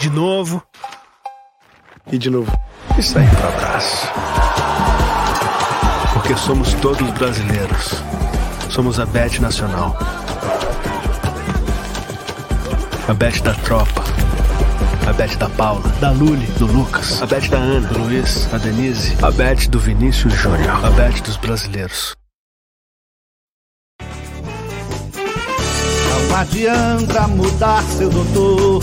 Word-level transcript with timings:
de 0.00 0.10
novo. 0.10 0.62
E 2.10 2.18
de 2.18 2.30
novo. 2.30 2.50
E 2.96 3.02
sair 3.02 3.28
pro 3.30 3.48
abraço. 3.48 4.06
Porque 6.12 6.36
somos 6.36 6.72
todos 6.74 7.10
brasileiros. 7.12 8.02
Somos 8.70 9.00
a 9.00 9.06
Bet 9.06 9.40
Nacional. 9.40 9.96
A 13.08 13.14
Bet 13.14 13.42
da 13.42 13.54
tropa. 13.54 14.04
A 15.06 15.12
Bet 15.12 15.36
da 15.38 15.48
Paula, 15.48 15.88
da 16.00 16.10
Luli, 16.10 16.46
do 16.58 16.66
Lucas. 16.66 17.22
A 17.22 17.26
Bet 17.26 17.48
da 17.48 17.56
Ana, 17.56 17.88
do 17.88 17.98
Luiz, 17.98 18.52
a 18.52 18.58
Denise. 18.58 19.16
A 19.22 19.30
Bet 19.30 19.68
do 19.70 19.78
Vinícius 19.78 20.34
Júnior. 20.34 20.84
A 20.84 20.90
Bet 20.90 21.22
dos 21.22 21.36
brasileiros. 21.38 22.14
Não 26.10 26.36
adianta 26.36 27.26
mudar 27.28 27.82
seu 27.82 28.10
doutor. 28.10 28.82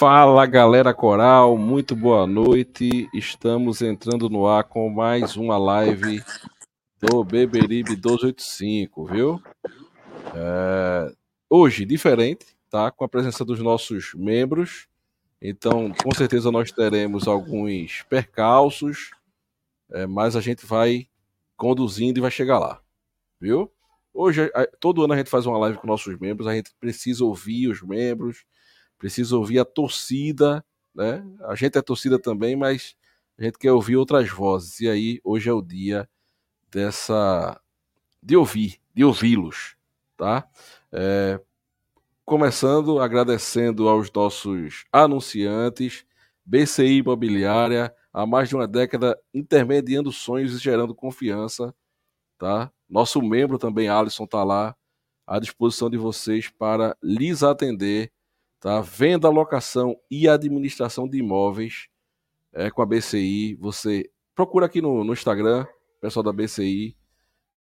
Fala 0.00 0.46
galera 0.46 0.94
coral, 0.94 1.58
muito 1.58 1.94
boa 1.94 2.26
noite. 2.26 3.06
Estamos 3.12 3.82
entrando 3.82 4.30
no 4.30 4.46
ar 4.46 4.64
com 4.64 4.88
mais 4.88 5.36
uma 5.36 5.58
live 5.58 6.24
do 6.98 7.22
Beberibe 7.22 7.96
285, 7.96 9.04
viu? 9.04 9.42
É... 10.34 11.14
Hoje, 11.50 11.84
diferente, 11.84 12.46
tá? 12.70 12.90
Com 12.90 13.04
a 13.04 13.08
presença 13.10 13.44
dos 13.44 13.60
nossos 13.60 14.14
membros. 14.14 14.88
Então, 15.38 15.92
com 16.02 16.14
certeza 16.14 16.50
nós 16.50 16.72
teremos 16.72 17.28
alguns 17.28 18.02
percalços, 18.08 19.10
é, 19.90 20.06
mas 20.06 20.34
a 20.34 20.40
gente 20.40 20.64
vai 20.64 21.08
conduzindo 21.58 22.16
e 22.16 22.22
vai 22.22 22.30
chegar 22.30 22.58
lá, 22.58 22.80
viu? 23.38 23.70
Hoje, 24.14 24.50
todo 24.80 25.04
ano 25.04 25.12
a 25.12 25.18
gente 25.18 25.28
faz 25.28 25.44
uma 25.44 25.58
live 25.58 25.76
com 25.76 25.86
nossos 25.86 26.18
membros, 26.18 26.46
a 26.46 26.54
gente 26.54 26.72
precisa 26.80 27.22
ouvir 27.22 27.68
os 27.68 27.82
membros, 27.82 28.46
precisa 29.00 29.34
ouvir 29.36 29.58
a 29.58 29.64
torcida, 29.64 30.62
né? 30.94 31.24
A 31.46 31.54
gente 31.54 31.76
é 31.78 31.82
torcida 31.82 32.18
também, 32.18 32.54
mas 32.54 32.94
a 33.38 33.42
gente 33.42 33.58
quer 33.58 33.72
ouvir 33.72 33.96
outras 33.96 34.28
vozes. 34.28 34.78
E 34.80 34.88
aí, 34.88 35.20
hoje 35.24 35.48
é 35.48 35.52
o 35.52 35.62
dia 35.62 36.08
dessa. 36.70 37.58
de 38.22 38.36
ouvir, 38.36 38.78
de 38.94 39.02
ouvi-los, 39.02 39.74
tá? 40.16 40.46
É... 40.92 41.40
Começando 42.26 43.00
agradecendo 43.00 43.88
aos 43.88 44.12
nossos 44.12 44.84
anunciantes, 44.92 46.04
BCI 46.44 46.98
Imobiliária, 46.98 47.92
há 48.12 48.26
mais 48.26 48.50
de 48.50 48.54
uma 48.54 48.68
década 48.68 49.18
intermediando 49.32 50.12
sonhos 50.12 50.54
e 50.54 50.58
gerando 50.58 50.94
confiança, 50.94 51.74
tá? 52.38 52.70
Nosso 52.88 53.22
membro 53.22 53.58
também, 53.58 53.88
Alisson, 53.88 54.26
tá 54.26 54.44
lá 54.44 54.76
à 55.26 55.40
disposição 55.40 55.88
de 55.88 55.96
vocês 55.96 56.50
para 56.50 56.96
lhes 57.02 57.42
atender 57.42 58.12
tá? 58.60 58.80
Venda, 58.80 59.28
locação 59.28 59.96
e 60.10 60.28
administração 60.28 61.08
de 61.08 61.18
imóveis 61.18 61.88
é, 62.52 62.70
com 62.70 62.82
a 62.82 62.86
BCI. 62.86 63.56
Você 63.56 64.10
procura 64.34 64.66
aqui 64.66 64.82
no, 64.82 65.02
no 65.02 65.12
Instagram, 65.12 65.66
pessoal 66.00 66.22
da 66.22 66.32
BCI, 66.32 66.96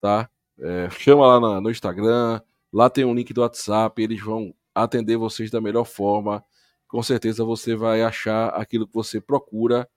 tá? 0.00 0.28
É, 0.58 0.90
chama 0.90 1.26
lá 1.26 1.40
na, 1.40 1.60
no 1.60 1.70
Instagram, 1.70 2.40
lá 2.72 2.90
tem 2.90 3.04
um 3.04 3.14
link 3.14 3.32
do 3.32 3.42
WhatsApp, 3.42 4.02
eles 4.02 4.20
vão 4.20 4.52
atender 4.74 5.16
vocês 5.16 5.50
da 5.50 5.60
melhor 5.60 5.84
forma. 5.84 6.44
Com 6.88 7.02
certeza 7.02 7.44
você 7.44 7.76
vai 7.76 8.02
achar 8.02 8.48
aquilo 8.48 8.86
que 8.86 8.94
você 8.94 9.20
procura 9.20 9.88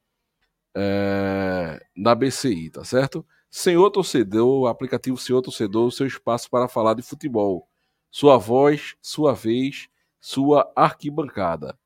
é, 0.75 1.81
na 1.95 2.13
BCI, 2.13 2.69
tá 2.69 2.83
certo? 2.83 3.25
Senhor 3.49 3.89
Torcedor, 3.89 4.67
aplicativo 4.67 5.17
Senhor 5.17 5.41
Torcedor, 5.41 5.91
seu 5.91 6.05
espaço 6.05 6.49
para 6.49 6.67
falar 6.67 6.93
de 6.93 7.01
futebol. 7.01 7.67
Sua 8.09 8.37
voz, 8.37 8.95
sua 9.01 9.33
vez, 9.33 9.89
sua 10.21 10.71
arquibancada. 10.75 11.77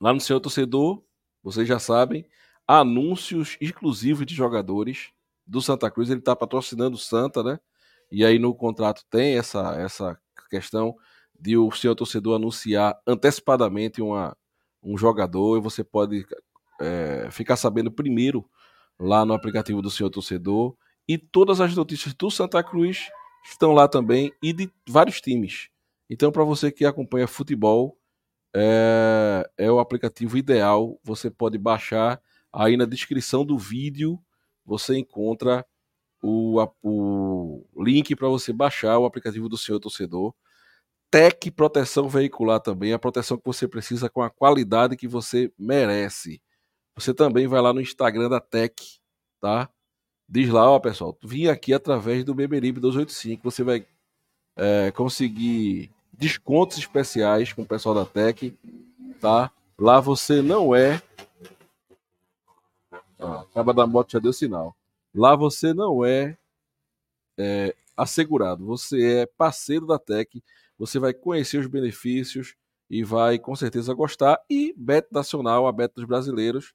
Lá 0.00 0.12
no 0.14 0.20
seu 0.20 0.40
torcedor, 0.40 1.02
vocês 1.42 1.66
já 1.66 1.78
sabem, 1.78 2.24
anúncios 2.66 3.56
exclusivos 3.60 4.24
de 4.24 4.34
jogadores 4.34 5.10
do 5.46 5.60
Santa 5.60 5.90
Cruz. 5.90 6.08
Ele 6.08 6.20
está 6.20 6.34
patrocinando 6.34 6.96
o 6.96 6.98
Santa, 6.98 7.42
né? 7.42 7.58
E 8.10 8.24
aí 8.24 8.38
no 8.38 8.54
contrato 8.54 9.04
tem 9.10 9.36
essa, 9.36 9.74
essa 9.80 10.18
questão 10.48 10.96
de 11.38 11.56
o 11.56 11.70
seu 11.72 11.94
torcedor 11.94 12.36
anunciar 12.36 12.98
antecipadamente 13.06 14.00
uma, 14.00 14.36
um 14.82 14.96
jogador 14.96 15.58
e 15.58 15.60
você 15.60 15.82
pode 15.82 16.24
é, 16.80 17.28
ficar 17.30 17.56
sabendo 17.56 17.90
primeiro 17.90 18.48
lá 18.98 19.24
no 19.24 19.34
aplicativo 19.34 19.82
do 19.82 19.90
seu 19.90 20.08
torcedor. 20.08 20.76
E 21.08 21.18
todas 21.18 21.60
as 21.60 21.74
notícias 21.74 22.14
do 22.14 22.30
Santa 22.30 22.62
Cruz 22.62 23.08
estão 23.44 23.72
lá 23.72 23.88
também 23.88 24.32
e 24.42 24.52
de 24.52 24.70
vários 24.88 25.20
times. 25.20 25.68
Então, 26.08 26.30
para 26.30 26.44
você 26.44 26.70
que 26.70 26.84
acompanha 26.84 27.26
futebol, 27.26 27.98
é, 28.54 29.48
é, 29.58 29.70
o 29.70 29.78
aplicativo 29.78 30.38
ideal. 30.38 30.98
Você 31.04 31.30
pode 31.30 31.58
baixar 31.58 32.20
aí 32.52 32.76
na 32.76 32.86
descrição 32.86 33.44
do 33.44 33.58
vídeo. 33.58 34.18
Você 34.64 34.96
encontra 34.96 35.64
o, 36.22 36.62
o 36.82 37.64
link 37.76 38.16
para 38.16 38.28
você 38.28 38.52
baixar 38.52 38.98
o 38.98 39.04
aplicativo 39.04 39.48
do 39.48 39.58
Senhor 39.58 39.78
Torcedor. 39.78 40.34
Tech 41.10 41.50
Proteção 41.50 42.08
Veicular 42.08 42.60
também, 42.60 42.92
a 42.92 42.98
proteção 42.98 43.36
que 43.36 43.44
você 43.46 43.68
precisa 43.68 44.10
com 44.10 44.22
a 44.22 44.30
qualidade 44.30 44.96
que 44.96 45.06
você 45.06 45.52
merece. 45.58 46.42
Você 46.96 47.14
também 47.14 47.46
vai 47.46 47.60
lá 47.60 47.72
no 47.72 47.80
Instagram 47.80 48.28
da 48.28 48.40
Tech, 48.40 48.74
tá? 49.40 49.70
Diz 50.28 50.48
lá, 50.50 50.68
ó 50.68 50.80
pessoal, 50.80 51.16
vim 51.22 51.46
aqui 51.46 51.72
através 51.72 52.24
do 52.24 52.34
Beberibe 52.34 52.80
285, 52.80 53.42
você 53.44 53.62
vai 53.62 53.86
é, 54.56 54.90
conseguir 54.90 55.94
descontos 56.18 56.78
especiais 56.78 57.52
com 57.52 57.62
o 57.62 57.66
pessoal 57.66 57.94
da 57.94 58.04
Tech, 58.04 58.56
tá? 59.20 59.50
Lá 59.78 60.00
você 60.00 60.40
não 60.40 60.74
é. 60.74 61.02
Ah, 63.18 63.40
acaba 63.40 63.72
da 63.72 63.86
moto 63.86 64.12
já 64.12 64.18
deu 64.18 64.32
sinal. 64.32 64.76
Lá 65.14 65.34
você 65.34 65.72
não 65.72 66.04
é, 66.04 66.36
é 67.38 67.74
assegurado, 67.96 68.64
você 68.64 69.20
é 69.20 69.26
parceiro 69.26 69.86
da 69.86 69.98
Tech, 69.98 70.42
você 70.78 70.98
vai 70.98 71.14
conhecer 71.14 71.58
os 71.58 71.66
benefícios 71.66 72.54
e 72.88 73.02
vai 73.02 73.38
com 73.38 73.54
certeza 73.56 73.94
gostar. 73.94 74.38
E 74.48 74.74
Bet 74.76 75.08
Nacional, 75.10 75.66
a 75.66 75.72
Bet 75.72 75.94
dos 75.94 76.04
brasileiros, 76.04 76.74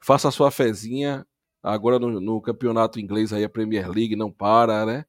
faça 0.00 0.28
a 0.28 0.32
sua 0.32 0.50
fezinha. 0.50 1.26
Agora 1.62 1.98
no, 1.98 2.20
no 2.20 2.40
campeonato 2.40 3.00
inglês 3.00 3.32
aí, 3.32 3.44
a 3.44 3.48
Premier 3.48 3.88
League 3.90 4.16
não 4.16 4.30
para, 4.30 4.84
né? 4.86 5.04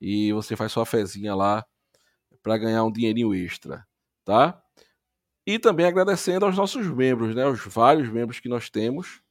E 0.00 0.32
você 0.32 0.56
faz 0.56 0.72
sua 0.72 0.86
fezinha 0.86 1.34
lá 1.34 1.64
para 2.42 2.58
ganhar 2.58 2.84
um 2.84 2.92
dinheirinho 2.92 3.34
extra, 3.34 3.86
tá? 4.24 4.62
E 5.46 5.58
também 5.58 5.86
agradecendo 5.86 6.44
aos 6.44 6.56
nossos 6.56 6.86
membros, 6.86 7.34
né? 7.34 7.46
Os 7.46 7.64
vários 7.66 8.08
membros 8.08 8.40
que 8.40 8.48
nós 8.48 8.68
temos, 8.68 9.22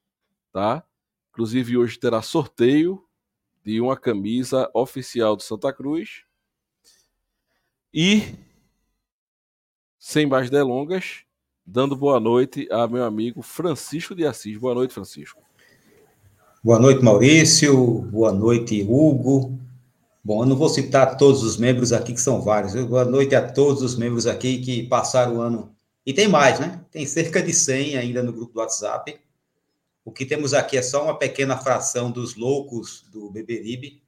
tá? 0.51 0.83
Inclusive 1.31 1.77
hoje 1.77 1.99
terá 1.99 2.21
sorteio 2.21 3.03
de 3.63 3.79
uma 3.79 3.95
camisa 3.95 4.69
oficial 4.73 5.35
do 5.35 5.43
Santa 5.43 5.71
Cruz. 5.71 6.23
E 7.93 8.35
sem 9.99 10.25
mais 10.25 10.49
delongas, 10.49 11.23
dando 11.65 11.95
boa 11.95 12.19
noite 12.19 12.67
a 12.71 12.87
meu 12.87 13.03
amigo 13.03 13.41
Francisco 13.41 14.15
de 14.15 14.25
Assis. 14.25 14.57
Boa 14.57 14.73
noite, 14.73 14.93
Francisco. 14.93 15.41
Boa 16.63 16.79
noite, 16.79 17.03
Maurício. 17.03 18.01
Boa 18.03 18.31
noite, 18.31 18.81
Hugo. 18.83 19.59
Bom, 20.27 20.43
eu 20.43 20.45
não 20.45 20.57
vou 20.57 20.67
citar 20.67 21.15
todos 21.15 21.41
os 21.41 21.55
membros 21.55 21.93
aqui, 21.93 22.11
que 22.11 22.19
são 22.19 22.41
vários. 22.41 22.75
Boa 22.85 23.05
noite 23.05 23.33
a 23.33 23.49
todos 23.49 23.81
os 23.81 23.95
membros 23.95 24.27
aqui 24.27 24.59
que 24.59 24.83
passaram 24.83 25.37
o 25.37 25.39
ano 25.39 25.73
E 26.05 26.11
tem 26.13 26.27
mais, 26.27 26.59
né? 26.59 26.83
Tem 26.91 27.05
cerca 27.05 27.41
de 27.41 27.53
100 27.53 27.95
ainda 27.95 28.21
no 28.21 28.33
grupo 28.33 28.51
do 28.51 28.59
WhatsApp. 28.59 29.17
O 30.03 30.11
que 30.11 30.25
temos 30.25 30.53
aqui 30.53 30.75
é 30.75 30.81
só 30.81 31.05
uma 31.05 31.17
pequena 31.17 31.55
fração 31.55 32.11
dos 32.11 32.35
loucos 32.35 33.05
do 33.09 33.31
Beberibe. 33.31 34.03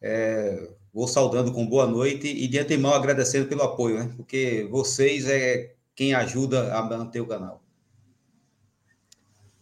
É, 0.00 0.72
vou 0.94 1.06
saudando 1.06 1.52
com 1.52 1.68
boa 1.68 1.86
noite 1.86 2.26
e 2.26 2.48
de 2.48 2.58
antemão 2.58 2.94
agradecendo 2.94 3.48
pelo 3.48 3.64
apoio, 3.64 3.98
né? 3.98 4.10
Porque 4.16 4.66
vocês 4.70 5.28
é 5.28 5.74
quem 5.94 6.14
ajuda 6.14 6.74
a 6.74 6.82
manter 6.82 7.20
o 7.20 7.26
canal. 7.26 7.62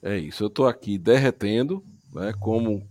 É 0.00 0.16
isso, 0.16 0.44
eu 0.44 0.46
estou 0.46 0.68
aqui 0.68 0.96
derretendo, 0.96 1.84
né? 2.14 2.32
Como 2.38 2.88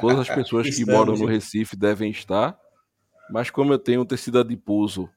todas 0.00 0.20
as 0.20 0.28
pessoas 0.28 0.74
que 0.74 0.84
moram 0.84 1.14
no 1.14 1.26
Recife 1.26 1.76
devem 1.76 2.10
estar, 2.10 2.58
mas 3.30 3.50
como 3.50 3.72
eu 3.72 3.78
tenho 3.78 4.02
um 4.02 4.06
tecido 4.06 4.38
adiposo 4.38 5.08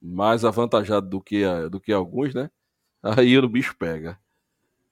mais 0.00 0.44
avantajado 0.44 1.08
do 1.08 1.20
que, 1.20 1.44
do 1.70 1.80
que 1.80 1.92
alguns, 1.92 2.34
né? 2.34 2.50
Aí 3.02 3.36
o 3.38 3.48
bicho 3.48 3.76
pega. 3.78 4.18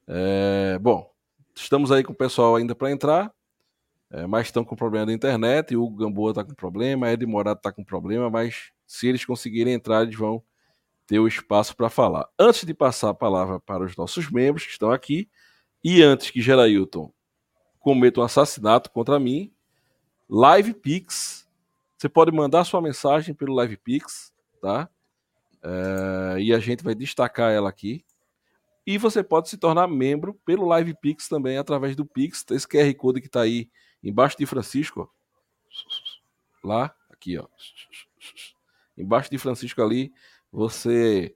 É, 0.07 0.77
bom, 0.79 1.11
estamos 1.55 1.91
aí 1.91 2.03
com 2.03 2.11
o 2.13 2.15
pessoal 2.15 2.55
ainda 2.55 2.75
para 2.75 2.91
entrar, 2.91 3.33
é, 4.11 4.27
mas 4.27 4.47
estão 4.47 4.63
com 4.63 4.75
problema 4.75 5.05
da 5.05 5.13
internet. 5.13 5.75
O 5.75 5.89
Gamboa 5.89 6.31
está 6.31 6.43
com 6.43 6.53
problema, 6.53 7.11
Ed 7.11 7.25
Morado 7.25 7.57
está 7.57 7.71
com 7.71 7.83
problema, 7.83 8.29
mas 8.29 8.71
se 8.85 9.07
eles 9.07 9.25
conseguirem 9.25 9.73
entrar, 9.73 10.03
eles 10.03 10.15
vão 10.15 10.43
ter 11.07 11.19
o 11.19 11.27
espaço 11.27 11.75
para 11.75 11.89
falar. 11.89 12.27
Antes 12.37 12.65
de 12.65 12.73
passar 12.73 13.09
a 13.09 13.13
palavra 13.13 13.59
para 13.59 13.83
os 13.83 13.95
nossos 13.95 14.29
membros 14.29 14.65
que 14.65 14.71
estão 14.71 14.91
aqui, 14.91 15.29
e 15.83 16.01
antes 16.03 16.29
que 16.29 16.41
Gerailton 16.41 17.11
cometa 17.83 18.21
um 18.21 18.23
assassinato 18.23 18.89
contra 18.89 19.19
mim, 19.19 19.53
Live 20.29 20.73
Pix. 20.73 21.45
Você 21.97 22.07
pode 22.07 22.31
mandar 22.31 22.63
sua 22.63 22.81
mensagem 22.81 23.35
pelo 23.35 23.53
Live 23.53 23.75
Pix, 23.75 24.33
tá? 24.61 24.89
É, 25.61 26.39
e 26.39 26.53
a 26.53 26.59
gente 26.59 26.81
vai 26.81 26.95
destacar 26.95 27.51
ela 27.51 27.69
aqui. 27.69 28.05
E 28.87 28.97
você 28.97 29.21
pode 29.21 29.49
se 29.49 29.57
tornar 29.57 29.87
membro 29.87 30.33
pelo 30.45 30.65
Live 30.65 30.95
Pix 30.95 31.27
também, 31.27 31.57
através 31.57 31.93
do 31.93 32.05
Pix. 32.05 32.45
Esse 32.51 32.65
QR 32.65 32.91
Code 32.95 33.19
que 33.19 33.27
está 33.27 33.41
aí 33.41 33.69
embaixo 34.01 34.37
de 34.37 34.45
Francisco. 34.45 35.13
Lá, 36.63 36.95
aqui, 37.09 37.37
ó. 37.37 37.45
Embaixo 38.97 39.29
de 39.29 39.37
Francisco 39.37 39.81
ali, 39.81 40.13
você 40.49 41.35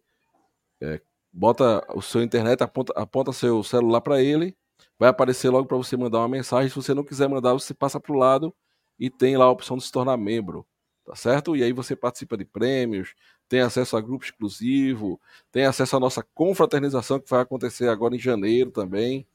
é, 0.80 1.02
bota 1.32 1.86
o 1.94 2.02
seu 2.02 2.24
internet, 2.24 2.64
aponta, 2.64 2.94
aponta 2.96 3.34
seu 3.34 3.62
celular 3.64 4.00
para 4.00 4.22
ele, 4.22 4.56
vai 5.00 5.10
aparecer 5.10 5.50
logo 5.50 5.68
para 5.68 5.78
você 5.78 5.96
mandar 5.96 6.20
uma 6.20 6.28
mensagem. 6.28 6.70
Se 6.70 6.76
você 6.76 6.94
não 6.94 7.04
quiser 7.04 7.30
mandar, 7.30 7.54
você 7.54 7.74
passa 7.74 8.00
para 8.00 8.14
o 8.14 8.18
lado 8.18 8.54
e 9.00 9.10
tem 9.10 9.38
lá 9.38 9.46
a 9.46 9.52
opção 9.52 9.78
de 9.78 9.84
se 9.84 9.92
tornar 9.92 10.18
membro, 10.18 10.66
tá 11.06 11.16
certo? 11.16 11.56
E 11.56 11.64
aí 11.64 11.72
você 11.72 11.96
participa 11.96 12.36
de 12.36 12.46
prêmios, 12.46 13.14
tem 13.48 13.62
acesso 13.62 13.96
a 13.96 14.02
grupo 14.02 14.26
exclusivo, 14.26 15.20
tem 15.52 15.66
acesso 15.66 15.96
à 15.96 16.00
nossa 16.00 16.24
confraternização 16.34 17.20
que 17.20 17.30
vai 17.30 17.42
acontecer 17.42 17.88
agora 17.88 18.16
em 18.16 18.20
janeiro 18.20 18.72
também. 18.72 19.26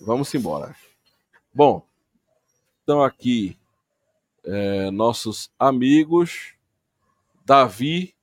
Vamos 0.00 0.32
embora. 0.34 0.74
Bom, 1.54 1.86
estão 2.80 3.02
aqui 3.02 3.56
é, 4.44 4.90
nossos 4.90 5.50
amigos, 5.58 6.54
Davi. 7.44 8.14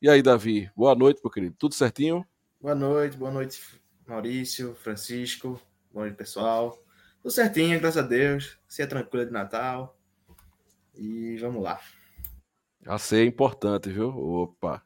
E 0.00 0.08
aí, 0.08 0.20
Davi? 0.20 0.70
Boa 0.74 0.94
noite, 0.94 1.20
meu 1.22 1.30
querido. 1.30 1.54
Tudo 1.58 1.74
certinho? 1.74 2.26
Boa 2.60 2.74
noite, 2.74 3.16
boa 3.16 3.30
noite, 3.30 3.60
Maurício, 4.06 4.74
Francisco, 4.76 5.60
boa 5.92 6.06
noite, 6.06 6.16
pessoal. 6.16 6.78
Tudo 7.22 7.30
certinho, 7.30 7.78
graças 7.78 8.02
a 8.02 8.06
Deus. 8.06 8.58
Se 8.66 8.82
é 8.82 8.86
tranquilo 8.86 9.26
de 9.26 9.32
Natal. 9.32 9.96
E 10.94 11.36
vamos 11.36 11.62
lá. 11.62 11.78
A 12.86 12.98
ceia 12.98 13.24
é 13.24 13.26
importante, 13.26 13.90
viu? 13.90 14.08
Opa. 14.08 14.82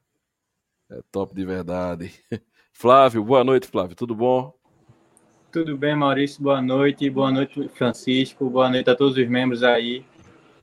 É 0.91 1.00
top 1.11 1.35
de 1.35 1.44
verdade. 1.44 2.12
Flávio, 2.73 3.25
boa 3.25 3.43
noite, 3.43 3.67
Flávio. 3.69 3.97
Tudo 3.97 4.14
bom? 4.14 4.55
Tudo 5.50 5.76
bem, 5.76 5.97
Maurício. 5.97 6.43
Boa 6.43 6.61
noite. 6.61 7.08
Boa 7.08 7.31
noite, 7.31 7.69
Francisco. 7.70 8.50
Boa 8.50 8.69
noite 8.69 8.91
a 8.91 8.94
todos 8.94 9.17
os 9.17 9.29
membros 9.29 9.62
aí. 9.62 10.05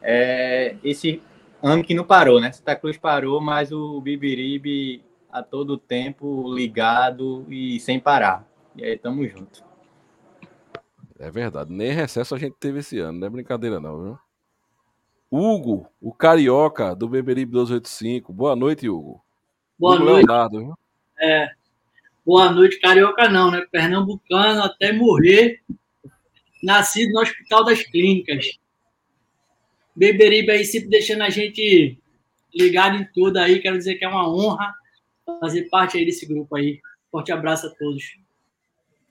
É, 0.02 0.76
esse 0.84 1.22
ano 1.62 1.84
que 1.84 1.94
não 1.94 2.04
parou, 2.04 2.40
né? 2.40 2.52
Santa 2.52 2.76
Cruz 2.76 2.98
parou, 2.98 3.42
mas 3.42 3.72
o 3.72 4.00
Bibiribe 4.02 5.04
a 5.32 5.42
todo 5.42 5.78
tempo 5.78 6.54
ligado 6.54 7.46
e 7.50 7.80
sem 7.80 8.00
parar. 8.00 8.48
E 8.76 8.84
aí, 8.84 8.98
tamo 8.98 9.28
junto. 9.28 9.73
É 11.24 11.32
verdade. 11.32 11.72
Nem 11.72 11.94
recesso 11.94 12.36
a 12.36 12.38
gente 12.38 12.58
teve 12.60 12.80
esse 12.80 13.00
ano, 13.00 13.18
não 13.18 13.28
é 13.28 13.30
brincadeira 13.30 13.80
não, 13.80 14.04
viu? 14.04 14.20
Hugo, 15.32 15.88
o 16.02 16.14
carioca 16.14 16.94
do 16.94 17.08
Beberibe 17.08 17.54
285. 17.54 18.34
Boa 18.34 18.58
noite, 18.58 18.90
Hugo. 18.90 19.24
Boa 19.80 19.96
Hugo 19.96 20.04
noite. 20.04 20.28
Leonardo, 20.28 20.60
viu? 20.60 20.78
É. 21.18 21.50
Boa 22.26 22.52
noite, 22.52 22.78
carioca 22.78 23.30
não, 23.30 23.50
né? 23.50 23.66
Pernambucano 23.72 24.64
até 24.64 24.92
morrer. 24.92 25.62
Nascido 26.62 27.14
no 27.14 27.22
Hospital 27.22 27.64
das 27.64 27.82
Clínicas. 27.84 28.60
Beberibe 29.96 30.52
aí 30.52 30.66
sempre 30.66 30.90
deixando 30.90 31.22
a 31.22 31.30
gente 31.30 31.98
ligado 32.54 32.98
em 32.98 33.08
tudo 33.14 33.38
aí. 33.38 33.62
Quero 33.62 33.78
dizer 33.78 33.96
que 33.96 34.04
é 34.04 34.10
uma 34.10 34.30
honra 34.30 34.74
fazer 35.40 35.70
parte 35.70 35.98
aí 35.98 36.06
desse 36.06 36.26
grupo 36.26 36.54
aí. 36.58 36.82
Forte 37.10 37.32
abraço 37.32 37.68
a 37.68 37.70
todos. 37.70 38.04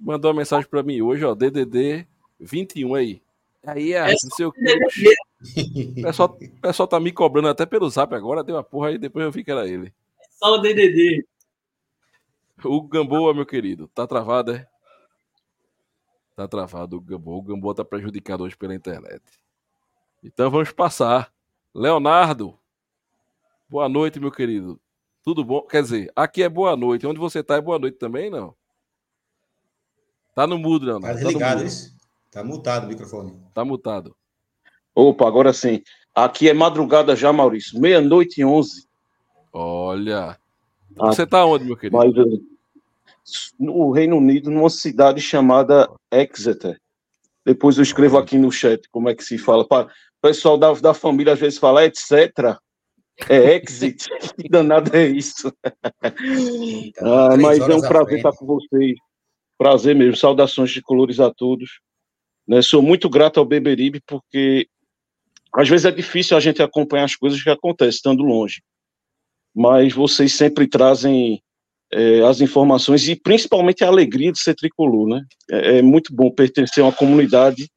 Mandou 0.02 0.32
uma 0.32 0.38
mensagem 0.38 0.69
para 0.69 0.82
mim 0.82 1.00
hoje, 1.00 1.25
ó, 1.25 1.32
DDD 1.32 2.06
21 2.40 2.94
aí. 2.96 3.22
Aí, 3.64 3.93
é, 3.93 4.08
não 4.08 4.16
sei 4.16 4.46
o 4.46 4.52
que. 4.52 4.60
O 5.99 6.02
pessoal, 6.02 6.37
o 6.40 6.60
pessoal 6.60 6.88
tá 6.88 6.99
me 6.99 7.12
cobrando 7.12 7.49
até 7.49 7.64
pelo 7.64 7.88
zap 7.88 8.12
agora, 8.12 8.43
deu 8.43 8.56
uma 8.56 8.64
porra 8.64 8.88
aí, 8.88 8.99
depois 8.99 9.25
eu 9.25 9.31
vi 9.31 9.44
que 9.44 9.50
era 9.50 9.66
ele. 9.66 9.94
Só 10.32 10.54
o 10.54 10.58
DDD. 10.58 11.25
O 12.64 12.82
Gamboa, 12.82 13.32
meu 13.32 13.46
querido, 13.46 13.88
tá 13.88 14.06
travado, 14.06 14.53
é? 14.53 14.69
Tá 16.34 16.48
travado 16.48 16.96
o 16.96 17.00
Gamboa. 17.00 17.36
O 17.36 17.43
Gamboa 17.43 17.74
tá 17.74 17.84
prejudicado 17.84 18.43
hoje 18.43 18.56
pela 18.56 18.74
internet. 18.74 19.22
Então 20.22 20.50
vamos 20.50 20.72
passar. 20.72 21.32
Leonardo, 21.72 22.58
boa 23.69 23.88
noite, 23.88 24.19
meu 24.19 24.31
querido. 24.31 24.81
Tudo 25.22 25.44
bom? 25.44 25.62
Quer 25.62 25.82
dizer, 25.82 26.12
aqui 26.17 26.43
é 26.43 26.48
boa 26.48 26.77
noite. 26.77 27.06
Onde 27.06 27.20
você 27.20 27.43
tá 27.43 27.56
é 27.56 27.60
boa 27.60 27.79
noite 27.79 27.98
também, 27.98 28.29
não? 28.29 28.55
Tá 30.34 30.46
no 30.46 30.58
mudo, 30.58 30.86
não. 30.86 31.01
Tá 31.01 31.12
desligado 31.12 31.60
tá 31.60 31.67
isso? 31.67 31.93
Tá 32.31 32.43
mutado 32.43 32.84
o 32.84 32.89
microfone. 32.89 33.39
Tá 33.53 33.65
mutado. 33.65 34.17
Opa, 34.94 35.27
agora 35.27 35.53
sim. 35.53 35.82
Aqui 36.15 36.48
é 36.48 36.55
madrugada 36.55 37.15
já, 37.17 37.32
Maurício. 37.32 37.81
Meia-noite 37.81 38.41
e 38.41 38.44
onze. 38.44 38.86
Olha. 39.53 40.39
Ah, 40.98 41.06
você 41.06 41.27
tá 41.27 41.44
onde, 41.44 41.65
meu 41.65 41.77
querido? 41.77 41.96
Mas, 41.96 42.15
no 43.58 43.91
Reino 43.91 44.17
Unido, 44.17 44.51
numa 44.51 44.70
cidade 44.70 45.20
chamada 45.20 45.91
Exeter. 46.10 46.81
Depois 47.44 47.77
eu 47.77 47.82
escrevo 47.82 48.19
aqui 48.19 48.39
no 48.39 48.53
chat 48.53 48.89
como 48.91 49.08
é 49.08 49.15
que 49.15 49.24
se 49.24 49.39
fala. 49.39 49.65
O 49.65 49.89
pessoal 50.20 50.56
da, 50.56 50.72
da 50.74 50.94
família 50.94 51.32
às 51.32 51.41
vezes 51.41 51.58
fala 51.58 51.84
etc. 51.84 52.56
É 53.29 53.56
exit. 53.56 54.08
que 54.36 54.48
danado 54.51 54.94
é 54.96 55.06
isso? 55.06 55.53
ah, 55.62 57.36
mas 57.41 57.58
é 57.60 57.74
um 57.74 57.81
prazer 57.81 58.17
estar 58.17 58.32
com 58.32 58.46
vocês. 58.46 58.96
Prazer 59.62 59.94
mesmo. 59.94 60.16
Saudações 60.16 60.72
de 60.72 60.82
colores 60.82 61.20
a 61.20 61.32
todos. 61.32 61.78
Né, 62.48 62.60
sou 62.60 62.82
muito 62.82 63.08
grato 63.08 63.38
ao 63.38 63.46
Beberibe, 63.46 64.02
porque 64.04 64.66
às 65.54 65.69
vezes 65.69 65.86
é 65.86 65.92
difícil 65.92 66.36
a 66.36 66.40
gente 66.40 66.60
acompanhar 66.60 67.04
as 67.04 67.14
coisas 67.14 67.40
que 67.40 67.48
acontecem 67.48 67.94
estando 67.94 68.24
longe. 68.24 68.60
Mas 69.54 69.92
vocês 69.92 70.34
sempre 70.34 70.66
trazem 70.66 71.40
é, 71.92 72.22
as 72.22 72.40
informações 72.40 73.06
e 73.06 73.14
principalmente 73.14 73.84
a 73.84 73.86
alegria 73.86 74.32
de 74.32 74.40
ser 74.40 74.56
tricolor, 74.56 75.06
né? 75.06 75.24
É, 75.48 75.78
é, 75.78 75.82
muito 75.82 76.12
bom 76.12 76.28
pertencer 76.28 76.82
a 76.82 76.88
uma 76.88 76.92
comunidade 76.92 77.69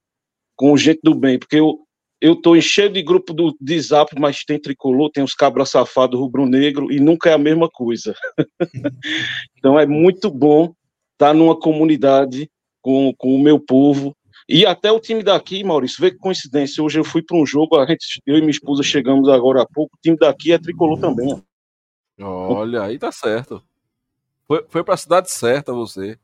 com 0.56 0.76
gente 0.76 1.02
do 1.04 1.14
bem, 1.14 1.38
porque 1.38 1.58
eu, 1.58 1.78
eu 2.20 2.36
tô 2.36 2.56
enchendo 2.56 2.96
de 2.96 3.04
grupo 3.04 3.32
do, 3.32 3.56
de 3.62 3.80
zap, 3.80 4.12
mas 4.20 4.44
tem 4.44 4.60
tricolor, 4.60 5.12
tem 5.12 5.24
os 5.24 5.36
cabras 5.36 5.70
safados 5.70 6.20
rubro-negro 6.20 6.92
e 6.92 7.00
nunca 7.00 7.30
é 7.30 7.34
a 7.34 7.38
mesma 7.38 7.70
coisa. 7.70 8.16
então 9.56 9.80
é 9.80 9.86
muito 9.86 10.32
bom 10.32 10.74
estar 11.16 11.34
numa 11.34 11.58
comunidade 11.58 12.50
com, 12.82 13.14
com 13.18 13.36
o 13.36 13.40
meu 13.40 13.60
povo. 13.60 14.16
E 14.48 14.66
até 14.66 14.92
o 14.92 15.00
time 15.00 15.24
daqui, 15.24 15.64
Maurício, 15.64 16.00
vê 16.00 16.12
que 16.12 16.18
coincidência. 16.18 16.84
Hoje 16.84 17.00
eu 17.00 17.04
fui 17.04 17.24
para 17.24 17.38
um 17.38 17.46
jogo, 17.46 17.80
a 17.80 17.86
gente, 17.86 18.22
eu 18.26 18.38
e 18.38 18.42
minha 18.42 18.52
esposa 18.52 18.84
chegamos 18.84 19.28
agora 19.28 19.64
há 19.64 19.66
pouco. 19.66 19.96
O 19.96 20.00
time 20.02 20.18
daqui 20.18 20.52
é 20.52 20.60
tricolor 20.60 21.00
também. 21.00 21.42
Olha, 22.20 22.84
aí 22.84 23.00
tá 23.00 23.12
certo. 23.12 23.64
Foi, 24.48 24.64
foi 24.70 24.84
para 24.84 24.94
a 24.94 24.98
cidade 24.98 25.32
certa 25.32 25.74
você. 25.74 26.20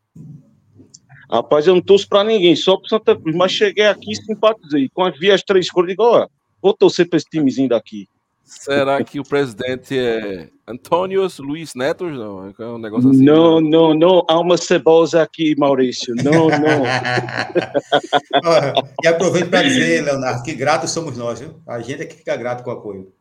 Rapaz, 1.29 1.65
eu 1.65 1.74
não 1.74 1.81
torço 1.81 2.07
para 2.07 2.24
ninguém, 2.24 2.55
só 2.55 2.77
para 2.77 2.89
Santa 2.89 3.19
Cruz. 3.19 3.36
Mas 3.36 3.53
cheguei 3.53 3.88
aqui 3.88 4.12
e 4.12 4.15
simpatizei. 4.15 4.89
Quando 4.93 5.17
vi 5.17 5.31
as 5.31 5.41
três 5.41 5.71
cores, 5.71 5.89
digo, 5.89 6.03
ó, 6.03 6.27
vou 6.62 6.74
torcer 6.74 7.10
para 7.10 7.17
esse 7.17 7.29
timezinho 7.29 7.69
daqui. 7.69 8.07
Será 8.51 9.01
que 9.01 9.17
o 9.17 9.24
presidente 9.24 9.98
é 9.98 10.50
Antônio 10.67 11.25
Luiz 11.39 11.74
Neto? 11.74 12.05
Não, 12.05 12.53
é 12.60 12.65
um 12.65 12.77
negócio 12.77 13.10
assim. 13.10 13.24
Não, 13.24 13.62
né? 13.62 13.70
não, 13.70 13.93
não. 13.93 14.25
Há 14.27 14.38
uma 14.39 14.58
cebosa 14.58 15.22
aqui, 15.22 15.55
Maurício. 15.58 16.13
Não, 16.15 16.50
não. 16.50 16.84
e 19.01 19.08
aproveito 19.08 19.50
para 19.50 19.63
dizer, 19.63 20.03
Leonardo, 20.03 20.43
que 20.43 20.53
gratos 20.53 20.91
somos 20.91 21.17
nós, 21.17 21.39
viu? 21.39 21.55
A 21.65 21.79
gente 21.79 22.01
é 22.01 22.05
que 22.05 22.15
fica 22.15 22.36
grato 22.36 22.62
com 22.62 22.72
o 22.72 22.74
apoio. 22.74 23.13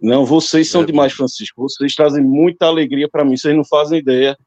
Não, 0.00 0.24
vocês 0.24 0.70
são 0.70 0.82
é 0.82 0.86
demais, 0.86 1.12
Francisco. 1.12 1.60
Vocês 1.60 1.94
trazem 1.94 2.24
muita 2.24 2.64
alegria 2.64 3.10
para 3.10 3.24
mim. 3.24 3.36
Vocês 3.36 3.54
não 3.54 3.64
fazem 3.64 3.98
ideia 3.98 4.38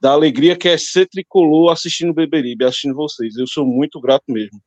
da 0.00 0.12
alegria 0.12 0.56
que 0.56 0.68
é 0.68 0.78
ser 0.78 1.08
tricolor 1.08 1.72
assistindo 1.72 2.10
o 2.10 2.14
Beberibe, 2.14 2.64
assistindo 2.64 2.94
vocês. 2.94 3.36
Eu 3.36 3.48
sou 3.48 3.66
muito 3.66 4.00
grato 4.00 4.24
mesmo. 4.28 4.60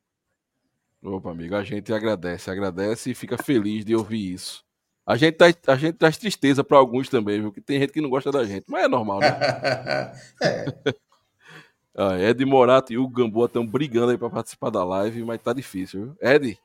Opa, 1.02 1.30
amigo, 1.30 1.54
a 1.54 1.62
gente 1.62 1.92
agradece, 1.92 2.50
agradece 2.50 3.10
e 3.10 3.14
fica 3.14 3.38
feliz 3.38 3.84
de 3.84 3.94
ouvir 3.94 4.32
isso. 4.32 4.64
A 5.06 5.16
gente, 5.16 5.36
tá, 5.36 5.46
a 5.68 5.76
gente 5.76 5.94
traz 5.94 6.18
tristeza 6.18 6.62
para 6.62 6.76
alguns 6.76 7.08
também, 7.08 7.40
viu? 7.40 7.52
Que 7.52 7.60
tem 7.60 7.80
gente 7.80 7.92
que 7.92 8.00
não 8.00 8.10
gosta 8.10 8.30
da 8.30 8.44
gente, 8.44 8.66
mas 8.68 8.84
é 8.84 8.88
normal, 8.88 9.20
né? 9.20 9.28
é. 10.42 10.64
ah, 11.96 12.18
Ed 12.18 12.44
Morato 12.44 12.92
e 12.92 12.98
o 12.98 13.08
Gamboa 13.08 13.46
estão 13.46 13.66
brigando 13.66 14.10
aí 14.10 14.18
para 14.18 14.28
participar 14.28 14.70
da 14.70 14.84
live, 14.84 15.24
mas 15.24 15.40
tá 15.40 15.52
difícil, 15.52 16.04
viu? 16.04 16.16
Ed? 16.20 16.58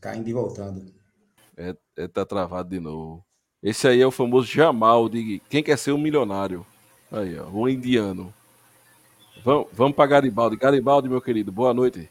Caindo 0.00 0.28
e 0.28 0.32
voltando. 0.32 0.94
É, 1.56 1.74
é, 1.96 2.06
tá 2.06 2.24
travado 2.24 2.68
de 2.68 2.78
novo. 2.78 3.24
Esse 3.60 3.88
aí 3.88 4.00
é 4.00 4.06
o 4.06 4.12
famoso 4.12 4.46
Jamal 4.46 5.08
de 5.08 5.42
quem 5.48 5.62
quer 5.62 5.76
ser 5.76 5.92
um 5.92 5.98
milionário. 5.98 6.64
Aí, 7.10 7.36
ó, 7.38 7.48
o 7.48 7.68
indiano. 7.68 8.32
Vamos, 9.42 9.66
vamos 9.72 9.96
para 9.96 10.06
Garibaldi. 10.06 10.56
Garibaldi, 10.56 11.08
meu 11.08 11.20
querido, 11.20 11.50
boa 11.50 11.74
noite. 11.74 12.08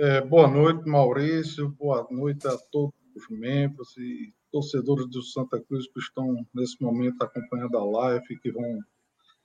É, 0.00 0.20
boa 0.20 0.46
noite, 0.46 0.88
Maurício. 0.88 1.70
Boa 1.70 2.06
noite 2.08 2.46
a 2.46 2.56
todos 2.70 2.94
os 3.16 3.28
membros 3.36 3.96
e 3.96 4.32
torcedores 4.52 5.08
do 5.08 5.20
Santa 5.24 5.60
Cruz 5.60 5.88
que 5.92 5.98
estão 5.98 6.46
nesse 6.54 6.80
momento 6.80 7.20
acompanhando 7.20 7.76
a 7.76 7.84
live 7.84 8.24
e 8.30 8.38
que 8.38 8.52
vão 8.52 8.78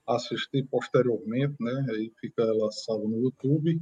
assistir 0.07 0.63
posteriormente, 0.69 1.55
né? 1.59 1.87
Aí 1.89 2.13
fica 2.21 2.43
ela 2.43 2.71
salva 2.71 3.07
no 3.07 3.17
YouTube. 3.23 3.81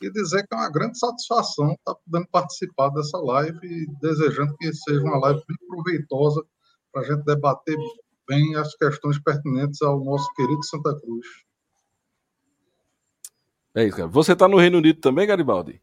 E 0.00 0.10
dizer 0.10 0.46
que 0.46 0.54
é 0.54 0.56
uma 0.56 0.72
grande 0.72 0.98
satisfação 0.98 1.72
estar 1.72 1.94
podendo 1.96 2.28
participar 2.28 2.88
dessa 2.88 3.18
live 3.18 3.58
e 3.62 3.86
desejando 4.00 4.56
que 4.56 4.72
seja 4.72 5.02
uma 5.02 5.18
live 5.18 5.42
bem 5.46 5.58
proveitosa 5.68 6.42
para 6.90 7.02
a 7.02 7.04
gente 7.04 7.24
debater 7.26 7.76
bem 8.26 8.56
as 8.56 8.74
questões 8.74 9.18
pertinentes 9.22 9.82
ao 9.82 10.02
nosso 10.02 10.32
querido 10.32 10.64
Santa 10.64 10.98
Cruz. 10.98 11.26
É 13.74 13.84
isso, 13.84 13.98
cara. 13.98 14.08
Você 14.08 14.32
está 14.32 14.48
no 14.48 14.56
Reino 14.56 14.78
Unido 14.78 14.98
também, 14.98 15.26
Garibaldi? 15.26 15.82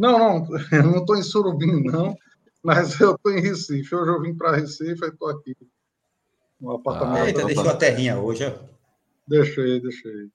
Não, 0.00 0.18
não, 0.18 0.46
eu 0.72 0.82
não 0.82 0.98
estou 1.00 1.14
em 1.14 1.22
Surubim, 1.22 1.82
não, 1.82 2.16
mas 2.62 2.98
eu 2.98 3.14
estou 3.14 3.32
em 3.32 3.42
Recife. 3.42 3.94
Hoje 3.94 4.10
eu 4.10 4.22
vim 4.22 4.34
para 4.34 4.56
Recife 4.56 5.04
e 5.04 5.08
estou 5.08 5.28
aqui 5.28 5.54
no 6.58 6.72
apartamento. 6.72 7.18
Ah, 7.18 7.26
eita, 7.26 7.44
deixou 7.44 7.68
a 7.68 7.76
terrinha 7.76 8.18
hoje, 8.18 8.46
ó. 8.46 8.58
Deixei, 9.28 9.78
deixei. 9.78 10.30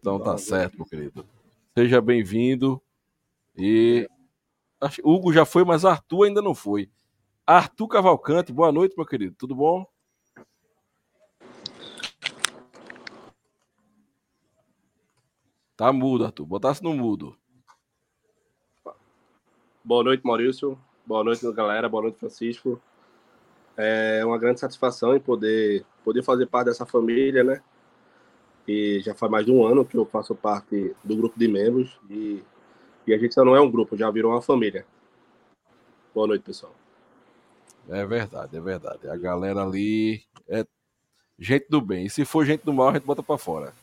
Então 0.00 0.18
tá 0.18 0.36
certo, 0.36 0.76
meu 0.76 0.84
querido. 0.84 1.24
Seja 1.78 2.00
bem-vindo. 2.00 2.82
E 3.56 4.08
Hugo 5.04 5.32
já 5.32 5.44
foi, 5.44 5.64
mas 5.64 5.84
Arthur 5.84 6.24
ainda 6.24 6.42
não 6.42 6.56
foi. 6.56 6.90
Arthur 7.46 7.86
Cavalcante, 7.86 8.52
boa 8.52 8.72
noite, 8.72 8.96
meu 8.96 9.06
querido. 9.06 9.36
Tudo 9.38 9.54
bom? 9.54 9.86
Tá 15.76 15.92
mudo, 15.92 16.24
Arthur. 16.24 16.46
Botasse 16.46 16.82
no 16.82 16.92
mudo. 16.92 17.38
Boa 19.86 20.02
noite, 20.02 20.24
Maurício. 20.24 20.78
Boa 21.04 21.22
noite, 21.22 21.52
galera. 21.52 21.90
Boa 21.90 22.04
noite, 22.04 22.18
Francisco. 22.18 22.80
É 23.76 24.24
uma 24.24 24.38
grande 24.38 24.58
satisfação 24.58 25.14
em 25.14 25.20
poder, 25.20 25.84
poder 26.02 26.22
fazer 26.22 26.46
parte 26.46 26.68
dessa 26.68 26.86
família, 26.86 27.44
né? 27.44 27.60
E 28.66 29.00
já 29.00 29.14
faz 29.14 29.30
mais 29.30 29.44
de 29.44 29.52
um 29.52 29.62
ano 29.62 29.84
que 29.84 29.94
eu 29.94 30.06
faço 30.06 30.34
parte 30.34 30.96
do 31.04 31.14
grupo 31.14 31.38
de 31.38 31.46
membros 31.46 32.00
e, 32.08 32.42
e 33.06 33.12
a 33.12 33.18
gente 33.18 33.34
já 33.34 33.44
não 33.44 33.54
é 33.54 33.60
um 33.60 33.70
grupo, 33.70 33.94
já 33.94 34.10
virou 34.10 34.32
uma 34.32 34.40
família. 34.40 34.86
Boa 36.14 36.28
noite, 36.28 36.40
pessoal. 36.40 36.72
É 37.90 38.06
verdade, 38.06 38.56
é 38.56 38.60
verdade. 38.62 39.06
A 39.06 39.16
galera 39.18 39.62
ali 39.62 40.22
é 40.48 40.64
gente 41.38 41.66
do 41.68 41.82
bem. 41.82 42.06
E 42.06 42.10
se 42.10 42.24
for 42.24 42.46
gente 42.46 42.64
do 42.64 42.72
mal, 42.72 42.88
a 42.88 42.94
gente 42.94 43.04
bota 43.04 43.22
pra 43.22 43.36
fora. 43.36 43.74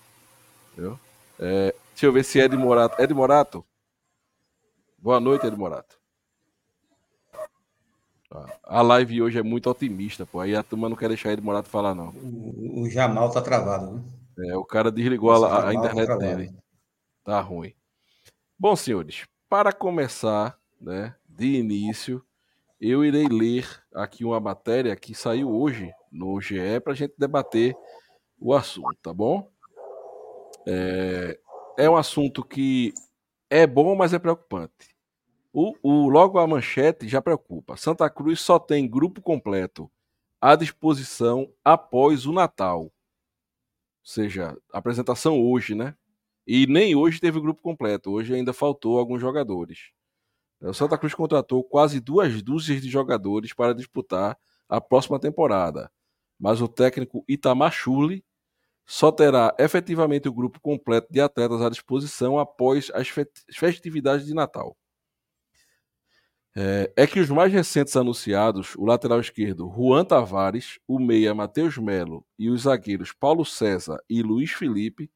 Entendeu? 0.73 0.99
É, 1.37 1.75
deixa 1.93 2.07
eu 2.07 2.11
ver 2.11 2.23
se 2.23 2.39
é 2.39 2.45
Ed 2.45 2.57
Morato. 2.57 2.99
Ed 2.99 3.13
Morato, 3.13 3.63
Boa 5.01 5.19
noite, 5.19 5.47
Ed 5.47 5.57
Morato. 5.57 5.99
A 8.63 8.83
live 8.83 9.23
hoje 9.23 9.39
é 9.39 9.41
muito 9.41 9.67
otimista, 9.67 10.27
pô. 10.27 10.39
Aí 10.39 10.55
a 10.55 10.61
turma 10.61 10.87
não 10.87 10.95
quer 10.95 11.07
deixar 11.07 11.33
Ed 11.33 11.41
Morato 11.41 11.67
falar, 11.69 11.95
não. 11.95 12.09
O, 12.09 12.83
o 12.83 12.89
Jamal 12.89 13.31
tá 13.31 13.41
travado, 13.41 13.95
né? 13.95 14.03
É, 14.47 14.55
o 14.55 14.63
cara 14.63 14.91
desligou 14.91 15.31
a, 15.43 15.69
a, 15.69 15.73
internet 15.73 16.05
tá 16.05 16.17
dele. 16.17 16.53
Tá 17.23 17.41
ruim. 17.41 17.73
Bom, 18.59 18.75
senhores, 18.75 19.25
para 19.49 19.73
começar, 19.73 20.55
né, 20.79 21.15
de 21.27 21.47
início, 21.47 22.23
eu 22.79 23.03
irei 23.03 23.27
ler 23.27 23.67
aqui 23.95 24.23
uma 24.23 24.39
matéria 24.39 24.95
que 24.95 25.15
saiu 25.15 25.49
hoje 25.49 25.91
no 26.11 26.39
GE 26.39 26.79
para 26.83 26.93
a 26.93 26.95
gente 26.95 27.15
debater 27.17 27.75
o 28.39 28.53
assunto, 28.53 28.95
tá 29.01 29.11
bom? 29.11 29.49
É, 30.67 31.39
é 31.79 31.89
um 31.89 31.97
assunto 31.97 32.43
que 32.43 32.93
é 33.51 33.67
bom, 33.67 33.93
mas 33.95 34.13
é 34.13 34.17
preocupante. 34.17 34.95
O, 35.51 35.75
o, 35.83 36.07
logo 36.09 36.39
a 36.39 36.47
manchete 36.47 37.05
já 37.09 37.21
preocupa. 37.21 37.75
Santa 37.75 38.09
Cruz 38.09 38.39
só 38.39 38.57
tem 38.57 38.89
grupo 38.89 39.21
completo 39.21 39.91
à 40.39 40.55
disposição 40.55 41.51
após 41.63 42.25
o 42.25 42.31
Natal. 42.31 42.83
Ou 42.83 42.91
seja, 44.01 44.57
apresentação 44.71 45.45
hoje, 45.45 45.75
né? 45.75 45.93
E 46.47 46.65
nem 46.65 46.95
hoje 46.95 47.19
teve 47.19 47.41
grupo 47.41 47.61
completo. 47.61 48.11
Hoje 48.11 48.33
ainda 48.33 48.53
faltou 48.53 48.97
alguns 48.97 49.19
jogadores. 49.19 49.91
O 50.61 50.73
Santa 50.73 50.97
Cruz 50.97 51.13
contratou 51.13 51.61
quase 51.61 51.99
duas 51.99 52.41
dúzias 52.41 52.81
de 52.81 52.89
jogadores 52.89 53.53
para 53.53 53.75
disputar 53.75 54.37
a 54.69 54.79
próxima 54.79 55.19
temporada. 55.19 55.91
Mas 56.39 56.61
o 56.61 56.69
técnico 56.69 57.25
Itamar 57.27 57.73
Chuli 57.73 58.23
só 58.91 59.09
terá 59.09 59.55
efetivamente 59.57 60.27
o 60.27 60.33
grupo 60.33 60.59
completo 60.59 61.07
de 61.09 61.21
atletas 61.21 61.61
à 61.61 61.69
disposição 61.69 62.37
após 62.37 62.91
as 62.93 63.07
festividades 63.53 64.25
de 64.25 64.33
Natal. 64.33 64.75
É, 66.53 66.91
é, 66.97 67.07
que 67.07 67.21
os 67.21 67.29
mais 67.29 67.53
recentes 67.53 67.95
anunciados, 67.95 68.75
o 68.75 68.83
lateral 68.83 69.21
esquerdo 69.21 69.71
Juan 69.73 70.03
Tavares, 70.03 70.77
o 70.85 70.99
meia 70.99 71.33
Matheus 71.33 71.77
Melo 71.77 72.25
e 72.37 72.49
os 72.49 72.63
zagueiros 72.63 73.13
Paulo 73.13 73.45
César 73.45 73.97
e 74.09 74.21
Luiz 74.21 74.51
Felipe, 74.51 75.09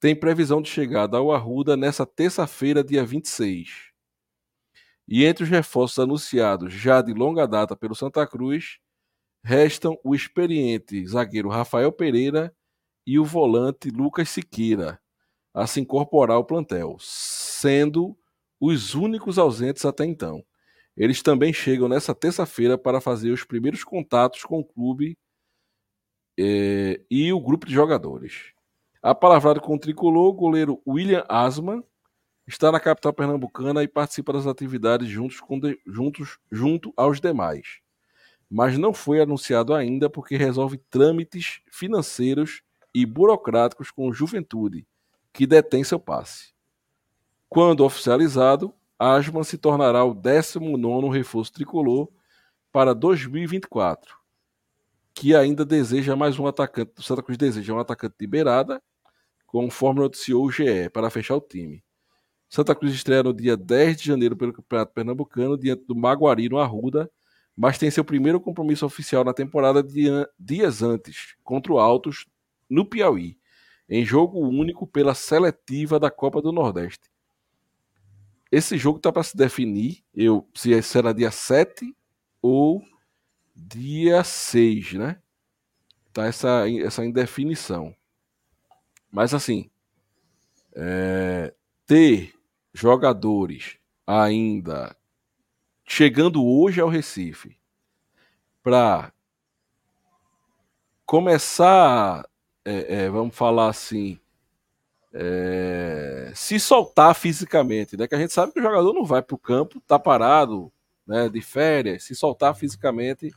têm 0.00 0.18
previsão 0.18 0.62
de 0.62 0.70
chegada 0.70 1.18
ao 1.18 1.30
Arruda 1.30 1.76
nessa 1.76 2.06
terça-feira, 2.06 2.82
dia 2.82 3.04
26. 3.04 3.90
E 5.06 5.26
entre 5.26 5.44
os 5.44 5.50
reforços 5.50 5.98
anunciados 5.98 6.72
já 6.72 7.02
de 7.02 7.12
longa 7.12 7.46
data 7.46 7.76
pelo 7.76 7.94
Santa 7.94 8.26
Cruz, 8.26 8.78
restam 9.44 10.00
o 10.02 10.14
experiente 10.14 11.06
zagueiro 11.06 11.50
Rafael 11.50 11.92
Pereira 11.92 12.50
e 13.10 13.18
o 13.18 13.24
volante 13.24 13.90
Lucas 13.90 14.28
Siqueira 14.28 15.00
a 15.52 15.66
se 15.66 15.80
incorporar 15.80 16.36
ao 16.36 16.44
plantel, 16.44 16.96
sendo 17.00 18.16
os 18.60 18.94
únicos 18.94 19.36
ausentes 19.36 19.84
até 19.84 20.04
então. 20.04 20.44
Eles 20.96 21.20
também 21.20 21.52
chegam 21.52 21.88
nessa 21.88 22.14
terça-feira 22.14 22.78
para 22.78 23.00
fazer 23.00 23.32
os 23.32 23.42
primeiros 23.42 23.82
contatos 23.82 24.44
com 24.44 24.60
o 24.60 24.64
clube 24.64 25.18
é, 26.38 27.00
e 27.10 27.32
o 27.32 27.40
grupo 27.40 27.66
de 27.66 27.74
jogadores. 27.74 28.52
A 29.02 29.12
palavra 29.12 29.58
com 29.58 29.74
o 29.74 29.80
tricolor, 29.80 30.28
o 30.28 30.32
goleiro 30.32 30.80
William 30.86 31.24
Asman 31.28 31.82
está 32.46 32.70
na 32.70 32.78
capital 32.78 33.12
pernambucana 33.12 33.82
e 33.82 33.88
participa 33.88 34.32
das 34.32 34.46
atividades 34.46 35.08
juntos, 35.08 35.40
de, 35.60 35.80
juntos 35.84 36.38
junto 36.48 36.94
aos 36.96 37.20
demais. 37.20 37.80
Mas 38.48 38.78
não 38.78 38.94
foi 38.94 39.20
anunciado 39.20 39.74
ainda 39.74 40.08
porque 40.08 40.36
resolve 40.36 40.78
trâmites 40.88 41.60
financeiros 41.72 42.62
e 42.94 43.06
burocráticos 43.06 43.90
com 43.90 44.12
Juventude, 44.12 44.86
que 45.32 45.46
detém 45.46 45.84
seu 45.84 45.98
passe. 45.98 46.52
Quando 47.48 47.84
oficializado, 47.84 48.74
Asman 48.98 49.44
se 49.44 49.56
tornará 49.56 50.04
o 50.04 50.14
19 50.14 51.08
reforço 51.08 51.52
tricolor 51.52 52.08
para 52.72 52.94
2024, 52.94 54.16
que 55.14 55.34
ainda 55.34 55.64
deseja 55.64 56.14
mais 56.14 56.38
um 56.38 56.46
atacante. 56.46 56.92
O 56.98 57.02
Santa 57.02 57.22
Cruz 57.22 57.38
deseja 57.38 57.72
um 57.72 57.78
atacante 57.78 58.16
de 58.18 58.26
beirada, 58.26 58.82
conforme 59.46 60.00
noticiou 60.00 60.44
o 60.44 60.50
GE, 60.50 60.88
para 60.92 61.10
fechar 61.10 61.36
o 61.36 61.40
time. 61.40 61.82
Santa 62.48 62.74
Cruz 62.74 62.92
estreia 62.92 63.22
no 63.22 63.32
dia 63.32 63.56
10 63.56 63.96
de 63.96 64.06
janeiro 64.06 64.36
pelo 64.36 64.52
Campeonato 64.52 64.92
Pernambucano, 64.92 65.56
diante 65.56 65.84
do 65.84 65.94
Maguari, 65.94 66.48
no 66.48 66.58
Arruda, 66.58 67.10
mas 67.56 67.78
tem 67.78 67.90
seu 67.90 68.04
primeiro 68.04 68.40
compromisso 68.40 68.86
oficial 68.86 69.24
na 69.24 69.32
temporada 69.32 69.84
dias 70.38 70.82
antes, 70.82 71.34
contra 71.42 71.72
o 71.72 71.78
Altos, 71.78 72.26
no 72.70 72.86
Piauí, 72.86 73.36
em 73.88 74.04
jogo 74.04 74.38
único 74.38 74.86
pela 74.86 75.14
seletiva 75.14 75.98
da 75.98 76.10
Copa 76.10 76.40
do 76.40 76.52
Nordeste. 76.52 77.10
Esse 78.50 78.78
jogo 78.78 78.98
está 78.98 79.12
para 79.12 79.22
se 79.22 79.36
definir 79.36 80.04
eu, 80.14 80.48
se 80.54 80.80
será 80.82 81.12
dia 81.12 81.30
7 81.30 81.94
ou 82.40 82.82
dia 83.54 84.24
6, 84.24 84.94
né? 84.94 85.20
Tá 86.12 86.26
essa, 86.26 86.64
essa 86.68 87.04
indefinição. 87.04 87.94
Mas 89.10 89.34
assim, 89.34 89.70
é, 90.72 91.52
ter 91.86 92.32
jogadores 92.72 93.76
ainda 94.06 94.96
chegando 95.84 96.44
hoje 96.44 96.80
ao 96.80 96.88
Recife 96.88 97.58
para 98.62 99.12
começar, 101.04 102.28
é, 102.70 103.04
é, 103.04 103.10
vamos 103.10 103.34
falar 103.34 103.68
assim, 103.68 104.18
é, 105.12 106.32
se 106.34 106.60
soltar 106.60 107.14
fisicamente, 107.14 107.96
né? 107.96 108.06
Que 108.06 108.14
a 108.14 108.18
gente 108.18 108.32
sabe 108.32 108.52
que 108.52 108.60
o 108.60 108.62
jogador 108.62 108.92
não 108.92 109.04
vai 109.04 109.22
para 109.22 109.34
o 109.34 109.38
campo, 109.38 109.80
tá 109.80 109.98
parado, 109.98 110.72
né? 111.06 111.28
De 111.28 111.40
férias, 111.40 112.04
se 112.04 112.14
soltar 112.14 112.54
fisicamente 112.54 113.32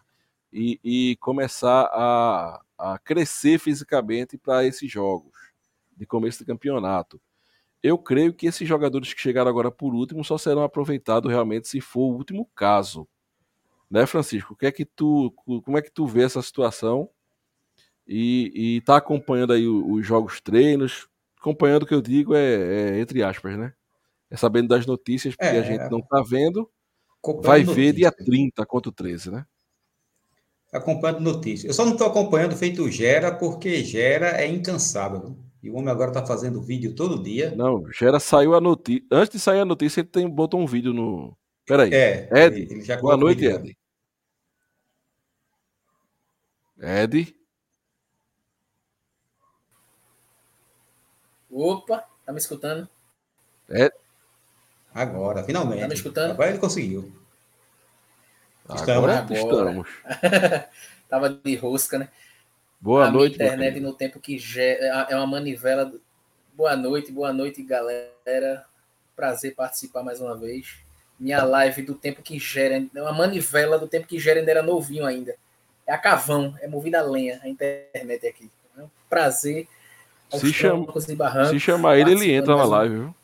e, 0.51 0.79
e 0.83 1.15
começar 1.17 1.89
a, 1.91 2.61
a 2.77 2.99
crescer 2.99 3.59
fisicamente 3.59 4.37
para 4.37 4.63
esses 4.65 4.91
jogos 4.91 5.33
de 5.97 6.05
começo 6.05 6.39
de 6.39 6.45
campeonato. 6.45 7.19
Eu 7.81 7.97
creio 7.97 8.33
que 8.33 8.47
esses 8.47 8.67
jogadores 8.67 9.13
que 9.13 9.19
chegaram 9.19 9.49
agora 9.49 9.69
por 9.69 9.93
último 9.93 10.23
só 10.23 10.37
serão 10.37 10.63
aproveitados 10.63 11.29
realmente 11.29 11.67
se 11.67 11.81
for 11.81 12.11
o 12.11 12.15
último 12.15 12.49
caso. 12.55 13.07
Né, 13.89 14.05
Francisco? 14.05 14.53
O 14.53 14.55
que 14.55 14.65
é 14.65 14.71
que 14.71 14.85
tu, 14.85 15.31
como 15.63 15.77
é 15.77 15.81
que 15.81 15.91
tu 15.91 16.07
vê 16.07 16.23
essa 16.23 16.41
situação? 16.41 17.09
E, 18.07 18.77
está 18.77 18.97
acompanhando 18.97 19.53
aí 19.53 19.67
os 19.67 20.05
jogos 20.05 20.41
treinos, 20.41 21.07
acompanhando 21.39 21.83
o 21.83 21.85
que 21.85 21.93
eu 21.93 22.01
digo 22.01 22.35
é, 22.35 22.95
é, 22.95 22.99
entre 22.99 23.23
aspas, 23.23 23.57
né? 23.57 23.73
É 24.29 24.37
sabendo 24.37 24.69
das 24.69 24.85
notícias, 24.85 25.35
porque 25.35 25.55
é, 25.55 25.59
a 25.59 25.63
gente 25.63 25.89
não 25.91 25.99
está 25.99 26.21
vendo. 26.21 26.69
Vai 27.41 27.63
ver 27.63 27.93
dia 27.93 28.11
30 28.11 28.65
contra 28.65 28.89
o 28.89 28.93
13, 28.93 29.31
né? 29.31 29.45
Acompanhando 30.71 31.21
notícias. 31.21 31.65
Eu 31.65 31.73
só 31.73 31.85
não 31.85 31.93
estou 31.93 32.07
acompanhando 32.07 32.55
feito 32.55 32.89
Gera, 32.89 33.31
porque 33.33 33.83
Gera 33.83 34.41
é 34.41 34.47
incansável. 34.47 35.37
E 35.61 35.69
o 35.69 35.75
homem 35.75 35.89
agora 35.89 36.09
está 36.09 36.25
fazendo 36.25 36.61
vídeo 36.61 36.93
todo 36.93 37.21
dia. 37.21 37.55
Não, 37.55 37.89
Gera 37.91 38.19
saiu 38.19 38.55
a 38.55 38.59
notícia. 38.59 39.05
Antes 39.11 39.29
de 39.29 39.39
sair 39.39 39.59
a 39.59 39.65
notícia, 39.65 40.01
ele 40.01 40.09
tem, 40.09 40.27
botou 40.27 40.59
um 40.59 40.65
vídeo 40.65 40.93
no. 40.93 41.37
Peraí. 41.65 41.93
É, 41.93 42.27
Ed. 42.33 42.67
Boa 42.99 43.15
noite, 43.15 43.45
Ed. 43.45 43.77
Ed. 46.81 47.35
Opa, 51.53 52.03
tá 52.25 52.33
me 52.33 52.39
escutando? 52.39 52.89
É. 53.69 53.91
Agora, 54.93 55.43
finalmente. 55.43 55.81
Tá 55.81 55.87
me 55.87 55.93
escutando? 55.93 56.31
Agora 56.31 56.49
ele 56.49 56.57
conseguiu. 56.57 57.11
Estamos. 58.73 59.11
Agora, 59.11 59.27
estamos. 59.29 59.89
Tava 61.07 61.29
de 61.29 61.55
rosca, 61.55 61.99
né? 61.99 62.09
Boa 62.81 63.05
a 63.05 63.11
noite. 63.11 63.35
internet 63.35 63.79
no 63.79 63.93
tempo 63.93 64.19
que 64.19 64.37
gera, 64.37 65.07
é 65.09 65.15
uma 65.15 65.27
manivela. 65.27 65.93
Boa 66.53 66.75
noite, 66.75 67.11
boa 67.11 67.31
noite, 67.31 67.61
galera. 67.61 68.65
Prazer 69.15 69.53
participar 69.53 70.03
mais 70.03 70.19
uma 70.19 70.35
vez. 70.35 70.79
Minha 71.19 71.43
live 71.43 71.83
do 71.83 71.93
tempo 71.93 72.23
que 72.23 72.39
gera, 72.39 72.83
é 72.93 73.01
uma 73.01 73.13
manivela 73.13 73.77
do 73.77 73.87
tempo 73.87 74.07
que 74.07 74.19
gera 74.19 74.39
ainda 74.39 74.51
era 74.51 74.63
novinho 74.63 75.05
ainda. 75.05 75.35
É 75.85 75.93
a 75.93 75.97
cavão, 75.97 76.55
é 76.61 76.67
movida 76.67 76.99
a 76.99 77.03
lenha, 77.03 77.39
a 77.43 77.47
internet 77.47 78.27
aqui. 78.27 78.49
É 78.77 78.81
um 78.81 78.89
prazer 79.07 79.67
se 80.39 80.53
chama, 80.53 80.87
se 81.49 81.59
chamar 81.59 81.97
ele, 81.97 82.11
ele 82.11 82.31
entra 82.31 82.55
na 82.55 82.65
live, 82.65 82.95
viu? 82.95 83.15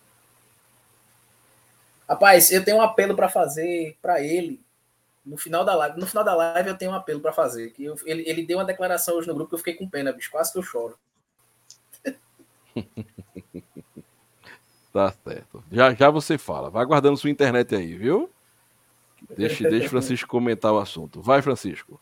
Rapaz, 2.08 2.52
eu 2.52 2.64
tenho 2.64 2.78
um 2.78 2.82
apelo 2.82 3.16
para 3.16 3.30
fazer 3.30 3.96
para 4.02 4.22
ele 4.22 4.60
no 5.24 5.38
final 5.38 5.64
da 5.64 5.76
live. 5.76 6.00
No 6.00 6.08
final 6.08 6.24
da 6.24 6.36
live 6.36 6.70
eu 6.70 6.78
tenho 6.78 6.92
um 6.92 6.96
apelo 6.96 7.20
para 7.20 7.32
fazer. 7.32 7.70
Que 7.72 7.86
eu, 7.86 7.96
ele, 8.06 8.24
ele 8.28 8.44
deu 8.44 8.58
uma 8.58 8.66
declaração 8.66 9.16
hoje 9.16 9.28
no 9.28 9.36
grupo 9.36 9.50
que 9.50 9.56
eu 9.56 9.60
fiquei 9.60 9.76
com 9.76 9.88
pena, 9.88 10.12
bicho. 10.12 10.32
Quase 10.32 10.52
que 10.52 10.58
eu 10.58 10.64
choro. 10.64 10.98
tá 14.92 15.14
certo. 15.24 15.64
Já, 15.72 15.94
já 15.94 16.10
você 16.10 16.38
fala. 16.38 16.70
Vai 16.70 16.86
guardando 16.86 17.18
sua 17.18 17.30
internet 17.30 17.76
aí, 17.76 17.96
viu? 17.96 18.30
Deixe, 19.38 19.70
deixe 19.70 19.90
Francisco 19.90 20.28
comentar 20.28 20.74
o 20.74 20.80
assunto. 20.80 21.22
Vai, 21.22 21.42
Francisco. 21.42 22.02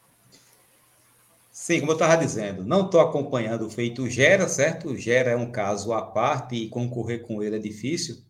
Sim, 1.60 1.80
como 1.80 1.92
eu 1.92 1.96
estava 1.96 2.16
dizendo, 2.16 2.64
não 2.64 2.86
estou 2.86 3.02
acompanhando 3.02 3.66
o 3.66 3.70
feito 3.70 4.08
Gera, 4.08 4.48
certo? 4.48 4.96
Gera 4.96 5.32
é 5.32 5.36
um 5.36 5.52
caso 5.52 5.92
à 5.92 6.04
parte 6.04 6.56
e 6.56 6.70
concorrer 6.70 7.24
com 7.24 7.42
ele 7.42 7.56
é 7.56 7.60
difícil. 7.60 8.24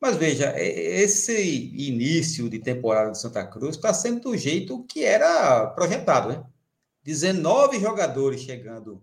Mas 0.00 0.16
veja, 0.16 0.54
esse 0.56 1.34
início 1.76 2.48
de 2.48 2.60
temporada 2.60 3.10
de 3.10 3.18
Santa 3.20 3.44
Cruz 3.44 3.74
está 3.74 3.92
sendo 3.92 4.20
do 4.20 4.36
jeito 4.36 4.84
que 4.84 5.04
era 5.04 5.66
projetado, 5.66 6.28
né? 6.28 6.44
19 7.02 7.80
jogadores 7.80 8.40
chegando 8.42 9.02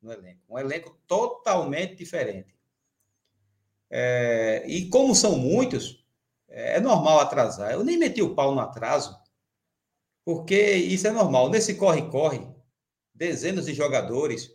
no 0.00 0.10
elenco. 0.10 0.40
Um 0.48 0.58
elenco 0.58 0.98
totalmente 1.06 1.94
diferente. 1.94 2.56
É, 3.90 4.64
e 4.66 4.88
como 4.88 5.14
são 5.14 5.36
muitos, 5.36 6.06
é 6.48 6.80
normal 6.80 7.20
atrasar. 7.20 7.72
Eu 7.72 7.84
nem 7.84 7.98
meti 7.98 8.22
o 8.22 8.34
pau 8.34 8.54
no 8.54 8.60
atraso, 8.62 9.19
porque 10.30 10.74
isso 10.76 11.08
é 11.08 11.10
normal. 11.10 11.50
Nesse 11.50 11.74
corre-corre, 11.74 12.46
dezenas 13.12 13.66
de 13.66 13.74
jogadores, 13.74 14.48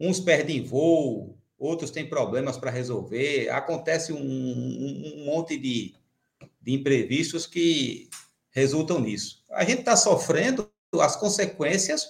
uns 0.00 0.18
perdem 0.18 0.64
voo, 0.64 1.38
outros 1.58 1.90
têm 1.90 2.08
problemas 2.08 2.56
para 2.56 2.70
resolver, 2.70 3.50
acontece 3.50 4.14
um, 4.14 4.18
um, 4.18 5.12
um 5.20 5.24
monte 5.26 5.58
de, 5.58 5.94
de 6.58 6.72
imprevistos 6.72 7.46
que 7.46 8.08
resultam 8.50 8.98
nisso. 8.98 9.44
A 9.50 9.62
gente 9.62 9.80
está 9.80 9.94
sofrendo 9.94 10.72
as 10.98 11.16
consequências 11.16 12.08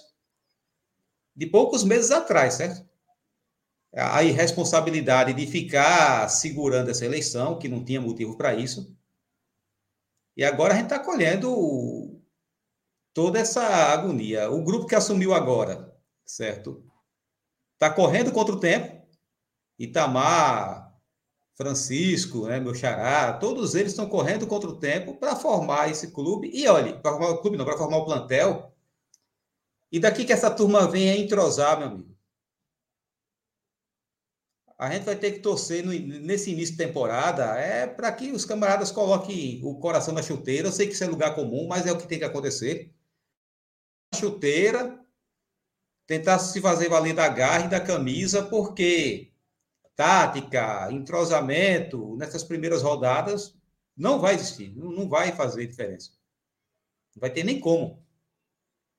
de 1.35 1.45
poucos 1.47 1.83
meses 1.83 2.11
atrás, 2.11 2.53
certo? 2.53 2.89
A 3.93 4.23
irresponsabilidade 4.23 5.33
de 5.33 5.45
ficar 5.45 6.29
segurando 6.29 6.89
essa 6.91 7.05
eleição, 7.05 7.59
que 7.59 7.67
não 7.67 7.83
tinha 7.83 7.99
motivo 7.99 8.37
para 8.37 8.55
isso. 8.55 8.95
E 10.37 10.45
agora 10.45 10.73
a 10.73 10.77
gente 10.77 10.85
está 10.85 10.97
colhendo 10.97 12.10
toda 13.13 13.39
essa 13.39 13.61
agonia. 13.63 14.49
O 14.49 14.63
grupo 14.63 14.85
que 14.85 14.95
assumiu 14.95 15.33
agora, 15.33 15.93
certo? 16.25 16.83
Está 17.73 17.89
correndo 17.89 18.31
contra 18.31 18.53
o 18.53 18.59
tempo. 18.59 19.01
Itamar, 19.77 20.95
Francisco, 21.55 22.47
né, 22.47 22.59
meu 22.59 22.75
xará, 22.75 23.33
todos 23.33 23.75
eles 23.75 23.91
estão 23.91 24.07
correndo 24.07 24.47
contra 24.47 24.69
o 24.69 24.77
tempo 24.77 25.15
para 25.15 25.35
formar 25.35 25.89
esse 25.89 26.11
clube. 26.11 26.51
E 26.53 26.67
olhe, 26.67 26.93
para 26.93 27.11
formar 27.11 27.29
o 27.29 27.41
clube 27.41 27.57
não, 27.57 27.65
para 27.65 27.77
formar 27.77 27.97
o 27.97 28.05
plantel. 28.05 28.71
E 29.91 29.99
daqui 29.99 30.23
que 30.23 30.33
essa 30.33 30.49
turma 30.49 30.87
venha 30.87 31.17
entrosar, 31.17 31.77
meu 31.79 31.87
amigo. 31.87 32.11
A 34.77 34.89
gente 34.91 35.03
vai 35.03 35.15
ter 35.15 35.33
que 35.33 35.39
torcer 35.41 35.85
no, 35.85 35.91
nesse 35.91 36.51
início 36.51 36.75
de 36.75 36.83
temporada 36.83 37.43
é 37.55 37.85
para 37.85 38.11
que 38.11 38.31
os 38.31 38.45
camaradas 38.45 38.91
coloquem 38.91 39.61
o 39.63 39.75
coração 39.79 40.13
na 40.13 40.23
chuteira. 40.23 40.67
Eu 40.67 40.71
sei 40.71 40.87
que 40.87 40.93
isso 40.93 41.03
é 41.03 41.07
lugar 41.07 41.35
comum, 41.35 41.67
mas 41.67 41.85
é 41.85 41.91
o 41.91 41.97
que 41.97 42.07
tem 42.07 42.17
que 42.17 42.25
acontecer 42.25 42.91
chuteira, 44.15 44.99
tentar 46.05 46.39
se 46.39 46.59
fazer 46.61 46.89
valer 46.89 47.13
da 47.13 47.27
garra 47.27 47.65
e 47.65 47.69
da 47.69 47.79
camisa, 47.79 48.43
porque 48.43 49.31
tática, 49.95 50.91
entrosamento 50.91 52.15
nessas 52.17 52.43
primeiras 52.43 52.81
rodadas 52.81 53.55
não 53.95 54.19
vai 54.19 54.35
existir, 54.35 54.75
não 54.75 55.07
vai 55.07 55.31
fazer 55.31 55.67
diferença. 55.67 56.11
Não 57.15 57.21
vai 57.21 57.29
ter 57.29 57.43
nem 57.43 57.59
como. 57.59 58.01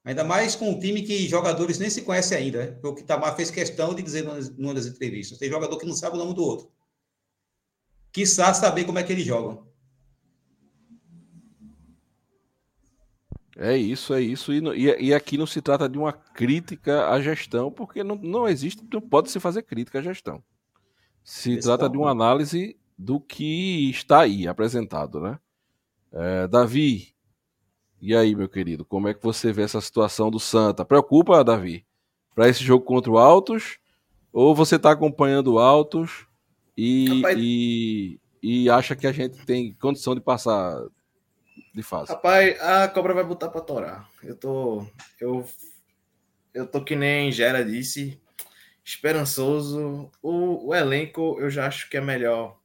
Ainda 0.05 0.25
mais 0.25 0.57
com 0.57 0.70
um 0.70 0.79
time 0.79 1.03
que 1.03 1.29
jogadores 1.29 1.79
nem 1.79 1.88
se 1.88 2.03
conhecem 2.03 2.37
ainda. 2.37 2.66
Né? 2.66 2.81
O 2.83 2.94
que 2.94 3.05
Tamar 3.05 3.37
fez 3.37 3.51
questão 3.51 3.94
de 3.94 4.03
dizer 4.03 4.22
numa 4.22 4.75
das 4.75 4.87
entrevistas. 4.87 5.38
Tem 5.38 5.48
jogador 5.48 5.79
que 5.79 5.87
não 5.87 5.94
sabe 5.94 6.16
o 6.16 6.18
nome 6.18 6.35
do 6.35 6.42
outro. 6.42 6.72
Quiçá 8.12 8.53
saber 8.53 8.85
como 8.85 8.98
é 8.98 9.03
que 9.03 9.12
eles 9.12 9.25
jogam. 9.25 9.71
É 13.56 13.76
isso, 13.76 14.14
é 14.14 14.20
isso. 14.20 14.52
E, 14.52 14.60
e, 14.60 15.08
e, 15.08 15.14
aqui 15.14 15.36
não 15.36 15.46
se 15.46 15.60
trata 15.60 15.88
de 15.88 15.98
uma 15.98 16.12
crítica 16.12 17.08
à 17.08 17.20
gestão, 17.20 17.70
porque 17.70 18.02
não, 18.02 18.16
não 18.16 18.48
existe, 18.48 18.82
não 18.92 19.00
pode 19.00 19.30
se 19.30 19.38
fazer 19.38 19.62
crítica 19.62 19.98
à 19.98 20.02
gestão. 20.02 20.42
Se 21.22 21.52
Esse 21.52 21.62
trata 21.62 21.88
de 21.88 21.96
uma 21.96 22.10
análise 22.10 22.76
do 22.96 23.20
que 23.20 23.90
está 23.90 24.20
aí 24.20 24.48
apresentado, 24.48 25.20
né? 25.20 25.38
É, 26.12 26.48
Davi, 26.48 27.14
e 28.00 28.16
aí, 28.16 28.34
meu 28.34 28.48
querido, 28.48 28.84
como 28.84 29.08
é 29.08 29.14
que 29.14 29.22
você 29.22 29.52
vê 29.52 29.62
essa 29.62 29.80
situação 29.80 30.30
do 30.30 30.40
Santa? 30.40 30.84
Preocupa, 30.84 31.44
Davi, 31.44 31.86
para 32.34 32.48
esse 32.48 32.64
jogo 32.64 32.84
contra 32.84 33.10
o 33.10 33.18
Altos? 33.18 33.78
Ou 34.32 34.54
você 34.54 34.76
está 34.76 34.90
acompanhando 34.90 35.52
o 35.52 35.58
Altos 35.58 36.26
e, 36.76 37.22
e, 37.36 38.20
e 38.42 38.70
acha 38.70 38.96
que 38.96 39.06
a 39.06 39.12
gente 39.12 39.44
tem 39.44 39.74
condição 39.74 40.14
de 40.14 40.20
passar 40.20 40.82
de 41.72 41.82
fase. 41.82 42.11
Rapaz, 42.11 42.61
a 42.61 42.88
cobra 42.88 43.14
vai 43.14 43.24
botar 43.24 43.48
pra 43.48 43.61
torar. 43.61 44.08
Eu 44.22 44.37
tô. 44.37 44.87
Eu, 45.20 45.48
eu 46.52 46.66
tô 46.66 46.85
que 46.85 46.94
nem 46.94 47.32
Gera 47.32 47.64
disse. 47.64 48.20
Esperançoso. 48.85 50.11
O, 50.20 50.68
o 50.68 50.74
elenco 50.74 51.38
eu 51.40 51.48
já 51.48 51.66
acho 51.66 51.88
que 51.88 51.96
é 51.96 52.00
melhor. 52.00 52.61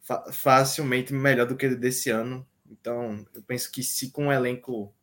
Fa 0.00 0.32
facilmente 0.32 1.12
melhor 1.12 1.46
do 1.46 1.56
que 1.56 1.68
desse 1.68 2.10
ano. 2.10 2.46
Então, 2.68 3.24
eu 3.34 3.42
penso 3.42 3.70
que 3.70 3.82
se 3.82 4.10
com 4.10 4.26
um 4.26 4.32
elenco 4.32 4.94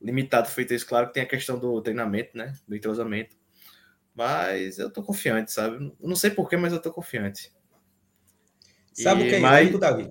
limitado 0.00 0.48
feito 0.48 0.74
isso, 0.74 0.86
claro 0.86 1.06
que 1.08 1.14
tem 1.14 1.22
a 1.22 1.28
questão 1.28 1.58
do 1.58 1.80
treinamento, 1.80 2.36
né? 2.36 2.54
Do 2.68 2.76
entrosamento. 2.76 3.36
Mas 4.14 4.78
eu 4.78 4.90
tô 4.90 5.02
confiante, 5.02 5.52
sabe? 5.52 5.94
Não 6.00 6.16
sei 6.16 6.30
porquê, 6.30 6.56
mas 6.56 6.72
eu 6.72 6.80
tô 6.80 6.92
confiante. 6.92 7.52
Sabe 8.92 9.24
o 9.24 9.28
que 9.28 9.34
é 9.34 9.40
mas... 9.40 9.60
irônico, 9.60 9.78
Davi? 9.78 10.10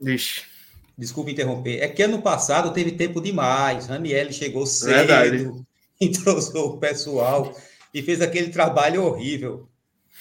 Vixe. 0.00 0.53
Desculpa 0.96 1.30
interromper, 1.30 1.82
é 1.82 1.88
que 1.88 2.02
ano 2.02 2.22
passado 2.22 2.72
teve 2.72 2.92
tempo 2.92 3.20
demais. 3.20 3.86
Raniel 3.86 4.32
chegou 4.32 4.66
cedo, 4.66 4.94
Verdade. 4.94 5.50
entrosou 6.00 6.74
o 6.74 6.78
pessoal 6.78 7.54
e 7.92 8.02
fez 8.02 8.20
aquele 8.20 8.50
trabalho 8.50 9.04
horrível. 9.04 9.68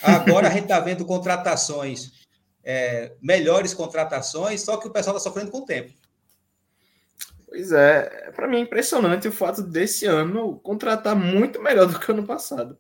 Agora 0.02 0.48
a 0.48 0.52
gente 0.52 0.64
está 0.64 0.80
vendo 0.80 1.06
contratações, 1.06 2.12
é, 2.64 3.16
melhores 3.22 3.74
contratações, 3.74 4.62
só 4.62 4.78
que 4.78 4.88
o 4.88 4.92
pessoal 4.92 5.16
está 5.18 5.30
sofrendo 5.30 5.52
com 5.52 5.60
o 5.60 5.66
tempo. 5.66 5.94
Pois 7.48 7.72
é, 7.72 8.32
para 8.32 8.48
mim 8.48 8.58
é 8.58 8.62
impressionante 8.62 9.28
o 9.28 9.32
fato 9.32 9.62
desse 9.62 10.06
ano 10.08 10.60
contratar 10.60 11.16
muito 11.16 11.62
melhor 11.62 11.86
do 11.86 12.00
que 12.00 12.12
ano 12.12 12.26
passado. 12.26 12.78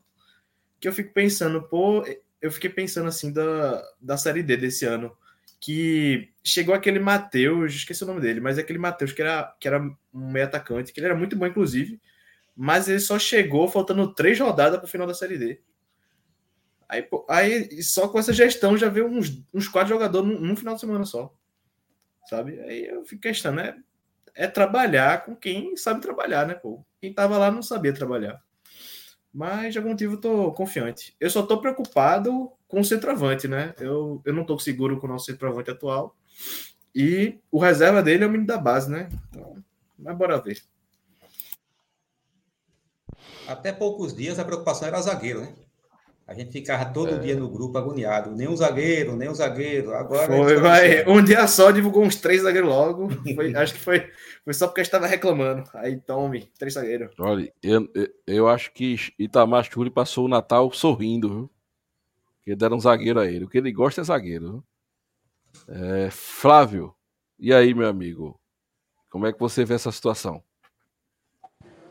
Que 0.80 0.88
eu 0.88 0.94
fico 0.94 1.14
pensando, 1.14 1.62
pô, 1.62 2.04
eu 2.42 2.52
fiquei 2.52 2.70
pensando 2.70 3.08
assim 3.08 3.32
da, 3.32 3.84
da 4.02 4.18
Série 4.18 4.42
D 4.42 4.58
desse 4.58 4.86
ano, 4.86 5.16
que 5.64 6.30
chegou 6.44 6.76
aquele 6.76 7.00
Matheus, 7.00 7.74
esqueci 7.74 8.04
o 8.04 8.08
nome 8.08 8.20
dele, 8.20 8.42
mas 8.42 8.58
aquele 8.58 8.78
Matheus 8.78 9.14
que 9.14 9.22
era, 9.22 9.56
que 9.62 9.66
era 9.66 9.82
um 9.82 9.96
meio 10.30 10.46
atacante, 10.46 10.92
que 10.92 11.00
ele 11.00 11.08
era 11.08 11.16
muito 11.16 11.38
bom, 11.38 11.48
inclusive, 11.48 12.02
mas 12.54 12.90
ele 12.90 13.00
só 13.00 13.18
chegou 13.18 13.70
faltando 13.70 14.14
três 14.14 14.38
rodadas 14.38 14.78
para 14.78 14.86
o 14.86 14.90
final 14.90 15.08
da 15.08 15.14
Série 15.14 15.38
D. 15.38 15.62
Aí, 16.90 17.08
aí 17.30 17.82
só 17.82 18.10
com 18.10 18.20
essa 18.20 18.34
gestão 18.34 18.78
já 18.78 18.90
veio 18.90 19.08
uns, 19.08 19.42
uns 19.54 19.70
quatro 19.70 19.88
jogadores 19.94 20.28
num, 20.28 20.38
num 20.38 20.56
final 20.58 20.76
de 20.76 20.82
semana 20.82 21.06
só. 21.06 21.34
Sabe? 22.30 22.60
Aí 22.60 22.86
eu 22.86 23.06
fico 23.06 23.22
questionando, 23.22 23.66
é, 23.66 23.78
é 24.36 24.48
trabalhar 24.48 25.24
com 25.24 25.34
quem 25.34 25.78
sabe 25.78 26.02
trabalhar, 26.02 26.46
né, 26.46 26.56
pô? 26.56 26.86
Quem 27.00 27.14
tava 27.14 27.38
lá 27.38 27.50
não 27.50 27.64
sabia 27.64 27.94
trabalhar. 27.94 28.44
Mas 29.34 29.74
de 29.74 29.80
algum 29.80 29.90
motivo 29.90 30.14
eu 30.14 30.22
tô 30.22 30.52
confiante. 30.52 31.16
Eu 31.20 31.30
só 31.30 31.42
tô 31.42 31.60
preocupado 31.60 32.52
com 32.68 32.80
o 32.82 32.86
centroavante, 32.86 33.48
né? 33.48 33.74
Eu, 33.80 34.22
eu 34.24 34.34
não 34.34 34.46
tô 34.46 34.60
seguro 34.60 35.00
com 35.00 35.08
o 35.08 35.10
nosso 35.10 35.26
centroavante 35.26 35.72
atual. 35.72 36.16
E 36.94 37.40
o 37.52 37.60
reserva 37.60 38.04
dele 38.04 38.24
é 38.24 38.28
o 38.28 38.30
menino 38.30 38.46
da 38.46 38.58
base, 38.58 38.92
né? 38.92 39.10
Então, 39.30 39.64
mas 39.98 40.16
bora 40.16 40.40
ver. 40.40 40.62
Até 43.48 43.72
poucos 43.72 44.16
dias 44.16 44.38
a 44.38 44.46
preocupação 44.46 44.88
era 44.88 45.02
zagueiro, 45.02 45.42
né? 45.42 45.54
A 46.26 46.34
gente 46.34 46.52
ficava 46.52 46.86
todo 46.86 47.16
é. 47.16 47.20
dia 47.20 47.36
no 47.36 47.50
grupo 47.50 47.78
agoniado. 47.78 48.32
Nem 48.32 48.48
um 48.48 48.56
zagueiro, 48.56 49.16
nem 49.16 49.30
um 49.30 49.36
zagueiro. 49.36 49.94
Agora. 49.94 50.28
Foi, 50.28 50.56
vai. 50.56 51.06
Um 51.06 51.22
dia 51.22 51.46
só 51.48 51.70
divulgou 51.70 52.04
uns 52.04 52.16
três 52.16 52.44
zagueiros 52.44 52.70
logo. 52.70 53.10
Foi, 53.36 53.54
acho 53.56 53.74
que 53.74 53.80
foi, 53.80 54.10
foi 54.44 54.54
só 54.54 54.68
porque 54.68 54.82
a 54.82 54.84
gente 54.84 54.88
estava 54.90 55.06
reclamando. 55.06 55.64
Aí 55.74 56.00
tome, 56.00 56.50
três 56.58 56.76
zagueiros. 56.76 57.14
Olha, 57.20 57.52
eu, 57.62 57.90
eu 58.26 58.48
acho 58.48 58.72
que 58.72 58.96
Itamar 59.20 59.70
Churi 59.70 59.90
passou 59.90 60.26
o 60.26 60.30
Natal 60.30 60.72
sorrindo, 60.72 61.30
viu? 61.30 61.50
Porque 62.38 62.56
deram 62.56 62.78
um 62.78 62.80
zagueiro 62.80 63.20
a 63.20 63.28
ele. 63.28 63.44
O 63.46 63.50
que 63.50 63.58
ele 63.58 63.72
gosta 63.72 64.00
é 64.00 64.04
zagueiro. 64.04 64.64
É, 65.68 66.10
Flávio, 66.10 66.96
e 67.38 67.54
aí, 67.54 67.74
meu 67.74 67.88
amigo? 67.88 68.40
Como 69.10 69.28
é 69.28 69.34
que 69.34 69.40
você 69.40 69.66
vê 69.66 69.76
essa 69.76 69.92
situação? 69.92 70.42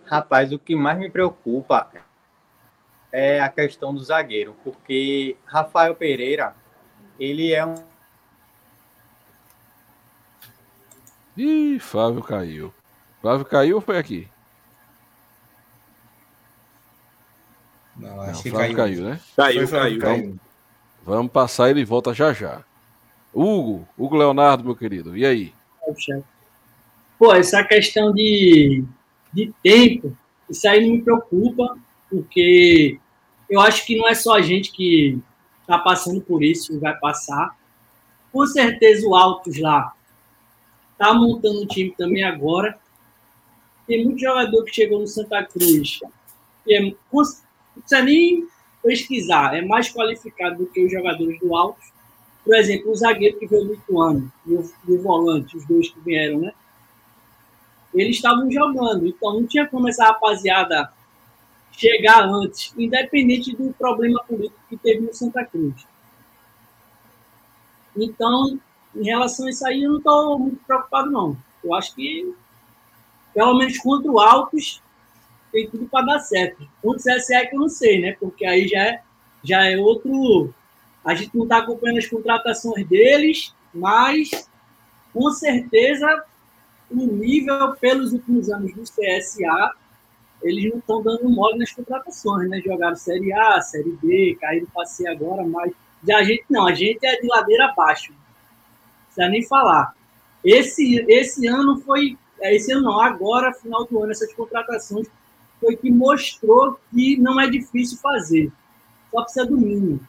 Rapaz, 0.05 0.53
o 0.53 0.59
que 0.59 0.75
mais 0.75 0.99
me 0.99 1.11
preocupa 1.11 1.91
é 3.13 3.41
a 3.41 3.49
questão 3.49 3.95
do 3.95 4.03
zagueiro, 4.03 4.57
porque 4.65 5.37
Rafael 5.45 5.95
Pereira, 5.95 6.57
ele 7.21 7.53
é 7.53 7.65
um. 7.65 7.75
Ih, 11.37 11.79
Flávio 11.79 12.23
caiu. 12.23 12.75
Flávio 13.21 13.45
caiu 13.45 13.77
ou 13.77 13.83
foi 13.83 13.99
aqui? 13.99 14.29
Não, 17.97 18.21
acho 18.23 18.33
Não, 18.33 18.43
que 18.43 18.51
Flávio 18.51 18.77
caiu. 18.77 18.97
caiu, 18.97 19.09
né? 19.09 19.21
Caiu, 19.37 19.69
caiu. 19.69 20.01
caiu. 20.01 20.41
Vamos, 21.05 21.33
passar 21.33 21.71
ele 21.71 21.81
e 21.81 21.85
volta 21.85 22.15
já 22.15 22.33
já. 22.33 22.65
Hugo, 23.35 23.89
Hugo 23.97 24.17
Leonardo, 24.17 24.65
meu 24.65 24.77
querido, 24.77 25.17
e 25.17 25.25
aí? 25.25 25.55
Pô, 27.19 27.33
essa 27.35 27.65
questão 27.65 28.13
de, 28.13 28.85
de 29.33 29.53
tempo, 29.63 30.17
isso 30.49 30.69
aí 30.69 30.85
não 30.85 30.97
me 30.97 31.03
preocupa, 31.03 31.77
porque 32.11 33.01
eu 33.53 33.61
acho 33.61 33.85
que 33.85 33.99
não 33.99 34.09
é 34.09 34.15
só 34.15 34.37
a 34.37 34.41
gente 34.41 34.73
que 34.73 35.19
está 35.61 35.79
passando 35.79 36.23
por 36.23 36.43
isso 36.43 36.75
e 36.75 36.79
vai 36.79 36.99
passar. 36.99 37.55
Com 38.33 38.47
certeza 38.47 39.07
o 39.07 39.15
Altos 39.15 39.61
lá 39.61 39.93
tá 40.97 41.13
montando 41.13 41.61
um 41.61 41.67
time 41.67 41.91
também 41.91 42.25
agora. 42.25 42.79
Tem 43.87 44.03
muito 44.07 44.19
jogador 44.19 44.65
que 44.65 44.75
chegou 44.75 45.01
no 45.01 45.07
Santa 45.07 45.45
Cruz 45.45 46.01
que 46.65 46.75
é, 46.75 46.81
não 46.81 46.97
precisa 47.11 48.03
nem 48.03 48.49
pesquisar, 48.83 49.55
é 49.55 49.61
mais 49.61 49.93
qualificado 49.93 50.57
do 50.57 50.67
que 50.67 50.83
os 50.87 50.91
jogadores 50.91 51.39
do 51.39 51.55
Altos. 51.55 51.93
Por 52.43 52.55
exemplo, 52.55 52.91
o 52.91 52.97
zagueiro 52.97 53.39
que 53.39 53.47
veio 53.47 53.67
do 53.67 53.75
Ituano 53.75 54.33
e 54.47 54.55
o, 54.55 54.73
e 54.89 54.93
o 54.93 55.03
volante, 55.03 55.59
os 55.59 55.67
dois 55.67 55.91
que 55.91 56.01
vieram, 56.01 56.41
né? 56.41 56.55
Eles 57.93 58.17
estavam 58.17 58.51
jogando, 58.51 59.07
então 59.07 59.35
não 59.35 59.47
tinha 59.47 59.67
como 59.67 59.91
essa 59.91 60.07
rapaziada 60.07 60.91
chegar 61.73 62.29
antes, 62.29 62.73
independente 62.77 63.57
do 63.57 63.73
problema 63.73 64.23
político 64.25 64.61
que 64.69 64.77
teve 64.77 65.01
no 65.01 65.15
Santa 65.15 65.45
Cruz. 65.45 65.87
Então, 67.97 68.59
em 68.95 69.05
relação 69.05 69.47
a 69.47 69.51
isso 69.51 69.67
aí, 69.67 69.83
eu 69.83 69.91
não 69.91 69.99
estou 69.99 70.39
muito 70.39 70.65
preocupado, 70.65 71.11
não. 71.11 71.37
Eu 71.65 71.75
acho 71.75 71.95
que, 71.95 72.35
pelo 73.35 73.57
menos 73.59 73.79
contra 73.79 74.11
o 74.11 74.21
Altos, 74.21 74.83
tem 75.51 75.69
tudo 75.69 75.87
para 75.87 76.07
dar 76.07 76.21
certo. 76.21 76.67
Contra 76.81 76.99
o 76.99 77.17
CSE 77.17 77.35
é 77.35 77.47
que 77.47 77.55
eu 77.55 77.61
não 77.61 77.69
sei, 77.69 78.01
né? 78.01 78.17
Porque 78.19 78.45
aí 78.45 78.67
já 78.67 78.81
é, 78.81 79.03
já 79.43 79.67
é 79.67 79.77
outro. 79.77 80.55
A 81.05 81.15
gente 81.15 81.37
não 81.37 81.45
está 81.45 81.59
acompanhando 81.59 81.99
as 81.99 82.07
contratações 82.07 82.87
deles, 82.87 83.55
mas 83.75 84.31
com 85.13 85.31
certeza 85.31 86.25
o 86.91 87.07
nível 87.07 87.75
pelos 87.77 88.13
últimos 88.13 88.51
anos 88.51 88.73
do 88.75 88.83
CSA 88.83 89.75
eles 90.43 90.71
não 90.71 90.79
estão 90.79 91.03
dando 91.03 91.29
mole 91.31 91.59
nas 91.59 91.73
contratações, 91.73 92.49
né? 92.49 92.61
Jogaram 92.61 92.97
Série 92.97 93.33
A, 93.33 93.61
Série 93.61 93.97
B, 94.03 94.37
caíram 94.41 94.67
para 94.67 94.87
C 94.87 95.07
agora, 95.07 95.45
mas 95.45 95.73
já 96.07 96.19
a 96.19 96.25
gente 96.25 96.45
não, 96.51 96.67
a 96.67 96.75
gente 96.75 97.05
é 97.07 97.21
de 97.21 97.27
ladeira 97.27 97.67
abaixo. 97.67 98.13
Não 98.13 98.19
precisa 99.07 99.29
nem 99.29 99.47
falar. 99.47 99.95
Esse, 100.45 101.05
esse 101.09 101.47
ano 101.47 101.81
foi, 101.81 102.19
é, 102.41 102.55
esse 102.55 102.73
ano 102.73 102.83
não, 102.83 103.01
agora, 103.01 103.55
final 103.55 103.85
do 103.85 104.03
ano, 104.03 104.11
essas 104.11 104.33
contratações 104.35 105.07
foi 105.61 105.77
que 105.77 105.91
mostrou 105.91 106.79
que 106.91 107.17
não 107.17 107.41
é 107.41 107.49
difícil 107.49 107.99
fazer. 107.99 108.51
Só 109.11 109.23
precisa 109.23 109.47
do 109.47 109.57
mínimo. 109.57 110.01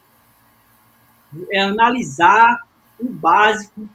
É 1.50 1.60
analisar 1.60 2.66
o 2.98 3.08
básico. 3.08 3.88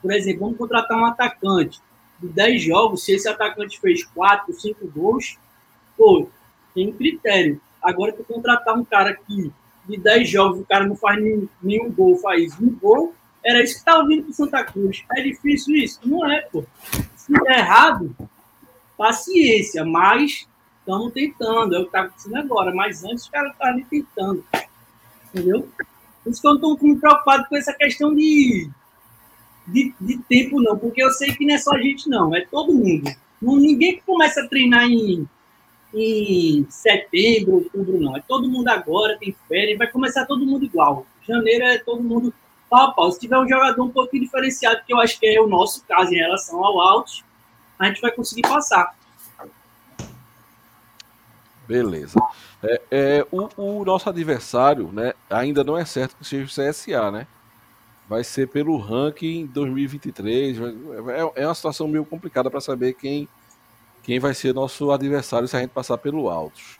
Por 0.00 0.12
exemplo, 0.12 0.40
vamos 0.40 0.58
contratar 0.58 0.98
um 0.98 1.04
atacante. 1.04 1.80
De 2.18 2.28
10 2.28 2.62
jogos, 2.62 3.04
se 3.04 3.12
esse 3.12 3.28
atacante 3.28 3.78
fez 3.78 4.04
4, 4.04 4.52
5 4.54 4.86
gols, 4.88 5.36
pô, 5.96 6.28
tem 6.74 6.92
critério. 6.92 7.60
Agora, 7.82 8.12
tu 8.12 8.24
contratar 8.24 8.76
um 8.76 8.84
cara 8.84 9.14
que 9.14 9.52
de 9.86 9.98
10 9.98 10.28
jogos 10.28 10.60
o 10.60 10.64
cara 10.64 10.86
não 10.86 10.96
faz 10.96 11.22
nenhum, 11.22 11.48
nenhum 11.62 11.92
gol, 11.92 12.16
faz 12.16 12.58
um 12.60 12.70
gol, 12.70 13.14
era 13.44 13.62
isso 13.62 13.78
que 13.78 13.84
tava 13.84 14.06
vindo 14.06 14.24
pro 14.24 14.32
Santa 14.32 14.64
Cruz. 14.64 15.04
É 15.14 15.22
difícil 15.22 15.76
isso? 15.76 16.00
Não 16.04 16.30
é, 16.30 16.40
pô. 16.42 16.64
Se 17.14 17.32
der 17.32 17.58
errado, 17.58 18.16
paciência, 18.96 19.84
mas 19.84 20.48
estamos 20.78 21.12
tentando, 21.12 21.74
é 21.74 21.78
o 21.78 21.84
que 21.84 21.92
tá 21.92 22.00
acontecendo 22.00 22.36
agora. 22.36 22.74
Mas 22.74 23.04
antes 23.04 23.24
os 23.24 23.28
caras 23.28 23.52
estavam 23.52 23.74
ali 23.74 23.84
tentando. 23.84 24.44
Entendeu? 25.28 25.68
Por 26.22 26.30
isso 26.30 26.40
que 26.40 26.46
eu 26.46 26.54
não 26.54 26.74
estou 26.74 26.96
preocupado 26.96 27.46
com 27.48 27.56
essa 27.56 27.74
questão 27.74 28.14
de, 28.14 28.70
de, 29.66 29.94
de 30.00 30.18
tempo, 30.22 30.62
não, 30.62 30.78
porque 30.78 31.02
eu 31.02 31.10
sei 31.10 31.34
que 31.34 31.44
não 31.44 31.54
é 31.54 31.58
só 31.58 31.74
a 31.74 31.80
gente, 31.80 32.08
não, 32.08 32.34
é 32.34 32.46
todo 32.46 32.72
mundo. 32.72 33.10
Não, 33.42 33.56
ninguém 33.56 33.96
que 33.96 34.02
começa 34.02 34.40
a 34.40 34.48
treinar 34.48 34.84
em 34.84 35.28
em 35.94 36.66
setembro, 36.68 37.54
outubro, 37.54 38.00
não. 38.00 38.16
É 38.16 38.20
todo 38.26 38.48
mundo 38.48 38.68
agora, 38.68 39.16
tem 39.18 39.34
férias, 39.48 39.78
vai 39.78 39.86
começar 39.86 40.26
todo 40.26 40.44
mundo 40.44 40.64
igual. 40.64 41.06
Janeiro 41.26 41.64
é 41.64 41.78
todo 41.78 42.02
mundo 42.02 42.34
pau 42.68 42.88
a 42.88 42.92
pau. 42.92 43.12
Se 43.12 43.20
tiver 43.20 43.38
um 43.38 43.48
jogador 43.48 43.82
um 43.82 43.90
pouquinho 43.90 44.24
diferenciado, 44.24 44.82
que 44.86 44.92
eu 44.92 44.98
acho 44.98 45.18
que 45.18 45.26
é 45.26 45.40
o 45.40 45.46
nosso 45.46 45.84
caso 45.86 46.12
em 46.12 46.16
relação 46.16 46.62
ao 46.62 46.80
Altos, 46.80 47.24
a 47.78 47.86
gente 47.86 48.00
vai 48.00 48.10
conseguir 48.10 48.42
passar. 48.42 48.94
Beleza. 51.66 52.20
É, 52.62 52.82
é, 52.90 53.26
o, 53.30 53.48
o, 53.56 53.84
nosso 53.84 54.08
adversário, 54.08 54.90
né, 54.92 55.14
ainda 55.30 55.64
não 55.64 55.78
é 55.78 55.84
certo 55.84 56.16
que 56.16 56.24
seja 56.24 56.44
o 56.44 56.70
CSA, 56.70 57.10
né? 57.10 57.26
Vai 58.06 58.22
ser 58.22 58.48
pelo 58.48 58.76
ranking 58.76 59.46
2023. 59.46 60.58
É, 60.60 61.42
é 61.42 61.46
uma 61.46 61.54
situação 61.54 61.88
meio 61.88 62.04
complicada 62.04 62.50
para 62.50 62.60
saber 62.60 62.92
quem 62.94 63.26
quem 64.04 64.18
vai 64.20 64.34
ser 64.34 64.54
nosso 64.54 64.90
adversário 64.92 65.48
se 65.48 65.56
a 65.56 65.60
gente 65.60 65.70
passar 65.70 65.98
pelo 65.98 66.28
Altos. 66.28 66.78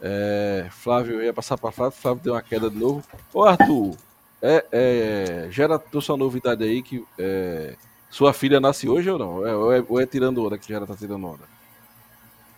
É, 0.00 0.66
Flávio, 0.70 1.16
eu 1.16 1.24
ia 1.24 1.32
passar 1.32 1.58
para 1.58 1.70
Flávio, 1.70 1.98
Flávio 1.98 2.22
deu 2.24 2.32
uma 2.32 2.42
queda 2.42 2.70
de 2.70 2.76
novo. 2.76 3.04
Ô 3.32 3.44
Arthur, 3.44 3.94
é, 4.40 4.64
é, 4.72 5.48
gera 5.50 5.78
tua 5.78 6.00
sua 6.00 6.16
novidade 6.16 6.64
aí 6.64 6.82
que 6.82 7.04
é, 7.18 7.76
sua 8.08 8.32
filha 8.32 8.58
nasce 8.58 8.88
hoje 8.88 9.10
ou 9.10 9.18
não? 9.18 9.46
É, 9.46 9.54
ou, 9.54 9.72
é, 9.72 9.84
ou 9.86 10.00
é 10.00 10.06
tirando 10.06 10.42
onda 10.44 10.56
que 10.56 10.72
já 10.72 10.84
tá 10.86 10.96
tirando 10.96 11.26
onda? 11.26 11.44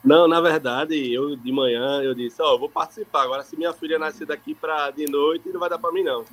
Não, 0.05 0.27
na 0.29 0.40
verdade, 0.40 1.12
eu 1.12 1.37
de 1.37 1.53
manhã 1.53 2.01
eu 2.03 2.14
disse, 2.14 2.40
ó, 2.40 2.55
oh, 2.55 2.59
vou 2.59 2.68
participar. 2.68 3.23
Agora, 3.23 3.42
se 3.42 3.57
minha 3.57 3.73
filha 3.73 3.99
nascer 3.99 4.27
daqui 4.27 4.55
para 4.55 4.90
de 4.90 5.07
noite, 5.07 5.49
não 5.49 5.61
vai 5.61 5.68
dar 5.68 5.79
para 5.79 5.92
mim, 5.92 6.03
não. 6.05 6.25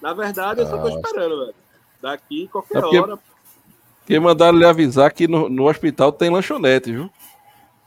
Na 0.00 0.12
verdade, 0.12 0.60
eu 0.60 0.66
só 0.66 0.76
tô 0.78 0.88
Ah, 0.88 0.90
esperando, 0.90 1.38
velho. 1.40 1.54
Daqui, 2.00 2.48
qualquer 2.48 2.78
É 2.78 2.80
porque- 2.80 2.98
hora. 2.98 3.18
Que 4.06 4.18
mandaram 4.18 4.58
lhe 4.58 4.64
avisar 4.64 5.12
que 5.12 5.28
no, 5.28 5.48
no 5.48 5.68
hospital 5.68 6.12
tem 6.12 6.30
lanchonete, 6.30 6.92
viu? 6.92 7.10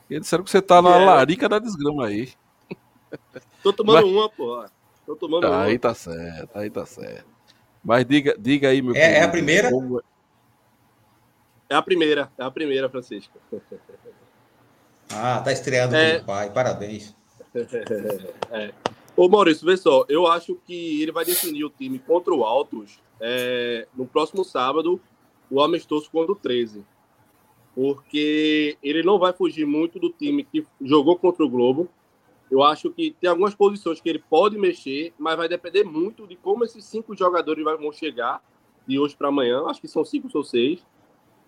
Eles 0.10 0.24
disseram 0.24 0.44
que 0.44 0.52
você 0.52 0.62
tá 0.62 0.82
na 0.82 0.96
é. 0.96 1.06
larica 1.06 1.50
da 1.50 1.60
desgrama 1.60 2.08
aí. 2.08 2.32
Tô 3.62 3.74
tomando 3.74 4.06
Mas... 4.06 4.06
uma, 4.06 4.30
porra. 4.30 4.72
Tô 5.06 5.16
tomando 5.16 5.48
aí 5.48 5.74
uma. 5.74 5.80
tá 5.80 5.94
certo, 5.94 6.50
aí 6.56 6.70
tá 6.70 6.86
certo. 6.86 7.26
Mas 7.84 8.06
diga, 8.06 8.36
diga 8.40 8.70
aí, 8.70 8.82
meu 8.82 8.96
é, 8.96 9.00
querido, 9.00 9.18
é 9.18 9.24
a 9.24 9.30
primeira? 9.30 9.70
Como... 9.70 10.02
É 11.70 11.76
a 11.76 11.82
primeira, 11.82 12.32
é 12.38 12.44
a 12.44 12.52
primeira, 12.52 12.90
Francisco. 12.90 13.38
Ah, 15.14 15.40
tá 15.40 15.52
estreando 15.52 15.96
é... 15.96 16.18
com 16.18 16.24
o 16.24 16.26
pai, 16.26 16.50
parabéns. 16.50 17.16
é. 18.52 18.74
Ô 19.16 19.30
Maurício, 19.30 19.66
vê 19.66 19.78
só, 19.78 20.04
eu 20.10 20.28
acho 20.28 20.56
que 20.66 21.02
ele 21.02 21.12
vai 21.12 21.24
definir 21.24 21.64
o 21.64 21.70
time 21.70 22.00
contra 22.00 22.34
o 22.34 22.44
Altos 22.44 23.00
é, 23.22 23.88
no 23.96 24.06
próximo 24.06 24.44
sábado, 24.44 25.00
o 25.50 25.62
amistoso 25.62 26.10
contra 26.10 26.32
o 26.32 26.36
13. 26.36 26.86
Porque 27.74 28.78
ele 28.82 29.04
não 29.04 29.20
vai 29.20 29.34
fugir 29.34 29.66
muito 29.66 30.00
do 30.00 30.10
time 30.10 30.44
que 30.44 30.66
jogou 30.82 31.18
contra 31.18 31.44
o 31.44 31.50
Globo. 31.50 31.90
Eu 32.50 32.64
acho 32.64 32.92
que 32.92 33.16
tem 33.20 33.30
algumas 33.30 33.54
posições 33.54 34.00
que 34.00 34.08
ele 34.08 34.24
pode 34.30 34.58
mexer, 34.58 35.14
mas 35.18 35.36
vai 35.36 35.50
depender 35.50 35.84
muito 35.84 36.26
de 36.28 36.36
como 36.36 36.64
esses 36.64 36.86
cinco 36.86 37.16
jogadores 37.16 37.64
vão 37.64 37.92
chegar 37.92 38.42
de 38.88 39.00
hoje 39.00 39.16
para 39.16 39.28
amanhã. 39.28 39.66
Acho 39.66 39.82
que 39.82 39.88
são 39.88 40.06
cinco 40.06 40.30
ou 40.34 40.44
seis. 40.44 40.86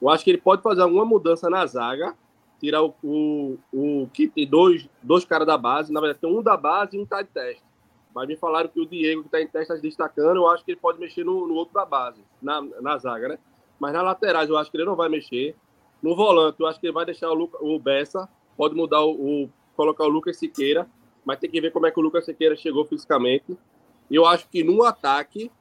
Eu 0.02 0.10
acho 0.10 0.24
que 0.24 0.32
ele 0.32 0.38
pode 0.38 0.62
fazer 0.62 0.82
alguma 0.82 1.06
mudança 1.06 1.50
na 1.50 1.66
zaga, 1.66 2.16
tirar 2.60 2.84
o, 2.84 2.94
o, 3.04 3.58
o 3.72 4.10
que 4.14 4.28
tem 4.28 4.48
dois, 4.48 4.88
dois 5.02 5.26
caras 5.26 5.48
da 5.48 5.58
base, 5.58 5.92
na 5.92 6.00
verdade 6.00 6.20
tem 6.20 6.30
um 6.30 6.42
da 6.42 6.58
base 6.58 6.98
e 6.98 7.00
um 7.00 7.06
tá 7.06 7.22
de 7.22 7.30
teste. 7.30 7.64
Mas 8.14 8.28
me 8.28 8.36
falaram 8.36 8.70
que 8.70 8.80
o 8.80 8.86
Diego, 8.86 9.22
que 9.22 9.28
está 9.28 9.42
em 9.42 9.48
teste, 9.48 9.74
está 9.74 9.82
destacando, 9.82 10.38
eu 10.38 10.48
acho 10.48 10.64
que 10.64 10.72
ele 10.72 10.80
pode 10.80 11.00
mexer 11.00 11.24
no, 11.24 11.48
no 11.48 11.54
outro 11.54 11.74
da 11.74 11.86
base, 11.86 12.24
na, 12.42 12.62
na 12.62 12.98
zaga, 12.98 13.28
né? 13.30 13.40
Mas 13.80 13.94
na 13.94 14.02
laterais 14.02 14.50
eu 14.50 14.58
acho 14.58 14.70
que 14.72 14.78
ele 14.78 14.86
não 14.86 14.96
vai 14.96 15.10
mexer. 15.10 15.56
No 16.02 16.16
volante, 16.16 16.60
eu 16.60 16.68
acho 16.68 16.80
que 16.80 16.88
ele 16.88 16.94
vai 16.94 17.06
deixar 17.06 17.30
o, 17.30 17.34
Luca, 17.34 17.58
o 17.64 17.80
Bessa, 17.80 18.30
pode 18.56 18.76
mudar 18.76 19.04
o, 19.04 19.12
o, 19.44 19.50
colocar 19.76 20.04
o 20.04 20.10
Lucas 20.10 20.38
Siqueira, 20.38 20.88
mas 21.26 21.40
tem 21.40 21.50
que 21.50 21.60
ver 21.60 21.72
como 21.72 21.86
é 21.86 21.92
que 21.92 22.00
o 22.00 22.04
Lucas 22.04 22.26
Siqueira 22.26 22.56
chegou 22.56 22.86
fisicamente. 22.86 23.58
Eu 24.10 24.26
acho 24.26 24.48
que 24.50 24.64
no 24.64 24.84
ataque, 24.84 25.52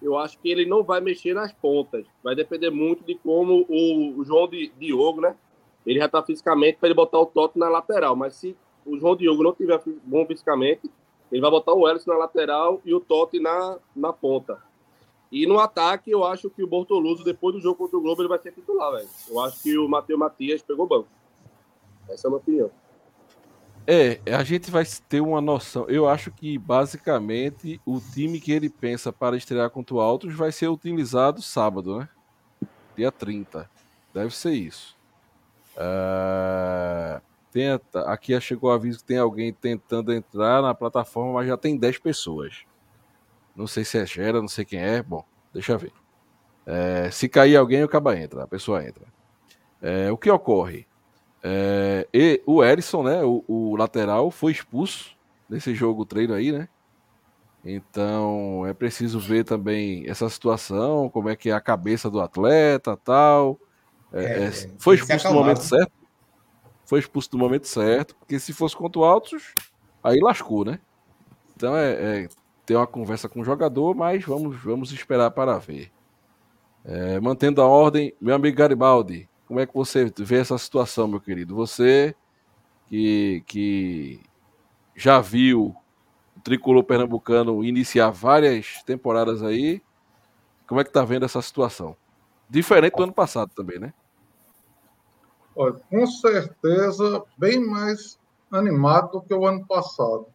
eu 0.00 0.16
acho 0.16 0.38
que 0.38 0.50
ele 0.50 0.66
não 0.66 0.82
vai 0.82 1.00
mexer 1.00 1.34
nas 1.34 1.52
pontas. 1.52 2.04
Vai 2.22 2.34
depender 2.34 2.70
muito 2.70 3.04
de 3.04 3.14
como 3.14 3.64
o, 3.68 4.24
João 4.24 4.48
Diogo, 4.48 5.20
né? 5.20 5.36
Ele 5.86 5.98
já 5.98 6.06
está 6.06 6.22
fisicamente 6.22 6.78
para 6.78 6.88
ele 6.88 6.94
botar 6.94 7.20
o 7.20 7.26
Toto 7.26 7.58
na 7.58 7.68
lateral. 7.68 8.16
Mas 8.16 8.34
se 8.34 8.56
o 8.84 8.98
João 8.98 9.14
Diogo 9.14 9.42
não 9.42 9.52
tiver 9.52 9.80
bom 10.04 10.26
fisicamente, 10.26 10.90
ele 11.30 11.40
vai 11.40 11.50
botar 11.50 11.72
o 11.72 11.88
Ellison 11.88 12.10
na 12.10 12.18
lateral 12.18 12.80
e 12.84 12.94
o 12.94 13.00
Totti 13.00 13.40
na, 13.40 13.78
na 13.96 14.12
ponta. 14.12 14.62
E 15.32 15.46
no 15.46 15.58
ataque, 15.58 16.10
eu 16.10 16.24
acho 16.24 16.50
que 16.50 16.62
o 16.62 16.66
Bortoluso, 16.66 17.24
depois 17.24 17.54
do 17.54 17.60
jogo 17.60 17.76
contra 17.76 17.96
o 17.96 18.02
Globo, 18.02 18.20
ele 18.20 18.28
vai 18.28 18.38
ser 18.38 18.52
titular, 18.52 18.92
velho. 18.92 19.08
Eu 19.26 19.40
acho 19.40 19.62
que 19.62 19.78
o 19.78 19.88
Matheus 19.88 20.18
Matias 20.18 20.60
pegou 20.60 20.86
banco. 20.86 21.08
Essa 22.06 22.26
é 22.26 22.28
a 22.28 22.30
minha 22.30 22.38
opinião. 22.38 22.70
É, 23.86 24.20
a 24.30 24.44
gente 24.44 24.70
vai 24.70 24.84
ter 25.08 25.22
uma 25.22 25.40
noção. 25.40 25.86
Eu 25.88 26.06
acho 26.06 26.30
que 26.30 26.58
basicamente 26.58 27.80
o 27.86 27.98
time 27.98 28.38
que 28.38 28.52
ele 28.52 28.68
pensa 28.68 29.10
para 29.10 29.34
estrear 29.34 29.70
contra 29.70 29.94
o 29.94 30.00
Altos 30.00 30.34
vai 30.34 30.52
ser 30.52 30.68
utilizado 30.68 31.40
sábado, 31.40 31.98
né? 31.98 32.08
Dia 32.94 33.10
30. 33.10 33.70
Deve 34.12 34.36
ser 34.36 34.52
isso. 34.52 34.94
Uh, 35.74 37.22
tenta, 37.50 38.02
aqui 38.02 38.38
chegou 38.38 38.68
o 38.68 38.72
aviso 38.74 38.98
que 38.98 39.06
tem 39.06 39.18
alguém 39.18 39.50
tentando 39.50 40.12
entrar 40.12 40.60
na 40.60 40.74
plataforma, 40.74 41.32
mas 41.32 41.48
já 41.48 41.56
tem 41.56 41.74
10 41.78 41.98
pessoas. 42.00 42.66
Não 43.54 43.66
sei 43.66 43.84
se 43.84 43.98
é 43.98 44.06
Gera, 44.06 44.40
não 44.40 44.48
sei 44.48 44.64
quem 44.64 44.80
é. 44.80 45.02
Bom, 45.02 45.24
deixa 45.52 45.72
eu 45.72 45.78
ver. 45.78 45.92
É, 46.66 47.10
se 47.10 47.28
cair 47.28 47.56
alguém, 47.56 47.82
o 47.82 47.88
caba 47.88 48.16
entra, 48.16 48.44
a 48.44 48.46
pessoa 48.46 48.84
entra. 48.84 49.04
É, 49.80 50.10
o 50.10 50.16
que 50.16 50.30
ocorre? 50.30 50.86
É, 51.42 52.06
e 52.14 52.40
o 52.46 52.62
Erisson, 52.62 53.02
né, 53.02 53.22
o, 53.22 53.44
o, 53.48 53.76
lateral, 53.76 54.30
foi 54.30 54.52
expulso 54.52 55.16
nesse 55.50 55.74
jogo 55.74 56.06
treino 56.06 56.34
aí, 56.34 56.52
né? 56.52 56.68
Então 57.64 58.64
é 58.66 58.72
preciso 58.72 59.18
ver 59.18 59.44
também 59.44 60.08
essa 60.08 60.28
situação, 60.28 61.08
como 61.08 61.28
é 61.28 61.36
que 61.36 61.50
é 61.50 61.52
a 61.52 61.60
cabeça 61.60 62.08
do 62.08 62.20
atleta, 62.20 62.96
tal. 62.96 63.58
É, 64.12 64.24
é, 64.24 64.44
é 64.46 64.50
foi 64.78 64.96
expulso 64.96 65.28
no 65.28 65.34
momento 65.34 65.62
certo? 65.62 65.92
Foi 66.84 66.98
expulso 67.00 67.28
no 67.32 67.38
momento 67.38 67.66
certo, 67.66 68.14
porque 68.16 68.38
se 68.38 68.52
fosse 68.52 68.76
contra 68.76 69.00
o 69.00 69.04
Altos, 69.04 69.54
aí 70.02 70.20
lascou, 70.20 70.64
né? 70.64 70.78
Então 71.56 71.76
é 71.76 72.28
ter 72.64 72.76
uma 72.76 72.86
conversa 72.86 73.28
com 73.28 73.40
o 73.40 73.44
jogador, 73.44 73.94
mas 73.94 74.24
vamos, 74.24 74.56
vamos 74.62 74.92
esperar 74.92 75.30
para 75.30 75.58
ver. 75.58 75.90
É, 76.84 77.20
mantendo 77.20 77.62
a 77.62 77.66
ordem, 77.66 78.14
meu 78.20 78.34
amigo 78.34 78.56
Garibaldi, 78.56 79.28
como 79.46 79.60
é 79.60 79.66
que 79.66 79.74
você 79.74 80.12
vê 80.18 80.38
essa 80.38 80.56
situação, 80.58 81.06
meu 81.06 81.20
querido? 81.20 81.54
Você 81.54 82.14
que, 82.88 83.42
que 83.46 84.20
já 84.94 85.20
viu 85.20 85.74
o 86.36 86.40
tricolor 86.40 86.84
pernambucano 86.84 87.64
iniciar 87.64 88.10
várias 88.10 88.82
temporadas 88.84 89.42
aí, 89.42 89.82
como 90.66 90.80
é 90.80 90.84
que 90.84 90.92
tá 90.92 91.04
vendo 91.04 91.24
essa 91.24 91.40
situação? 91.42 91.96
Diferente 92.48 92.96
do 92.96 93.02
ano 93.04 93.12
passado 93.12 93.50
também, 93.54 93.78
né? 93.78 93.92
Olha, 95.54 95.74
com 95.74 96.06
certeza 96.06 97.22
bem 97.36 97.64
mais 97.64 98.18
animado 98.50 99.12
do 99.12 99.22
que 99.22 99.34
o 99.34 99.46
ano 99.46 99.66
passado. 99.66 100.26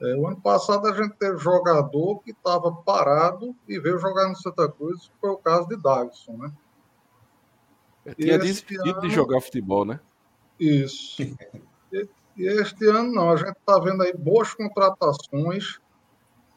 É, 0.00 0.14
o 0.14 0.26
ano 0.28 0.40
passado 0.40 0.86
a 0.86 0.92
gente 0.92 1.14
teve 1.16 1.38
jogador 1.38 2.20
que 2.20 2.30
estava 2.30 2.72
parado 2.72 3.54
e 3.66 3.78
veio 3.80 3.98
jogar 3.98 4.28
no 4.28 4.36
Santa 4.36 4.70
Cruz, 4.70 5.10
foi 5.20 5.30
o 5.30 5.36
caso 5.36 5.68
de 5.68 5.76
Davison, 5.76 6.36
né? 6.36 6.52
tinha 8.14 8.38
desistido 8.38 8.88
ano... 8.88 9.00
de 9.00 9.10
jogar 9.10 9.40
futebol, 9.40 9.84
né? 9.84 10.00
Isso. 10.58 11.22
E, 11.90 12.06
e 12.36 12.46
este 12.46 12.86
ano 12.86 13.10
não, 13.14 13.30
a 13.30 13.36
gente 13.36 13.56
está 13.56 13.78
vendo 13.78 14.02
aí 14.02 14.12
boas 14.12 14.52
contratações, 14.52 15.80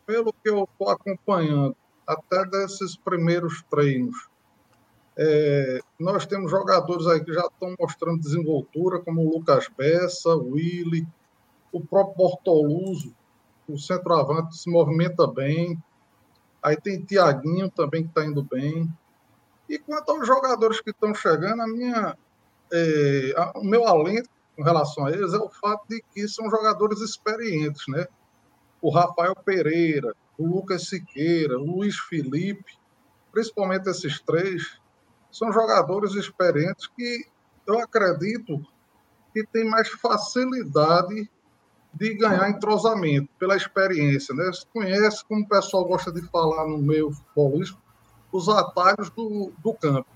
pelo 0.06 0.34
que 0.34 0.50
eu 0.50 0.66
estou 0.66 0.90
acompanhando, 0.90 1.74
até 2.06 2.46
desses 2.46 2.98
primeiros 2.98 3.64
treinos. 3.70 4.28
É, 5.18 5.80
nós 5.98 6.26
temos 6.26 6.52
jogadores 6.52 7.08
aí 7.08 7.24
que 7.24 7.32
já 7.32 7.46
estão 7.46 7.74
mostrando 7.80 8.20
desenvoltura, 8.20 9.00
como 9.00 9.22
o 9.22 9.38
Lucas 9.38 9.70
Bessa, 9.78 10.36
o 10.36 10.52
Willi, 10.52 11.08
o 11.72 11.80
próprio 11.80 12.18
Bortoluso, 12.18 13.16
o 13.72 13.78
centroavante 13.78 14.58
se 14.58 14.70
movimenta 14.70 15.26
bem. 15.28 15.82
Aí 16.62 16.76
tem 16.76 17.04
Tiaguinho 17.04 17.70
também 17.70 18.04
que 18.04 18.10
está 18.10 18.26
indo 18.26 18.44
bem. 18.44 18.92
E 19.70 19.80
quanto 19.80 20.12
aos 20.12 20.28
jogadores 20.28 20.82
que 20.82 20.90
estão 20.90 21.14
chegando, 21.16 21.62
a 21.62 21.68
minha, 21.68 22.18
é, 22.72 23.34
a, 23.38 23.60
o 23.60 23.64
meu 23.64 23.88
alento 23.88 24.30
com 24.56 24.64
relação 24.64 25.06
a 25.06 25.12
eles 25.12 25.34
é 25.34 25.38
o 25.38 25.50
fato 25.50 25.86
de 25.88 26.04
que 26.14 26.28
são 26.28 26.50
jogadores 26.50 27.00
experientes, 27.00 27.84
né? 27.88 28.06
O 28.82 28.90
Rafael 28.90 29.36
Pereira, 29.36 30.14
o 30.38 30.46
Lucas 30.46 30.88
Siqueira, 30.88 31.58
o 31.58 31.64
Luiz 31.64 31.98
Felipe, 31.98 32.78
principalmente 33.32 33.90
esses 33.90 34.20
três, 34.22 34.80
são 35.32 35.52
jogadores 35.52 36.14
experientes 36.14 36.88
que 36.88 37.26
eu 37.66 37.80
acredito 37.80 38.62
que 39.34 39.46
têm 39.48 39.64
mais 39.64 39.88
facilidade 39.88 41.30
de 41.94 42.14
ganhar 42.16 42.50
entrosamento 42.50 43.30
pela 43.38 43.56
experiência. 43.56 44.34
Né? 44.34 44.46
Você 44.46 44.66
conhece, 44.74 45.24
como 45.26 45.44
o 45.44 45.48
pessoal 45.48 45.86
gosta 45.86 46.12
de 46.12 46.22
falar 46.30 46.68
no 46.68 46.78
meio 46.78 47.12
futebolístico, 47.12 47.82
os 48.32 48.48
atalhos 48.48 49.10
do, 49.10 49.52
do 49.62 49.74
campo. 49.74 50.08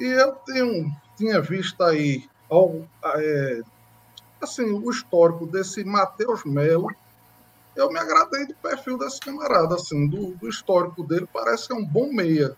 E 0.00 0.04
eu 0.04 0.32
tenho, 0.46 0.90
tinha 1.16 1.40
visto 1.40 1.82
aí 1.82 2.28
ao, 2.50 2.86
é, 3.04 3.62
assim, 4.40 4.64
o 4.64 4.90
histórico 4.90 5.46
desse 5.46 5.84
Matheus 5.84 6.44
Melo. 6.44 6.88
Eu 7.76 7.90
me 7.90 7.98
agradei 7.98 8.46
do 8.46 8.54
perfil 8.54 8.98
desse 8.98 9.20
camarada, 9.20 9.74
assim, 9.76 10.08
do, 10.08 10.34
do 10.36 10.48
histórico 10.48 11.02
dele, 11.04 11.28
parece 11.32 11.68
que 11.68 11.72
é 11.72 11.76
um 11.76 11.84
bom 11.84 12.12
meia. 12.12 12.56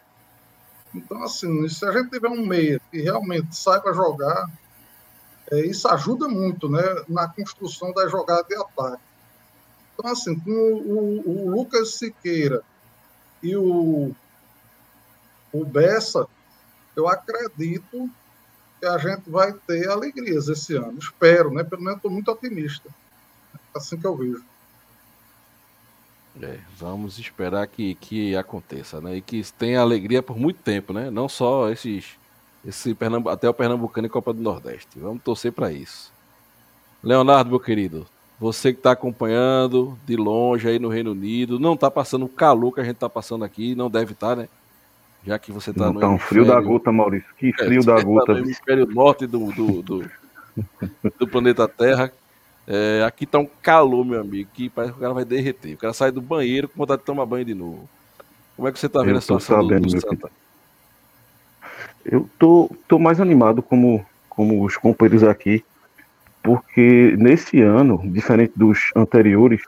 Então, 0.95 1.23
assim, 1.23 1.69
se 1.69 1.85
a 1.85 1.93
gente 1.93 2.11
tiver 2.11 2.29
um 2.29 2.47
meia 2.47 2.81
que 2.91 3.01
realmente 3.01 3.55
saiba 3.55 3.93
jogar, 3.93 4.49
é, 5.51 5.61
isso 5.61 5.87
ajuda 5.89 6.29
muito 6.29 6.69
né, 6.69 6.83
na 7.09 7.29
construção 7.29 7.93
da 7.93 8.09
jogada 8.09 8.45
de 8.45 8.55
ataque. 8.55 9.03
Então, 9.95 10.11
assim, 10.11 10.39
com 10.39 10.51
o, 10.51 10.77
o, 10.77 11.31
o 11.31 11.51
Lucas 11.55 11.95
Siqueira 11.95 12.63
e 13.43 13.55
o, 13.57 14.13
o 15.53 15.65
Bessa, 15.65 16.27
eu 16.97 17.07
acredito 17.09 18.11
que 18.81 18.87
a 18.87 18.99
gente 18.99 19.31
vai 19.31 19.53
ter 19.53 19.89
alegrias 19.89 20.49
esse 20.49 20.75
ano. 20.75 20.99
Espero, 20.99 21.53
né? 21.53 21.63
Pelo 21.63 21.83
menos 21.83 21.97
estou 21.97 22.11
muito 22.11 22.31
otimista. 22.31 22.89
Assim 23.75 23.99
que 23.99 24.07
eu 24.07 24.17
vejo. 24.17 24.45
É, 26.43 26.59
vamos 26.77 27.19
esperar 27.19 27.67
que, 27.69 27.95
que 27.95 28.35
aconteça, 28.35 29.01
né? 29.01 29.17
E 29.17 29.21
que 29.21 29.41
tenha 29.53 29.81
alegria 29.81 30.23
por 30.23 30.37
muito 30.37 30.61
tempo, 30.63 30.93
né? 30.93 31.09
Não 31.11 31.29
só 31.29 31.71
esses, 31.71 32.19
esse 32.67 32.95
Pernambu 32.95 33.29
até 33.29 33.49
o 33.49 33.55
Pernambucano 33.55 34.07
e 34.07 34.11
Copa 34.11 34.33
do 34.33 34.43
Nordeste. 34.43 34.99
Vamos 34.99 35.23
torcer 35.23 35.53
para 35.53 35.73
isso. 35.73 36.13
Leonardo, 37.03 37.51
meu 37.51 37.61
querido, 37.61 38.07
você 38.41 38.73
que 38.73 38.79
está 38.79 38.93
acompanhando 38.93 39.99
de 40.07 40.17
longe 40.17 40.67
aí 40.67 40.79
no 40.79 40.89
Reino 40.89 41.13
Unido, 41.13 41.61
não 41.61 41.75
está 41.75 41.91
passando 41.91 42.25
o 42.25 42.29
calor 42.29 42.73
que 42.73 42.81
a 42.81 42.85
gente 42.85 42.95
está 42.95 43.09
passando 43.09 43.45
aqui, 43.45 43.75
não 43.75 43.91
deve 43.91 44.13
estar, 44.13 44.31
tá, 44.31 44.43
né? 44.43 44.49
Já 45.27 45.39
que 45.39 45.53
você 45.53 45.71
está 45.71 45.93
no. 45.93 46.01
Tá 46.01 46.09
um 46.09 46.19
frio 46.19 46.45
da 46.45 46.61
gota, 46.61 46.93
Maurício. 46.93 47.29
Que 47.39 47.49
é, 47.49 47.65
frio 47.65 47.81
é, 47.81 47.85
da 47.85 48.03
gota. 48.03 48.33
no 48.33 48.41
hemisfério 48.41 48.87
norte 48.87 49.27
do, 49.27 49.51
do, 49.53 49.83
do, 49.83 50.11
do 51.19 51.27
planeta 51.27 51.67
Terra. 51.67 52.13
É, 52.67 53.03
aqui 53.07 53.27
tá 53.27 53.39
um 53.39 53.49
calor, 53.63 54.05
meu 54.05 54.21
amigo, 54.21 54.49
que 54.53 54.71
parece 54.71 54.93
que 54.93 54.99
o 54.99 55.03
cara 55.03 55.15
vai 55.15 55.25
derreter. 55.25 55.75
O 55.75 55.79
cara 55.79 55.93
sai 55.93 56.11
do 56.11 56.21
banheiro 56.21 56.69
com 56.69 56.79
vontade 56.79 57.01
de 57.01 57.07
tomar 57.07 57.27
banho 57.27 57.45
de 57.45 57.55
novo. 57.55 57.89
Como 58.57 58.69
é 58.69 58.73
que 58.73 58.79
você 58.79 58.89
tá 58.89 59.03
vendo 59.03 59.19
a 59.19 59.21
situação 59.21 59.63
sabendo, 59.63 59.87
do, 59.87 59.95
do 59.95 60.01
Santa? 60.01 60.31
Eu 62.05 62.29
tô, 62.39 62.71
tô 62.87 62.99
mais 62.99 63.21
animado 63.21 63.63
como, 63.63 64.05
como 64.29 64.65
os 64.65 64.77
companheiros 64.77 65.23
aqui, 65.23 65.65
porque 66.43 67.15
nesse 67.19 67.61
ano, 67.61 68.01
diferente 68.05 68.53
dos 68.55 68.91
anteriores, 68.95 69.63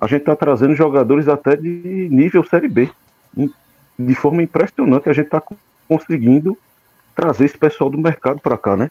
a 0.00 0.06
gente 0.06 0.20
está 0.20 0.34
trazendo 0.34 0.74
jogadores 0.74 1.28
até 1.28 1.56
de 1.56 2.08
nível 2.10 2.44
Série 2.44 2.68
B. 2.68 2.90
De 3.98 4.14
forma 4.14 4.42
impressionante, 4.42 5.08
a 5.08 5.12
gente 5.12 5.26
está 5.26 5.42
conseguindo 5.88 6.58
trazer 7.14 7.46
esse 7.46 7.56
pessoal 7.56 7.88
do 7.88 7.96
mercado 7.96 8.40
para 8.40 8.58
cá, 8.58 8.76
né? 8.76 8.90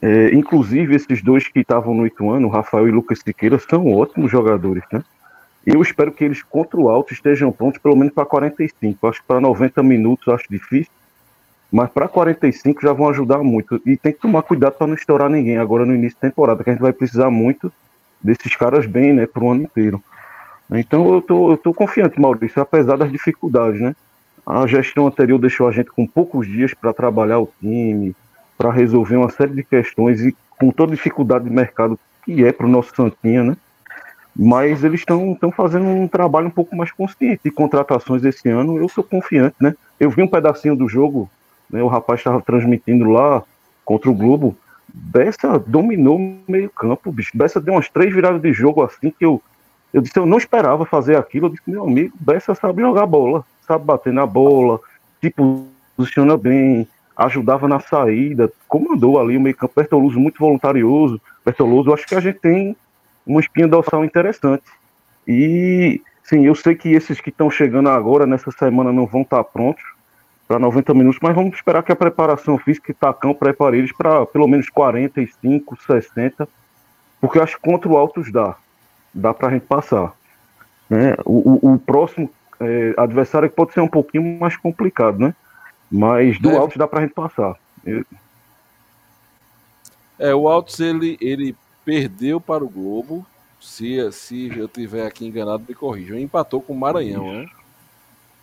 É, 0.00 0.34
inclusive, 0.34 0.94
esses 0.94 1.22
dois 1.22 1.46
que 1.46 1.60
estavam 1.60 1.94
no 1.94 2.06
Ituano, 2.06 2.48
Rafael 2.48 2.88
e 2.88 2.90
Lucas 2.90 3.20
Siqueira, 3.20 3.58
são 3.58 3.92
ótimos 3.94 4.30
jogadores, 4.30 4.82
né? 4.92 5.02
Eu 5.64 5.80
espero 5.80 6.10
que 6.10 6.24
eles 6.24 6.42
contra 6.42 6.78
o 6.78 6.88
alto 6.88 7.12
estejam 7.12 7.52
prontos 7.52 7.80
pelo 7.80 7.96
menos 7.96 8.12
para 8.12 8.26
45. 8.26 9.06
Acho 9.06 9.20
que 9.20 9.26
para 9.26 9.40
90 9.40 9.80
minutos 9.82 10.26
acho 10.28 10.46
difícil, 10.50 10.90
mas 11.72 11.88
para 11.90 12.06
45 12.06 12.82
já 12.82 12.92
vão 12.92 13.08
ajudar 13.08 13.38
muito. 13.38 13.80
E 13.86 13.96
tem 13.96 14.12
que 14.12 14.20
tomar 14.20 14.42
cuidado 14.42 14.74
para 14.74 14.86
não 14.86 14.94
estourar 14.94 15.30
ninguém 15.30 15.56
agora 15.56 15.86
no 15.86 15.94
início 15.94 16.18
da 16.20 16.28
temporada, 16.28 16.62
que 16.62 16.68
a 16.68 16.72
gente 16.74 16.82
vai 16.82 16.92
precisar 16.92 17.30
muito 17.30 17.72
desses 18.22 18.54
caras 18.54 18.84
bem, 18.84 19.14
né, 19.14 19.26
para 19.26 19.42
o 19.42 19.50
ano 19.50 19.62
inteiro. 19.62 20.02
Então 20.70 21.14
eu 21.14 21.22
tô, 21.22 21.50
eu 21.52 21.56
tô 21.56 21.72
confiante, 21.72 22.20
Maurício, 22.20 22.60
apesar 22.60 22.96
das 22.96 23.10
dificuldades, 23.10 23.80
né? 23.80 23.96
A 24.46 24.66
gestão 24.66 25.06
anterior 25.06 25.38
deixou 25.38 25.66
a 25.66 25.72
gente 25.72 25.90
com 25.90 26.06
poucos 26.06 26.46
dias 26.46 26.74
para 26.74 26.92
trabalhar 26.92 27.38
o 27.38 27.50
time, 27.60 28.14
para 28.56 28.70
resolver 28.70 29.16
uma 29.16 29.30
série 29.30 29.54
de 29.54 29.64
questões 29.64 30.20
e 30.20 30.36
com 30.58 30.70
toda 30.70 30.94
dificuldade 30.94 31.44
de 31.44 31.50
mercado 31.50 31.98
que 32.24 32.44
é 32.44 32.52
para 32.52 32.66
o 32.66 32.70
nosso 32.70 32.94
Santinha, 32.94 33.42
né? 33.42 33.56
Mas 34.34 34.82
eles 34.82 35.00
estão 35.00 35.36
fazendo 35.54 35.84
um 35.84 36.08
trabalho 36.08 36.46
um 36.46 36.50
pouco 36.50 36.74
mais 36.74 36.90
consciente 36.90 37.42
de 37.44 37.50
contratações 37.50 38.24
esse 38.24 38.48
ano. 38.48 38.78
Eu 38.78 38.88
sou 38.88 39.04
confiante, 39.04 39.56
né? 39.60 39.74
Eu 40.00 40.10
vi 40.10 40.22
um 40.22 40.28
pedacinho 40.28 40.74
do 40.74 40.88
jogo, 40.88 41.30
né? 41.72 41.82
O 41.82 41.88
rapaz 41.88 42.20
estava 42.20 42.40
transmitindo 42.40 43.06
lá 43.06 43.42
contra 43.84 44.10
o 44.10 44.14
Globo. 44.14 44.54
Bessa 44.92 45.58
dominou 45.58 46.18
o 46.18 46.38
meio-campo, 46.46 47.10
bicho. 47.10 47.30
Bessa 47.34 47.60
deu 47.60 47.74
umas 47.74 47.88
três 47.88 48.14
viradas 48.14 48.42
de 48.42 48.52
jogo 48.52 48.82
assim 48.82 49.10
que 49.10 49.24
eu, 49.24 49.40
eu 49.92 50.02
disse, 50.02 50.18
eu 50.18 50.26
não 50.26 50.36
esperava 50.36 50.84
fazer 50.84 51.16
aquilo. 51.16 51.46
Eu 51.46 51.50
disse, 51.50 51.62
meu 51.66 51.84
amigo, 51.84 52.14
Bessa 52.20 52.54
sabe 52.54 52.82
jogar 52.82 53.06
bola, 53.06 53.44
sabe 53.66 53.84
bater 53.84 54.12
na 54.12 54.26
bola, 54.26 54.78
se 55.20 55.34
posiciona 55.96 56.36
bem, 56.36 56.86
ajudava 57.16 57.66
na 57.66 57.80
saída, 57.80 58.52
comandou 58.68 59.18
ali 59.18 59.36
o 59.36 59.40
meio 59.40 59.56
campo. 59.56 59.72
Bertoluso 59.74 60.20
muito 60.20 60.38
voluntarioso. 60.38 61.20
Bertoluso, 61.44 61.92
acho 61.94 62.06
que 62.06 62.14
a 62.14 62.20
gente 62.20 62.38
tem 62.38 62.76
uma 63.26 63.40
espinha 63.40 63.66
dorsal 63.66 64.04
interessante. 64.04 64.64
E, 65.26 66.02
sim, 66.22 66.44
eu 66.44 66.54
sei 66.54 66.74
que 66.74 66.90
esses 66.90 67.20
que 67.20 67.30
estão 67.30 67.50
chegando 67.50 67.88
agora, 67.88 68.26
nessa 68.26 68.50
semana, 68.50 68.92
não 68.92 69.06
vão 69.06 69.22
estar 69.22 69.42
prontos 69.44 69.82
para 70.46 70.58
90 70.58 70.92
minutos, 70.94 71.20
mas 71.22 71.34
vamos 71.34 71.54
esperar 71.54 71.82
que 71.82 71.92
a 71.92 71.96
preparação 71.96 72.58
física 72.58 72.90
e 72.90 72.94
Tacão 72.94 73.32
prepare 73.32 73.78
eles 73.78 73.92
para 73.92 74.26
pelo 74.26 74.46
menos 74.46 74.68
45, 74.68 75.76
60, 75.86 76.48
porque 77.20 77.38
acho 77.38 77.56
que 77.56 77.62
contra 77.62 77.90
o 77.90 77.96
Altos 77.96 78.30
dá. 78.30 78.56
Dá 79.14 79.32
para 79.32 79.48
a 79.48 79.50
gente 79.52 79.66
passar. 79.66 80.14
Né? 80.88 81.14
O, 81.24 81.68
o, 81.68 81.74
o 81.74 81.78
próximo 81.78 82.30
é, 82.60 82.94
adversário 82.96 83.50
pode 83.50 83.72
ser 83.72 83.80
um 83.80 83.88
pouquinho 83.88 84.38
mais 84.38 84.56
complicado, 84.56 85.18
né? 85.18 85.34
Mas 85.90 86.38
do 86.38 86.50
é. 86.50 86.56
Altos 86.56 86.76
dá 86.76 86.86
pra 86.86 87.02
gente 87.02 87.14
passar. 87.14 87.56
É, 90.18 90.34
o 90.34 90.48
Altos 90.48 90.78
ele, 90.80 91.16
ele 91.20 91.56
perdeu 91.84 92.40
para 92.40 92.64
o 92.64 92.68
Globo. 92.68 93.26
Se, 93.60 94.10
se 94.12 94.56
eu 94.56 94.66
tiver 94.66 95.06
aqui 95.06 95.26
enganado, 95.26 95.64
me 95.68 95.74
corrijam. 95.74 96.18
Empatou 96.18 96.60
com 96.60 96.72
o 96.72 96.78
Maranhão, 96.78 97.32
né? 97.32 97.46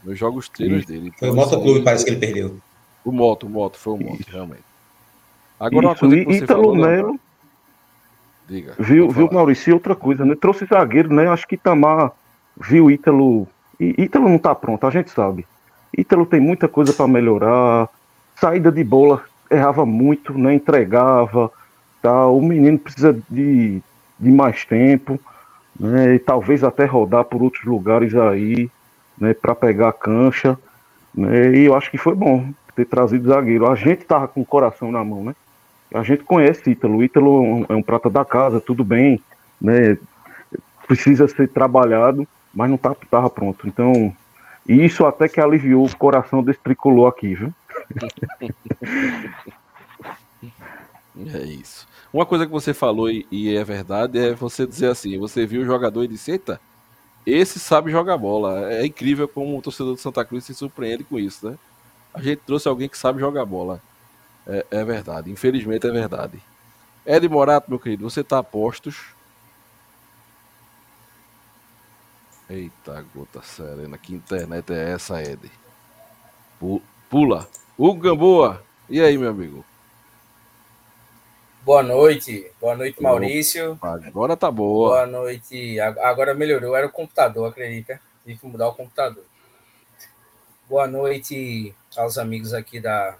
Nos 0.03 0.17
jogos 0.17 0.49
treinos 0.49 0.85
dele. 0.85 1.11
Então, 1.15 1.19
foi 1.19 1.29
o 1.29 1.35
Motoclube, 1.35 1.83
parece 1.83 2.05
que 2.05 2.11
ele 2.11 2.19
perdeu. 2.19 2.57
O 3.03 3.11
Moto, 3.11 3.45
o 3.45 3.49
Moto, 3.49 3.77
foi 3.77 3.93
o 3.93 3.97
Moto, 3.97 4.21
Isso. 4.21 4.31
realmente. 4.31 4.63
Agora 5.59 5.93
Isso, 5.93 6.05
uma 6.05 6.11
coisa 6.11 6.15
que 6.15 6.25
você 6.25 6.43
Ítalo 6.43 6.63
falou, 6.63 6.75
Melo. 6.75 7.19
Diga. 8.47 8.75
Viu, 8.79 9.09
viu 9.09 9.29
Maurício, 9.31 9.73
outra 9.73 9.95
coisa, 9.95 10.25
né? 10.25 10.35
Trouxe 10.35 10.65
zagueiro, 10.65 11.13
né? 11.13 11.27
Acho 11.27 11.47
que 11.47 11.55
Itamar 11.55 12.13
viu 12.59 12.89
Ítalo. 12.89 13.47
Ítalo 13.79 14.27
não 14.27 14.37
tá 14.37 14.55
pronto, 14.55 14.85
a 14.87 14.89
gente 14.89 15.11
sabe. 15.11 15.45
Ítalo 15.97 16.25
tem 16.25 16.39
muita 16.39 16.67
coisa 16.67 16.93
para 16.93 17.07
melhorar. 17.07 17.89
Saída 18.35 18.71
de 18.71 18.83
bola 18.83 19.23
errava 19.49 19.85
muito, 19.85 20.37
né? 20.37 20.53
entregava. 20.53 21.51
Tá? 22.01 22.27
O 22.27 22.41
menino 22.41 22.77
precisa 22.77 23.13
de, 23.29 23.81
de 24.19 24.31
mais 24.31 24.63
tempo, 24.63 25.19
né? 25.77 26.15
E 26.15 26.19
talvez 26.19 26.63
até 26.63 26.85
rodar 26.85 27.25
por 27.25 27.41
outros 27.41 27.65
lugares 27.65 28.15
aí, 28.15 28.69
né? 29.19 29.33
Para 29.33 29.55
pegar 29.55 29.89
a 29.89 29.93
cancha. 29.93 30.57
Né? 31.13 31.57
E 31.57 31.65
eu 31.65 31.75
acho 31.75 31.91
que 31.91 31.97
foi 31.97 32.15
bom 32.15 32.51
ter 32.75 32.85
trazido 32.85 33.27
zagueiro. 33.27 33.67
A 33.67 33.75
gente 33.75 34.05
tava 34.05 34.27
com 34.27 34.41
o 34.41 34.45
coração 34.45 34.91
na 34.91 35.03
mão, 35.03 35.23
né? 35.23 35.35
A 35.93 36.03
gente 36.03 36.23
conhece 36.23 36.69
Ítalo. 36.69 37.03
Ítalo 37.03 37.65
é 37.67 37.75
um 37.75 37.81
prata 37.81 38.09
da 38.09 38.23
casa, 38.23 38.61
tudo 38.61 38.83
bem, 38.83 39.21
né? 39.59 39.97
Precisa 40.87 41.27
ser 41.27 41.49
trabalhado, 41.49 42.27
mas 42.53 42.69
não 42.69 42.77
tá, 42.77 42.95
tava 43.09 43.29
pronto. 43.29 43.67
Então, 43.67 44.13
isso 44.67 45.05
até 45.05 45.27
que 45.27 45.41
aliviou 45.41 45.85
o 45.85 45.97
coração 45.97 46.43
desse 46.43 46.59
tricolor 46.59 47.09
aqui, 47.09 47.35
viu? 47.35 47.53
É 51.33 51.43
isso. 51.43 51.85
Uma 52.13 52.25
coisa 52.25 52.45
que 52.45 52.51
você 52.51 52.73
falou 52.73 53.09
e, 53.09 53.27
e, 53.29 53.53
é 53.53 53.63
verdade 53.63 54.17
é 54.17 54.33
você 54.33 54.65
dizer 54.65 54.87
assim: 54.87 55.17
você 55.17 55.45
viu 55.45 55.61
o 55.61 55.65
jogador 55.65 56.03
e 56.03 56.07
disse, 56.07 56.31
eita, 56.31 56.61
esse 57.31 57.59
sabe 57.59 57.91
jogar 57.91 58.17
bola. 58.17 58.71
É 58.71 58.85
incrível 58.85 59.27
como 59.27 59.57
o 59.57 59.61
torcedor 59.61 59.95
de 59.95 60.01
Santa 60.01 60.23
Cruz 60.25 60.45
se 60.45 60.53
surpreende 60.53 61.03
com 61.03 61.19
isso, 61.19 61.49
né? 61.49 61.57
A 62.13 62.21
gente 62.21 62.41
trouxe 62.45 62.67
alguém 62.67 62.89
que 62.89 62.97
sabe 62.97 63.19
jogar 63.19 63.45
bola. 63.45 63.81
É, 64.47 64.65
é 64.71 64.83
verdade, 64.83 65.31
infelizmente 65.31 65.85
é 65.85 65.91
verdade. 65.91 66.41
Ed 67.05 67.27
Morato, 67.27 67.69
meu 67.69 67.79
querido, 67.79 68.09
você 68.09 68.23
tá 68.23 68.39
a 68.39 68.43
postos 68.43 69.13
Eita, 72.49 73.05
gota 73.13 73.43
serena, 73.43 73.95
que 73.95 74.15
internet 74.15 74.73
é 74.73 74.93
essa, 74.93 75.21
Ed? 75.21 75.51
Pula. 77.07 77.47
Hugo 77.77 78.01
Gamboa, 78.01 78.63
e 78.89 78.99
aí, 78.99 79.19
meu 79.19 79.29
amigo? 79.29 79.63
Boa 81.61 81.83
noite, 81.83 82.49
boa 82.59 82.75
noite, 82.75 83.01
Maurício. 83.01 83.77
Agora 83.81 84.37
tá 84.37 84.49
boa. 84.49 84.89
Boa 84.89 85.05
noite, 85.05 85.79
agora 85.79 86.33
melhorou, 86.33 86.75
era 86.75 86.87
o 86.87 86.91
computador, 86.91 87.49
acredita? 87.49 87.99
Tive 88.23 88.39
que 88.39 88.47
mudar 88.47 88.69
o 88.69 88.73
computador. 88.73 89.23
Boa 90.69 90.87
noite 90.87 91.75
aos 91.97 92.17
amigos 92.17 92.53
aqui 92.53 92.79
da 92.79 93.17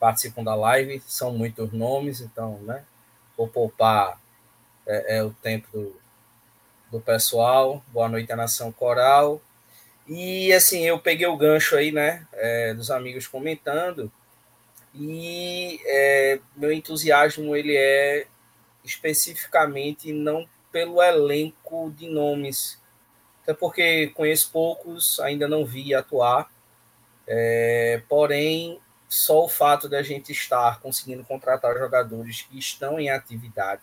participam 0.00 0.42
da 0.42 0.56
live, 0.56 1.00
são 1.06 1.32
muitos 1.32 1.72
nomes, 1.72 2.20
então, 2.20 2.58
né? 2.62 2.82
Vou 3.36 3.46
poupar 3.46 4.20
é, 4.84 5.18
é 5.18 5.22
o 5.22 5.30
tempo 5.30 5.68
do, 5.72 5.96
do 6.90 7.00
pessoal. 7.00 7.82
Boa 7.88 8.08
noite 8.08 8.32
à 8.32 8.36
Nação 8.36 8.72
Coral. 8.72 9.40
E 10.08 10.52
assim, 10.52 10.84
eu 10.84 10.98
peguei 10.98 11.28
o 11.28 11.36
gancho 11.36 11.76
aí, 11.76 11.92
né, 11.92 12.26
é, 12.32 12.74
dos 12.74 12.90
amigos 12.90 13.28
comentando, 13.28 14.10
e 14.94 15.80
é, 15.84 16.40
meu 16.56 16.72
entusiasmo 16.72 17.56
ele 17.56 17.76
é 17.76 18.26
especificamente 18.84 20.12
não 20.12 20.48
pelo 20.70 21.02
elenco 21.02 21.92
de 21.96 22.08
nomes, 22.08 22.80
até 23.42 23.54
porque 23.54 24.08
conheço 24.08 24.50
poucos, 24.50 25.20
ainda 25.20 25.46
não 25.46 25.64
vi 25.64 25.94
atuar, 25.94 26.50
é, 27.26 28.02
porém 28.08 28.80
só 29.08 29.44
o 29.44 29.48
fato 29.48 29.88
de 29.88 29.96
a 29.96 30.02
gente 30.02 30.32
estar 30.32 30.80
conseguindo 30.80 31.24
contratar 31.24 31.76
jogadores 31.76 32.42
que 32.42 32.58
estão 32.58 32.98
em 32.98 33.10
atividade, 33.10 33.82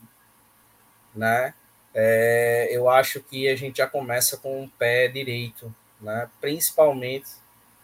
né, 1.16 1.54
é, 1.94 2.70
eu 2.72 2.90
acho 2.90 3.22
que 3.22 3.48
a 3.48 3.56
gente 3.56 3.78
já 3.78 3.88
começa 3.88 4.38
com 4.38 4.64
o 4.64 4.70
pé 4.70 5.08
direito, 5.08 5.74
né? 6.00 6.30
principalmente 6.40 7.30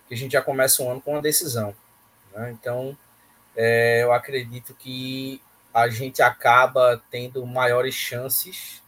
que 0.08 0.14
a 0.14 0.18
gente 0.18 0.34
já 0.34 0.42
começa 0.42 0.84
o 0.84 0.90
ano 0.90 1.02
com 1.02 1.12
uma 1.12 1.22
decisão. 1.22 1.76
Né? 2.34 2.52
Então, 2.52 2.98
é, 3.56 4.04
eu 4.04 4.12
acredito 4.12 4.74
que 4.74 5.42
a 5.74 5.88
gente 5.88 6.22
acaba 6.22 7.02
tendo 7.10 7.46
maiores 7.46 7.94
chances 7.94 8.82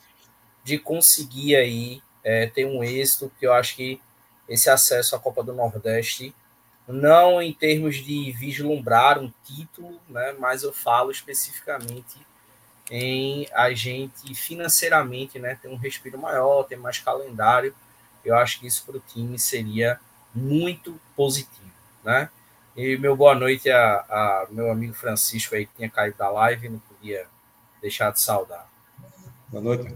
de 0.63 0.77
conseguir 0.77 1.55
aí 1.55 2.01
é, 2.23 2.47
ter 2.47 2.65
um 2.65 2.83
êxito, 2.83 3.29
porque 3.29 3.45
eu 3.45 3.53
acho 3.53 3.75
que 3.75 4.01
esse 4.47 4.69
acesso 4.69 5.15
à 5.15 5.19
Copa 5.19 5.43
do 5.43 5.53
Nordeste, 5.53 6.33
não 6.87 7.41
em 7.41 7.53
termos 7.53 7.97
de 7.97 8.31
vislumbrar 8.31 9.19
um 9.19 9.31
título, 9.43 9.99
né, 10.07 10.35
mas 10.39 10.63
eu 10.63 10.71
falo 10.71 11.11
especificamente 11.11 12.17
em 12.89 13.47
a 13.53 13.73
gente 13.73 14.33
financeiramente 14.33 15.37
né, 15.39 15.57
ter 15.61 15.67
um 15.67 15.75
respiro 15.75 16.17
maior, 16.17 16.63
ter 16.63 16.77
mais 16.77 16.99
calendário. 16.99 17.75
Eu 18.23 18.35
acho 18.35 18.59
que 18.59 18.67
isso 18.67 18.85
para 18.85 18.97
o 18.97 19.01
time 19.01 19.37
seria 19.37 19.99
muito 20.33 20.99
positivo. 21.15 21.71
Né? 22.03 22.29
E 22.77 22.95
meu 22.95 23.15
boa 23.15 23.33
noite 23.33 23.71
a, 23.71 24.05
a, 24.07 24.47
meu 24.51 24.71
amigo 24.71 24.93
Francisco 24.93 25.55
aí 25.55 25.65
que 25.65 25.75
tinha 25.77 25.89
caído 25.89 26.15
da 26.15 26.29
live, 26.29 26.69
não 26.69 26.77
podia 26.77 27.25
deixar 27.81 28.11
de 28.11 28.21
saudar. 28.21 28.69
Boa 29.47 29.63
noite. 29.63 29.95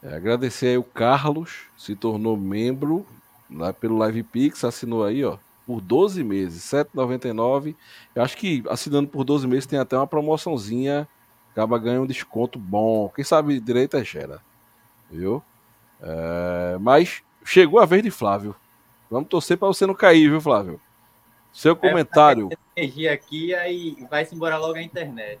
É, 0.00 0.14
agradecer 0.14 0.68
aí 0.68 0.78
o 0.78 0.84
Carlos, 0.84 1.64
se 1.76 1.96
tornou 1.96 2.36
membro 2.36 3.04
lá 3.50 3.72
pelo 3.72 3.98
Live 3.98 4.22
Pix, 4.22 4.62
assinou 4.62 5.02
aí, 5.02 5.24
ó, 5.24 5.36
por 5.66 5.80
12 5.80 6.22
meses, 6.22 6.70
R$ 6.70 6.84
7,99. 6.84 7.74
Eu 8.14 8.22
acho 8.22 8.36
que 8.36 8.62
assinando 8.68 9.08
por 9.08 9.24
12 9.24 9.48
meses 9.48 9.66
tem 9.66 9.80
até 9.80 9.96
uma 9.96 10.06
promoçãozinha, 10.06 11.08
acaba 11.50 11.76
ganhando 11.76 12.04
um 12.04 12.06
desconto 12.06 12.56
bom. 12.56 13.08
Quem 13.08 13.24
sabe 13.24 13.58
direito 13.58 13.96
é 13.96 14.04
gera, 14.04 14.40
viu? 15.10 15.42
É, 16.00 16.78
mas 16.80 17.20
chegou 17.44 17.80
a 17.80 17.84
vez 17.84 18.04
de 18.04 18.12
Flávio. 18.12 18.54
Vamos 19.10 19.28
torcer 19.28 19.58
para 19.58 19.66
você 19.66 19.84
não 19.88 19.94
cair, 19.94 20.30
viu, 20.30 20.40
Flávio? 20.40 20.80
Seu 21.56 21.74
comentário. 21.74 22.50
É, 22.52 22.82
energia 22.82 23.14
aqui 23.14 23.54
aí 23.54 23.96
vai-se 24.10 24.34
embora 24.34 24.58
logo 24.58 24.74
a 24.74 24.82
internet. 24.82 25.40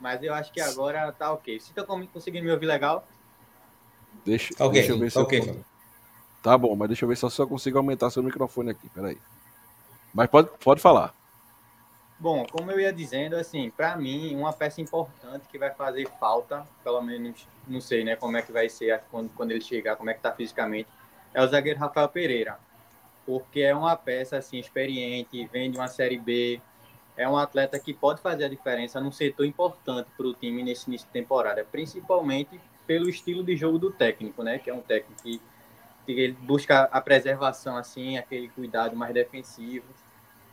Mas 0.00 0.22
eu 0.22 0.32
acho 0.32 0.50
que 0.50 0.58
agora 0.58 1.12
tá 1.12 1.30
ok. 1.34 1.60
Se 1.60 1.74
tá 1.74 1.84
conseguindo 1.84 2.46
me 2.46 2.50
ouvir 2.50 2.64
legal? 2.64 3.06
Deixa, 4.24 4.54
okay, 4.54 4.80
deixa 4.80 4.92
eu 4.92 4.98
ver 4.98 5.10
se 5.10 5.18
okay. 5.18 5.40
eu... 5.40 5.62
Tá 6.42 6.56
bom, 6.56 6.74
mas 6.74 6.88
deixa 6.88 7.04
eu 7.04 7.08
ver 7.10 7.16
se 7.18 7.26
eu 7.26 7.28
só 7.28 7.46
consigo 7.46 7.76
aumentar 7.76 8.08
seu 8.08 8.22
microfone 8.22 8.70
aqui. 8.70 8.88
Peraí. 8.88 9.18
Mas 10.14 10.30
pode, 10.30 10.48
pode 10.64 10.80
falar. 10.80 11.14
Bom, 12.18 12.46
como 12.50 12.70
eu 12.70 12.80
ia 12.80 12.90
dizendo, 12.90 13.36
assim, 13.36 13.68
para 13.68 13.98
mim, 13.98 14.34
uma 14.34 14.52
peça 14.52 14.80
importante 14.80 15.46
que 15.46 15.58
vai 15.58 15.74
fazer 15.74 16.08
falta, 16.18 16.66
pelo 16.82 17.02
menos, 17.02 17.46
não 17.68 17.82
sei, 17.82 18.02
né, 18.02 18.16
como 18.16 18.34
é 18.38 18.40
que 18.40 18.50
vai 18.50 18.70
ser 18.70 19.02
quando, 19.10 19.28
quando 19.34 19.50
ele 19.50 19.60
chegar, 19.60 19.96
como 19.96 20.08
é 20.08 20.14
que 20.14 20.20
tá 20.20 20.32
fisicamente, 20.32 20.88
é 21.34 21.42
o 21.42 21.46
zagueiro 21.46 21.78
Rafael 21.78 22.08
Pereira 22.08 22.58
porque 23.26 23.60
é 23.60 23.74
uma 23.74 23.96
peça 23.96 24.36
assim 24.36 24.58
experiente, 24.58 25.48
vem 25.52 25.70
de 25.70 25.78
uma 25.78 25.88
série 25.88 26.18
B, 26.18 26.60
é 27.16 27.28
um 27.28 27.36
atleta 27.36 27.78
que 27.78 27.92
pode 27.92 28.20
fazer 28.20 28.44
a 28.44 28.48
diferença 28.48 29.00
num 29.00 29.12
setor 29.12 29.46
importante 29.46 30.08
para 30.16 30.26
o 30.26 30.34
time 30.34 30.62
nesse 30.62 30.88
início 30.88 31.06
de 31.06 31.12
temporada, 31.12 31.64
principalmente 31.70 32.60
pelo 32.86 33.08
estilo 33.08 33.42
de 33.42 33.56
jogo 33.56 33.78
do 33.78 33.90
técnico, 33.90 34.42
né? 34.42 34.58
Que 34.58 34.68
é 34.68 34.74
um 34.74 34.80
técnico 34.80 35.22
que, 35.22 35.40
que 36.04 36.12
ele 36.12 36.32
busca 36.32 36.82
a 36.84 37.00
preservação 37.00 37.76
assim, 37.76 38.18
aquele 38.18 38.48
cuidado 38.48 38.96
mais 38.96 39.14
defensivo. 39.14 39.86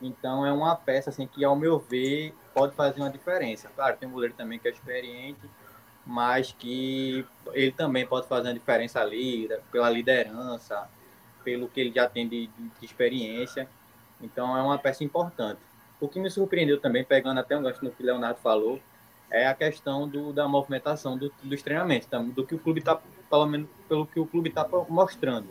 Então 0.02 0.46
é 0.46 0.52
uma 0.52 0.76
peça 0.76 1.10
assim 1.10 1.28
que, 1.28 1.44
ao 1.44 1.56
meu 1.56 1.80
ver, 1.80 2.34
pode 2.54 2.76
fazer 2.76 3.02
uma 3.02 3.10
diferença. 3.10 3.70
Claro, 3.76 3.98
tem 3.98 4.08
um 4.08 4.12
goleiro 4.12 4.36
também 4.36 4.58
que 4.60 4.68
é 4.68 4.72
experiente, 4.72 5.42
mas 6.06 6.52
que 6.52 7.26
ele 7.54 7.72
também 7.72 8.06
pode 8.06 8.28
fazer 8.28 8.48
uma 8.48 8.54
diferença 8.54 9.00
ali 9.00 9.50
pela 9.72 9.90
liderança, 9.90 10.88
pelo 11.44 11.68
que 11.68 11.80
ele 11.80 11.92
já 11.94 12.08
tem 12.08 12.28
de, 12.28 12.48
de, 12.48 12.86
experiência. 12.86 13.68
Então 14.22 14.56
é 14.58 14.62
uma 14.62 14.78
peça 14.78 15.04
importante. 15.04 15.60
O 16.00 16.08
que 16.08 16.20
me 16.20 16.30
surpreendeu 16.30 16.80
também, 16.80 17.04
pegando 17.04 17.40
até 17.40 17.58
um 17.58 17.64
gancho 17.64 17.84
no 17.84 17.92
que 17.92 18.02
o 18.02 18.06
Leonardo 18.06 18.40
falou, 18.40 18.80
é 19.30 19.48
a 19.48 19.54
questão 19.54 20.08
do, 20.08 20.34
da 20.34 20.48
movimentação 20.48 21.18
do, 21.18 21.32
dos 21.44 21.62
treinamentos, 21.62 22.08
do 22.34 22.46
que 22.46 22.56
o 22.56 22.60
clube 22.60 22.80
está, 22.80 23.00
pelo 23.30 23.46
menos 23.46 23.70
pelo 23.88 24.06
que 24.06 24.20
o 24.20 24.26
clube 24.26 24.50
está 24.50 24.68
mostrando. 24.90 25.48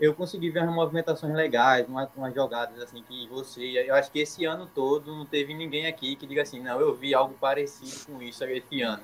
Eu 0.00 0.14
consegui 0.14 0.50
ver 0.50 0.62
umas 0.62 0.74
movimentações 0.74 1.34
legais, 1.34 1.86
umas, 1.88 2.08
umas, 2.16 2.34
jogadas 2.34 2.80
assim 2.80 3.02
que 3.02 3.26
você, 3.28 3.62
eu 3.86 3.94
acho 3.94 4.10
que 4.10 4.20
esse 4.20 4.44
ano 4.44 4.68
todo 4.74 5.14
não 5.14 5.24
teve 5.24 5.54
ninguém 5.54 5.86
aqui 5.86 6.16
que 6.16 6.26
diga 6.26 6.42
assim, 6.42 6.60
não, 6.60 6.80
eu 6.80 6.94
vi 6.94 7.14
algo 7.14 7.34
parecido 7.34 8.06
com 8.06 8.22
isso 8.22 8.42
esse 8.44 8.82
ano. 8.82 9.02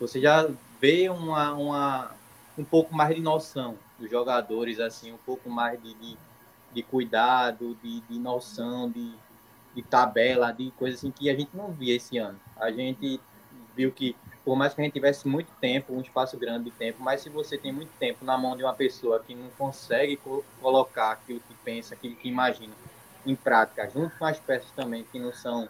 Você 0.00 0.20
já 0.20 0.48
vê 0.80 1.08
uma, 1.08 1.52
uma 1.54 2.10
um 2.58 2.64
pouco 2.64 2.94
mais 2.94 3.14
de 3.14 3.20
noção 3.20 3.78
dos 3.98 4.10
jogadores, 4.10 4.80
assim, 4.80 5.12
um 5.12 5.18
pouco 5.18 5.48
mais 5.48 5.80
de, 5.82 5.94
de, 5.94 6.16
de 6.72 6.82
cuidado, 6.82 7.76
de, 7.82 8.00
de 8.00 8.18
noção, 8.18 8.90
de, 8.90 9.12
de 9.74 9.82
tabela, 9.82 10.52
de 10.52 10.70
coisas 10.72 11.00
assim 11.00 11.10
que 11.10 11.30
a 11.30 11.34
gente 11.34 11.50
não 11.54 11.72
via 11.72 11.96
esse 11.96 12.18
ano. 12.18 12.38
A 12.56 12.70
gente 12.70 13.20
viu 13.76 13.90
que, 13.92 14.16
por 14.44 14.56
mais 14.56 14.74
que 14.74 14.80
a 14.80 14.84
gente 14.84 14.94
tivesse 14.94 15.26
muito 15.26 15.50
tempo, 15.60 15.94
um 15.94 16.00
espaço 16.00 16.36
grande 16.36 16.64
de 16.64 16.70
tempo, 16.72 17.02
mas 17.02 17.20
se 17.20 17.28
você 17.28 17.58
tem 17.58 17.72
muito 17.72 17.90
tempo 17.98 18.24
na 18.24 18.36
mão 18.38 18.56
de 18.56 18.62
uma 18.62 18.74
pessoa 18.74 19.20
que 19.20 19.34
não 19.34 19.48
consegue 19.50 20.16
co 20.16 20.44
colocar 20.60 21.12
aquilo 21.12 21.40
que 21.40 21.54
pensa, 21.64 21.94
aquilo 21.94 22.16
que 22.16 22.28
imagina 22.28 22.72
em 23.26 23.34
prática, 23.34 23.88
junto 23.88 24.16
com 24.18 24.24
as 24.24 24.38
peças 24.38 24.70
também 24.72 25.04
que 25.04 25.18
não 25.18 25.32
são, 25.32 25.68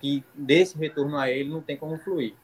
que 0.00 0.24
desse 0.34 0.76
retorno 0.76 1.16
a 1.16 1.30
ele 1.30 1.48
não 1.48 1.60
tem 1.60 1.76
como 1.76 1.96
fluir. 1.98 2.34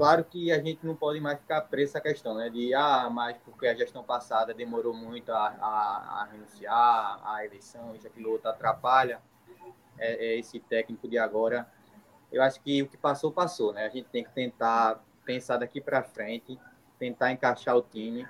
Claro 0.00 0.24
que 0.24 0.50
a 0.50 0.58
gente 0.58 0.86
não 0.86 0.96
pode 0.96 1.20
mais 1.20 1.38
ficar 1.38 1.60
preso 1.60 1.90
essa 1.90 2.00
questão, 2.00 2.34
né? 2.34 2.48
De, 2.48 2.72
ah, 2.72 3.10
mas 3.10 3.36
porque 3.44 3.66
a 3.66 3.74
gestão 3.74 4.02
passada 4.02 4.54
demorou 4.54 4.94
muito 4.94 5.30
a, 5.30 5.48
a, 5.60 6.22
a 6.22 6.24
renunciar, 6.32 7.20
a 7.22 7.44
eleição, 7.44 7.94
isso, 7.94 8.06
aquilo 8.06 8.30
outro 8.30 8.48
atrapalha 8.48 9.20
é, 9.98 10.28
é 10.28 10.38
esse 10.38 10.58
técnico 10.58 11.06
de 11.06 11.18
agora. 11.18 11.68
Eu 12.32 12.42
acho 12.42 12.62
que 12.62 12.82
o 12.82 12.88
que 12.88 12.96
passou, 12.96 13.30
passou, 13.30 13.74
né? 13.74 13.84
A 13.84 13.90
gente 13.90 14.08
tem 14.08 14.24
que 14.24 14.30
tentar 14.30 15.04
pensar 15.22 15.58
daqui 15.58 15.82
para 15.82 16.02
frente, 16.02 16.58
tentar 16.98 17.30
encaixar 17.30 17.76
o 17.76 17.82
time. 17.82 18.26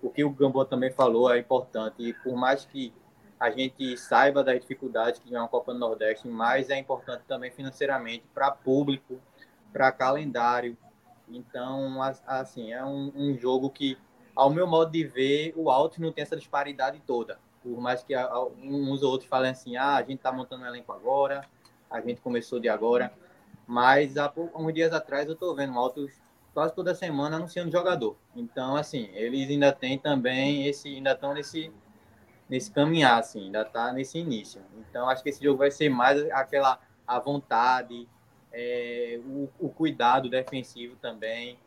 O 0.00 0.10
que 0.10 0.22
o 0.22 0.30
Gamboa 0.30 0.66
também 0.66 0.92
falou 0.92 1.32
é 1.32 1.38
importante. 1.40 2.00
E 2.00 2.12
por 2.14 2.36
mais 2.36 2.64
que 2.64 2.94
a 3.40 3.50
gente 3.50 3.96
saiba 3.96 4.44
das 4.44 4.60
dificuldades 4.60 5.18
que 5.18 5.34
é 5.34 5.38
uma 5.40 5.48
Copa 5.48 5.72
do 5.72 5.80
Nordeste, 5.80 6.28
mas 6.28 6.70
é 6.70 6.78
importante 6.78 7.24
também 7.26 7.50
financeiramente 7.50 8.24
para 8.32 8.52
público, 8.52 9.20
para 9.72 9.90
calendário, 9.90 10.78
então, 11.30 12.00
assim, 12.26 12.72
é 12.72 12.84
um, 12.84 13.12
um, 13.14 13.36
jogo 13.36 13.70
que, 13.70 13.98
ao 14.34 14.50
meu 14.50 14.66
modo 14.66 14.90
de 14.90 15.04
ver, 15.04 15.52
o 15.56 15.70
Alto 15.70 16.00
não 16.00 16.12
tem 16.12 16.22
essa 16.22 16.36
disparidade 16.36 17.00
toda. 17.06 17.38
Por 17.62 17.80
mais 17.80 18.02
que 18.02 18.14
uns 18.62 19.02
ou 19.02 19.10
outros 19.10 19.28
falem 19.28 19.50
assim, 19.50 19.76
ah, 19.76 19.96
a 19.96 20.00
gente 20.00 20.16
está 20.16 20.32
montando 20.32 20.62
um 20.62 20.66
elenco 20.66 20.92
agora, 20.92 21.44
a 21.90 22.00
gente 22.00 22.20
começou 22.20 22.58
de 22.58 22.68
agora. 22.68 23.12
Mas 23.66 24.16
há 24.16 24.32
uns 24.54 24.72
dias 24.72 24.92
atrás 24.92 25.26
eu 25.26 25.34
estou 25.34 25.54
vendo 25.54 25.78
Altos 25.78 26.12
quase 26.54 26.74
toda 26.74 26.94
semana 26.94 27.36
anunciando 27.36 27.70
jogador. 27.70 28.16
Então, 28.34 28.76
assim, 28.76 29.10
eles 29.12 29.50
ainda 29.50 29.72
têm 29.72 29.98
também 29.98 30.66
esse, 30.66 30.88
ainda 30.88 31.12
estão 31.12 31.34
nesse 31.34 31.72
nesse 32.48 32.70
caminhar, 32.70 33.18
assim, 33.18 33.44
ainda 33.44 33.62
está 33.62 33.92
nesse 33.92 34.18
início. 34.18 34.62
Então, 34.78 35.08
acho 35.08 35.22
que 35.22 35.28
esse 35.28 35.44
jogo 35.44 35.58
vai 35.58 35.70
ser 35.70 35.90
mais 35.90 36.18
aquela 36.30 36.80
a 37.06 37.18
vontade, 37.18 38.08
é, 38.52 39.20
o, 39.24 39.48
o, 39.58 39.68
cuidado 39.68 40.28
defensivo 40.28 40.96
também, 40.96 41.58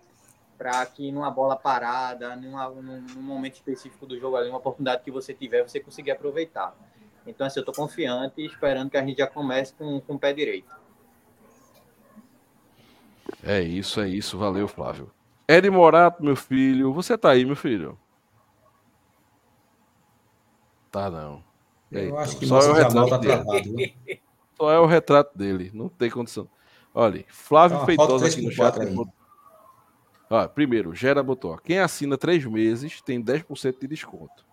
para 0.57 0.85
que 0.85 1.11
numa 1.11 1.29
bola 1.31 1.55
parada, 1.55 2.35
numa, 2.35 2.69
num, 2.69 3.01
num, 3.01 3.21
momento 3.21 3.55
específico 3.55 4.05
do 4.05 4.19
jogo 4.19 4.35
ali, 4.35 4.49
uma 4.49 4.57
oportunidade 4.57 5.03
que 5.03 5.11
você 5.11 5.33
tiver, 5.33 5.67
você 5.67 5.79
conseguir 5.79 6.11
aproveitar. 6.11 6.75
Então, 7.25 7.45
assim, 7.45 7.59
eu 7.59 7.61
estou 7.61 7.75
confiante 7.75 8.41
e 8.41 8.45
esperando 8.45 8.89
que 8.89 8.97
a 8.97 9.05
gente 9.05 9.17
já 9.19 9.27
comece 9.27 9.73
com, 9.73 10.01
com 10.01 10.15
o 10.15 10.19
pé 10.19 10.33
direito. 10.33 10.75
É 13.43 13.61
isso, 13.61 14.01
é 14.01 14.09
isso. 14.09 14.37
Valeu, 14.37 14.67
Flávio. 14.67 15.11
Ed 15.47 15.69
Morato, 15.69 16.23
meu 16.23 16.35
filho. 16.35 16.93
Você 16.93 17.17
tá 17.17 17.31
aí, 17.31 17.45
meu 17.45 17.55
filho? 17.55 17.97
Tá, 20.91 21.09
não. 21.09 21.43
Eu 21.91 22.17
acho 22.17 22.37
que 22.37 22.45
só 22.45 22.59
é 22.59 22.69
o 22.69 22.73
retrato 22.73 23.09
tá 23.09 23.19
travado, 23.19 23.73
né? 23.73 23.91
Só 24.55 24.71
é 24.71 24.79
o 24.79 24.85
retrato 24.85 25.37
dele. 25.37 25.71
Não 25.73 25.89
tem 25.89 26.09
condição. 26.09 26.47
Olha, 26.93 27.25
Flávio 27.29 27.75
então, 27.75 27.85
Feitosa 27.85 28.27
aqui 28.27 28.41
no 28.41 28.51
chat. 28.51 28.77
Ó, 30.29 30.47
primeiro, 30.47 30.93
Gera 30.95 31.21
botou. 31.21 31.57
Quem 31.57 31.79
assina 31.79 32.17
três 32.17 32.45
meses 32.45 33.01
tem 33.01 33.21
10% 33.21 33.79
de 33.79 33.87
desconto. 33.87 34.45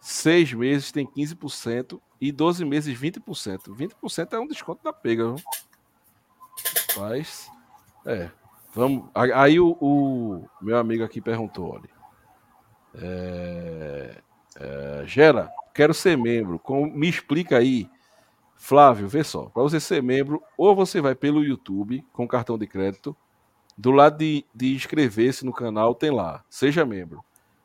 Seis 0.00 0.52
meses 0.52 0.92
tem 0.92 1.06
15% 1.06 2.00
e 2.20 2.30
12 2.30 2.64
meses 2.64 2.98
20%. 2.98 3.74
20% 3.74 4.32
é 4.32 4.38
um 4.38 4.46
desconto 4.46 4.84
da 4.84 4.92
pega, 4.92 5.34
viu? 5.34 5.44
Mas, 6.96 7.50
é. 8.04 8.30
Vamos. 8.72 9.08
Aí 9.14 9.58
o, 9.58 9.76
o 9.80 10.48
meu 10.60 10.76
amigo 10.76 11.02
aqui 11.02 11.20
perguntou, 11.20 11.72
olha. 11.72 11.96
É, 12.94 14.22
é, 14.58 15.02
Gera, 15.06 15.50
quero 15.74 15.92
ser 15.92 16.16
membro. 16.16 16.58
Com, 16.58 16.86
me 16.86 17.08
explica 17.08 17.58
aí 17.58 17.90
Flávio, 18.56 19.06
vê 19.06 19.22
só, 19.22 19.46
para 19.46 19.62
você 19.62 19.78
ser 19.78 20.02
membro, 20.02 20.42
ou 20.56 20.74
você 20.74 21.00
vai 21.00 21.14
pelo 21.14 21.44
YouTube 21.44 22.04
com 22.12 22.26
cartão 22.26 22.58
de 22.58 22.66
crédito, 22.66 23.14
do 23.76 23.90
lado 23.90 24.18
de, 24.18 24.44
de 24.54 24.74
inscrever-se 24.74 25.44
no 25.44 25.52
canal 25.52 25.94
tem 25.94 26.10
lá, 26.10 26.42
seja 26.48 26.84
membro. 26.84 27.22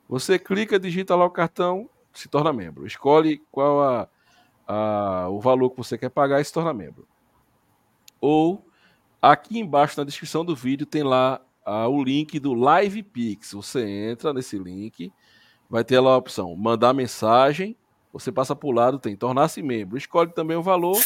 Você 0.09 0.37
clica, 0.37 0.77
digita 0.77 1.15
lá 1.15 1.25
o 1.25 1.29
cartão, 1.29 1.89
se 2.13 2.27
torna 2.27 2.51
membro. 2.51 2.85
Escolhe 2.85 3.41
qual 3.49 3.81
a, 3.81 4.09
a, 4.67 5.29
o 5.29 5.39
valor 5.39 5.69
que 5.69 5.77
você 5.77 5.97
quer 5.97 6.09
pagar 6.09 6.41
e 6.41 6.45
se 6.45 6.51
torna 6.51 6.73
membro. 6.73 7.07
Ou 8.19 8.65
aqui 9.21 9.57
embaixo 9.57 9.97
na 9.97 10.03
descrição 10.03 10.43
do 10.43 10.55
vídeo 10.55 10.85
tem 10.85 11.03
lá 11.03 11.41
a, 11.65 11.87
o 11.87 12.03
link 12.03 12.39
do 12.39 12.53
Live 12.53 13.03
Pix. 13.03 13.53
Você 13.53 13.87
entra 13.87 14.33
nesse 14.33 14.57
link, 14.57 15.13
vai 15.69 15.85
ter 15.85 15.99
lá 16.01 16.11
a 16.11 16.17
opção 16.17 16.53
mandar 16.55 16.93
mensagem 16.93 17.77
você 18.11 18.31
passa 18.31 18.55
para 18.55 18.67
o 18.67 18.71
lado, 18.71 18.99
tem 18.99 19.15
tornar-se 19.15 19.61
membro. 19.61 19.97
Escolhe 19.97 20.31
também 20.31 20.57
o 20.57 20.63
valor, 20.63 20.97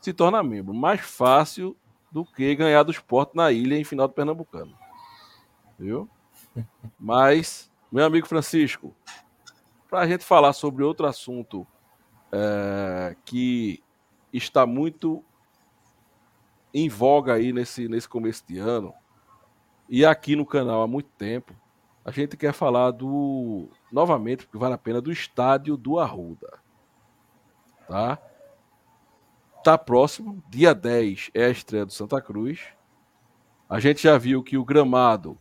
se 0.00 0.12
torna 0.12 0.42
membro. 0.42 0.72
Mais 0.72 1.00
fácil 1.00 1.76
do 2.10 2.24
que 2.24 2.54
ganhar 2.54 2.82
do 2.82 2.92
esporte 2.92 3.36
na 3.36 3.50
ilha 3.50 3.76
em 3.76 3.84
final 3.84 4.08
do 4.08 4.14
Pernambucano. 4.14 4.76
Viu? 5.78 6.08
Mas, 6.98 7.70
meu 7.90 8.04
amigo 8.04 8.26
Francisco, 8.26 8.94
para 9.88 10.00
a 10.00 10.06
gente 10.06 10.24
falar 10.24 10.52
sobre 10.52 10.82
outro 10.84 11.06
assunto 11.06 11.66
é, 12.32 13.16
que 13.24 13.82
está 14.32 14.66
muito 14.66 15.24
em 16.72 16.88
voga 16.88 17.34
aí 17.34 17.52
nesse, 17.52 17.88
nesse 17.88 18.08
começo 18.08 18.44
de 18.46 18.58
ano, 18.58 18.92
e 19.88 20.04
aqui 20.04 20.36
no 20.36 20.44
canal 20.44 20.82
há 20.82 20.86
muito 20.86 21.08
tempo, 21.16 21.54
a 22.08 22.10
gente 22.10 22.38
quer 22.38 22.54
falar 22.54 22.90
do, 22.90 23.68
novamente, 23.92 24.46
porque 24.46 24.56
vale 24.56 24.72
a 24.72 24.78
pena, 24.78 24.98
do 24.98 25.12
estádio 25.12 25.76
do 25.76 25.98
Arruda. 25.98 26.58
Tá? 27.86 28.18
Tá 29.62 29.76
próximo, 29.76 30.42
dia 30.48 30.74
10 30.74 31.30
é 31.34 31.44
a 31.44 31.50
estreia 31.50 31.84
do 31.84 31.92
Santa 31.92 32.18
Cruz. 32.22 32.60
A 33.68 33.78
gente 33.78 34.02
já 34.02 34.16
viu 34.16 34.42
que 34.42 34.56
o 34.56 34.64
gramado 34.64 35.38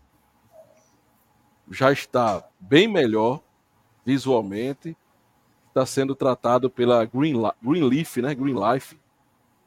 já 1.71 1.89
está 1.89 2.45
bem 2.59 2.85
melhor 2.85 3.41
visualmente. 4.05 4.97
Está 5.69 5.85
sendo 5.85 6.15
tratado 6.15 6.69
pela 6.69 7.05
Green, 7.05 7.35
Greenleaf, 7.63 8.17
né? 8.17 8.35
Green 8.35 8.55
Life, 8.59 8.99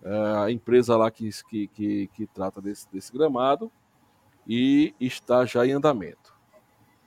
é 0.03 0.45
a 0.45 0.51
empresa 0.51 0.99
lá 0.99 1.11
que, 1.11 1.31
que, 1.49 1.67
que, 1.69 2.07
que 2.09 2.27
trata 2.27 2.61
desse, 2.61 2.87
desse 2.93 3.11
gramado, 3.11 3.73
e 4.47 4.95
está 5.01 5.47
já 5.47 5.67
em 5.67 5.73
andamento. 5.73 6.40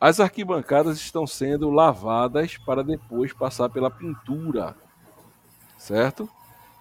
As 0.03 0.19
arquibancadas 0.19 0.97
estão 0.97 1.25
sendo 1.25 1.69
lavadas 1.69 2.57
para 2.57 2.83
depois 2.83 3.31
passar 3.31 3.69
pela 3.69 3.89
pintura, 3.89 4.75
certo? 5.77 6.29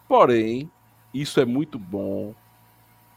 Porém, 0.08 0.68
isso 1.14 1.38
é 1.38 1.44
muito 1.44 1.78
bom, 1.78 2.34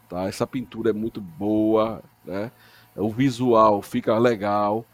tá? 0.08 0.28
Essa 0.28 0.46
pintura 0.46 0.90
é 0.90 0.92
muito 0.92 1.20
boa, 1.20 2.04
né? 2.24 2.52
O 2.94 3.10
visual 3.10 3.82
fica 3.82 4.16
legal, 4.16 4.86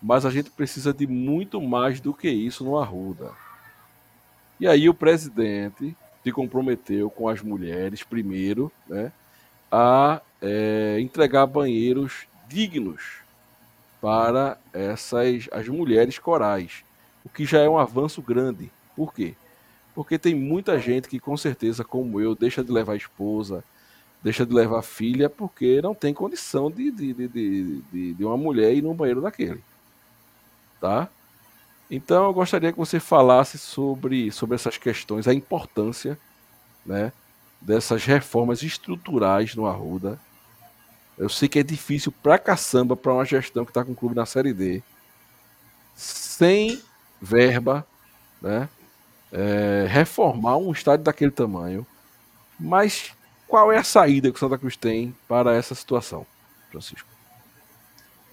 mas 0.00 0.24
a 0.24 0.30
gente 0.30 0.52
precisa 0.52 0.94
de 0.94 1.04
muito 1.04 1.60
mais 1.60 2.00
do 2.00 2.14
que 2.14 2.30
isso 2.30 2.62
no 2.62 2.78
Arruda. 2.78 3.32
E 4.60 4.68
aí 4.68 4.88
o 4.88 4.94
presidente 4.94 5.96
se 6.22 6.30
comprometeu 6.30 7.10
com 7.10 7.28
as 7.28 7.42
mulheres, 7.42 8.04
primeiro, 8.04 8.70
né, 8.88 9.10
a 9.68 10.22
é, 10.40 11.00
entregar 11.00 11.44
banheiros 11.46 12.28
dignos 12.46 13.28
para 14.00 14.58
essas 14.72 15.48
as 15.52 15.68
mulheres 15.68 16.18
corais, 16.18 16.84
o 17.24 17.28
que 17.28 17.44
já 17.44 17.60
é 17.60 17.68
um 17.68 17.78
avanço 17.78 18.22
grande. 18.22 18.70
Por 18.96 19.12
quê? 19.12 19.34
Porque 19.94 20.18
tem 20.18 20.34
muita 20.34 20.78
gente 20.78 21.08
que, 21.08 21.18
com 21.18 21.36
certeza, 21.36 21.84
como 21.84 22.20
eu, 22.20 22.34
deixa 22.34 22.64
de 22.64 22.72
levar 22.72 22.96
esposa, 22.96 23.62
deixa 24.22 24.46
de 24.46 24.54
levar 24.54 24.82
filha, 24.82 25.28
porque 25.28 25.80
não 25.82 25.94
tem 25.94 26.14
condição 26.14 26.70
de, 26.70 26.90
de, 26.90 27.12
de, 27.12 27.82
de, 27.92 28.14
de 28.14 28.24
uma 28.24 28.36
mulher 28.36 28.74
ir 28.74 28.82
num 28.82 28.94
banheiro 28.94 29.20
daquele. 29.20 29.62
Tá? 30.80 31.08
Então 31.90 32.24
eu 32.24 32.32
gostaria 32.32 32.72
que 32.72 32.78
você 32.78 33.00
falasse 33.00 33.58
sobre, 33.58 34.30
sobre 34.30 34.54
essas 34.54 34.78
questões, 34.78 35.26
a 35.26 35.34
importância 35.34 36.18
né, 36.86 37.12
dessas 37.60 38.04
reformas 38.04 38.62
estruturais 38.62 39.54
no 39.54 39.66
Arruda. 39.66 40.18
Eu 41.20 41.28
sei 41.28 41.50
que 41.50 41.58
é 41.58 41.62
difícil 41.62 42.10
pra 42.22 42.38
caçamba 42.38 42.96
para 42.96 43.12
uma 43.12 43.26
gestão 43.26 43.62
que 43.62 43.70
está 43.70 43.84
com 43.84 43.92
o 43.92 43.94
clube 43.94 44.14
na 44.14 44.24
Série 44.24 44.54
D, 44.54 44.82
sem 45.94 46.82
verba, 47.20 47.86
né, 48.40 48.70
é, 49.30 49.86
reformar 49.86 50.56
um 50.56 50.72
estádio 50.72 51.04
daquele 51.04 51.30
tamanho. 51.30 51.86
Mas 52.58 53.12
qual 53.46 53.70
é 53.70 53.76
a 53.76 53.84
saída 53.84 54.30
que 54.30 54.36
o 54.36 54.40
Santa 54.40 54.56
Cruz 54.56 54.78
tem 54.78 55.14
para 55.28 55.54
essa 55.54 55.74
situação, 55.74 56.26
Francisco? 56.70 57.06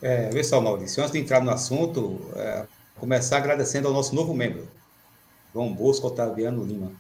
É, 0.02 0.30
vê 0.30 0.42
só, 0.42 0.62
Maurício, 0.62 1.04
antes 1.04 1.12
de 1.12 1.20
entrar 1.20 1.44
no 1.44 1.52
assunto, 1.52 2.22
é, 2.38 2.66
começar 2.96 3.36
agradecendo 3.36 3.90
ao 3.90 3.94
nosso 3.94 4.16
novo 4.16 4.34
membro, 4.34 4.66
João 5.54 5.74
Bosco 5.74 6.08
Otaviano 6.08 6.64
Lima, 6.64 6.94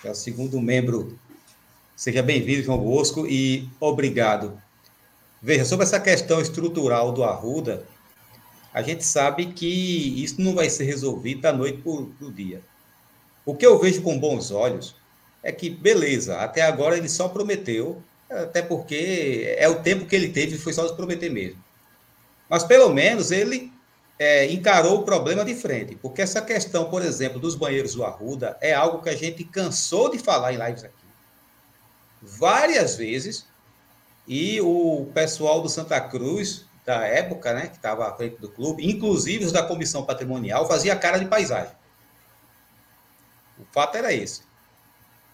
que 0.00 0.06
é 0.06 0.12
o 0.12 0.14
segundo 0.14 0.60
membro. 0.60 1.18
Seja 1.96 2.22
bem-vindo, 2.22 2.62
João 2.62 2.78
Bosco, 2.78 3.26
e 3.26 3.68
obrigado. 3.80 4.67
Veja, 5.40 5.64
sobre 5.64 5.84
essa 5.84 6.00
questão 6.00 6.40
estrutural 6.40 7.12
do 7.12 7.22
Arruda, 7.22 7.86
a 8.72 8.82
gente 8.82 9.04
sabe 9.04 9.46
que 9.46 10.22
isso 10.22 10.40
não 10.40 10.54
vai 10.54 10.68
ser 10.68 10.84
resolvido 10.84 11.42
da 11.42 11.52
noite 11.52 11.78
para 11.78 12.26
o 12.26 12.32
dia. 12.32 12.60
O 13.46 13.54
que 13.54 13.64
eu 13.64 13.78
vejo 13.78 14.02
com 14.02 14.18
bons 14.18 14.50
olhos 14.50 14.96
é 15.42 15.52
que, 15.52 15.70
beleza, 15.70 16.38
até 16.38 16.62
agora 16.62 16.96
ele 16.96 17.08
só 17.08 17.28
prometeu, 17.28 18.02
até 18.28 18.60
porque 18.60 19.54
é 19.56 19.68
o 19.68 19.80
tempo 19.82 20.06
que 20.06 20.14
ele 20.14 20.28
teve, 20.28 20.58
foi 20.58 20.72
só 20.72 20.92
prometer 20.92 21.30
mesmo. 21.30 21.62
Mas 22.48 22.64
pelo 22.64 22.92
menos 22.92 23.30
ele 23.30 23.72
é, 24.18 24.50
encarou 24.52 24.98
o 24.98 25.02
problema 25.04 25.44
de 25.44 25.54
frente, 25.54 25.94
porque 25.94 26.20
essa 26.20 26.42
questão, 26.42 26.90
por 26.90 27.02
exemplo, 27.02 27.38
dos 27.40 27.54
banheiros 27.54 27.94
do 27.94 28.04
Arruda 28.04 28.58
é 28.60 28.74
algo 28.74 29.02
que 29.02 29.08
a 29.08 29.16
gente 29.16 29.44
cansou 29.44 30.10
de 30.10 30.18
falar 30.18 30.52
em 30.52 30.58
lives 30.58 30.84
aqui 30.84 30.98
várias 32.20 32.96
vezes, 32.96 33.46
e 34.28 34.60
o 34.60 35.08
pessoal 35.14 35.62
do 35.62 35.70
Santa 35.70 35.98
Cruz, 35.98 36.66
da 36.84 37.06
época, 37.06 37.54
né, 37.54 37.68
que 37.68 37.76
estava 37.76 38.06
à 38.06 38.14
frente 38.14 38.36
do 38.36 38.48
clube, 38.48 38.86
inclusive 38.86 39.46
os 39.46 39.52
da 39.52 39.62
comissão 39.62 40.04
patrimonial, 40.04 40.68
fazia 40.68 40.94
cara 40.94 41.18
de 41.18 41.24
paisagem. 41.24 41.72
O 43.58 43.64
fato 43.72 43.96
era 43.96 44.12
esse. 44.12 44.42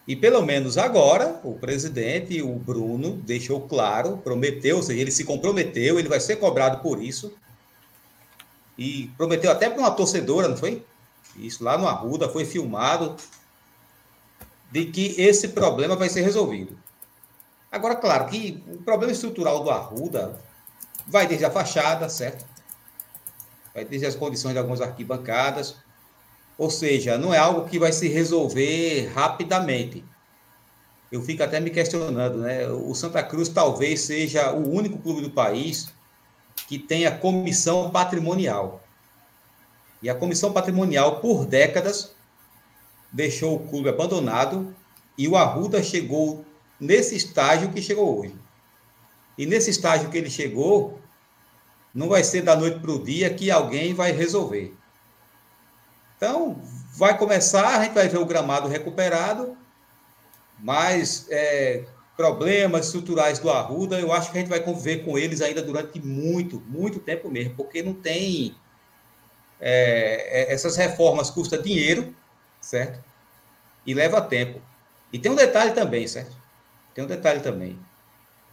E 0.07 0.15
pelo 0.15 0.41
menos 0.41 0.77
agora, 0.77 1.41
o 1.43 1.55
presidente, 1.55 2.41
o 2.41 2.55
Bruno, 2.55 3.17
deixou 3.17 3.67
claro, 3.67 4.17
prometeu, 4.17 4.77
ou 4.77 4.83
seja, 4.83 5.01
ele 5.01 5.11
se 5.11 5.25
comprometeu, 5.25 5.99
ele 5.99 6.07
vai 6.07 6.19
ser 6.19 6.37
cobrado 6.37 6.81
por 6.81 7.03
isso, 7.03 7.33
e 8.77 9.11
prometeu 9.17 9.51
até 9.51 9.69
para 9.69 9.79
uma 9.79 9.91
torcedora, 9.91 10.47
não 10.47 10.57
foi? 10.57 10.85
Isso 11.35 11.63
lá 11.63 11.77
no 11.77 11.87
Arruda 11.87 12.29
foi 12.29 12.45
filmado 12.45 13.15
de 14.71 14.85
que 14.85 15.15
esse 15.17 15.49
problema 15.49 15.95
vai 15.95 16.07
ser 16.07 16.21
resolvido. 16.21 16.77
Agora, 17.75 17.93
claro 17.93 18.27
que 18.27 18.63
o 18.69 18.77
problema 18.77 19.11
estrutural 19.11 19.61
do 19.61 19.69
Arruda 19.69 20.39
vai 21.05 21.27
desde 21.27 21.43
a 21.43 21.51
fachada, 21.51 22.07
certo? 22.07 22.45
Vai 23.73 23.83
desde 23.83 24.07
as 24.07 24.15
condições 24.15 24.53
de 24.53 24.59
algumas 24.59 24.79
arquibancadas. 24.79 25.75
Ou 26.57 26.69
seja, 26.69 27.17
não 27.17 27.33
é 27.33 27.37
algo 27.37 27.67
que 27.67 27.77
vai 27.77 27.91
se 27.91 28.07
resolver 28.07 29.11
rapidamente. 29.13 30.05
Eu 31.11 31.21
fico 31.21 31.43
até 31.43 31.59
me 31.59 31.69
questionando, 31.69 32.37
né? 32.37 32.65
O 32.69 32.95
Santa 32.95 33.21
Cruz 33.21 33.49
talvez 33.49 33.99
seja 33.99 34.53
o 34.53 34.71
único 34.71 34.97
clube 34.99 35.19
do 35.19 35.31
país 35.31 35.89
que 36.69 36.79
tem 36.79 37.05
a 37.05 37.17
comissão 37.17 37.91
patrimonial. 37.91 38.81
E 40.01 40.09
a 40.09 40.15
comissão 40.15 40.53
patrimonial, 40.53 41.19
por 41.19 41.45
décadas, 41.45 42.15
deixou 43.11 43.57
o 43.57 43.67
clube 43.67 43.89
abandonado 43.89 44.73
e 45.17 45.27
o 45.27 45.35
Arruda 45.35 45.83
chegou 45.83 46.45
nesse 46.79 47.15
estágio 47.15 47.71
que 47.71 47.81
chegou 47.81 48.19
hoje. 48.19 48.35
E 49.37 49.45
nesse 49.45 49.69
estágio 49.69 50.09
que 50.09 50.17
ele 50.17 50.29
chegou, 50.29 50.99
não 51.93 52.09
vai 52.09 52.23
ser 52.23 52.41
da 52.41 52.55
noite 52.55 52.79
para 52.79 52.91
o 52.91 53.03
dia 53.03 53.33
que 53.33 53.49
alguém 53.49 53.93
vai 53.93 54.11
resolver. 54.11 54.73
Então, 56.17 56.61
vai 56.93 57.17
começar, 57.17 57.79
a 57.79 57.83
gente 57.83 57.93
vai 57.93 58.07
ver 58.07 58.17
o 58.17 58.25
gramado 58.25 58.67
recuperado, 58.67 59.57
mas 60.59 61.27
é, 61.29 61.85
problemas 62.15 62.87
estruturais 62.87 63.39
do 63.39 63.49
Arruda, 63.49 63.99
eu 63.99 64.11
acho 64.13 64.31
que 64.31 64.37
a 64.37 64.41
gente 64.41 64.49
vai 64.49 64.61
conviver 64.61 65.03
com 65.03 65.17
eles 65.17 65.41
ainda 65.41 65.61
durante 65.61 65.99
muito, 65.99 66.61
muito 66.67 66.99
tempo 66.99 67.29
mesmo, 67.29 67.55
porque 67.55 67.83
não 67.83 67.93
tem. 67.93 68.55
É, 69.59 70.51
é, 70.51 70.53
essas 70.53 70.75
reformas 70.75 71.29
custam 71.29 71.61
dinheiro, 71.61 72.13
certo? 72.61 73.03
E 73.85 73.93
leva 73.93 74.21
tempo. 74.21 74.61
E 75.11 75.19
tem 75.19 75.31
um 75.31 75.35
detalhe 75.35 75.71
também, 75.71 76.07
certo? 76.07 76.35
Tem 76.95 77.03
um 77.03 77.07
detalhe 77.07 77.41
também. 77.41 77.77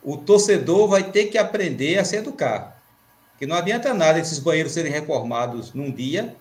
O 0.02 0.16
torcedor 0.16 0.88
vai 0.88 1.04
ter 1.12 1.26
que 1.26 1.38
aprender 1.38 1.98
a 1.98 2.04
se 2.04 2.16
educar. 2.16 2.82
Porque 3.30 3.46
não 3.46 3.56
adianta 3.56 3.94
nada 3.94 4.18
esses 4.18 4.40
banheiros 4.40 4.72
serem 4.72 4.90
reformados 4.90 5.72
num 5.72 5.90
dia 5.90 6.36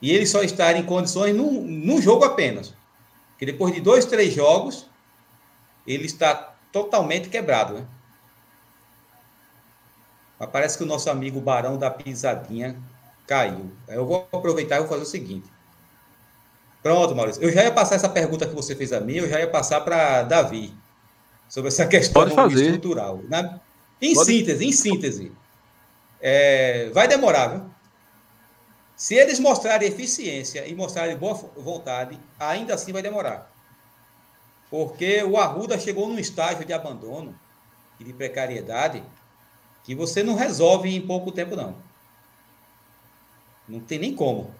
e 0.00 0.12
eles 0.12 0.30
só 0.30 0.42
estarem 0.42 0.82
em 0.82 0.86
condições 0.86 1.34
num, 1.34 1.62
num 1.62 2.00
jogo 2.00 2.24
apenas. 2.24 2.74
Que 3.38 3.46
depois 3.46 3.74
de 3.74 3.80
dois, 3.80 4.04
três 4.04 4.34
jogos, 4.34 4.86
ele 5.86 6.04
está 6.04 6.54
totalmente 6.70 7.30
quebrado. 7.30 7.74
Né? 7.74 7.86
Mas 10.38 10.50
parece 10.50 10.76
que 10.76 10.84
o 10.84 10.86
nosso 10.86 11.08
amigo 11.08 11.40
Barão 11.40 11.78
da 11.78 11.90
Pisadinha 11.90 12.76
caiu. 13.26 13.72
Eu 13.88 14.04
vou 14.04 14.28
aproveitar 14.30 14.76
e 14.76 14.80
vou 14.80 14.88
fazer 14.88 15.02
o 15.02 15.06
seguinte. 15.06 15.48
Pronto, 16.82 17.14
Maurício. 17.14 17.42
Eu 17.42 17.52
já 17.52 17.62
ia 17.62 17.72
passar 17.72 17.94
essa 17.94 18.08
pergunta 18.08 18.46
que 18.46 18.54
você 18.54 18.74
fez 18.74 18.92
a 18.92 19.00
mim, 19.00 19.14
eu 19.14 19.28
já 19.28 19.38
ia 19.38 19.48
passar 19.48 19.80
para 19.82 20.22
Davi. 20.22 20.74
Sobre 21.52 21.68
essa 21.68 21.84
questão 21.86 22.26
estrutural. 22.48 23.20
Na, 23.28 23.60
em 24.00 24.14
Pode... 24.14 24.26
síntese, 24.26 24.64
em 24.64 24.72
síntese. 24.72 25.32
É, 26.18 26.88
vai 26.94 27.06
demorar, 27.06 27.48
viu? 27.48 27.70
Se 28.96 29.16
eles 29.16 29.38
mostrarem 29.38 29.86
eficiência 29.86 30.66
e 30.66 30.74
mostrarem 30.74 31.14
boa 31.14 31.34
vontade, 31.34 32.18
ainda 32.38 32.72
assim 32.72 32.90
vai 32.90 33.02
demorar. 33.02 33.52
Porque 34.70 35.22
o 35.24 35.36
Arruda 35.36 35.78
chegou 35.78 36.08
num 36.08 36.18
estágio 36.18 36.64
de 36.64 36.72
abandono 36.72 37.38
e 38.00 38.04
de 38.04 38.14
precariedade 38.14 39.04
que 39.84 39.94
você 39.94 40.22
não 40.22 40.34
resolve 40.34 40.88
em 40.88 41.06
pouco 41.06 41.30
tempo, 41.30 41.54
não. 41.54 41.76
Não 43.68 43.78
tem 43.78 43.98
nem 43.98 44.16
como. 44.16 44.54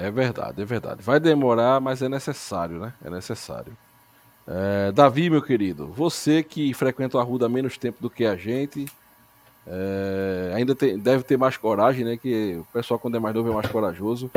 É 0.00 0.10
verdade, 0.10 0.62
é 0.62 0.64
verdade. 0.64 1.02
Vai 1.02 1.20
demorar, 1.20 1.78
mas 1.78 2.00
é 2.00 2.08
necessário, 2.08 2.80
né? 2.80 2.94
É 3.04 3.10
necessário. 3.10 3.76
É, 4.48 4.90
Davi, 4.92 5.28
meu 5.28 5.42
querido, 5.42 5.88
você 5.88 6.42
que 6.42 6.72
frequenta 6.72 7.18
a 7.18 7.22
Ruda 7.22 7.44
há 7.44 7.48
menos 7.50 7.76
tempo 7.76 8.00
do 8.00 8.08
que 8.08 8.24
a 8.24 8.34
gente, 8.34 8.86
é, 9.66 10.52
ainda 10.54 10.74
tem, 10.74 10.98
deve 10.98 11.22
ter 11.22 11.36
mais 11.36 11.58
coragem, 11.58 12.04
né? 12.04 12.16
Que 12.16 12.56
o 12.56 12.64
pessoal, 12.72 12.98
quando 12.98 13.18
é 13.18 13.20
mais 13.20 13.34
novo, 13.34 13.50
é 13.50 13.54
mais 13.54 13.68
corajoso. 13.68 14.30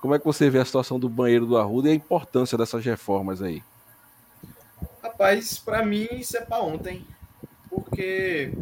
Como 0.00 0.14
é 0.14 0.18
que 0.18 0.24
você 0.26 0.50
vê 0.50 0.58
a 0.58 0.64
situação 0.66 1.00
do 1.00 1.08
banheiro 1.08 1.46
do 1.46 1.56
Arruda 1.56 1.88
e 1.88 1.92
a 1.92 1.94
importância 1.94 2.58
dessas 2.58 2.84
reformas 2.84 3.40
aí? 3.40 3.62
Rapaz, 5.02 5.56
para 5.56 5.82
mim 5.82 6.06
isso 6.12 6.36
é 6.36 6.42
para 6.42 6.62
ontem. 6.62 7.06
Porque 7.70 8.52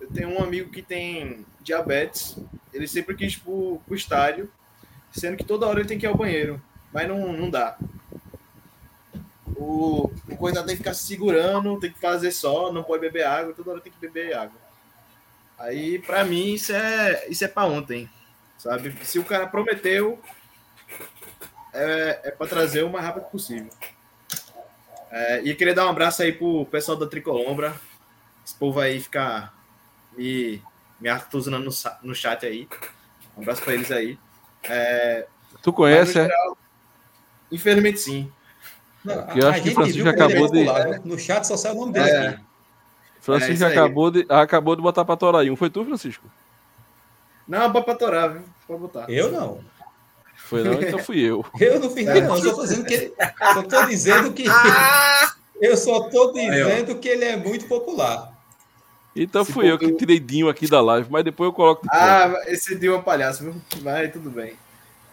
eu 0.00 0.08
tenho 0.08 0.30
um 0.30 0.42
amigo 0.42 0.70
que 0.70 0.82
tem 0.82 1.46
diabetes, 1.60 2.36
ele 2.72 2.88
sempre 2.88 3.14
quis 3.14 3.34
ir 3.34 3.40
pro, 3.40 3.80
pro 3.86 3.94
estádio, 3.94 4.50
sendo 5.14 5.36
que 5.36 5.44
toda 5.44 5.66
hora 5.66 5.80
ele 5.80 5.88
tem 5.88 5.98
que 5.98 6.04
ir 6.04 6.08
ao 6.08 6.16
banheiro, 6.16 6.60
mas 6.92 7.08
não, 7.08 7.32
não 7.32 7.48
dá. 7.48 7.78
O, 9.56 10.10
o 10.28 10.36
coisa 10.36 10.62
tem 10.64 10.76
que 10.76 10.82
ficar 10.82 10.94
se 10.94 11.06
segurando, 11.06 11.78
tem 11.78 11.92
que 11.92 12.00
fazer 12.00 12.32
só, 12.32 12.72
não 12.72 12.82
pode 12.82 13.00
beber 13.00 13.24
água, 13.24 13.54
toda 13.54 13.70
hora 13.70 13.80
tem 13.80 13.92
que 13.92 13.98
beber 13.98 14.34
água. 14.34 14.58
Aí, 15.56 16.00
para 16.00 16.24
mim, 16.24 16.54
isso 16.54 16.72
é, 16.72 17.28
isso 17.28 17.44
é 17.44 17.48
para 17.48 17.68
ontem, 17.68 18.10
sabe? 18.58 18.92
Se 19.04 19.18
o 19.18 19.24
cara 19.24 19.46
prometeu, 19.46 20.20
é, 21.72 22.20
é 22.24 22.30
para 22.32 22.48
trazer 22.48 22.82
o 22.82 22.90
mais 22.90 23.04
rápido 23.04 23.24
possível. 23.24 23.70
É, 25.10 25.40
e 25.42 25.54
queria 25.54 25.74
dar 25.74 25.86
um 25.86 25.90
abraço 25.90 26.22
aí 26.22 26.32
pro 26.32 26.66
pessoal 26.66 26.98
da 26.98 27.06
Tricolombra. 27.06 27.80
Esse 28.44 28.56
povo 28.56 28.80
aí 28.80 29.00
fica 29.00 29.52
me, 30.16 30.60
me 31.00 31.08
artuzando 31.08 31.60
no, 31.60 31.70
no 32.02 32.14
chat 32.14 32.44
aí. 32.44 32.68
Um 33.36 33.42
abraço 33.42 33.62
para 33.62 33.74
eles 33.74 33.92
aí. 33.92 34.18
É, 34.68 35.26
tu 35.62 35.72
conhece, 35.72 36.18
é? 36.18 36.28
Infelizmente 37.50 38.00
sim. 38.00 38.32
Não, 39.04 39.14
eu 39.36 39.48
acho 39.48 39.62
que 39.62 39.68
o 39.70 39.74
Francisco 39.74 40.08
acabou 40.08 40.50
de. 40.50 40.64
Né? 40.64 41.00
No 41.04 41.18
chat 41.18 41.44
só 41.44 41.56
sai 41.56 41.72
o 41.72 41.74
nome 41.74 41.92
dele 41.92 42.08
é. 42.08 42.28
aqui. 42.28 42.44
Francisco 43.20 43.64
é 43.64 43.68
acabou, 43.68 44.10
de, 44.10 44.26
acabou 44.28 44.76
de 44.76 44.82
botar 44.82 45.04
pra 45.04 45.16
torar 45.16 45.42
aí. 45.42 45.50
Um 45.50 45.56
foi 45.56 45.70
tu, 45.70 45.84
Francisco? 45.84 46.26
Não, 47.48 47.72
pra 47.72 47.94
torar, 47.94 48.32
viu? 48.32 48.42
Pode 48.66 48.80
botar. 48.80 49.10
Eu 49.10 49.30
não. 49.30 49.60
Foi 50.36 50.62
não, 50.62 50.74
então 50.74 50.98
fui 50.98 51.20
eu. 51.20 51.44
Eu 51.58 51.80
não 51.80 51.90
fiz 51.90 52.04
nada, 52.04 52.20
não. 52.20 52.36
Só 52.36 52.54
tô 52.54 52.62
dizendo 52.62 52.84
que 52.84 52.94
ele. 52.94 53.14
Só 53.54 53.62
tô 53.62 53.86
dizendo 53.86 54.32
que. 54.32 54.44
eu 55.60 55.76
só 55.76 56.08
tô 56.10 56.32
dizendo 56.32 56.96
que 56.96 57.08
ele 57.08 57.24
é 57.24 57.36
muito 57.36 57.66
popular. 57.66 58.33
Então 59.14 59.44
Se 59.44 59.52
fui 59.52 59.70
eu 59.70 59.78
que 59.78 59.92
tirei 59.92 60.18
Dinho 60.18 60.48
aqui 60.48 60.66
da 60.66 60.80
live, 60.80 61.08
mas 61.10 61.24
depois 61.24 61.48
eu 61.48 61.52
coloco. 61.52 61.86
Ah, 61.90 62.32
esse 62.46 62.76
Dinho 62.76 62.94
é 62.94 62.96
um 62.98 63.02
palhaço, 63.02 63.44
viu? 63.44 63.54
Vai, 63.80 64.08
tudo 64.08 64.30
bem. 64.30 64.54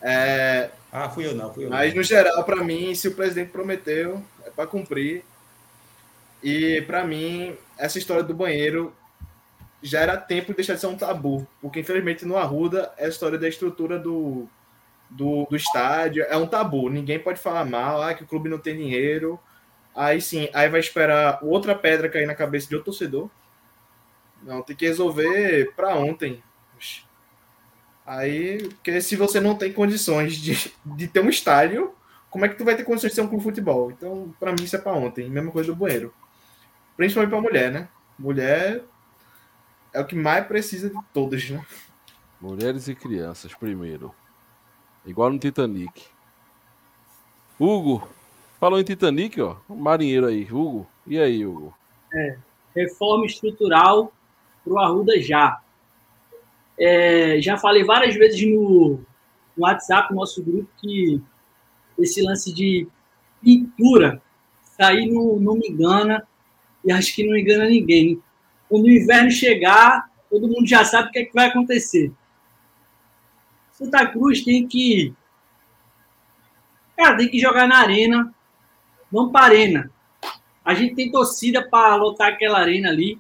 É... 0.02 0.70
Ah, 0.92 1.10
fui 1.10 1.28
eu 1.28 1.36
não, 1.36 1.54
fui 1.54 1.66
eu. 1.66 1.70
Mas 1.70 1.92
não. 1.92 1.98
no 1.98 2.04
geral, 2.04 2.44
para 2.44 2.64
mim, 2.64 2.94
se 2.96 3.08
o 3.08 3.14
presidente 3.14 3.52
prometeu, 3.52 4.22
é 4.46 4.50
para 4.50 4.68
cumprir. 4.68 5.24
E 6.44 6.82
para 6.88 7.06
mim, 7.06 7.56
essa 7.78 8.00
história 8.00 8.24
do 8.24 8.34
banheiro 8.34 8.94
já 9.82 10.00
era 10.00 10.18
tempo 10.18 10.48
de 10.48 10.58
deixar 10.58 10.76
de 10.76 10.80
ser 10.80 10.88
um 10.88 10.96
tabu, 10.96 11.48
porque 11.60 11.80
infelizmente 11.80 12.26
no 12.26 12.38
Arruda 12.38 12.92
é 12.98 13.06
a 13.06 13.10
história 13.10 13.38
da 13.38 13.48
estrutura 13.48 13.98
do, 13.98 14.48
do, 15.10 15.46
do 15.50 15.56
estádio 15.56 16.24
é 16.24 16.38
um 16.38 16.48
tabu. 16.48 16.90
Ninguém 16.90 17.20
pode 17.20 17.40
falar 17.40 17.66
mal, 17.66 18.02
ah, 18.02 18.14
que 18.14 18.24
o 18.24 18.28
clube 18.28 18.50
não 18.50 18.58
tem 18.58 18.76
dinheiro. 18.76 19.40
Aí 19.96 20.22
sim, 20.22 20.50
aí 20.54 20.70
vai 20.70 20.80
esperar 20.80 21.40
outra 21.42 21.76
pedra 21.76 22.10
cair 22.10 22.26
na 22.26 22.36
cabeça 22.36 22.68
de 22.68 22.76
outro 22.76 22.92
torcedor. 22.92 23.30
Não, 24.44 24.62
tem 24.62 24.76
que 24.76 24.88
resolver 24.88 25.74
para 25.76 25.96
ontem. 25.96 26.44
Aí, 28.06 28.68
porque 28.70 29.00
se 29.02 29.16
você 29.16 29.40
não 29.40 29.56
tem 29.56 29.72
condições 29.72 30.36
de, 30.36 30.74
de 30.84 31.08
ter 31.08 31.22
um 31.22 31.30
estádio, 31.30 31.94
como 32.30 32.46
é 32.46 32.50
que 32.50 32.56
tu 32.56 32.66
vai 32.66 32.76
ter 32.76 32.84
condições 32.84 33.12
de 33.12 33.16
ser 33.16 33.22
um 33.22 33.28
clube 33.28 33.44
de 33.44 33.50
futebol? 33.50 33.92
Então, 33.92 34.34
para 34.40 34.52
mim, 34.52 34.64
isso 34.64 34.76
é 34.76 34.80
para 34.80 34.94
ontem. 34.94 35.30
Mesma 35.30 35.52
coisa 35.52 35.72
do 35.72 35.76
banheiro. 35.76 36.14
Principalmente 36.98 37.30
para 37.30 37.42
mulher, 37.42 37.72
né? 37.72 37.88
Mulher 38.18 38.84
é 39.94 40.00
o 40.00 40.06
que 40.06 40.16
mais 40.16 40.46
precisa 40.48 40.90
de 40.90 40.98
todas, 41.14 41.50
né? 41.50 41.64
Mulheres 42.40 42.88
e 42.88 42.96
crianças, 42.96 43.54
primeiro. 43.54 44.14
Igual 45.06 45.32
no 45.32 45.40
Titanic. 45.40 46.06
Hugo, 47.60 48.08
falou 48.60 48.80
em 48.80 48.84
Titanic, 48.84 49.40
ó. 49.40 49.58
Um 49.70 49.76
marinheiro 49.76 50.26
aí. 50.26 50.44
Hugo, 50.44 50.88
e 51.06 51.20
aí, 51.20 51.46
Hugo? 51.46 51.76
É, 52.14 52.38
reforma 52.76 53.26
estrutural 53.26 54.12
pro 54.64 54.80
Arruda 54.80 55.20
já. 55.22 55.62
É, 56.80 57.42
já 57.42 57.58
falei 57.58 57.84
várias 57.84 58.16
vezes 58.16 58.42
no, 58.52 59.00
no 59.56 59.64
WhatsApp, 59.64 60.14
nosso 60.14 60.44
grupo, 60.44 60.70
que 60.78 61.22
esse 61.98 62.22
lance 62.22 62.54
de 62.54 62.88
pintura, 63.42 64.22
sair 64.78 65.10
não, 65.12 65.40
não 65.40 65.56
me 65.56 65.68
engana, 65.68 66.28
e 66.84 66.92
acho 66.92 67.14
que 67.14 67.26
não 67.26 67.38
engana 67.38 67.66
ninguém. 67.66 68.22
Quando 68.68 68.86
o 68.86 68.92
inverno 68.92 69.30
chegar, 69.30 70.10
todo 70.30 70.48
mundo 70.48 70.66
já 70.66 70.84
sabe 70.84 71.10
o 71.10 71.12
que, 71.12 71.20
é 71.20 71.26
que 71.26 71.34
vai 71.34 71.48
acontecer. 71.48 72.12
Santa 73.72 74.06
Cruz 74.08 74.44
tem 74.44 74.68
que. 74.68 75.14
Cara, 76.96 77.18
tem 77.18 77.30
que 77.30 77.40
jogar 77.40 77.68
na 77.68 77.78
arena. 77.78 78.34
Vamos 79.12 79.32
para 79.32 79.46
arena. 79.46 79.92
A 80.64 80.74
gente 80.74 80.96
tem 80.96 81.12
torcida 81.12 81.68
para 81.68 81.96
lotar 81.96 82.30
aquela 82.30 82.60
arena 82.60 82.90
ali. 82.90 83.20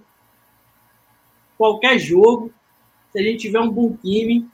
Qualquer 1.62 1.99
jogo. 1.99 2.51
Se 3.12 3.20
a 3.20 3.22
gente 3.22 3.41
tiver 3.41 3.59
um 3.59 3.70
bom 3.70 3.95
time. 4.01 4.49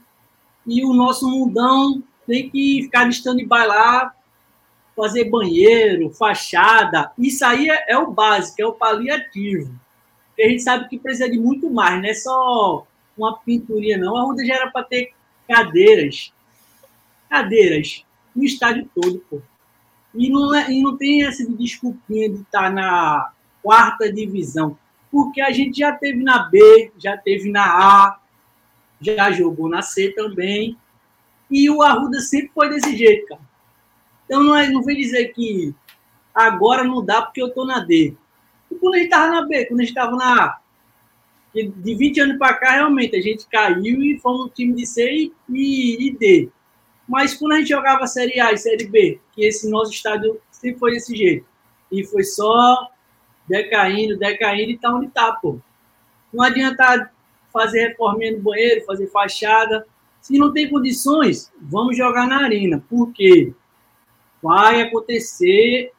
E 0.66 0.84
o 0.84 0.94
nosso 0.94 1.26
mundão 1.26 2.04
tem 2.28 2.50
que 2.50 2.82
ficar 2.84 3.06
de 3.06 3.16
stand-by 3.16 3.66
lá, 3.66 4.14
fazer 4.94 5.30
banheiro, 5.30 6.10
fachada. 6.10 7.10
Isso 7.18 7.46
aí 7.46 7.70
é, 7.70 7.94
é, 7.94 7.98
o 7.98 8.12
básico, 8.12 8.62
é 8.62 8.66
o 8.66 8.74
paliativo. 8.74 9.74
Porque 10.28 10.44
a 10.44 10.50
gente 10.50 10.62
sabe 10.62 10.90
que 10.90 11.00
precisa 11.00 11.30
de 11.30 11.40
muito 11.40 11.70
mais, 11.70 12.02
não 12.02 12.10
é 12.10 12.14
só 12.14 12.86
uma 13.18 13.38
pinturinha, 13.38 13.98
não. 13.98 14.18
A 14.18 14.24
Ruda 14.24 14.46
já 14.46 14.56
era 14.56 14.70
para 14.70 14.84
ter 14.84 15.14
cadeiras. 15.48 16.34
Cadeiras 17.30 18.04
no 18.36 18.44
estádio 18.44 18.90
todo, 18.94 19.24
pô. 19.30 19.42
E 20.14 20.30
não, 20.30 20.54
é, 20.54 20.70
e 20.70 20.84
não 20.84 20.98
tem 20.98 21.26
essa 21.26 21.48
de 21.48 21.56
desculpinha 21.56 22.30
de 22.30 22.42
estar 22.42 22.64
tá 22.64 22.70
na 22.70 23.32
quarta 23.64 24.12
divisão. 24.12 24.78
Porque 25.18 25.42
a 25.42 25.50
gente 25.50 25.80
já 25.80 25.94
teve 25.94 26.22
na 26.22 26.44
B, 26.44 26.92
já 26.96 27.18
teve 27.18 27.50
na 27.50 27.66
A, 27.66 28.20
já 29.02 29.32
jogou 29.32 29.68
na 29.68 29.82
C 29.82 30.12
também. 30.12 30.78
E 31.50 31.68
o 31.72 31.82
Arruda 31.82 32.20
sempre 32.20 32.52
foi 32.54 32.70
desse 32.70 32.96
jeito, 32.96 33.26
cara. 33.26 33.42
Então 34.26 34.44
não, 34.44 34.56
é, 34.56 34.70
não 34.70 34.84
vem 34.84 34.96
dizer 34.96 35.30
que 35.30 35.74
agora 36.36 36.84
não 36.84 37.04
dá 37.04 37.24
porque 37.24 37.42
eu 37.42 37.52
tô 37.52 37.66
na 37.66 37.80
D. 37.80 38.14
E 38.70 38.76
quando 38.76 38.94
a 38.94 38.98
gente 39.00 39.10
tava 39.10 39.32
na 39.32 39.42
B, 39.42 39.66
quando 39.66 39.80
a 39.80 39.84
gente 39.84 39.96
tava 39.96 40.16
na 40.16 40.44
A, 40.44 40.60
de 41.52 41.96
20 41.96 42.20
anos 42.20 42.38
para 42.38 42.54
cá, 42.54 42.74
realmente, 42.74 43.16
a 43.16 43.22
gente 43.22 43.48
caiu 43.48 44.04
e 44.04 44.20
fomos 44.20 44.46
um 44.46 44.50
time 44.50 44.76
de 44.76 44.86
C 44.86 45.12
e, 45.12 45.34
e, 45.50 46.10
e, 46.10 46.16
D. 46.16 46.50
Mas 47.10 47.34
quando 47.34 47.54
a 47.54 47.58
gente 47.58 47.70
jogava 47.70 48.06
Série 48.06 48.40
A 48.40 48.54
e 48.54 48.58
Série 48.60 48.86
B, 48.86 49.20
que 49.32 49.44
esse 49.44 49.68
nosso 49.68 49.92
estádio 49.92 50.40
sempre 50.52 50.78
foi 50.78 50.92
desse 50.92 51.16
jeito, 51.16 51.48
e 51.92 52.06
foi 52.06 52.24
só 52.24 52.92
decaindo, 53.48 54.18
decaindo 54.18 54.72
e 54.72 54.78
tá 54.78 54.94
onde 54.94 55.10
tá, 55.10 55.32
pô. 55.34 55.60
Não 56.34 56.44
adianta 56.44 57.12
fazer 57.52 57.90
reforminha 57.90 58.34
no 58.34 58.42
banheiro, 58.42 58.86
fazer 58.86 59.08
fachada. 59.08 59.88
Se 60.22 60.38
não 60.38 60.52
tem 60.52 60.70
condições, 60.70 61.52
vamos 61.60 61.96
jogar 61.96 62.28
na 62.28 62.44
arena. 62.44 62.84
Por 62.90 63.12
quê? 63.14 63.54
Vai 64.42 64.82
acontecer 64.82 65.92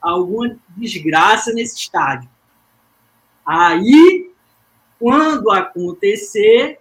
alguma 0.00 0.56
desgraça 0.76 1.52
nesse 1.52 1.76
estádio. 1.76 2.28
Aí 3.44 4.30
quando 4.98 5.50
acontecer, 5.50 6.80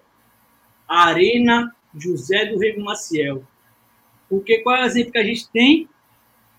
Arena 0.87 1.75
José 1.93 2.45
do 2.45 2.57
Rego 2.57 2.81
Maciel. 2.81 3.43
Porque 4.29 4.59
qual 4.59 4.77
é 4.77 4.83
o 4.83 4.85
exemplo 4.85 5.11
que 5.11 5.17
a 5.17 5.23
gente 5.23 5.49
tem? 5.49 5.89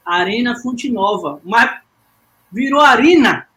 Arena 0.05 0.61
Fonte 0.61 0.91
Nova. 0.91 1.41
Mas 1.43 1.81
virou 2.55 2.81
Arena. 2.81 3.49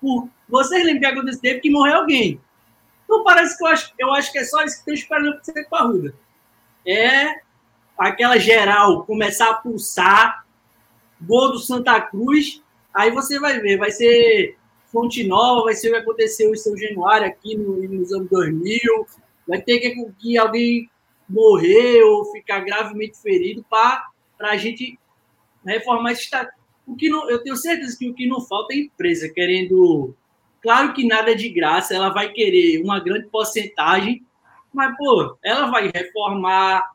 Por... 0.00 0.28
Vocês 0.48 0.84
lembram 0.84 1.00
que 1.00 1.06
aconteceu? 1.06 1.40
Teve 1.40 1.60
que 1.60 1.70
morrer 1.70 1.94
alguém. 1.94 2.40
Então 3.04 3.22
parece 3.22 3.56
que 3.56 3.64
eu 3.64 3.68
acho, 3.68 3.92
eu 3.98 4.12
acho 4.12 4.32
que 4.32 4.38
é 4.38 4.44
só 4.44 4.62
isso 4.64 4.74
que 4.74 4.80
estão 4.80 4.94
esperando 4.94 5.28
acontecer 5.30 5.64
com 5.64 5.76
a 5.76 5.82
Ruda. 5.82 6.14
É 6.84 7.40
aquela 7.96 8.36
geral 8.38 9.04
começar 9.04 9.50
a 9.50 9.54
pulsar, 9.54 10.44
gol 11.20 11.52
do 11.52 11.58
Santa 11.58 12.00
Cruz, 12.00 12.60
aí 12.92 13.12
você 13.12 13.38
vai 13.38 13.60
ver, 13.60 13.76
vai 13.76 13.92
ser 13.92 14.56
Fonte 14.86 15.24
Nova, 15.24 15.64
vai 15.64 15.74
ser 15.74 15.88
o 15.88 15.92
que 15.92 15.98
aconteceu 15.98 16.52
em 16.52 16.56
São 16.56 16.76
Januário 16.76 17.26
aqui 17.26 17.56
no, 17.56 17.76
nos 17.88 18.12
anos 18.12 18.28
2000. 18.28 19.06
Vai 19.46 19.60
ter 19.62 19.78
que, 19.78 20.12
que 20.18 20.36
alguém 20.36 20.90
morrer 21.28 22.02
ou 22.02 22.24
ficar 22.32 22.60
gravemente 22.60 23.16
ferido 23.20 23.64
para 23.70 24.02
a 24.40 24.56
gente 24.56 24.98
reformar 25.64 26.12
esse 26.12 26.22
estado. 26.22 26.50
O 26.86 26.96
que 26.96 27.08
não, 27.08 27.28
eu 27.30 27.42
tenho 27.42 27.56
certeza 27.56 27.96
que 27.98 28.08
o 28.08 28.14
que 28.14 28.26
não 28.26 28.40
falta 28.40 28.74
é 28.74 28.78
empresa 28.78 29.28
querendo. 29.28 30.14
Claro 30.60 30.92
que 30.92 31.06
nada 31.06 31.32
é 31.32 31.34
de 31.34 31.48
graça, 31.48 31.94
ela 31.94 32.10
vai 32.10 32.32
querer 32.32 32.82
uma 32.82 33.00
grande 33.00 33.26
porcentagem, 33.28 34.24
mas, 34.72 34.96
pô, 34.96 35.36
ela 35.42 35.66
vai 35.66 35.90
reformar, 35.92 36.92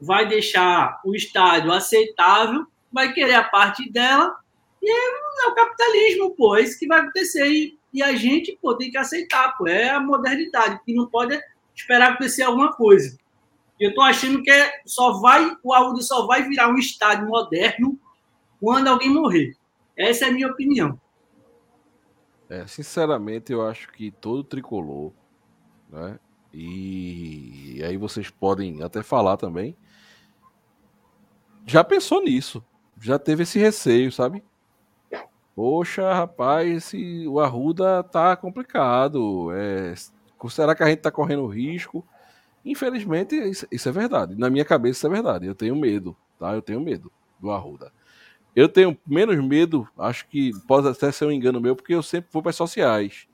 vai 0.00 0.26
deixar 0.26 1.00
o 1.04 1.14
estádio 1.14 1.70
aceitável, 1.70 2.66
vai 2.90 3.12
querer 3.12 3.34
a 3.34 3.44
parte 3.44 3.90
dela, 3.90 4.34
e 4.82 4.90
é, 4.90 5.48
o 5.48 5.54
capitalismo, 5.54 6.34
pô, 6.34 6.56
é 6.56 6.62
isso 6.62 6.78
que 6.78 6.86
vai 6.86 7.00
acontecer. 7.00 7.46
E, 7.46 7.78
e 7.92 8.02
a 8.02 8.14
gente, 8.14 8.58
pô, 8.60 8.74
tem 8.74 8.90
que 8.90 8.96
aceitar, 8.96 9.56
pô, 9.56 9.68
é 9.68 9.90
a 9.90 10.00
modernidade, 10.00 10.80
que 10.84 10.94
não 10.94 11.06
pode 11.06 11.38
esperar 11.74 12.12
acontecer 12.12 12.42
alguma 12.42 12.72
coisa. 12.72 13.18
Eu 13.78 13.94
tô 13.94 14.00
achando 14.00 14.42
que 14.42 14.50
é, 14.50 14.80
só 14.86 15.20
vai, 15.20 15.56
o 15.62 15.72
Arruda 15.72 16.02
só 16.02 16.26
vai 16.26 16.42
virar 16.48 16.68
um 16.68 16.78
estádio 16.78 17.26
moderno 17.26 17.98
quando 18.60 18.88
alguém 18.88 19.08
morrer. 19.08 19.56
Essa 19.96 20.26
é 20.26 20.28
a 20.28 20.32
minha 20.32 20.48
opinião. 20.48 21.00
É, 22.48 22.66
sinceramente, 22.66 23.52
eu 23.52 23.66
acho 23.66 23.90
que 23.92 24.10
todo 24.10 24.42
tricolor, 24.42 25.12
né? 25.88 26.18
E 26.52 27.80
aí 27.84 27.96
vocês 27.96 28.28
podem 28.28 28.82
até 28.82 29.02
falar 29.02 29.36
também. 29.36 29.76
Já 31.64 31.84
pensou 31.84 32.22
nisso? 32.22 32.64
Já 33.00 33.18
teve 33.18 33.44
esse 33.44 33.58
receio, 33.58 34.10
sabe? 34.10 34.42
Poxa, 35.54 36.12
rapaz, 36.12 36.68
esse, 36.68 37.26
o 37.28 37.38
Arruda 37.38 38.02
tá 38.02 38.34
complicado. 38.36 39.52
É, 39.52 39.94
será 40.48 40.74
que 40.74 40.82
a 40.82 40.88
gente 40.88 41.00
tá 41.00 41.10
correndo 41.10 41.46
risco? 41.46 42.04
Infelizmente, 42.64 43.36
isso, 43.36 43.66
isso, 43.70 43.88
é 43.88 43.92
verdade. 43.92 44.34
Na 44.36 44.50
minha 44.50 44.64
cabeça, 44.64 44.98
isso 44.98 45.06
é 45.06 45.10
verdade. 45.10 45.46
Eu 45.46 45.54
tenho 45.54 45.76
medo, 45.76 46.16
tá? 46.38 46.52
Eu 46.54 46.62
tenho 46.62 46.80
medo 46.80 47.12
do 47.38 47.50
Arruda. 47.50 47.92
Eu 48.54 48.68
tenho 48.68 48.96
menos 49.06 49.36
medo, 49.44 49.88
acho 49.98 50.26
que 50.26 50.52
pode 50.66 50.88
até 50.88 51.12
ser 51.12 51.24
um 51.24 51.32
engano 51.32 51.60
meu, 51.60 51.76
porque 51.76 51.94
eu 51.94 52.02
sempre 52.02 52.30
vou 52.32 52.42
para 52.42 52.50
as 52.50 52.56
sociais. 52.56 53.28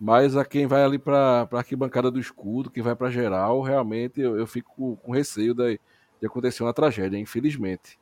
Mas 0.00 0.36
a 0.36 0.44
quem 0.44 0.66
vai 0.66 0.82
ali 0.82 0.98
para 0.98 1.48
a 1.50 1.56
arquibancada 1.56 2.10
do 2.10 2.18
escudo, 2.18 2.70
quem 2.70 2.82
vai 2.82 2.96
para 2.96 3.10
geral, 3.10 3.62
realmente 3.62 4.20
eu, 4.20 4.36
eu 4.36 4.46
fico 4.46 4.72
com, 4.74 4.96
com 4.96 5.12
receio 5.12 5.54
de, 5.54 5.78
de, 6.20 6.26
acontecer 6.26 6.62
uma 6.62 6.74
tragédia, 6.74 7.16
infelizmente. 7.16 7.98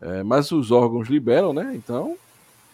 É, 0.00 0.22
mas 0.22 0.52
os 0.52 0.70
órgãos 0.70 1.08
liberam, 1.08 1.54
né? 1.54 1.72
Então, 1.74 2.18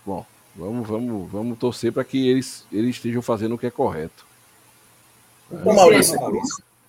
bom, 0.04 0.26
vamos, 0.56 0.88
vamos, 0.88 1.30
vamos 1.30 1.58
torcer 1.58 1.92
para 1.92 2.04
que 2.04 2.28
eles, 2.28 2.66
eles 2.72 2.96
estejam 2.96 3.22
fazendo 3.22 3.54
o 3.54 3.58
que 3.58 3.66
é 3.66 3.70
correto. 3.70 4.26
É. 5.52 5.74
Maurício, 5.74 6.18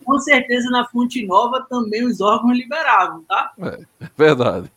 Com 0.04 0.20
certeza 0.20 0.70
na 0.72 0.88
Fonte 0.88 1.26
Nova 1.26 1.66
também 1.70 2.04
os 2.04 2.20
órgãos 2.20 2.58
liberavam, 2.58 3.24
tá? 3.24 3.54
É, 3.60 4.06
é 4.06 4.10
verdade. 4.18 4.72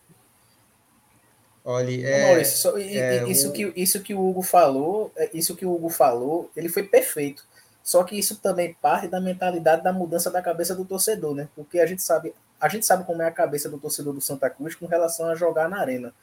Olha, 1.68 2.06
é, 2.06 2.28
Maurício, 2.28 2.58
só, 2.58 2.78
é, 2.78 3.28
isso, 3.28 3.48
o... 3.48 3.52
que, 3.52 3.72
isso 3.74 4.00
que 4.00 4.14
o 4.14 4.24
Hugo 4.24 4.40
falou, 4.40 5.10
é, 5.16 5.30
isso 5.34 5.56
que 5.56 5.66
o 5.66 5.74
Hugo 5.74 5.88
falou, 5.88 6.48
ele 6.54 6.68
foi 6.68 6.84
perfeito. 6.84 7.44
Só 7.82 8.04
que 8.04 8.16
isso 8.16 8.36
também 8.36 8.74
parte 8.74 9.08
da 9.08 9.20
mentalidade 9.20 9.82
da 9.82 9.92
mudança 9.92 10.30
da 10.30 10.40
cabeça 10.40 10.76
do 10.76 10.84
torcedor, 10.84 11.34
né? 11.34 11.48
Porque 11.56 11.80
a 11.80 11.86
gente 11.86 12.04
sabe, 12.04 12.32
a 12.60 12.68
gente 12.68 12.86
sabe 12.86 13.02
como 13.02 13.20
é 13.20 13.26
a 13.26 13.32
cabeça 13.32 13.68
do 13.68 13.80
torcedor 13.80 14.14
do 14.14 14.20
Santa 14.20 14.48
Cruz 14.48 14.76
com 14.76 14.86
relação 14.86 15.26
a 15.28 15.34
jogar 15.34 15.68
na 15.68 15.80
arena. 15.80 16.14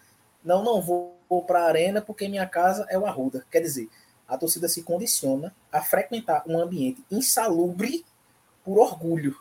Não, 0.45 0.63
não 0.63 0.81
vou, 0.81 1.17
vou 1.29 1.43
para 1.43 1.59
a 1.59 1.67
arena 1.67 2.01
porque 2.01 2.29
minha 2.29 2.47
casa 2.47 2.87
é 2.89 2.97
o 2.97 3.05
Arruda. 3.05 3.45
Quer 3.51 3.59
dizer, 3.59 3.89
a 4.25 4.37
torcida 4.37 4.69
se 4.69 4.81
condiciona 4.81 5.53
a 5.69 5.81
frequentar 5.81 6.43
um 6.47 6.57
ambiente 6.57 7.03
insalubre 7.11 8.05
por 8.63 8.79
orgulho, 8.79 9.37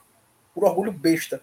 por 0.52 0.64
orgulho 0.64 0.90
besta. 0.90 1.40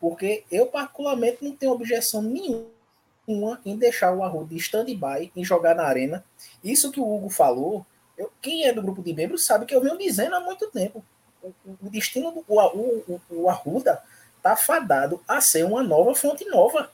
Porque 0.00 0.42
eu, 0.50 0.66
particularmente, 0.66 1.38
não 1.44 1.54
tenho 1.54 1.70
objeção 1.70 2.20
nenhuma 2.20 2.81
uma 3.26 3.60
em 3.64 3.76
deixar 3.76 4.12
o 4.12 4.22
Arruda 4.22 4.54
de 4.54 4.56
stand-by, 4.56 5.32
em 5.34 5.44
jogar 5.44 5.74
na 5.74 5.84
arena. 5.84 6.24
Isso 6.62 6.90
que 6.90 7.00
o 7.00 7.14
Hugo 7.14 7.30
falou, 7.30 7.86
eu, 8.16 8.30
quem 8.40 8.66
é 8.66 8.72
do 8.72 8.82
grupo 8.82 9.02
de 9.02 9.12
membros 9.12 9.44
sabe 9.44 9.66
que 9.66 9.74
eu 9.74 9.80
venho 9.80 9.98
dizendo 9.98 10.34
há 10.34 10.40
muito 10.40 10.70
tempo. 10.70 11.04
O, 11.42 11.52
o 11.82 11.90
destino 11.90 12.30
do 12.30 12.44
o, 12.46 12.60
o, 13.08 13.20
o 13.30 13.48
Arruda 13.48 14.02
tá 14.42 14.56
fadado 14.56 15.20
a 15.26 15.40
ser 15.40 15.64
uma 15.64 15.82
nova 15.82 16.14
fonte 16.14 16.44
nova. 16.44 16.90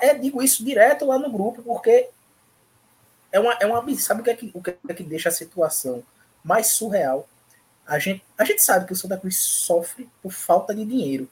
É, 0.00 0.14
digo 0.14 0.42
isso 0.42 0.64
direto 0.64 1.04
lá 1.04 1.18
no 1.18 1.30
grupo, 1.30 1.62
porque 1.62 2.08
é 3.30 3.38
uma, 3.38 3.52
é 3.54 3.66
uma 3.66 3.98
sabe 3.98 4.20
o 4.20 4.24
que, 4.24 4.30
é 4.30 4.36
que, 4.36 4.50
o 4.54 4.62
que 4.62 4.76
é 4.88 4.94
que 4.94 5.02
deixa 5.04 5.28
a 5.28 5.32
situação 5.32 6.02
mais 6.42 6.68
surreal? 6.68 7.28
A 7.86 7.98
gente, 7.98 8.22
a 8.36 8.44
gente 8.44 8.62
sabe 8.62 8.86
que 8.86 8.92
o 8.92 8.96
Santa 8.96 9.16
Cruz 9.16 9.38
sofre 9.38 10.08
por 10.22 10.32
falta 10.32 10.74
de 10.74 10.84
dinheiro. 10.84 11.28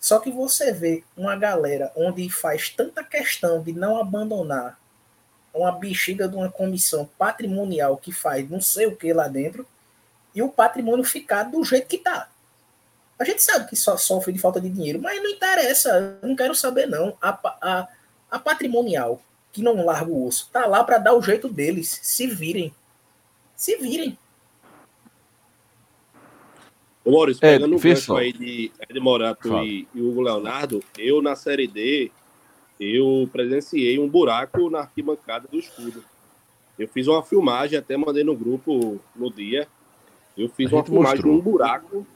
Só 0.00 0.18
que 0.18 0.30
você 0.30 0.72
vê 0.72 1.04
uma 1.14 1.36
galera 1.36 1.92
onde 1.94 2.28
faz 2.30 2.70
tanta 2.70 3.04
questão 3.04 3.62
de 3.62 3.72
não 3.72 4.00
abandonar 4.00 4.80
uma 5.52 5.72
bexiga 5.72 6.26
de 6.26 6.34
uma 6.36 6.50
comissão 6.50 7.08
patrimonial 7.18 7.98
que 7.98 8.10
faz 8.10 8.48
não 8.48 8.60
sei 8.60 8.86
o 8.86 8.96
que 8.96 9.12
lá 9.12 9.28
dentro 9.28 9.66
e 10.34 10.42
o 10.42 10.48
patrimônio 10.48 11.04
ficar 11.04 11.44
do 11.44 11.62
jeito 11.62 11.88
que 11.88 11.98
tá. 11.98 12.30
A 13.18 13.24
gente 13.24 13.42
sabe 13.42 13.68
que 13.68 13.76
só 13.76 13.98
sofre 13.98 14.32
de 14.32 14.38
falta 14.38 14.60
de 14.60 14.70
dinheiro, 14.70 15.00
mas 15.02 15.22
não 15.22 15.28
interessa, 15.28 16.18
não 16.22 16.34
quero 16.34 16.54
saber 16.54 16.86
não. 16.86 17.14
A, 17.20 17.38
a, 17.60 17.88
a 18.30 18.38
patrimonial, 18.38 19.20
que 19.52 19.60
não 19.60 19.84
larga 19.84 20.10
o 20.10 20.26
osso, 20.26 20.48
tá 20.50 20.64
lá 20.64 20.82
para 20.82 20.96
dar 20.96 21.12
o 21.12 21.20
jeito 21.20 21.46
deles, 21.46 21.98
se 22.02 22.26
virem. 22.26 22.74
Se 23.54 23.76
virem. 23.76 24.16
Ô 27.10 27.12
Maurício, 27.12 27.44
é, 27.44 27.54
pegando 27.54 27.74
o 27.74 27.80
gancho 27.80 28.16
aí 28.16 28.32
de 28.32 28.70
Ed 28.88 29.00
Morato 29.00 29.64
e, 29.64 29.88
e 29.92 30.00
Hugo 30.00 30.20
Leonardo, 30.20 30.80
eu 30.96 31.20
na 31.20 31.34
Série 31.34 31.66
D, 31.66 32.12
eu 32.78 33.28
presenciei 33.32 33.98
um 33.98 34.08
buraco 34.08 34.70
na 34.70 34.80
arquibancada 34.80 35.48
do 35.48 35.58
escudo. 35.58 36.04
Eu 36.78 36.86
fiz 36.86 37.08
uma 37.08 37.20
filmagem, 37.20 37.76
até 37.76 37.96
mandei 37.96 38.22
no 38.22 38.36
grupo 38.36 39.00
no 39.16 39.28
dia. 39.28 39.66
Eu 40.38 40.48
fiz 40.50 40.72
uma 40.72 40.84
filmagem 40.84 41.16
mostrou. 41.16 41.34
de 41.34 41.40
um 41.40 41.42
buraco 41.42 42.06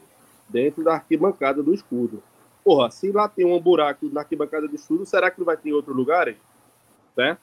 dentro 0.49 0.85
da 0.85 0.95
arquibancada 0.95 1.61
do 1.61 1.75
escudo. 1.75 2.23
Porra, 2.63 2.89
se 2.93 3.11
lá 3.11 3.29
tem 3.29 3.45
um 3.45 3.61
buraco 3.61 4.09
na 4.11 4.21
arquibancada 4.21 4.69
do 4.69 4.77
escudo, 4.77 5.05
será 5.05 5.29
que 5.29 5.41
não 5.41 5.45
vai 5.45 5.57
ter 5.57 5.71
em 5.71 5.73
outros 5.73 5.95
lugares? 5.95 6.37
Né? 7.17 7.37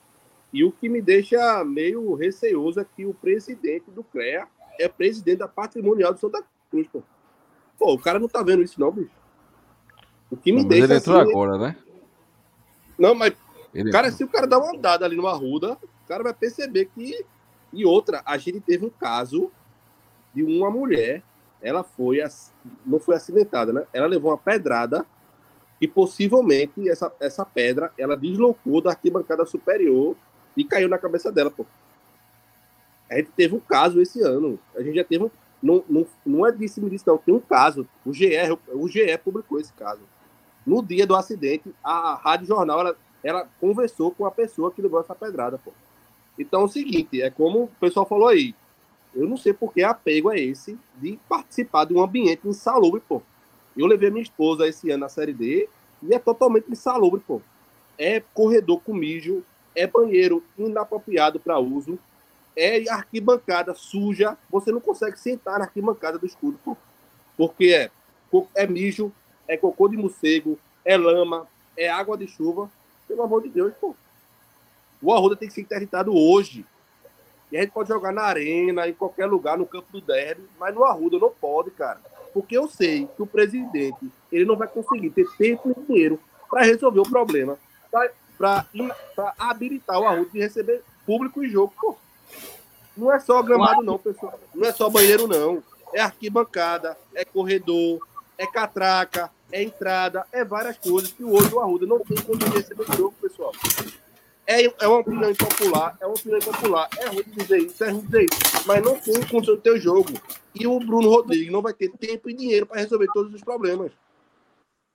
E 0.54 0.64
o 0.64 0.72
que 0.72 0.88
me 0.88 1.02
deixa 1.02 1.66
meio 1.66 2.14
receoso 2.14 2.80
é 2.80 2.86
que 2.86 3.06
o 3.06 3.14
presidente 3.14 3.92
do 3.92 4.06
CREA 4.06 4.48
é 4.80 4.88
presidente 4.88 5.40
da 5.40 5.50
patrimonial 5.50 6.14
do 6.14 6.20
Santa 6.20 6.42
Cruz, 6.70 6.88
pô. 6.88 7.04
Pô, 7.82 7.94
o 7.94 8.00
cara 8.00 8.20
não 8.20 8.28
tá 8.28 8.44
vendo 8.44 8.62
isso, 8.62 8.80
não, 8.80 8.92
bicho. 8.92 9.10
O 10.30 10.38
que 10.38 10.52
me 10.52 10.62
não, 10.62 10.70
deixa. 10.70 10.84
Mas 10.84 10.92
ele 10.92 11.00
entrou 11.00 11.20
assim, 11.20 11.32
agora, 11.32 11.58
né? 11.58 11.76
Não, 12.96 13.16
mas. 13.16 13.34
Ele... 13.74 13.92
Cara, 13.92 14.12
se 14.12 14.24
o 14.24 14.28
cara 14.28 14.46
dá 14.46 14.60
uma 14.60 14.78
andada 14.78 15.04
ali 15.04 15.16
numa 15.16 15.34
ruda, 15.34 15.80
o 16.04 16.08
cara 16.08 16.22
vai 16.22 16.32
perceber 16.32 16.92
que. 16.94 17.26
E 17.74 17.84
outra, 17.84 18.22
a 18.24 18.38
gente 18.38 18.60
teve 18.60 18.86
um 18.86 18.90
caso 18.92 19.52
de 20.32 20.44
uma 20.44 20.70
mulher, 20.70 21.24
ela 21.60 21.84
foi. 21.84 22.20
Não 22.86 23.00
foi 23.00 23.16
acidentada, 23.16 23.74
né? 23.74 23.88
Ela 23.92 24.06
levou 24.06 24.30
uma 24.30 24.38
pedrada 24.38 25.04
e 25.82 25.88
possivelmente 25.88 26.88
essa, 26.88 27.12
essa 27.20 27.44
pedra 27.44 27.92
ela 27.98 28.16
deslocou 28.16 28.80
da 28.80 28.92
arquibancada 28.92 29.44
superior 29.44 30.16
e 30.56 30.64
caiu 30.64 30.88
na 30.88 31.00
cabeça 31.00 31.32
dela, 31.32 31.50
pô. 31.50 31.66
A 33.10 33.16
gente 33.16 33.32
teve 33.32 33.56
um 33.56 33.60
caso 33.60 34.00
esse 34.00 34.22
ano. 34.22 34.60
A 34.76 34.84
gente 34.84 34.96
já 34.96 35.04
teve 35.04 35.24
um, 35.24 35.32
não, 35.62 35.84
não, 35.88 36.06
não 36.26 36.48
é 36.48 36.52
disse-me 36.52 36.90
disso, 36.90 37.06
não. 37.08 37.18
Tem 37.18 37.34
um 37.34 37.40
caso. 37.40 37.88
O 38.06 38.14
GE, 38.14 38.32
o 38.74 38.88
GE 38.88 39.18
publicou 39.24 39.60
esse 39.60 39.72
caso. 39.74 40.02
No 40.66 40.84
dia 40.84 41.06
do 41.06 41.16
acidente, 41.16 41.74
a 41.84 42.16
Rádio 42.16 42.48
Jornal 42.48 42.80
ela, 42.80 42.98
ela 43.24 43.50
conversou 43.60 44.12
com 44.12 44.26
a 44.26 44.32
pessoa 44.32 44.72
que 44.72 44.82
levou 44.82 45.00
essa 45.00 45.16
pedrada, 45.16 45.58
pô. 45.58 45.72
Então 46.38 46.62
é 46.62 46.64
o 46.64 46.68
seguinte, 46.68 47.22
é 47.22 47.30
como 47.30 47.64
o 47.64 47.72
pessoal 47.80 48.06
falou 48.06 48.28
aí. 48.28 48.56
Eu 49.14 49.28
não 49.28 49.38
sei 49.38 49.54
por 49.54 49.74
que 49.74 49.84
apego 49.84 50.32
é 50.32 50.40
esse 50.40 50.78
de 50.98 51.20
participar 51.28 51.86
de 51.86 51.94
um 51.94 52.02
ambiente 52.02 52.48
insalubre, 52.48 53.02
pô. 53.02 53.22
Eu 53.76 53.86
levei 53.86 54.10
minha 54.10 54.24
esposa 54.24 54.68
esse 54.68 54.90
ano 54.90 55.02
na 55.02 55.10
Série 55.10 55.34
D 55.34 55.68
e 56.02 56.14
é 56.14 56.20
totalmente 56.20 56.72
insalubre, 56.72 57.22
pô. 57.26 57.42
É 57.98 58.22
corredor 58.34 58.82
com 58.82 58.94
mijo, 58.94 59.44
é 59.76 59.86
banheiro 59.86 60.44
inapropriado 60.58 61.40
para 61.40 61.60
uso, 61.60 62.00
é 62.56 62.90
arquibancada 62.90 63.74
suja, 63.74 64.38
você 64.50 64.72
não 64.72 64.82
consegue 64.82 65.18
sentar 65.18 65.60
na 65.60 65.66
arquibancada 65.66 66.18
do 66.18 66.26
escudo, 66.26 66.60
pô. 66.64 66.76
porque 67.38 67.74
é, 67.74 67.90
é 68.56 68.68
mijo, 68.68 69.12
é 69.48 69.58
cocô 69.58 69.88
de 69.88 69.98
morcego, 69.98 70.58
é 70.84 70.98
lama, 70.98 71.48
é 71.78 71.90
água 71.90 72.18
de 72.18 72.28
chuva. 72.28 72.70
Pelo 73.08 73.24
amor 73.24 73.44
de 73.44 73.50
Deus, 73.50 73.74
pô. 73.80 73.96
O 75.02 75.12
Arruda 75.14 75.36
tem 75.36 75.48
que 75.48 75.54
ser 75.54 75.62
interditado 75.62 76.16
hoje. 76.16 76.66
E 77.52 77.58
a 77.58 77.62
gente 77.62 77.72
pode 77.72 77.90
jogar 77.90 78.14
na 78.14 78.22
arena, 78.22 78.88
em 78.88 78.94
qualquer 78.94 79.26
lugar, 79.26 79.58
no 79.58 79.66
campo 79.66 79.92
do 79.92 80.00
derby, 80.00 80.44
mas 80.58 80.74
no 80.74 80.86
Arruda 80.86 81.20
não 81.20 81.30
pode, 81.30 81.72
cara. 81.72 82.00
Porque 82.34 82.58
eu 82.58 82.68
sei 82.68 83.08
que 83.08 83.22
o 83.22 83.28
presidente 83.28 84.10
ele 84.32 84.46
não 84.46 84.56
vai 84.56 84.68
conseguir 84.68 85.10
ter 85.10 85.28
tempo 85.38 85.70
e 85.70 85.86
dinheiro 85.86 86.20
para 86.50 86.64
resolver 86.64 87.02
o 87.02 87.10
problema, 87.10 87.58
para 88.38 88.66
habilitar 89.38 90.00
o 90.00 90.08
Arruda 90.08 90.30
de 90.30 90.40
receber 90.40 90.82
público 91.06 91.44
em 91.44 91.50
jogo. 91.50 91.74
Pô. 91.80 91.98
Não 92.96 93.12
é 93.12 93.20
só 93.20 93.42
gramado, 93.42 93.82
não, 93.82 93.98
pessoal. 93.98 94.40
Não 94.54 94.68
é 94.68 94.72
só 94.72 94.90
banheiro, 94.90 95.28
não. 95.28 95.64
É 95.94 96.02
arquibancada, 96.02 96.98
é 97.14 97.26
corredor, 97.26 98.00
é 98.38 98.48
catraca, 98.48 99.30
é 99.52 99.62
entrada, 99.62 100.26
é 100.32 100.44
várias 100.44 100.78
coisas 100.78 101.12
que 101.12 101.24
hoje 101.24 101.54
o 101.54 101.60
Arruda 101.60 101.86
não 101.86 102.00
tem 102.00 102.18
como 102.22 102.40
receber 102.46 102.86
jogo, 102.96 103.14
pessoal. 103.22 103.52
É, 104.48 104.66
é 104.66 104.88
uma 104.88 105.00
opinião 105.00 105.30
impopular, 105.30 105.98
é 106.02 106.06
uma 106.06 106.16
opinião 106.16 106.40
impopular. 106.40 106.90
É 106.98 107.08
ruim 107.08 107.24
dizer 107.28 107.60
isso, 107.60 107.84
é 107.84 107.90
ruim 107.90 108.02
dizer 108.02 108.24
isso. 108.24 108.68
Mas 108.68 108.84
não 108.84 109.00
tem 109.00 109.26
condição 109.28 109.56
de 109.56 109.62
ter 109.62 109.72
o 109.72 109.80
jogo. 109.80 110.12
E 110.54 110.68
o 110.68 110.80
Bruno 110.80 111.10
Rodrigues 111.10 111.52
não 111.52 111.62
vai 111.62 111.74
ter 111.74 111.90
tempo 111.92 112.30
e 112.30 112.34
dinheiro 112.34 112.66
para 112.66 112.82
resolver 112.82 113.08
todos 113.14 113.34
os 113.34 113.42
problemas. 113.42 113.92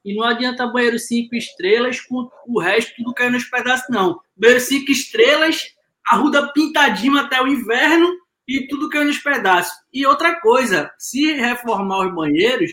E 0.05 0.15
não 0.15 0.25
adianta 0.25 0.67
banheiro 0.67 0.99
cinco 0.99 1.35
estrelas 1.35 2.01
com 2.01 2.29
o 2.47 2.61
resto 2.61 2.95
tudo 2.97 3.15
caindo 3.15 3.35
nos 3.35 3.45
pedaços, 3.45 3.87
não. 3.89 4.21
Banheiro 4.37 4.61
cinco 4.61 4.91
estrelas, 4.91 5.75
arruda 6.09 6.53
pintadinho 6.53 7.19
até 7.19 7.43
o 7.43 7.49
inverno 7.49 8.13
e 8.47 8.67
tudo 8.69 8.89
caindo 8.89 9.09
nos 9.09 9.19
pedaços. 9.19 9.73
E 9.93 10.07
outra 10.07 10.41
coisa, 10.41 10.91
se 10.99 11.33
reformar 11.33 12.07
os 12.07 12.15
banheiros, 12.15 12.73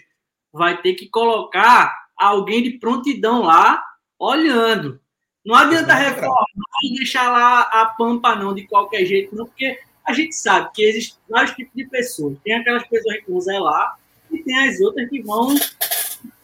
vai 0.52 0.80
ter 0.82 0.94
que 0.94 1.10
colocar 1.10 1.94
alguém 2.16 2.62
de 2.62 2.78
prontidão 2.78 3.42
lá 3.42 3.84
olhando. 4.20 5.00
Não 5.46 5.56
adianta 5.56 5.94
reformar 5.94 6.46
e 6.84 6.96
deixar 6.96 7.30
lá 7.30 7.62
a 7.62 7.86
pampa, 7.88 8.36
não, 8.36 8.54
de 8.54 8.66
qualquer 8.68 9.06
jeito, 9.06 9.36
não, 9.36 9.46
porque 9.46 9.78
a 10.06 10.14
gente 10.14 10.34
sabe 10.36 10.70
que 10.74 10.84
existem 10.84 11.18
vários 11.30 11.56
tipos 11.56 11.74
de 11.76 11.86
pessoas. 11.86 12.38
Tem 12.44 12.54
aquelas 12.54 12.88
pessoas 12.88 13.18
que 13.18 13.32
vão 13.32 13.42
zelar 13.42 13.98
e 14.32 14.44
tem 14.44 14.70
as 14.70 14.80
outras 14.80 15.10
que 15.10 15.22
vão 15.22 15.56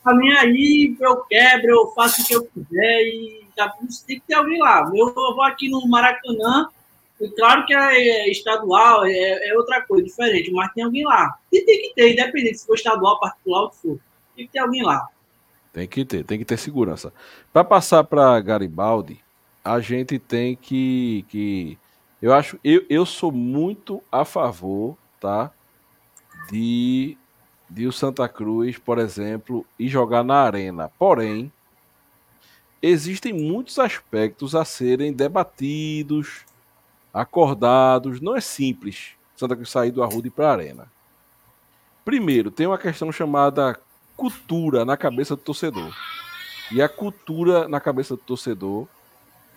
a 0.03 0.13
minha 0.13 0.39
aí, 0.39 0.95
eu 0.99 1.17
quebro, 1.25 1.69
eu 1.69 1.87
faço 1.91 2.21
o 2.21 2.25
que 2.25 2.33
eu 2.33 2.45
quiser 2.45 3.01
e 3.03 3.45
tá, 3.55 3.71
tem 4.07 4.19
que 4.19 4.25
ter 4.25 4.33
alguém 4.33 4.59
lá. 4.59 4.89
Eu 4.93 5.13
vou 5.13 5.43
aqui 5.43 5.69
no 5.69 5.87
Maracanã, 5.87 6.69
e 7.19 7.29
claro 7.31 7.65
que 7.65 7.73
é 7.73 8.29
estadual, 8.29 9.05
é, 9.05 9.49
é, 9.49 9.57
outra 9.57 9.81
coisa, 9.81 10.03
diferente, 10.03 10.51
mas 10.51 10.71
tem 10.73 10.83
alguém 10.83 11.03
lá. 11.03 11.37
E 11.51 11.61
tem 11.61 11.81
que 11.81 11.93
ter, 11.95 12.13
independente 12.13 12.59
se 12.59 12.65
for 12.65 12.75
estadual, 12.75 13.19
particular, 13.19 13.63
o 13.63 13.69
que 13.69 13.77
for. 13.77 13.99
Tem 14.35 14.45
que 14.45 14.51
ter 14.51 14.59
alguém 14.59 14.83
lá. 14.83 15.07
Tem 15.73 15.87
que 15.87 16.05
ter, 16.05 16.23
tem 16.23 16.39
que 16.39 16.45
ter 16.45 16.57
segurança. 16.57 17.13
Para 17.51 17.63
passar 17.63 18.03
para 18.03 18.39
Garibaldi, 18.39 19.19
a 19.63 19.79
gente 19.79 20.17
tem 20.17 20.55
que, 20.55 21.25
que 21.29 21.77
eu 22.21 22.33
acho, 22.33 22.59
eu, 22.63 22.85
eu 22.89 23.05
sou 23.05 23.31
muito 23.31 24.01
a 24.11 24.23
favor, 24.23 24.97
tá, 25.19 25.51
de 26.49 27.17
de 27.69 27.85
o 27.85 27.91
Santa 27.91 28.27
Cruz, 28.27 28.77
por 28.77 28.97
exemplo, 28.97 29.65
e 29.77 29.87
jogar 29.87 30.23
na 30.23 30.41
arena. 30.41 30.89
Porém, 30.97 31.51
existem 32.81 33.31
muitos 33.31 33.77
aspectos 33.77 34.55
a 34.55 34.65
serem 34.65 35.13
debatidos, 35.13 36.45
acordados. 37.13 38.21
Não 38.21 38.35
é 38.35 38.41
simples 38.41 39.11
Santa 39.35 39.55
Cruz 39.55 39.69
sair 39.69 39.91
do 39.91 40.03
Arruda 40.03 40.27
e 40.27 40.31
para 40.31 40.49
a 40.49 40.51
arena. 40.51 40.91
Primeiro, 42.03 42.51
tem 42.51 42.67
uma 42.67 42.77
questão 42.77 43.11
chamada 43.11 43.79
cultura 44.17 44.83
na 44.83 44.97
cabeça 44.97 45.35
do 45.35 45.41
torcedor. 45.41 45.93
E 46.71 46.81
a 46.81 46.89
cultura 46.89 47.67
na 47.67 47.79
cabeça 47.79 48.15
do 48.15 48.21
torcedor 48.21 48.87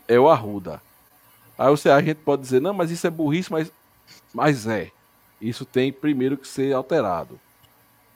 é 0.07 0.19
o 0.19 0.29
Arruda. 0.29 0.81
Aí 1.59 1.69
você, 1.71 1.91
a 1.91 2.01
gente 2.01 2.19
pode 2.19 2.43
dizer, 2.43 2.61
não, 2.61 2.73
mas 2.73 2.91
isso 2.91 3.07
é 3.07 3.11
burrice, 3.11 3.51
mas, 3.51 3.73
mas 4.33 4.67
é. 4.67 4.91
Isso 5.41 5.65
tem 5.65 5.93
primeiro 5.93 6.37
que 6.37 6.47
ser 6.47 6.73
alterado 6.73 7.39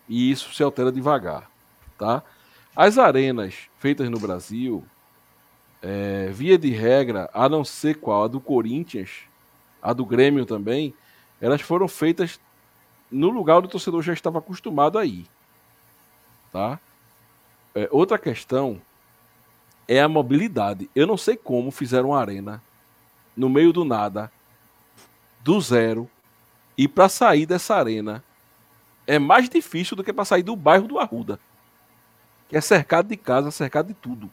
e 0.08 0.30
isso 0.30 0.54
se 0.54 0.62
altera 0.62 0.92
devagar, 0.92 1.50
tá? 1.98 2.22
As 2.74 2.98
arenas 2.98 3.54
feitas 3.78 4.08
no 4.08 4.18
Brasil, 4.18 4.84
é, 5.82 6.28
via 6.32 6.58
de 6.58 6.70
regra, 6.70 7.30
a 7.32 7.48
não 7.48 7.64
ser 7.64 7.96
qual, 7.96 8.24
a 8.24 8.28
do 8.28 8.40
Corinthians, 8.40 9.10
a 9.82 9.92
do 9.92 10.04
Grêmio 10.04 10.44
também, 10.44 10.94
elas 11.40 11.60
foram 11.60 11.86
feitas 11.86 12.40
no 13.10 13.30
lugar 13.30 13.58
onde 13.58 13.66
o 13.66 13.70
torcedor 13.70 14.02
já 14.02 14.12
estava 14.12 14.38
acostumado 14.38 14.98
a 14.98 15.04
ir, 15.04 15.26
tá? 16.52 16.80
É, 17.74 17.88
outra 17.92 18.18
questão 18.18 18.80
é 19.86 20.00
a 20.00 20.08
mobilidade. 20.08 20.90
Eu 20.94 21.06
não 21.06 21.16
sei 21.16 21.36
como 21.36 21.70
fizeram 21.70 22.10
uma 22.10 22.20
arena 22.20 22.62
no 23.36 23.48
meio 23.48 23.72
do 23.72 23.84
nada, 23.84 24.32
do 25.44 25.60
zero, 25.60 26.10
e 26.76 26.88
para 26.88 27.08
sair 27.08 27.46
dessa 27.46 27.76
arena 27.76 28.24
é 29.06 29.18
mais 29.18 29.48
difícil 29.48 29.96
do 29.96 30.02
que 30.02 30.12
para 30.12 30.24
sair 30.24 30.42
do 30.42 30.56
bairro 30.56 30.88
do 30.88 30.98
Arruda, 30.98 31.38
que 32.48 32.56
é 32.56 32.60
cercado 32.60 33.08
de 33.08 33.16
casa, 33.16 33.50
cercado 33.50 33.88
de 33.88 33.94
tudo. 33.94 34.30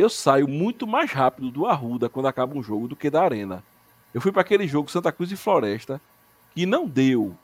Eu 0.00 0.08
saio 0.08 0.48
muito 0.48 0.86
mais 0.86 1.12
rápido 1.12 1.50
do 1.50 1.66
Arruda 1.66 2.08
quando 2.08 2.24
acaba 2.24 2.56
um 2.56 2.62
jogo 2.62 2.88
do 2.88 2.96
que 2.96 3.10
da 3.10 3.22
Arena. 3.22 3.62
Eu 4.14 4.20
fui 4.22 4.32
para 4.32 4.40
aquele 4.40 4.66
jogo 4.66 4.90
Santa 4.90 5.12
Cruz 5.12 5.30
e 5.30 5.36
Floresta 5.36 6.00
que 6.54 6.64
não 6.64 6.88
deu 6.88 7.36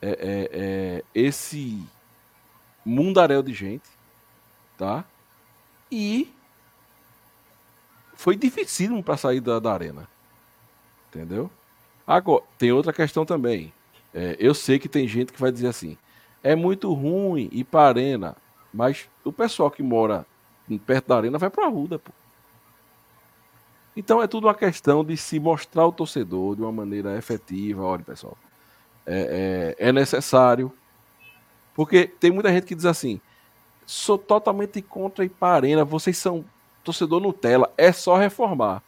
é, 0.00 0.08
é, 0.08 0.50
é, 0.50 1.04
esse 1.14 1.86
mundaréu 2.86 3.42
de 3.42 3.52
gente, 3.52 3.86
tá? 4.78 5.04
E 5.92 6.32
foi 8.14 8.34
dificílimo 8.34 9.02
para 9.02 9.18
sair 9.18 9.42
da, 9.42 9.58
da 9.58 9.70
arena, 9.70 10.08
entendeu? 11.08 11.50
Agora 12.06 12.44
tem 12.56 12.72
outra 12.72 12.94
questão 12.94 13.26
também. 13.26 13.74
É, 14.14 14.38
eu 14.38 14.54
sei 14.54 14.78
que 14.78 14.88
tem 14.88 15.06
gente 15.06 15.34
que 15.34 15.40
vai 15.40 15.52
dizer 15.52 15.68
assim: 15.68 15.98
é 16.42 16.56
muito 16.56 16.90
ruim 16.94 17.50
ir 17.52 17.64
para 17.64 17.88
arena, 17.88 18.34
mas 18.72 19.06
o 19.22 19.30
pessoal 19.30 19.70
que 19.70 19.82
mora 19.82 20.26
perto 20.86 21.08
da 21.08 21.16
arena 21.16 21.38
vai 21.38 21.50
para 21.50 21.66
a 21.66 21.68
Ruda, 21.68 21.98
pô. 21.98 22.10
Então 23.96 24.22
é 24.22 24.26
tudo 24.26 24.46
uma 24.46 24.54
questão 24.54 25.04
de 25.04 25.16
se 25.16 25.38
mostrar 25.38 25.82
ao 25.82 25.92
torcedor 25.92 26.56
de 26.56 26.62
uma 26.62 26.72
maneira 26.72 27.16
efetiva. 27.16 27.82
Olha, 27.82 28.02
pessoal, 28.02 28.36
é, 29.06 29.74
é, 29.78 29.88
é 29.88 29.92
necessário. 29.92 30.72
Porque 31.74 32.06
tem 32.06 32.30
muita 32.30 32.52
gente 32.52 32.66
que 32.66 32.74
diz 32.74 32.86
assim: 32.86 33.20
sou 33.86 34.18
totalmente 34.18 34.82
contra 34.82 35.24
ir 35.24 35.28
para 35.28 35.54
arena, 35.54 35.84
vocês 35.84 36.16
são 36.16 36.44
torcedor 36.82 37.20
Nutella, 37.20 37.72
é 37.76 37.92
só 37.92 38.16
reformar. 38.16 38.82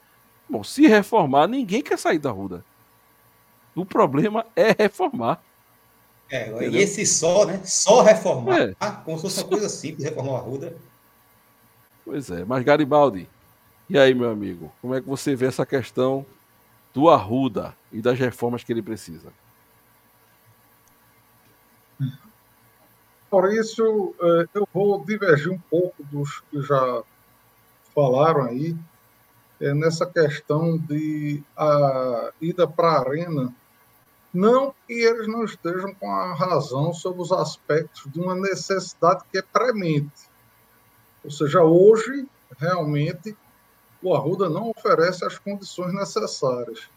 Bom, 0.49 0.63
se 0.63 0.87
reformar, 0.87 1.49
ninguém 1.49 1.83
quer 1.83 1.99
sair 1.99 2.19
da 2.19 2.31
Ruda. 2.31 2.65
O 3.75 3.85
problema 3.85 4.47
é 4.55 4.75
reformar. 4.77 5.43
É, 6.31 6.49
Entendeu? 6.49 6.73
e 6.73 6.79
esse 6.79 7.05
só, 7.07 7.45
né? 7.45 7.61
Só 7.65 8.03
reformar. 8.03 8.61
É. 8.61 8.75
Ah, 8.81 8.93
como 8.93 9.17
se 9.17 9.23
fosse 9.23 9.41
uma 9.41 9.49
coisa 9.49 9.69
simples, 9.69 10.05
reformar 10.05 10.39
a 10.39 10.41
Ruda. 10.41 10.77
Pois 12.07 12.31
é, 12.31 12.45
mas 12.45 12.65
Garibaldi, 12.65 13.29
e 13.91 13.99
aí, 13.99 14.15
meu 14.15 14.31
amigo, 14.31 14.73
como 14.81 14.95
é 14.95 15.01
que 15.01 15.09
você 15.09 15.35
vê 15.35 15.47
essa 15.47 15.67
questão 15.67 16.25
do 16.95 17.11
Arruda 17.11 17.77
e 17.91 18.01
das 18.01 18.17
reformas 18.17 18.63
que 18.63 18.73
ele 18.73 18.81
precisa? 18.81 19.33
Por 23.29 23.53
isso, 23.53 24.15
é, 24.21 24.47
eu 24.55 24.69
vou 24.73 25.05
divergir 25.05 25.53
um 25.53 25.59
pouco 25.59 26.01
dos 26.05 26.45
que 26.49 26.63
já 26.63 27.03
falaram 27.93 28.43
aí, 28.45 28.77
é, 29.61 29.75
nessa 29.75 30.07
questão 30.07 30.79
de 30.79 31.43
a 31.57 32.33
ida 32.41 32.69
para 32.69 32.89
a 32.89 33.01
arena 33.01 33.53
não 34.33 34.73
que 34.87 34.93
eles 34.93 35.27
não 35.27 35.45
estejam 35.45 35.93
com 35.95 36.09
a 36.09 36.35
razão 36.35 36.93
sobre 36.93 37.23
os 37.23 37.33
aspectos 37.33 38.13
de 38.13 38.21
uma 38.21 38.37
necessidade 38.37 39.25
que 39.33 39.39
é 39.39 39.43
premente. 39.43 40.36
Ou 41.27 41.31
seja, 41.31 41.61
hoje, 41.61 42.25
realmente, 42.57 43.37
o 44.01 44.15
Arruda 44.15 44.49
não 44.49 44.71
oferece 44.71 45.25
as 45.25 45.37
condições 45.37 45.93
necessárias. 45.93 46.89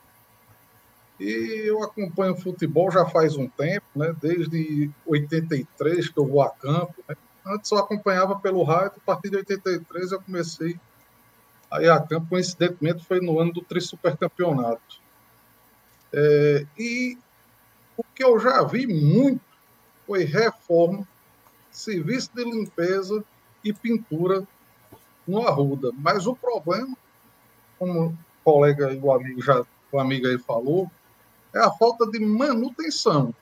E 1.20 1.64
eu 1.66 1.84
acompanho 1.84 2.36
futebol 2.36 2.92
já 2.92 3.08
faz 3.08 3.36
um 3.36 3.50
tempo, 3.50 3.88
né? 3.96 4.16
desde 4.22 4.92
83 5.08 6.10
que 6.10 6.18
eu 6.18 6.28
vou 6.28 6.44
a 6.44 6.50
campo. 6.52 6.94
Né? 7.10 7.16
Antes 7.44 7.72
eu 7.72 7.80
acompanhava 7.80 8.40
pelo 8.40 8.62
rádio, 8.62 9.02
a 9.02 9.06
partir 9.06 9.32
de 9.32 9.38
83 9.38 10.12
eu 10.12 10.22
comecei 10.22 10.80
a 11.72 11.82
ir 11.82 11.90
a 11.90 12.00
campo, 12.00 12.30
coincidentemente 12.30 13.04
foi 13.04 13.20
no 13.20 13.40
ano 13.40 13.52
do 13.52 13.62
Tri 13.62 13.82
Supercampeonato. 13.82 15.02
É, 16.14 16.68
e 16.78 17.18
o 17.98 18.04
que 18.04 18.24
eu 18.24 18.40
já 18.40 18.64
vi 18.64 18.86
muito 18.86 19.42
foi 20.06 20.24
reforma, 20.24 21.08
serviço 21.72 22.30
de 22.36 22.44
limpeza 22.44 23.24
e 23.64 23.74
pintura 23.74 24.45
no 25.28 25.47
Arruda. 25.47 25.91
Mas 25.97 26.26
o 26.28 26.36
problema, 26.36 26.95
como 27.78 28.07
o 28.07 28.18
colega 28.43 28.91
e 28.93 28.99
o 28.99 29.12
amigo 29.12 29.41
já 29.41 29.64
o 29.91 29.99
amigo 29.99 30.28
aí 30.28 30.38
falou, 30.38 30.89
é 31.53 31.60
a 31.60 31.72
falta 31.72 32.05
de 32.05 32.20
manutenção. 32.20 33.34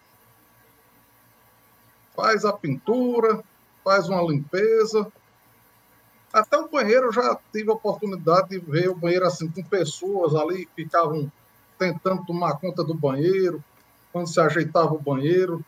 Faz 2.16 2.46
a 2.46 2.54
pintura, 2.54 3.44
faz 3.84 4.08
uma 4.08 4.22
limpeza. 4.22 5.12
Até 6.32 6.58
o 6.58 6.70
banheiro 6.70 7.08
eu 7.08 7.12
já 7.12 7.38
tive 7.52 7.70
a 7.70 7.74
oportunidade 7.74 8.50
de 8.50 8.60
ver 8.60 8.90
o 8.90 8.96
banheiro 8.96 9.26
assim 9.26 9.50
com 9.50 9.64
pessoas 9.64 10.36
ali 10.36 10.66
que 10.66 10.84
ficavam 10.84 11.32
tentando 11.78 12.26
tomar 12.26 12.58
conta 12.58 12.84
do 12.84 12.94
banheiro, 12.94 13.64
quando 14.12 14.28
se 14.28 14.40
ajeitava 14.40 14.94
o 14.94 15.00
banheiro, 15.00 15.64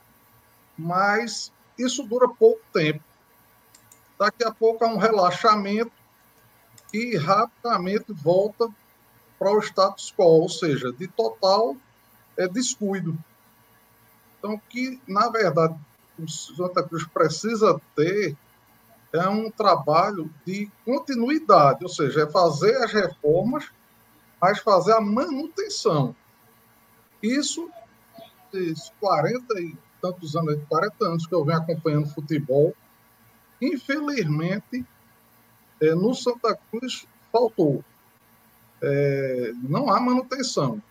mas 0.77 1.51
isso 1.77 2.03
dura 2.03 2.27
pouco 2.27 2.61
tempo. 2.73 3.03
Daqui 4.19 4.43
a 4.43 4.51
pouco 4.51 4.83
há 4.83 4.87
um 4.89 4.97
relaxamento 4.97 5.91
e 6.93 7.15
rapidamente 7.15 8.11
volta 8.11 8.69
para 9.37 9.51
o 9.51 9.59
status 9.59 10.13
quo, 10.15 10.41
ou 10.41 10.49
seja, 10.49 10.91
de 10.91 11.07
total 11.07 11.77
é, 12.37 12.47
descuido. 12.47 13.17
Então, 14.37 14.61
que, 14.69 15.01
na 15.07 15.29
verdade, 15.29 15.75
o 16.17 16.27
Santa 16.27 16.83
Cruz 16.83 17.07
precisa 17.07 17.79
ter 17.95 18.35
é 19.11 19.27
um 19.27 19.49
trabalho 19.49 20.29
de 20.45 20.69
continuidade, 20.85 21.83
ou 21.83 21.89
seja, 21.89 22.23
é 22.23 22.29
fazer 22.29 22.75
as 22.83 22.93
reformas, 22.93 23.71
mas 24.39 24.59
fazer 24.59 24.93
a 24.93 25.01
manutenção. 25.01 26.15
Isso 27.23 27.69
esses 28.53 28.91
40 28.99 29.59
e 29.61 29.75
tantos 30.01 30.35
anos, 30.35 30.59
40 30.67 31.05
anos 31.05 31.27
que 31.27 31.33
eu 31.33 31.43
venho 31.43 31.57
acompanhando 31.57 32.13
futebol, 32.13 32.73
Infelizmente, 33.61 34.85
é, 35.81 35.93
no 35.95 36.13
Santa 36.13 36.57
Cruz 36.69 37.07
faltou. 37.31 37.83
É, 38.81 39.51
não 39.63 39.89
há 39.89 39.99
manutenção. 39.99 40.81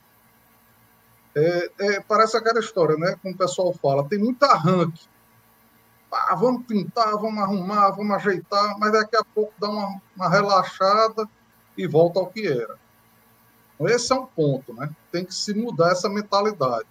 É, 1.34 1.70
é, 1.78 2.00
parece 2.00 2.36
aquela 2.36 2.60
história, 2.60 2.96
né? 2.96 3.16
Como 3.22 3.34
o 3.34 3.38
pessoal 3.38 3.72
fala, 3.72 4.08
tem 4.08 4.18
muito 4.18 4.42
arranque. 4.42 5.06
Ah, 6.10 6.34
vamos 6.34 6.64
pintar, 6.66 7.12
vamos 7.12 7.42
arrumar, 7.42 7.90
vamos 7.90 8.16
ajeitar, 8.16 8.78
mas 8.78 8.92
daqui 8.92 9.16
a 9.16 9.24
pouco 9.24 9.52
dá 9.58 9.68
uma, 9.68 10.00
uma 10.16 10.28
relaxada 10.28 11.28
e 11.76 11.86
volta 11.86 12.18
ao 12.18 12.26
que 12.26 12.46
era. 12.46 12.78
Então, 13.74 13.86
esse 13.86 14.12
é 14.12 14.16
um 14.16 14.26
ponto, 14.26 14.74
né? 14.74 14.90
Tem 15.12 15.24
que 15.24 15.34
se 15.34 15.54
mudar 15.54 15.92
essa 15.92 16.08
mentalidade. 16.08 16.88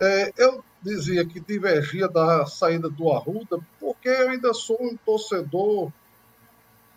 É, 0.00 0.32
eu 0.36 0.62
dizia 0.82 1.24
que 1.24 1.40
divergia 1.40 2.08
da 2.08 2.44
saída 2.46 2.90
do 2.90 3.10
Arruda, 3.10 3.58
porque 3.78 4.08
eu 4.08 4.30
ainda 4.30 4.52
sou 4.52 4.76
um 4.80 4.96
torcedor, 4.96 5.92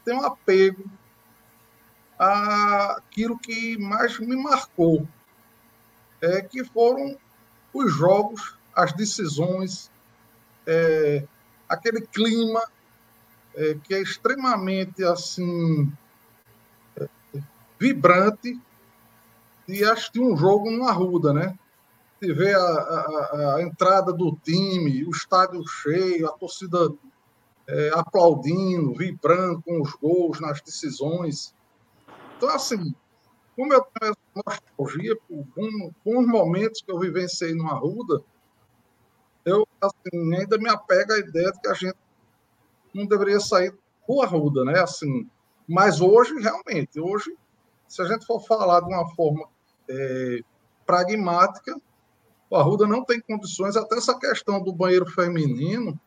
tenho 0.03 0.21
um 0.21 0.25
apego 0.25 0.83
àquilo 2.17 3.37
que 3.37 3.77
mais 3.77 4.19
me 4.19 4.35
marcou, 4.35 5.07
é, 6.21 6.41
que 6.41 6.63
foram 6.63 7.17
os 7.73 7.93
jogos, 7.93 8.57
as 8.73 8.93
decisões, 8.93 9.91
é, 10.65 11.27
aquele 11.69 12.01
clima 12.01 12.63
é, 13.55 13.75
que 13.83 13.93
é 13.93 14.01
extremamente 14.01 15.03
assim 15.03 15.91
é, 16.97 17.07
vibrante 17.79 18.59
e 19.67 19.83
assistir 19.83 20.21
um 20.21 20.35
jogo 20.37 20.71
no 20.71 20.87
Arruda, 20.87 21.33
né? 21.33 21.57
De 22.21 22.33
ver 22.33 22.55
a, 22.55 22.59
a, 22.59 23.55
a, 23.55 23.61
entrada 23.61 24.13
do 24.13 24.35
time, 24.43 25.05
o 25.05 25.11
estádio 25.11 25.65
cheio, 25.67 26.27
a 26.27 26.31
torcida 26.31 26.89
é, 27.67 27.91
aplaudindo, 27.93 28.93
vibrando 28.93 29.61
com 29.61 29.81
os 29.81 29.93
gols 29.93 30.39
nas 30.39 30.61
decisões. 30.61 31.53
Então, 32.37 32.49
assim, 32.49 32.93
como 33.55 33.73
eu 33.73 33.81
tenho 33.81 34.11
essa 34.11 34.43
nostalgia 34.45 35.15
por 35.27 35.45
bons 36.05 36.27
momentos 36.27 36.81
que 36.81 36.91
eu 36.91 36.99
vivenciei 36.99 37.53
no 37.53 37.67
Arruda, 37.67 38.21
eu 39.45 39.67
assim, 39.79 40.35
ainda 40.35 40.57
me 40.57 40.69
apego 40.69 41.13
à 41.13 41.19
ideia 41.19 41.51
de 41.51 41.59
que 41.59 41.67
a 41.67 41.73
gente 41.73 41.97
não 42.93 43.05
deveria 43.05 43.39
sair 43.39 43.73
do 44.07 44.21
Arruda, 44.21 44.63
né? 44.65 44.79
Assim, 44.79 45.29
mas 45.67 46.01
hoje, 46.01 46.33
realmente, 46.39 46.99
hoje, 46.99 47.35
se 47.87 48.01
a 48.01 48.05
gente 48.05 48.25
for 48.25 48.39
falar 48.41 48.81
de 48.81 48.87
uma 48.87 49.07
forma 49.15 49.47
é, 49.89 50.39
pragmática, 50.85 51.75
o 52.55 52.57
Arruda 52.57 52.87
não 52.87 53.03
tem 53.03 53.19
condições, 53.19 53.75
até 53.75 53.97
essa 53.97 54.17
questão 54.17 54.63
do 54.63 54.71
banheiro 54.71 55.05
feminino, 55.05 55.99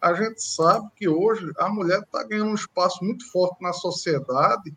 a 0.00 0.14
gente 0.14 0.42
sabe 0.42 0.88
que 0.96 1.06
hoje 1.06 1.52
a 1.58 1.68
mulher 1.68 2.00
está 2.00 2.24
ganhando 2.24 2.50
um 2.50 2.54
espaço 2.54 3.04
muito 3.04 3.30
forte 3.30 3.60
na 3.60 3.74
sociedade 3.74 4.74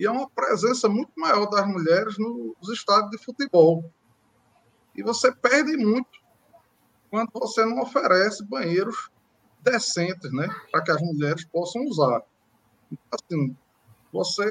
e 0.00 0.06
é 0.06 0.10
uma 0.10 0.28
presença 0.30 0.88
muito 0.88 1.12
maior 1.14 1.46
das 1.50 1.66
mulheres 1.66 2.16
nos 2.18 2.70
estádios 2.70 3.10
de 3.10 3.18
futebol. 3.18 3.84
E 4.94 5.02
você 5.02 5.30
perde 5.30 5.76
muito 5.76 6.08
quando 7.10 7.30
você 7.34 7.62
não 7.66 7.82
oferece 7.82 8.42
banheiros 8.42 9.10
decentes, 9.60 10.32
né, 10.32 10.48
para 10.72 10.82
que 10.82 10.90
as 10.90 11.02
mulheres 11.02 11.44
possam 11.44 11.84
usar. 11.84 12.22
Então, 12.90 13.18
assim, 13.20 13.56
você 14.10 14.50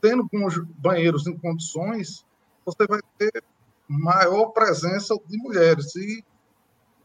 tendo 0.00 0.26
bons 0.32 0.58
banheiros 0.78 1.26
em 1.26 1.36
condições, 1.36 2.24
você 2.64 2.86
vai 2.86 3.00
ter 3.18 3.44
maior 3.88 4.46
presença 4.46 5.14
de 5.26 5.36
mulheres 5.38 5.94
e 5.96 6.24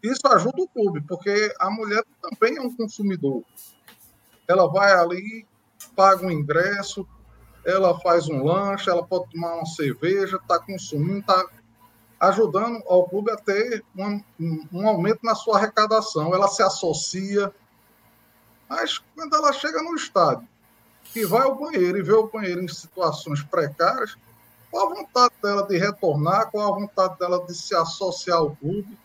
isso 0.01 0.25
ajuda 0.27 0.61
o 0.61 0.67
clube, 0.67 1.01
porque 1.01 1.53
a 1.59 1.69
mulher 1.69 2.03
também 2.21 2.57
é 2.57 2.61
um 2.61 2.73
consumidor. 2.73 3.43
Ela 4.47 4.67
vai 4.67 4.93
ali, 4.93 5.45
paga 5.95 6.25
um 6.25 6.31
ingresso, 6.31 7.05
ela 7.65 7.99
faz 7.99 8.27
um 8.29 8.43
lanche, 8.43 8.89
ela 8.89 9.05
pode 9.05 9.29
tomar 9.31 9.55
uma 9.55 9.65
cerveja, 9.65 10.37
está 10.37 10.57
consumindo, 10.57 11.19
está 11.19 11.45
ajudando 12.19 12.81
ao 12.87 13.07
clube 13.07 13.31
a 13.31 13.37
ter 13.37 13.83
um, 13.95 14.21
um, 14.73 14.87
aumento 14.87 15.19
na 15.23 15.35
sua 15.35 15.57
arrecadação. 15.57 16.33
Ela 16.33 16.47
se 16.47 16.63
associa. 16.63 17.53
Mas 18.69 18.99
quando 19.15 19.35
ela 19.35 19.51
chega 19.51 19.81
no 19.81 19.95
estádio, 19.95 20.47
que 21.05 21.25
vai 21.25 21.41
ao 21.41 21.55
banheiro 21.55 21.97
e 21.97 22.03
vê 22.03 22.13
o 22.13 22.27
banheiro 22.27 22.61
em 22.61 22.67
situações 22.67 23.41
precárias, 23.43 24.15
qual 24.71 24.91
a 24.91 24.95
vontade 24.95 25.33
dela 25.41 25.67
de 25.67 25.77
retornar, 25.77 26.51
qual 26.51 26.73
a 26.73 26.79
vontade 26.79 27.17
dela 27.17 27.45
de 27.45 27.53
se 27.55 27.75
associar 27.75 28.37
ao 28.37 28.55
clube. 28.55 28.97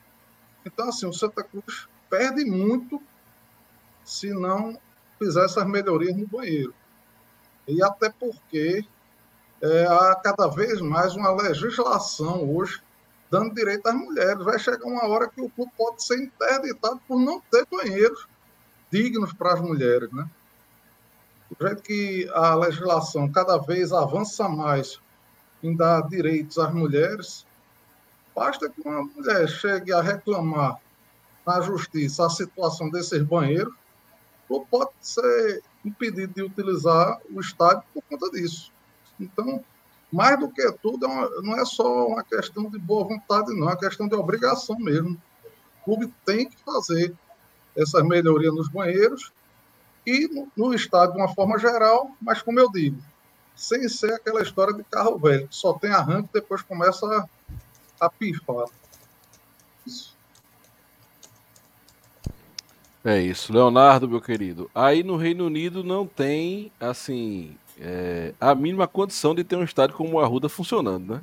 Então, 0.64 0.88
assim, 0.88 1.06
o 1.06 1.12
Santa 1.12 1.42
Cruz 1.42 1.88
perde 2.08 2.44
muito 2.44 3.00
se 4.04 4.30
não 4.30 4.78
fizer 5.18 5.44
essas 5.44 5.66
melhorias 5.66 6.16
no 6.16 6.26
banheiro 6.26 6.74
e 7.66 7.82
até 7.82 8.10
porque 8.10 8.84
é, 9.60 9.86
há 9.86 10.14
cada 10.16 10.46
vez 10.48 10.80
mais 10.80 11.14
uma 11.14 11.30
legislação 11.30 12.48
hoje 12.54 12.82
dando 13.30 13.54
direito 13.54 13.86
às 13.86 13.94
mulheres. 13.94 14.44
Vai 14.44 14.58
chegar 14.58 14.84
uma 14.84 15.06
hora 15.06 15.28
que 15.28 15.40
o 15.40 15.50
clube 15.50 15.72
pode 15.76 16.04
ser 16.04 16.18
interditado 16.22 17.00
por 17.08 17.18
não 17.18 17.40
ter 17.50 17.66
banheiros 17.70 18.26
dignos 18.90 19.32
para 19.32 19.54
as 19.54 19.60
mulheres, 19.60 20.10
né? 20.12 20.28
Do 21.50 21.66
jeito 21.66 21.82
que 21.82 22.28
a 22.32 22.54
legislação 22.54 23.30
cada 23.30 23.58
vez 23.58 23.92
avança 23.92 24.48
mais 24.48 25.00
em 25.64 25.74
dar 25.74 26.06
direitos 26.08 26.58
às 26.58 26.72
mulheres, 26.72 27.46
basta 28.34 28.68
que 28.68 28.80
uma 28.82 29.02
mulher 29.02 29.48
chegue 29.48 29.92
a 29.92 30.02
reclamar 30.02 30.78
na 31.46 31.60
justiça 31.62 32.26
a 32.26 32.30
situação 32.30 32.90
desses 32.90 33.22
banheiros, 33.22 33.72
ou 34.48 34.66
pode 34.66 34.90
ser 35.00 35.62
impedido 35.84 36.34
de 36.34 36.42
utilizar 36.42 37.18
o 37.32 37.40
estádio 37.40 37.82
por 37.94 38.02
conta 38.02 38.30
disso. 38.30 38.70
Então, 39.18 39.64
mais 40.12 40.38
do 40.38 40.50
que 40.50 40.70
tudo, 40.82 41.06
é 41.06 41.40
não 41.42 41.56
é 41.56 41.64
só 41.64 42.08
uma 42.08 42.22
questão 42.22 42.68
de 42.68 42.78
boa 42.78 43.04
vontade, 43.04 43.52
não, 43.54 43.68
é 43.68 43.72
uma 43.72 43.78
questão 43.78 44.06
de 44.06 44.14
obrigação 44.14 44.78
mesmo. 44.78 45.20
O 45.80 45.84
clube 45.84 46.12
tem 46.26 46.48
que 46.48 46.56
fazer 46.62 47.14
essas 47.74 48.02
melhorias 48.04 48.54
nos 48.54 48.68
banheiros 48.68 49.32
e 50.06 50.28
no, 50.28 50.48
no 50.56 50.74
estádio 50.74 51.14
de 51.14 51.20
uma 51.20 51.34
forma 51.34 51.58
geral, 51.58 52.10
mas 52.20 52.42
como 52.42 52.60
eu 52.60 52.70
digo, 52.70 53.02
sem 53.54 53.88
ser 53.88 54.12
aquela 54.12 54.42
história 54.42 54.74
de 54.74 54.82
carro 54.84 55.18
velho, 55.18 55.48
que 55.48 55.56
só 55.56 55.72
tem 55.74 55.90
arranque 55.90 56.28
e 56.30 56.40
depois 56.40 56.62
começa 56.62 57.06
a, 57.06 58.06
a 58.06 58.10
pifar. 58.10 58.66
Isso. 59.86 60.14
É 63.04 63.20
isso, 63.20 63.52
Leonardo, 63.52 64.08
meu 64.08 64.20
querido. 64.20 64.70
Aí 64.74 65.02
no 65.02 65.16
Reino 65.16 65.46
Unido 65.46 65.84
não 65.84 66.06
tem, 66.06 66.72
assim, 66.80 67.54
é, 67.78 68.32
a 68.40 68.54
mínima 68.54 68.88
condição 68.88 69.34
de 69.34 69.44
ter 69.44 69.56
um 69.56 69.64
estádio 69.64 69.96
como 69.96 70.14
o 70.14 70.20
Arruda 70.20 70.48
funcionando, 70.48 71.14
né? 71.14 71.20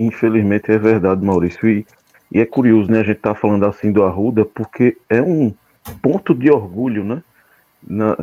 Infelizmente 0.00 0.72
é 0.72 0.78
verdade, 0.78 1.22
Maurício. 1.22 1.68
E, 1.68 1.86
e 2.30 2.40
é 2.40 2.46
curioso, 2.46 2.90
né? 2.90 3.00
A 3.00 3.04
gente 3.04 3.20
tá 3.20 3.34
falando 3.34 3.66
assim 3.66 3.92
do 3.92 4.02
Arruda 4.02 4.44
porque 4.44 4.96
é 5.08 5.20
um 5.20 5.54
ponto 6.00 6.34
de 6.34 6.50
orgulho, 6.50 7.04
né? 7.04 7.22
Na, 7.86 8.16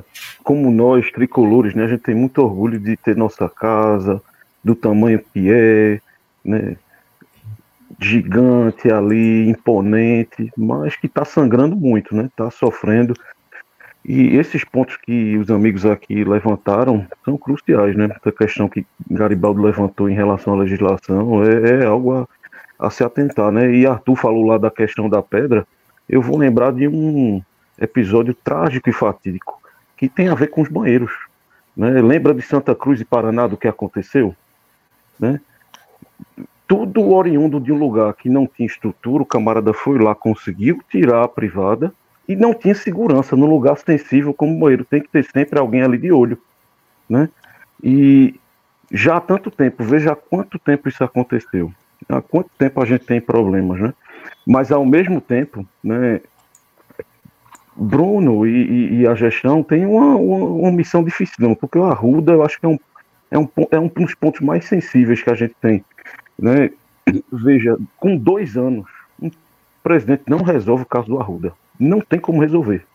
como 0.44 0.72
nós, 0.72 1.12
tricolores, 1.12 1.74
né? 1.76 1.84
A 1.84 1.88
gente 1.88 2.04
tem 2.04 2.16
muito 2.16 2.42
orgulho 2.42 2.80
de 2.80 2.96
ter 2.98 3.16
nossa 3.16 3.50
casa, 3.50 4.22
do 4.64 4.76
tamanho 4.76 5.20
que 5.34 5.52
é, 5.52 6.00
né? 6.44 6.78
gigante 8.00 8.92
ali, 8.92 9.50
imponente, 9.50 10.52
mas 10.56 10.96
que 10.96 11.08
está 11.08 11.26
sangrando 11.26 11.76
muito, 11.76 12.16
né? 12.16 12.26
Está 12.26 12.50
sofrendo. 12.50 13.14
E 14.06 14.38
esses 14.38 14.64
pontos 14.64 14.96
que 14.98 15.38
os 15.38 15.52
amigos 15.52 15.86
aqui 15.86 16.24
levantaram 16.24 17.06
são 17.26 17.38
cruciais, 17.38 17.96
né? 17.96 18.10
Essa 18.16 18.32
questão 18.32 18.70
que 18.70 18.86
Garibaldo 19.10 19.62
levantou 19.62 20.10
em 20.10 20.14
relação 20.14 20.54
à 20.54 20.58
legislação 20.58 21.44
é, 21.44 21.84
é 21.84 21.86
algo 21.86 22.14
a, 22.14 22.28
a, 22.80 22.90
se 22.90 23.04
atentar, 23.04 23.52
né? 23.52 23.72
E 23.72 23.86
Arthur 23.86 24.16
falou 24.16 24.46
lá 24.46 24.58
da 24.58 24.72
questão 24.72 25.10
da 25.10 25.22
pedra. 25.22 25.68
Eu 26.08 26.22
vou 26.22 26.38
lembrar 26.38 26.72
de 26.72 26.88
um 26.88 27.42
episódio 27.80 28.34
trágico 28.34 28.90
e 28.90 28.94
fatídico 28.94 29.60
que 29.98 30.08
tem 30.08 30.30
a 30.30 30.36
ver 30.36 30.48
com 30.48 30.62
os 30.62 30.70
banheiros. 30.70 31.12
Né? 31.76 32.02
Lembra 32.02 32.34
de 32.34 32.42
Santa 32.42 32.74
Cruz 32.74 33.02
e 33.02 33.06
Paraná 33.06 33.48
do 33.48 33.58
que 33.58 33.68
aconteceu? 33.68 34.36
Né? 35.20 35.40
tudo 36.70 37.12
oriundo 37.12 37.60
de 37.60 37.72
um 37.72 37.80
lugar 37.80 38.14
que 38.14 38.30
não 38.30 38.46
tinha 38.46 38.68
estrutura, 38.68 39.24
o 39.24 39.26
camarada 39.26 39.74
foi 39.74 39.98
lá, 39.98 40.14
conseguiu 40.14 40.80
tirar 40.88 41.24
a 41.24 41.28
privada 41.28 41.92
e 42.28 42.36
não 42.36 42.54
tinha 42.54 42.76
segurança 42.76 43.36
no 43.36 43.48
lugar 43.48 43.76
sensível 43.76 44.36
como 44.36 44.56
o 44.56 44.60
banheiro. 44.60 44.86
Tem 44.86 45.02
que 45.02 45.10
ter 45.10 45.26
sempre 45.26 45.58
alguém 45.58 45.82
ali 45.82 45.98
de 45.98 46.12
olho, 46.12 46.38
né? 47.10 47.28
E 47.84 48.40
já 48.92 49.18
há 49.18 49.20
tanto 49.20 49.50
tempo, 49.50 49.84
veja 49.84 50.12
há 50.12 50.16
quanto 50.16 50.60
tempo 50.60 50.88
isso 50.88 51.04
aconteceu, 51.04 51.74
há 52.08 52.22
quanto 52.22 52.52
tempo 52.56 52.80
a 52.80 52.86
gente 52.86 53.04
tem 53.04 53.20
problemas, 53.20 53.80
né? 53.80 53.94
Mas 54.46 54.72
ao 54.72 54.86
mesmo 54.86 55.20
tempo, 55.20 55.66
né, 55.84 56.22
Bruno 57.80 58.46
e, 58.46 59.02
e, 59.02 59.08
a 59.08 59.16
gestão 59.16 59.64
têm 59.64 59.86
uma, 59.86 60.16
uma, 60.16 60.46
uma, 60.46 60.72
missão 60.72 61.04
difícil, 61.04 61.36
não, 61.40 61.56
porque 61.56 61.78
o 61.78 61.86
Arruda 61.86 62.34
eu 62.34 62.44
acho 62.44 62.60
que 62.60 62.66
é 62.66 62.70
um, 62.70 62.80
é, 63.32 63.40
um, 63.40 63.48
é 63.72 63.80
um 63.80 63.88
dos 63.88 64.14
pontos 64.16 64.42
mais 64.42 64.66
sensíveis 64.66 65.22
que 65.22 65.30
a 65.30 65.36
gente 65.36 65.56
tem 65.62 65.84
né? 66.42 66.72
Veja, 67.32 67.78
com 67.98 68.16
dois 68.16 68.56
anos, 68.56 68.88
o 69.22 69.30
presidente 69.84 70.24
não 70.28 70.42
resolve 70.42 70.84
o 70.84 70.88
caso 70.88 71.08
do 71.08 71.20
Arruda. 71.20 71.54
não 71.80 72.02
tem 72.02 72.20
como 72.20 72.42
resolver. 72.42 72.86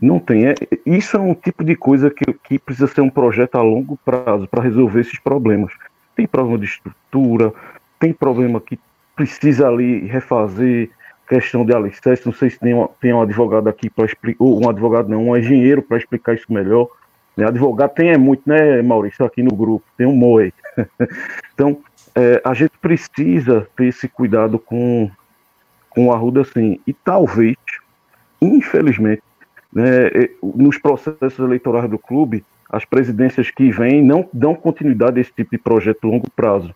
Não 0.00 0.18
tem. 0.18 0.46
É, 0.46 0.54
isso 0.84 1.16
é 1.16 1.20
um 1.20 1.34
tipo 1.34 1.62
de 1.62 1.76
coisa 1.76 2.10
que, 2.10 2.32
que 2.32 2.58
precisa 2.58 2.88
ser 2.88 3.00
um 3.00 3.10
projeto 3.10 3.56
a 3.56 3.62
longo 3.62 3.96
prazo 4.04 4.48
para 4.48 4.62
resolver 4.62 5.00
esses 5.00 5.18
problemas. 5.18 5.72
Tem 6.16 6.26
problema 6.26 6.58
de 6.58 6.64
estrutura, 6.64 7.52
tem 8.00 8.12
problema 8.12 8.60
que 8.60 8.78
precisa 9.14 9.68
ali 9.68 10.06
refazer 10.06 10.90
questão 11.32 11.64
de 11.64 11.74
alicerce. 11.74 12.26
Não 12.26 12.32
sei 12.34 12.50
se 12.50 12.58
tem, 12.58 12.74
tem 13.00 13.14
um 13.14 13.22
advogado 13.22 13.66
aqui 13.66 13.88
para 13.88 14.04
explicar, 14.04 14.44
ou 14.44 14.62
um 14.62 14.68
advogado 14.68 15.08
não, 15.08 15.30
um 15.30 15.36
engenheiro 15.36 15.80
para 15.80 15.96
explicar 15.96 16.34
isso 16.34 16.52
melhor. 16.52 16.88
Né? 17.34 17.46
Advogado 17.46 17.94
tem 17.94 18.10
é 18.10 18.18
muito, 18.18 18.42
né, 18.46 18.82
Maurício, 18.82 19.24
aqui 19.24 19.42
no 19.42 19.54
grupo, 19.54 19.84
tem 19.96 20.06
um 20.06 20.14
MOE. 20.14 20.52
então, 21.54 21.78
é, 22.14 22.42
a 22.44 22.52
gente 22.52 22.72
precisa 22.82 23.66
ter 23.74 23.86
esse 23.86 24.06
cuidado 24.08 24.58
com, 24.58 25.10
com 25.88 26.08
o 26.08 26.12
Arruda, 26.12 26.44
sim. 26.44 26.78
E 26.86 26.92
talvez, 26.92 27.56
infelizmente, 28.40 29.22
né, 29.72 30.10
nos 30.42 30.76
processos 30.76 31.38
eleitorais 31.38 31.88
do 31.88 31.98
clube, 31.98 32.44
as 32.68 32.84
presidências 32.84 33.50
que 33.50 33.70
vêm 33.70 34.02
não 34.02 34.28
dão 34.34 34.54
continuidade 34.54 35.18
a 35.18 35.22
esse 35.22 35.32
tipo 35.32 35.52
de 35.52 35.58
projeto 35.58 36.04
a 36.04 36.08
longo 36.08 36.30
prazo. 36.30 36.74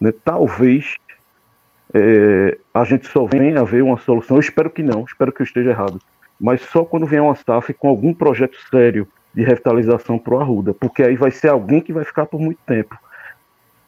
Né? 0.00 0.12
Talvez 0.24 0.96
é, 1.94 2.58
a 2.74 2.82
gente 2.84 3.06
só 3.06 3.24
venha 3.24 3.60
a 3.60 3.64
ver 3.64 3.82
uma 3.82 3.96
solução, 3.98 4.36
eu 4.36 4.40
espero 4.40 4.68
que 4.68 4.82
não, 4.82 5.04
espero 5.04 5.32
que 5.32 5.42
eu 5.42 5.44
esteja 5.44 5.70
errado, 5.70 6.00
mas 6.40 6.60
só 6.62 6.84
quando 6.84 7.06
vier 7.06 7.22
uma 7.22 7.36
SAF 7.36 7.72
com 7.72 7.88
algum 7.88 8.12
projeto 8.12 8.56
sério 8.68 9.06
de 9.32 9.44
revitalização 9.44 10.18
para 10.18 10.34
o 10.34 10.40
Arruda, 10.40 10.74
porque 10.74 11.02
aí 11.02 11.16
vai 11.16 11.30
ser 11.30 11.48
alguém 11.48 11.80
que 11.80 11.92
vai 11.92 12.04
ficar 12.04 12.26
por 12.26 12.40
muito 12.40 12.58
tempo. 12.66 12.98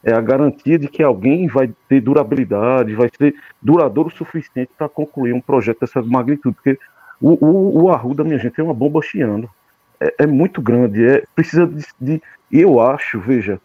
É 0.05 0.13
a 0.13 0.21
garantia 0.21 0.79
de 0.79 0.87
que 0.87 1.03
alguém 1.03 1.49
vai 1.49 1.69
ter 1.89 2.01
durabilidade, 2.01 2.95
vai 2.95 3.11
ser 3.17 3.35
duradouro 3.61 4.09
o 4.09 4.13
suficiente 4.13 4.71
para 4.79 4.89
concluir 4.89 5.33
um 5.33 5.41
projeto 5.41 5.81
dessa 5.81 6.01
magnitude, 6.01 6.55
porque 6.55 6.79
o, 7.21 7.45
o, 7.45 7.83
o 7.83 7.91
Arruda, 7.91 8.23
minha 8.23 8.39
gente, 8.39 8.61
é 8.61 8.63
uma 8.63 8.75
bomba 8.75 9.03
chiando. 9.03 9.51
É, 9.99 10.15
é 10.21 10.27
muito 10.27 10.63
grande, 10.63 11.05
é, 11.05 11.25
precisa 11.35 11.67
de, 11.67 11.85
de. 12.01 12.23
Eu 12.53 12.81
acho, 12.81 13.19
veja, 13.19 13.61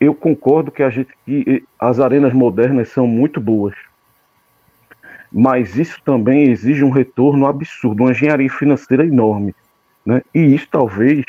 eu 0.00 0.14
concordo 0.14 0.72
que 0.72 0.82
a 0.82 0.88
gente 0.88 1.10
que 1.26 1.62
as 1.78 2.00
arenas 2.00 2.32
modernas 2.32 2.88
são 2.88 3.06
muito 3.06 3.38
boas. 3.38 3.74
Mas 5.30 5.76
isso 5.76 6.00
também 6.02 6.50
exige 6.50 6.82
um 6.82 6.90
retorno 6.90 7.46
absurdo, 7.46 8.02
uma 8.02 8.10
engenharia 8.10 8.50
financeira 8.50 9.04
enorme. 9.04 9.54
Né? 10.04 10.22
E 10.34 10.54
isso 10.54 10.66
talvez 10.70 11.24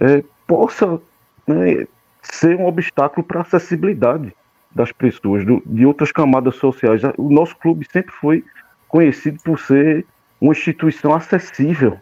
é, 0.00 0.22
possa 0.46 1.00
né, 1.46 1.86
ser 2.20 2.56
um 2.56 2.66
obstáculo 2.66 3.24
para 3.24 3.38
a 3.38 3.42
acessibilidade 3.42 4.34
das 4.74 4.90
pessoas, 4.92 5.46
do, 5.46 5.62
de 5.64 5.86
outras 5.86 6.10
camadas 6.12 6.56
sociais. 6.56 7.02
O 7.16 7.30
nosso 7.30 7.56
clube 7.56 7.86
sempre 7.90 8.12
foi 8.12 8.44
conhecido 8.88 9.38
por 9.42 9.58
ser 9.58 10.04
uma 10.40 10.52
instituição 10.52 11.14
acessível. 11.14 11.98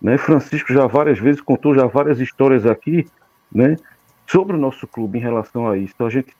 Né? 0.00 0.18
Francisco 0.18 0.72
já 0.72 0.86
várias 0.86 1.18
vezes 1.18 1.40
contou 1.40 1.74
já 1.74 1.86
várias 1.86 2.18
histórias 2.18 2.66
aqui 2.66 3.06
né, 3.52 3.76
sobre 4.26 4.56
o 4.56 4.58
nosso 4.58 4.86
clube 4.86 5.18
em 5.18 5.22
relação 5.22 5.68
a 5.68 5.76
isso. 5.76 5.94
A 6.00 6.10
gente 6.10 6.34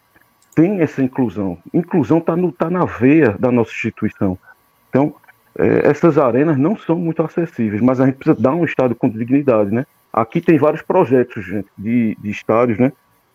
tem 0.55 0.81
essa 0.81 1.03
inclusão. 1.03 1.59
Inclusão 1.73 2.19
está 2.19 2.35
tá 2.57 2.71
na 2.71 2.85
veia 2.85 3.37
da 3.39 3.51
nossa 3.51 3.71
instituição. 3.71 4.39
Então, 4.89 5.15
é, 5.59 5.89
essas 5.89 6.19
arenas 6.19 6.57
não 6.57 6.77
são 6.77 6.97
muito 6.97 7.23
acessíveis, 7.23 7.83
mas 7.83 8.01
a 8.01 8.07
gente 8.07 8.17
precisa 8.17 8.41
dar 8.41 8.55
um 8.55 8.65
estádio 8.65 8.97
com 8.97 9.09
dignidade, 9.09 9.73
né? 9.73 9.87
Aqui 10.13 10.41
tem 10.41 10.57
vários 10.59 10.83
projetos, 10.83 11.45
gente, 11.45 11.69
de, 11.77 12.17
de 12.21 12.31
estádios, 12.31 12.79
né? 12.79 12.93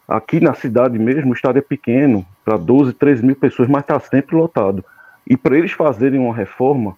Aqui 0.07 0.39
na 0.39 0.53
cidade 0.53 0.97
mesmo, 0.97 1.31
o 1.31 1.33
estádio 1.33 1.59
é 1.59 1.61
pequeno, 1.61 2.25
para 2.43 2.57
12, 2.57 2.93
13 2.93 3.25
mil 3.25 3.35
pessoas, 3.35 3.69
mas 3.69 3.81
está 3.81 3.99
sempre 3.99 4.35
lotado. 4.35 4.83
E 5.27 5.37
para 5.37 5.57
eles 5.57 5.71
fazerem 5.71 6.19
uma 6.19 6.33
reforma, 6.33 6.97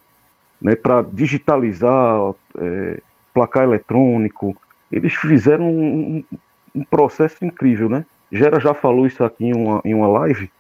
né, 0.62 0.76
para 0.76 1.02
digitalizar 1.02 2.34
é, 2.58 3.02
placar 3.34 3.64
eletrônico. 3.64 4.56
Eles 4.92 5.14
fizeram 5.14 5.70
um, 5.70 6.24
um, 6.74 6.84
processo 6.84 7.44
incrível, 7.44 7.90
né? 7.90 8.06
Gera 8.32 8.60
já 8.60 8.74
falou 8.74 9.06
isso 9.06 9.24
aqui 9.24 9.46
em 9.46 9.56
uma, 9.56 9.82
em 9.84 9.94
uma 9.94 10.08
live, 10.08 10.52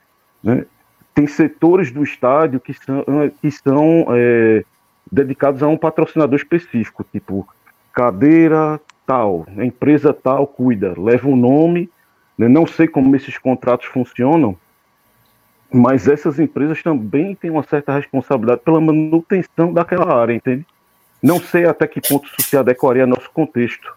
né? 0.43 0.66
Tem 1.14 1.28
setores 1.28 1.91
do 1.91 2.03
estádio 2.03 2.59
que 2.59 2.74
são, 2.74 3.03
que 3.41 3.51
são 3.51 4.07
é, 4.09 4.64
dedicados 5.12 5.62
a 5.62 5.68
um 5.68 5.78
patrocinador 5.78 6.36
específico, 6.36 7.05
tipo 7.12 7.47
cadeira 7.93 8.80
tal, 9.05 9.45
empresa 9.57 10.14
tal 10.14 10.47
cuida, 10.47 10.93
leva 10.97 11.28
o 11.28 11.34
um 11.34 11.36
nome, 11.36 11.89
né? 12.38 12.47
não 12.47 12.66
sei 12.66 12.88
como 12.88 13.14
esses 13.16 13.38
contratos 13.38 13.88
funcionam, 13.88 14.57
mas 15.72 16.07
essas 16.07 16.39
empresas 16.39 16.82
também 16.82 17.36
têm 17.36 17.49
uma 17.49 17.64
certa 17.64 17.93
responsabilidade 17.93 18.62
pela 18.62 18.80
manutenção 18.80 19.74
daquela 19.74 20.14
área, 20.14 20.34
entende? 20.34 20.66
Não 21.22 21.39
sei 21.39 21.66
até 21.66 21.88
que 21.88 22.01
ponto 22.01 22.26
isso 22.26 22.49
se 22.49 22.57
adequaria 22.57 23.03
ao 23.03 23.09
nosso 23.09 23.30
contexto. 23.32 23.95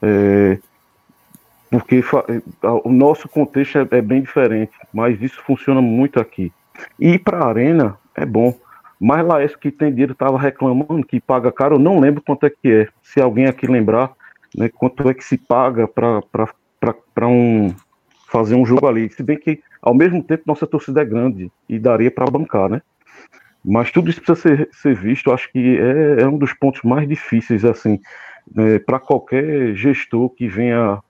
É, 0.00 0.58
porque 1.70 2.02
o 2.84 2.90
nosso 2.90 3.28
contexto 3.28 3.78
é, 3.78 3.98
é, 3.98 4.02
bem 4.02 4.22
diferente, 4.22 4.72
mas 4.92 5.20
isso 5.20 5.42
funciona 5.42 5.80
muito 5.80 6.20
aqui. 6.20 6.52
E 6.98 7.18
para 7.18 7.38
a 7.38 7.48
Arena 7.48 7.98
é 8.14 8.24
bom. 8.24 8.54
Mas 8.98 9.26
lá 9.26 9.44
esse 9.44 9.58
que 9.58 9.70
tem 9.70 9.90
dinheiro 9.90 10.12
estava 10.12 10.38
reclamando 10.38 11.06
que 11.06 11.20
paga 11.20 11.52
caro, 11.52 11.74
eu 11.74 11.78
não 11.78 12.00
lembro 12.00 12.22
quanto 12.22 12.46
é 12.46 12.50
que 12.50 12.68
é. 12.68 12.88
Se 13.02 13.20
alguém 13.20 13.46
aqui 13.46 13.66
lembrar, 13.66 14.12
né, 14.56 14.70
quanto 14.70 15.08
é 15.08 15.12
que 15.12 15.24
se 15.24 15.36
paga 15.36 15.86
para 15.86 17.28
um, 17.28 17.74
fazer 18.28 18.54
um 18.54 18.64
jogo 18.64 18.86
ali. 18.86 19.10
Se 19.10 19.22
bem 19.22 19.38
que 19.38 19.60
ao 19.86 19.94
mesmo 19.94 20.20
tempo, 20.22 20.42
nossa 20.46 20.66
torcida 20.66 21.02
é 21.02 21.04
grande 21.04 21.48
e 21.68 21.78
daria 21.78 22.10
para 22.10 22.30
bancar, 22.30 22.68
né? 22.68 22.82
Mas 23.64 23.90
tudo 23.92 24.10
isso 24.10 24.20
precisa 24.20 24.48
ser, 24.48 24.68
ser 24.72 24.96
visto. 24.96 25.30
Acho 25.30 25.50
que 25.52 25.78
é, 25.78 26.22
é, 26.22 26.26
um 26.26 26.38
dos 26.38 26.52
pontos 26.52 26.82
mais 26.82 27.08
difíceis, 27.08 27.64
assim, 27.64 28.00
né, 28.52 28.80
para 28.80 28.98
qualquer 28.98 29.74
gestor 29.74 30.30
que 30.30 30.48
venha 30.48 31.00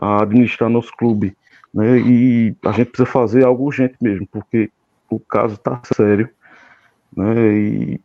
administrar 0.00 0.68
nosso 0.68 0.92
clube. 0.96 1.36
Né, 1.72 1.98
e 1.98 2.56
a 2.64 2.72
gente 2.72 2.88
precisa 2.88 3.10
fazer 3.10 3.44
algo 3.44 3.64
urgente 3.64 3.96
mesmo, 4.00 4.26
porque 4.26 4.70
o 5.10 5.18
caso 5.18 5.54
está 5.54 5.80
sério. 5.94 6.28
Né, 7.14 7.58
e 7.58 8.00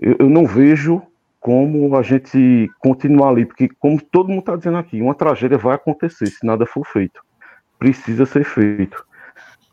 eu, 0.00 0.16
eu 0.20 0.28
não 0.30 0.46
vejo 0.46 1.02
como 1.40 1.96
a 1.96 2.02
gente 2.02 2.70
continuar 2.78 3.30
ali, 3.30 3.44
porque, 3.44 3.68
como 3.80 4.00
todo 4.00 4.28
mundo 4.28 4.40
está 4.40 4.56
dizendo 4.56 4.78
aqui, 4.78 5.00
uma 5.00 5.14
tragédia 5.14 5.58
vai 5.58 5.74
acontecer 5.74 6.26
se 6.26 6.46
nada 6.46 6.64
for 6.64 6.86
feito. 6.86 7.20
Precisa 7.78 8.24
ser 8.24 8.44
feito. 8.44 9.04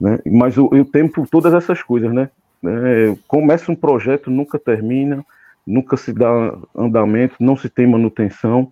Né? 0.01 0.19
Mas 0.25 0.57
eu, 0.57 0.69
eu 0.73 0.83
temo 0.83 1.11
por 1.11 1.27
todas 1.27 1.53
essas 1.53 1.83
coisas, 1.83 2.11
né? 2.11 2.29
É, 2.65 3.15
começa 3.27 3.71
um 3.71 3.75
projeto, 3.75 4.31
nunca 4.31 4.59
termina, 4.59 5.23
nunca 5.65 5.95
se 5.95 6.11
dá 6.11 6.57
andamento, 6.75 7.35
não 7.39 7.55
se 7.55 7.69
tem 7.69 7.87
manutenção 7.87 8.71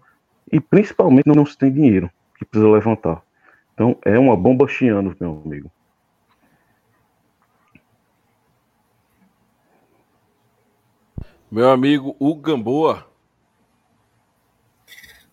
e 0.51 0.59
principalmente 0.59 1.27
não 1.27 1.45
se 1.45 1.57
tem 1.57 1.71
dinheiro 1.71 2.09
que 2.37 2.45
precisa 2.45 2.69
levantar. 2.69 3.23
Então 3.73 3.97
é 4.03 4.17
uma 4.17 4.35
bomba 4.35 4.67
chiando, 4.67 5.15
meu 5.19 5.41
amigo. 5.45 5.71
Meu 11.49 11.69
amigo 11.69 12.15
o 12.19 12.35
Gamboa. 12.35 13.07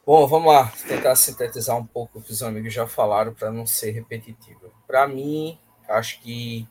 Bom, 0.06 0.26
vamos 0.26 0.52
lá, 0.52 0.70
tentar 0.86 1.16
sintetizar 1.16 1.76
um 1.76 1.86
pouco 1.86 2.18
o 2.18 2.22
que 2.22 2.30
os 2.30 2.42
amigos 2.42 2.74
já 2.74 2.86
falaram 2.86 3.32
para 3.32 3.50
não 3.50 3.66
ser 3.66 3.90
repetitivo. 3.90 4.70
Para 4.86 5.08
mim, 5.08 5.58
acho 5.88 6.20
que 6.20 6.68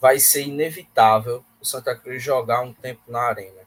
vai 0.00 0.20
ser 0.20 0.42
inevitável 0.42 1.44
o 1.60 1.64
Santa 1.64 1.96
Cruz 1.96 2.22
jogar 2.22 2.60
um 2.60 2.72
tempo 2.72 3.02
na 3.08 3.22
arena. 3.22 3.62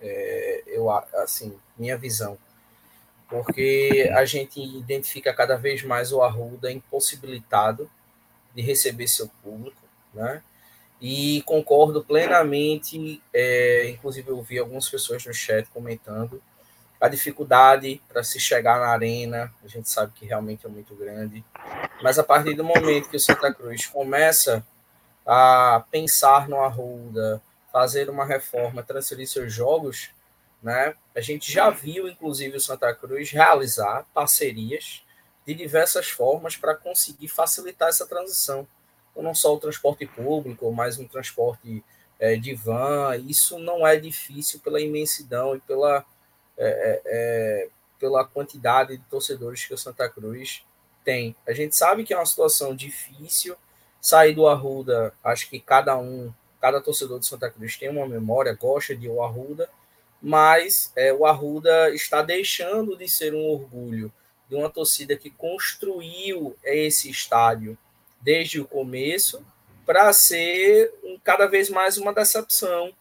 É, 0.00 0.64
eu 0.66 0.90
assim, 0.90 1.56
minha 1.78 1.96
visão. 1.96 2.36
Porque 3.30 4.10
a 4.12 4.24
gente 4.24 4.60
identifica 4.60 5.32
cada 5.32 5.56
vez 5.56 5.82
mais 5.84 6.12
o 6.12 6.20
Arruda 6.20 6.70
impossibilitado 6.70 7.88
de 8.54 8.60
receber 8.60 9.06
seu 9.08 9.28
público, 9.42 9.80
né? 10.12 10.42
E 11.00 11.42
concordo 11.46 12.04
plenamente, 12.04 13.22
é, 13.32 13.88
inclusive 13.88 14.28
eu 14.28 14.42
vi 14.42 14.58
algumas 14.58 14.88
pessoas 14.88 15.24
no 15.24 15.32
chat 15.32 15.66
comentando 15.70 16.42
a 17.00 17.08
dificuldade 17.08 18.02
para 18.06 18.22
se 18.22 18.38
chegar 18.38 18.78
na 18.78 18.88
arena, 18.88 19.50
a 19.64 19.68
gente 19.68 19.88
sabe 19.88 20.12
que 20.14 20.26
realmente 20.26 20.66
é 20.66 20.68
muito 20.68 20.94
grande. 20.94 21.42
Mas 22.02 22.18
a 22.18 22.22
partir 22.22 22.54
do 22.54 22.62
momento 22.62 23.08
que 23.08 23.16
o 23.16 23.20
Santa 23.20 23.52
Cruz 23.54 23.86
começa 23.86 24.64
a 25.26 25.82
pensar 25.90 26.46
no 26.46 26.60
Arruda, 26.60 27.40
fazer 27.72 28.10
uma 28.10 28.26
reforma, 28.26 28.82
transferir 28.82 29.26
seus 29.26 29.50
jogos, 29.50 30.10
né? 30.62 30.94
A 31.14 31.20
gente 31.20 31.50
já 31.50 31.70
viu, 31.70 32.08
inclusive, 32.08 32.56
o 32.56 32.60
Santa 32.60 32.94
Cruz 32.94 33.30
realizar 33.30 34.06
parcerias 34.14 35.02
de 35.46 35.54
diversas 35.54 36.08
formas 36.08 36.56
para 36.56 36.74
conseguir 36.74 37.28
facilitar 37.28 37.88
essa 37.88 38.06
transição. 38.06 38.66
Então, 39.10 39.22
não 39.22 39.34
só 39.34 39.54
o 39.54 39.58
transporte 39.58 40.06
público, 40.06 40.70
mas 40.72 40.98
um 40.98 41.06
transporte 41.06 41.82
é, 42.18 42.36
de 42.36 42.54
van. 42.54 43.16
Isso 43.26 43.58
não 43.58 43.86
é 43.86 43.96
difícil 43.96 44.60
pela 44.60 44.80
imensidão 44.80 45.56
e 45.56 45.60
pela 45.60 46.04
é, 46.62 46.68
é, 46.68 47.02
é, 47.06 47.68
pela 47.98 48.22
quantidade 48.22 48.98
de 48.98 49.04
torcedores 49.04 49.64
que 49.64 49.72
o 49.72 49.78
Santa 49.78 50.08
Cruz 50.10 50.62
tem. 51.02 51.34
A 51.46 51.52
gente 51.52 51.74
sabe 51.74 52.04
que 52.04 52.12
é 52.12 52.16
uma 52.16 52.26
situação 52.26 52.76
difícil. 52.76 53.56
Sair 53.98 54.34
do 54.34 54.46
Arruda, 54.46 55.12
acho 55.24 55.48
que 55.48 55.58
cada 55.60 55.96
um, 55.98 56.32
cada 56.60 56.80
torcedor 56.80 57.18
de 57.18 57.26
Santa 57.26 57.50
Cruz 57.50 57.76
tem 57.76 57.88
uma 57.88 58.06
memória, 58.06 58.54
gosta 58.54 58.96
de 58.96 59.08
o 59.08 59.22
Arruda, 59.22 59.68
mas 60.22 60.92
é, 60.96 61.12
o 61.12 61.24
Arruda 61.24 61.94
está 61.94 62.22
deixando 62.22 62.96
de 62.96 63.08
ser 63.08 63.34
um 63.34 63.46
orgulho 63.48 64.12
de 64.48 64.54
uma 64.56 64.68
torcida 64.68 65.16
que 65.16 65.30
construiu 65.30 66.56
esse 66.64 67.08
estádio 67.08 67.78
desde 68.20 68.60
o 68.60 68.66
começo 68.66 69.44
para 69.86 70.12
ser 70.12 70.92
um, 71.02 71.18
cada 71.22 71.46
vez 71.46 71.70
mais 71.70 71.96
uma 71.96 72.12
decepção 72.12 72.92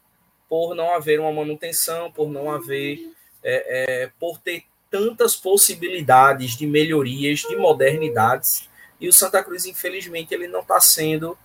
por 0.47 0.73
não 0.73 0.93
haver 0.93 1.19
uma 1.19 1.31
manutenção, 1.31 2.11
por 2.11 2.29
não 2.29 2.49
haver, 2.49 3.11
é, 3.43 4.03
é, 4.03 4.11
por 4.19 4.39
ter 4.39 4.63
tantas 4.89 5.35
possibilidades 5.35 6.57
de 6.57 6.65
melhorias, 6.65 7.41
de 7.41 7.55
modernidades, 7.55 8.67
e 8.99 9.07
o 9.07 9.13
Santa 9.13 9.43
Cruz, 9.43 9.65
infelizmente, 9.65 10.33
ele 10.33 10.47
não 10.47 10.61
está 10.61 10.79
sendo 10.79 11.37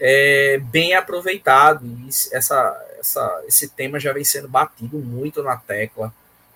é, 0.00 0.58
bem 0.58 0.94
aproveitado. 0.94 1.84
E 1.86 2.08
essa, 2.32 2.86
essa, 2.98 3.44
esse 3.46 3.68
tema 3.68 3.98
já 3.98 4.12
vem 4.12 4.24
sendo 4.24 4.48
batido 4.48 4.98
muito 4.98 5.42
na 5.42 5.56
tecla. 5.56 6.12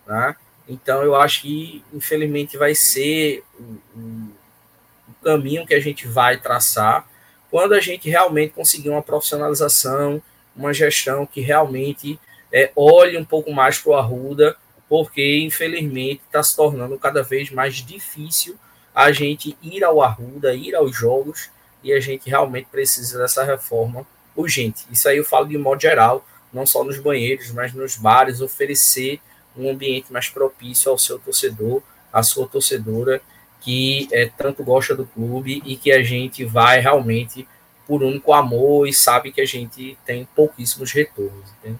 Né? 0.07 0.37
Então, 0.69 1.03
eu 1.03 1.15
acho 1.15 1.43
que, 1.43 1.85
infelizmente, 1.93 2.57
vai 2.57 2.75
ser 2.75 3.43
o, 3.59 3.79
o, 3.97 5.15
caminho 5.23 5.67
que 5.67 5.75
a 5.75 5.81
gente 5.81 6.07
vai 6.07 6.37
traçar 6.37 7.07
quando 7.51 7.75
a 7.75 7.81
gente 7.81 8.09
realmente 8.09 8.55
conseguir 8.55 8.91
uma 8.91 9.03
profissionalização, 9.03 10.21
uma 10.57 10.73
gestão 10.73 11.25
que 11.27 11.41
realmente 11.41 12.19
é, 12.53 12.73
olhe 12.75 13.17
um 13.17 13.25
pouco 13.25 13.53
mais 13.53 13.79
para 13.79 13.91
o 13.93 13.95
Arruda, 13.95 14.57
porque, 14.89 15.41
infelizmente, 15.41 16.23
está 16.27 16.43
se 16.43 16.57
tornando 16.57 16.99
cada 16.99 17.23
vez 17.23 17.51
mais 17.51 17.77
difícil 17.77 18.59
a 18.95 19.11
gente 19.13 19.57
ir 19.63 19.85
ao 19.85 20.03
Arruda, 20.03 20.55
ir 20.55 20.75
aos 20.75 20.95
jogos, 20.95 21.51
e 21.83 21.93
a 21.93 22.01
gente 22.01 22.29
realmente 22.29 22.69
precisa 22.71 23.19
dessa 23.19 23.45
reforma 23.45 24.07
urgente. 24.37 24.87
Isso 24.91 25.09
aí 25.09 25.19
eu 25.19 25.25
falo 25.25 25.47
de 25.47 25.59
modo 25.59 25.81
geral, 25.81 26.25
não 26.53 26.67
só 26.67 26.85
nos 26.85 26.99
banheiros, 26.99 27.51
mas 27.51 27.73
nos 27.73 27.97
bares, 27.97 28.41
oferecer 28.41 29.21
um 29.57 29.71
ambiente 29.71 30.13
mais 30.13 30.29
propício 30.29 30.91
ao 30.91 30.99
seu 30.99 31.19
torcedor, 31.19 31.83
à 32.13 32.23
sua 32.23 32.47
torcedora, 32.47 33.21
que 33.61 34.09
é, 34.11 34.27
tanto 34.27 34.65
gosta 34.65 34.95
do 34.95 35.07
clube 35.07 35.63
e 35.65 35.77
que 35.77 35.93
a 35.93 36.03
gente 36.03 36.45
vai 36.45 36.81
realmente 36.81 37.47
por 37.87 38.03
único 38.03 38.33
amor 38.33 38.89
e 38.89 38.93
sabe 38.93 39.33
que 39.33 39.41
a 39.41 39.47
gente 39.47 39.99
tem 40.05 40.27
pouquíssimos 40.35 40.93
retornos. 40.93 41.51
Entende? 41.59 41.79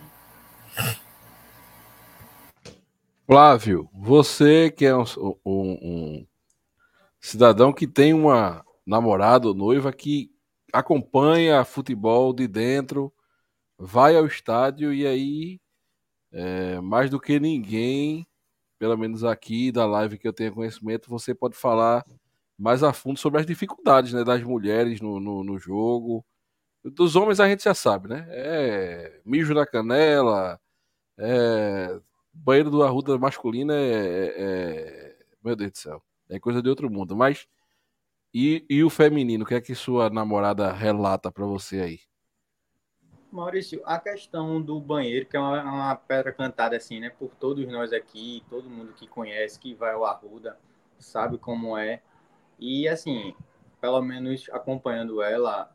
Flávio, 3.27 3.89
você 3.95 4.71
que 4.71 4.85
é 4.85 4.95
um, 4.95 5.05
um, 5.19 5.37
um 5.47 6.27
cidadão 7.21 7.73
que 7.73 7.87
tem 7.87 8.13
uma 8.13 8.65
namorada 8.87 9.49
ou 9.49 9.55
noiva 9.55 9.93
que 9.93 10.31
acompanha 10.73 11.65
futebol 11.65 12.33
de 12.33 12.49
dentro, 12.49 13.13
vai 13.79 14.17
ao 14.17 14.27
estádio 14.27 14.93
e 14.93 15.07
aí, 15.07 15.61
é, 16.33 16.81
mais 16.81 17.11
do 17.11 17.21
que 17.21 17.39
ninguém, 17.41 18.27
pelo 18.79 18.97
menos 18.97 19.25
aqui 19.25 19.71
da 19.73 19.87
live 19.87 20.19
que 20.19 20.27
eu 20.27 20.33
tenho 20.33 20.55
conhecimento, 20.55 21.09
você 21.09 21.35
pode 21.35 21.57
falar 21.57 22.05
mais 22.59 22.83
a 22.83 22.93
fundo 22.93 23.19
sobre 23.19 23.41
as 23.41 23.47
dificuldades 23.47 24.13
né, 24.13 24.25
das 24.25 24.43
mulheres 24.43 25.01
no, 25.01 25.21
no, 25.21 25.45
no 25.45 25.59
jogo. 25.59 26.25
Dos 26.85 27.17
homens 27.17 27.41
a 27.41 27.49
gente 27.49 27.65
já 27.65 27.75
sabe, 27.75 28.09
né? 28.09 28.27
É 28.31 29.21
mijo 29.25 29.55
na 29.55 29.67
canela, 29.67 30.61
é, 31.19 32.01
banheiro 32.33 32.71
do 32.71 32.83
Arruda 32.83 33.19
masculino 33.19 33.73
é, 33.73 33.83
é, 33.83 34.35
é, 34.37 35.17
Meu 35.45 35.55
Deus 35.57 35.73
do 35.73 35.79
céu. 35.79 36.03
É 36.29 36.39
coisa 36.41 36.63
de 36.63 36.69
outro 36.69 36.91
mundo. 36.91 37.17
Mas 37.17 37.47
e, 38.35 38.65
e 38.69 38.83
o 38.83 38.91
feminino, 38.91 39.45
o 39.45 39.47
que 39.47 39.55
é 39.55 39.61
que 39.61 39.75
sua 39.75 40.09
namorada 40.09 40.73
relata 40.73 41.31
para 41.31 41.45
você 41.45 41.81
aí? 41.81 42.01
Maurício, 43.31 43.81
a 43.87 43.99
questão 43.99 44.61
do 44.61 44.79
banheiro, 44.79 45.25
que 45.25 45.37
é 45.37 45.41
uma, 45.41 45.63
uma, 45.63 45.97
pedra 45.97 46.33
cantada 46.33 46.77
assim, 46.77 47.01
né? 47.01 47.09
Por 47.09 47.35
todos 47.35 47.67
nós 47.67 47.93
aqui, 47.93 48.45
todo 48.51 48.69
mundo 48.69 48.93
que 48.93 49.07
conhece, 49.07 49.59
que 49.59 49.75
vai 49.75 49.93
ao 49.93 50.05
Arruda, 50.05 50.59
sabe 50.99 51.39
como 51.39 51.77
é. 51.77 52.03
E 52.59 52.87
assim, 52.87 53.35
pelo 53.81 54.03
menos 54.03 54.49
acompanhando 54.53 55.23
ela, 55.23 55.75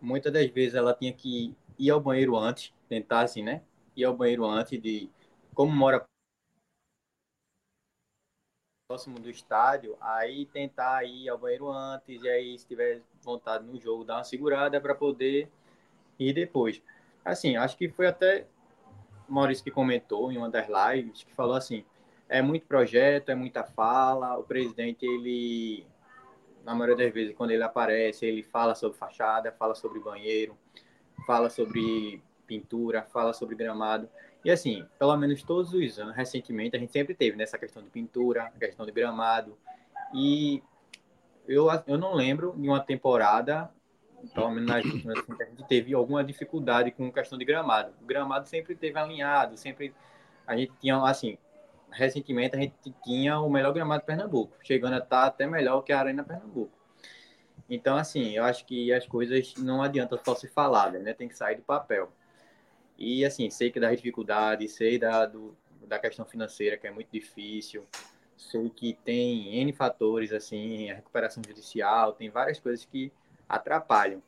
muitas 0.00 0.32
das 0.32 0.46
vezes 0.50 0.74
ela 0.74 0.94
tinha 0.94 1.12
que 1.12 1.56
ir 1.78 1.90
ao 1.90 2.00
banheiro 2.00 2.36
antes, 2.36 2.74
tentar 2.88 3.22
assim, 3.22 3.42
né? 3.42 3.62
Ir 3.96 4.04
ao 4.04 4.14
banheiro 4.14 4.44
antes 4.44 4.80
de, 4.80 5.10
como 5.54 5.72
mora 5.72 6.06
próximo 8.88 9.18
do 9.18 9.28
estádio, 9.28 9.98
aí 10.00 10.46
tentar 10.46 11.04
ir 11.04 11.28
ao 11.28 11.36
banheiro 11.36 11.70
antes, 11.70 12.22
e 12.22 12.26
aí, 12.26 12.58
se 12.58 12.66
tiver 12.66 13.02
vontade 13.20 13.62
no 13.62 13.78
jogo, 13.78 14.02
dar 14.02 14.16
uma 14.16 14.24
segurada 14.24 14.80
para 14.80 14.94
poder 14.94 15.46
ir 16.18 16.32
depois. 16.32 16.80
Assim, 17.22 17.54
acho 17.54 17.76
que 17.76 17.90
foi 17.90 18.06
até 18.06 18.46
Maurício 19.28 19.62
que 19.62 19.70
comentou 19.70 20.32
em 20.32 20.38
uma 20.38 20.48
das 20.48 20.66
lives, 20.68 21.22
que 21.22 21.34
falou 21.34 21.54
assim, 21.54 21.84
é 22.30 22.40
muito 22.40 22.64
projeto, 22.64 23.28
é 23.28 23.34
muita 23.34 23.62
fala, 23.62 24.38
o 24.38 24.42
presidente, 24.42 25.04
ele, 25.04 25.86
na 26.64 26.74
maioria 26.74 27.04
das 27.04 27.12
vezes, 27.12 27.36
quando 27.36 27.50
ele 27.50 27.62
aparece, 27.62 28.24
ele 28.24 28.42
fala 28.42 28.74
sobre 28.74 28.96
fachada, 28.96 29.52
fala 29.52 29.74
sobre 29.74 30.00
banheiro, 30.00 30.56
fala 31.26 31.50
sobre 31.50 32.22
pintura, 32.46 33.02
fala 33.02 33.34
sobre 33.34 33.54
gramado, 33.54 34.08
e 34.44 34.50
assim, 34.50 34.86
pelo 34.98 35.16
menos 35.16 35.42
todos 35.42 35.72
os 35.72 35.98
anos, 35.98 36.14
recentemente, 36.14 36.76
a 36.76 36.78
gente 36.78 36.92
sempre 36.92 37.14
teve 37.14 37.36
nessa 37.36 37.56
né, 37.56 37.60
questão 37.60 37.82
de 37.82 37.90
pintura, 37.90 38.52
questão 38.58 38.86
de 38.86 38.92
gramado. 38.92 39.58
E 40.14 40.62
eu, 41.46 41.66
eu 41.86 41.98
não 41.98 42.14
lembro 42.14 42.54
de 42.56 42.68
uma 42.68 42.80
temporada, 42.80 43.70
pelo 44.34 44.50
menos 44.50 44.68
nas 44.68 44.84
últimas, 44.84 45.18
assim, 45.18 45.34
que 45.34 45.42
a 45.42 45.46
gente 45.46 45.66
teve 45.66 45.94
alguma 45.94 46.22
dificuldade 46.22 46.90
com 46.92 47.10
questão 47.10 47.38
de 47.38 47.44
gramado. 47.44 47.92
O 48.00 48.06
gramado 48.06 48.48
sempre 48.48 48.74
teve 48.74 48.98
alinhado, 48.98 49.56
sempre 49.56 49.94
a 50.46 50.56
gente 50.56 50.72
tinha, 50.80 50.96
assim, 51.02 51.36
recentemente 51.90 52.56
a 52.56 52.60
gente 52.60 52.74
tinha 53.04 53.40
o 53.40 53.50
melhor 53.50 53.72
gramado 53.72 54.00
de 54.00 54.06
Pernambuco, 54.06 54.56
chegando 54.62 54.94
a 54.94 54.98
estar 54.98 55.26
até 55.26 55.46
melhor 55.46 55.82
que 55.82 55.92
a 55.92 55.98
Arena 55.98 56.22
Pernambuco. 56.22 56.72
Então, 57.68 57.96
assim, 57.96 58.30
eu 58.30 58.44
acho 58.44 58.64
que 58.64 58.92
as 58.92 59.06
coisas 59.06 59.54
não 59.58 59.82
adianta 59.82 60.18
só 60.24 60.34
se 60.34 60.48
falar, 60.48 60.92
né? 60.92 61.12
Tem 61.12 61.28
que 61.28 61.36
sair 61.36 61.56
do 61.56 61.62
papel. 61.62 62.10
E, 62.98 63.24
assim, 63.24 63.48
sei 63.48 63.70
que 63.70 63.78
da 63.78 63.94
dificuldade, 63.94 64.68
sei 64.68 64.98
da, 64.98 65.24
do, 65.24 65.56
da 65.86 65.98
questão 65.98 66.24
financeira, 66.24 66.76
que 66.76 66.86
é 66.86 66.90
muito 66.90 67.08
difícil, 67.12 67.86
sei 68.36 68.68
que 68.70 68.94
tem 69.04 69.56
N 69.60 69.72
fatores, 69.72 70.32
assim, 70.32 70.90
a 70.90 70.94
recuperação 70.96 71.42
judicial, 71.46 72.12
tem 72.12 72.28
várias 72.28 72.58
coisas 72.58 72.84
que 72.84 73.12
atrapalham. 73.48 74.22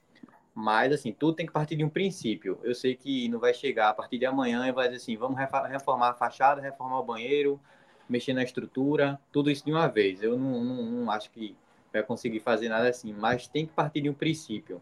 Mas, 0.55 0.93
assim, 0.93 1.13
tudo 1.13 1.35
tem 1.35 1.47
que 1.47 1.53
partir 1.53 1.77
de 1.77 1.85
um 1.85 1.89
princípio. 1.89 2.59
Eu 2.63 2.75
sei 2.75 2.95
que 2.95 3.29
não 3.29 3.41
vai 3.41 3.55
chegar 3.55 3.89
a 3.89 3.95
partir 3.95 4.19
de 4.19 4.27
amanhã 4.27 4.67
e 4.69 4.73
vai 4.73 4.89
dizer 4.89 5.03
assim, 5.03 5.17
vamos 5.17 5.39
reformar 5.39 6.11
a 6.11 6.15
fachada, 6.15 6.61
reformar 6.61 7.01
o 7.01 7.05
banheiro, 7.05 7.61
mexer 8.09 8.35
na 8.35 8.43
estrutura, 8.43 9.19
tudo 9.33 9.51
isso 9.51 9.65
de 9.65 9.73
uma 9.73 9.89
vez. 9.89 10.23
Eu 10.23 10.37
não, 10.39 10.63
não, 10.63 10.83
não 10.83 11.11
acho 11.11 11.31
que 11.31 11.57
vai 11.93 12.03
conseguir 12.03 12.41
fazer 12.41 12.69
nada 12.69 12.89
assim, 12.89 13.13
mas 13.13 13.49
tem 13.49 13.67
que 13.67 13.73
partir 13.73 14.01
de 14.01 14.11
um 14.11 14.15
princípio 14.15 14.81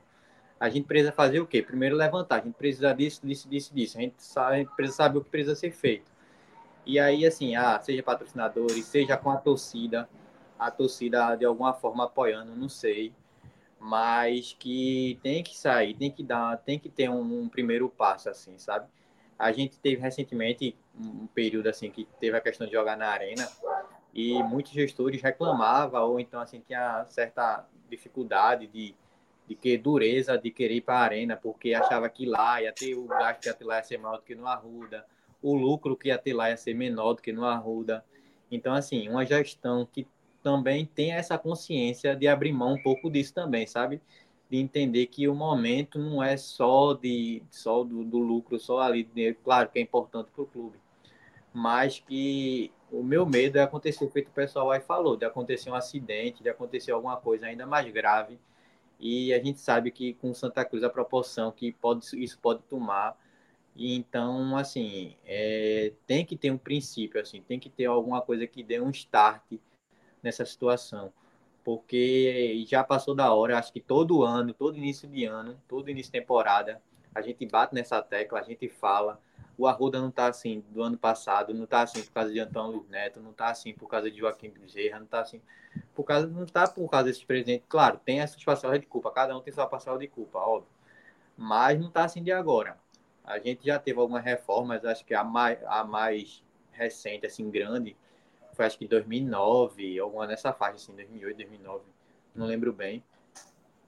a 0.61 0.69
gente 0.69 0.87
precisa 0.87 1.13
fazer 1.13 1.41
o 1.41 1.47
quê? 1.47 1.63
Primeiro 1.63 1.97
levantar, 1.97 2.37
a 2.37 2.45
gente 2.45 2.55
precisa 2.55 2.93
disso, 2.93 3.25
disso, 3.25 3.49
disso, 3.49 3.75
disso. 3.75 3.99
A 3.99 4.01
gente, 4.01 4.23
sabe, 4.23 4.55
a 4.55 4.59
gente 4.59 4.75
precisa 4.75 4.97
saber 4.97 5.19
o 5.19 5.25
que 5.25 5.31
precisa 5.31 5.55
ser 5.55 5.71
feito. 5.71 6.11
E 6.85 6.99
aí, 6.99 7.27
assim, 7.27 7.55
ah, 7.55 7.79
seja 7.81 8.03
patrocinadores, 8.03 8.85
seja 8.87 9.17
com 9.17 9.31
a 9.31 9.37
torcida, 9.37 10.09
a 10.59 10.71
torcida 10.71 11.37
de 11.37 11.45
alguma 11.45 11.75
forma 11.75 12.05
apoiando, 12.05 12.57
não 12.57 12.69
sei. 12.69 13.13
Mas 13.79 14.57
que 14.59 15.19
tem 15.23 15.43
que 15.43 15.57
sair, 15.57 15.95
tem 15.95 16.11
que 16.11 16.25
dar, 16.25 16.57
tem 16.59 16.79
que 16.79 16.89
ter 16.89 17.09
um, 17.09 17.43
um 17.43 17.49
primeiro 17.49 17.89
passo, 17.89 18.29
assim, 18.29 18.59
sabe? 18.59 18.89
A 19.39 19.53
gente 19.53 19.79
teve 19.79 20.03
recentemente 20.03 20.77
um 20.99 21.29
período 21.29 21.69
assim 21.69 21.91
que 21.91 22.05
teve 22.19 22.37
a 22.37 22.41
questão 22.41 22.67
de 22.67 22.73
jogar 22.73 22.97
na 22.97 23.07
arena 23.07 23.49
e 24.13 24.43
muitos 24.43 24.73
gestores 24.73 25.23
reclamavam 25.23 26.03
ou 26.11 26.19
então 26.19 26.41
assim 26.41 26.61
tinha 26.67 27.05
certa 27.07 27.65
dificuldade 27.89 28.67
de 28.67 28.97
de 29.49 29.55
que 29.55 29.79
dureza 29.79 30.37
de 30.37 30.51
querer 30.51 30.75
ir 30.77 30.81
para 30.83 30.99
a 30.99 31.03
arena, 31.03 31.37
porque 31.37 31.73
achava 31.73 32.09
que 32.11 32.27
lá 32.27 32.61
ia 32.61 32.73
ter 32.73 32.95
o 32.95 33.07
gasto 33.07 33.41
que 33.41 33.49
ia 33.49 33.55
ter 33.55 33.65
lá 33.65 33.77
ia 33.79 33.83
ser 33.83 33.99
maior 33.99 34.19
do 34.19 34.23
que 34.23 34.35
no 34.35 34.47
Arruda, 34.47 35.07
o 35.43 35.55
lucro 35.55 35.97
que 35.97 36.09
ia 36.09 36.19
ter 36.19 36.35
lá 36.35 36.51
ia 36.51 36.57
ser 36.57 36.75
menor 36.75 37.15
do 37.15 37.23
que 37.23 37.33
no 37.33 37.47
Arruda. 37.47 38.05
Então, 38.51 38.75
assim, 38.75 39.09
uma 39.09 39.25
gestão 39.25 39.89
que 39.91 40.07
também 40.43 40.85
tem 40.85 41.13
essa 41.13 41.39
consciência 41.39 42.15
de 42.15 42.29
abrir 42.29 42.53
mão 42.53 42.75
um 42.75 42.83
pouco 42.83 43.11
disso 43.11 43.33
também, 43.33 43.67
sabe? 43.67 44.03
De 44.51 44.59
entender 44.59 45.07
que 45.07 45.27
o 45.27 45.35
momento 45.35 45.99
não 45.99 46.23
é 46.23 46.37
só 46.37 46.93
de 46.93 47.43
só 47.51 47.83
do, 47.83 48.05
do 48.05 48.19
lucro, 48.19 48.59
só 48.59 48.81
ali, 48.81 49.09
claro 49.43 49.71
que 49.71 49.79
é 49.79 49.83
importante 49.83 50.31
para 50.31 50.43
o 50.43 50.47
clube, 50.47 50.79
mas 51.55 52.01
que 52.01 52.71
o 52.91 53.03
meu 53.03 53.25
medo 53.25 53.59
é 53.59 53.63
acontecer, 53.63 54.09
feito 54.11 54.29
o 54.29 54.33
pessoal 54.33 54.71
aí 54.71 54.81
falou, 54.81 55.17
de 55.17 55.25
acontecer 55.25 55.71
um 55.71 55.75
acidente, 55.75 56.43
de 56.43 56.49
acontecer 56.51 56.93
alguma 56.93 57.17
coisa 57.17 57.47
ainda 57.47 57.67
mais 57.67 57.91
grave, 57.93 58.39
e 58.99 59.33
a 59.33 59.43
gente 59.43 59.61
sabe 59.61 59.91
que 59.91 60.15
com 60.15 60.35
Santa 60.35 60.65
Cruz 60.65 60.83
a 60.83 60.91
proporção 60.91 61.53
que 61.53 61.73
pode, 61.73 62.07
isso 62.23 62.39
pode 62.41 62.63
tomar. 62.65 63.17
E 63.77 63.95
então, 63.95 64.57
assim, 64.57 65.17
é, 65.25 65.93
tem 66.07 66.25
que 66.25 66.37
ter 66.37 66.51
um 66.51 66.59
princípio, 66.59 67.21
assim, 67.21 67.41
tem 67.43 67.61
que 67.61 67.71
ter 67.71 67.87
alguma 67.87 68.21
coisa 68.21 68.47
que 68.47 68.63
dê 68.63 68.81
um 68.81 68.91
start 68.91 69.43
nessa 70.23 70.45
situação. 70.45 71.13
Porque 71.65 72.65
já 72.67 72.83
passou 72.83 73.15
da 73.15 73.33
hora, 73.33 73.59
acho 73.59 73.73
que 73.73 73.81
todo 73.81 74.25
ano, 74.25 74.55
todo 74.55 74.77
início 74.79 75.09
de 75.09 75.25
ano, 75.27 75.61
todo 75.69 75.91
início 75.91 76.13
de 76.13 76.19
temporada, 76.19 76.83
a 77.15 77.21
gente 77.23 77.47
bate 77.47 77.75
nessa 77.75 78.03
tecla, 78.03 78.41
a 78.41 78.43
gente 78.43 78.69
fala, 78.69 79.21
o 79.59 79.67
Arruda 79.67 80.01
não 80.01 80.09
está 80.09 80.29
assim 80.29 80.65
do 80.71 80.83
ano 80.83 80.97
passado, 80.97 81.53
não 81.53 81.65
está 81.65 81.83
assim 81.83 82.01
por 82.01 82.13
causa 82.13 82.33
de 82.33 82.39
Antônio 82.39 82.79
Luiz 82.79 82.89
Neto, 82.89 83.21
não 83.21 83.33
está 83.33 83.49
assim 83.49 83.75
por 83.75 83.89
causa 83.89 84.09
de 84.09 84.17
Joaquim 84.17 84.51
Bezerra, 84.51 84.99
não 84.99 85.05
está 85.05 85.21
assim 85.21 85.43
por 85.95 86.05
causa, 86.05 86.29
não 86.29 86.45
está 86.45 86.69
por 86.69 86.89
causa 86.89 87.07
desses 87.07 87.25
presidentes. 87.25 87.67
Claro, 87.69 88.01
tem 88.05 88.21
essas 88.21 88.43
parcelas 88.43 88.79
de 88.79 88.87
culpa, 88.87 89.11
cada 89.11 89.37
um 89.37 89.41
tem 89.41 89.53
sua 89.53 89.67
parcela 89.67 89.99
de 89.99 90.07
culpa, 90.07 90.39
óbvio. 90.39 90.71
Mas 91.37 91.79
não 91.79 91.89
está 91.89 92.05
assim 92.05 92.23
de 92.23 92.31
agora. 92.31 92.79
A 93.25 93.41
gente 93.41 93.67
já 93.67 93.81
teve 93.81 93.99
algumas 93.99 94.25
reformas, 94.25 94.85
acho 94.85 95.05
que 95.05 95.13
a 95.13 95.25
mais, 95.25 95.59
a 95.65 95.83
mais 95.83 96.43
recente, 96.71 97.27
assim, 97.27 97.51
grande, 97.51 97.97
foi 98.53 98.65
acho 98.65 98.79
que 98.79 98.87
2009, 98.87 99.99
alguma 99.99 100.27
nessa 100.27 100.53
faixa, 100.53 100.77
assim, 100.77 100.95
2008, 100.95 101.37
2009, 101.37 101.85
não 102.35 102.47
lembro 102.47 102.73
bem. 102.73 103.03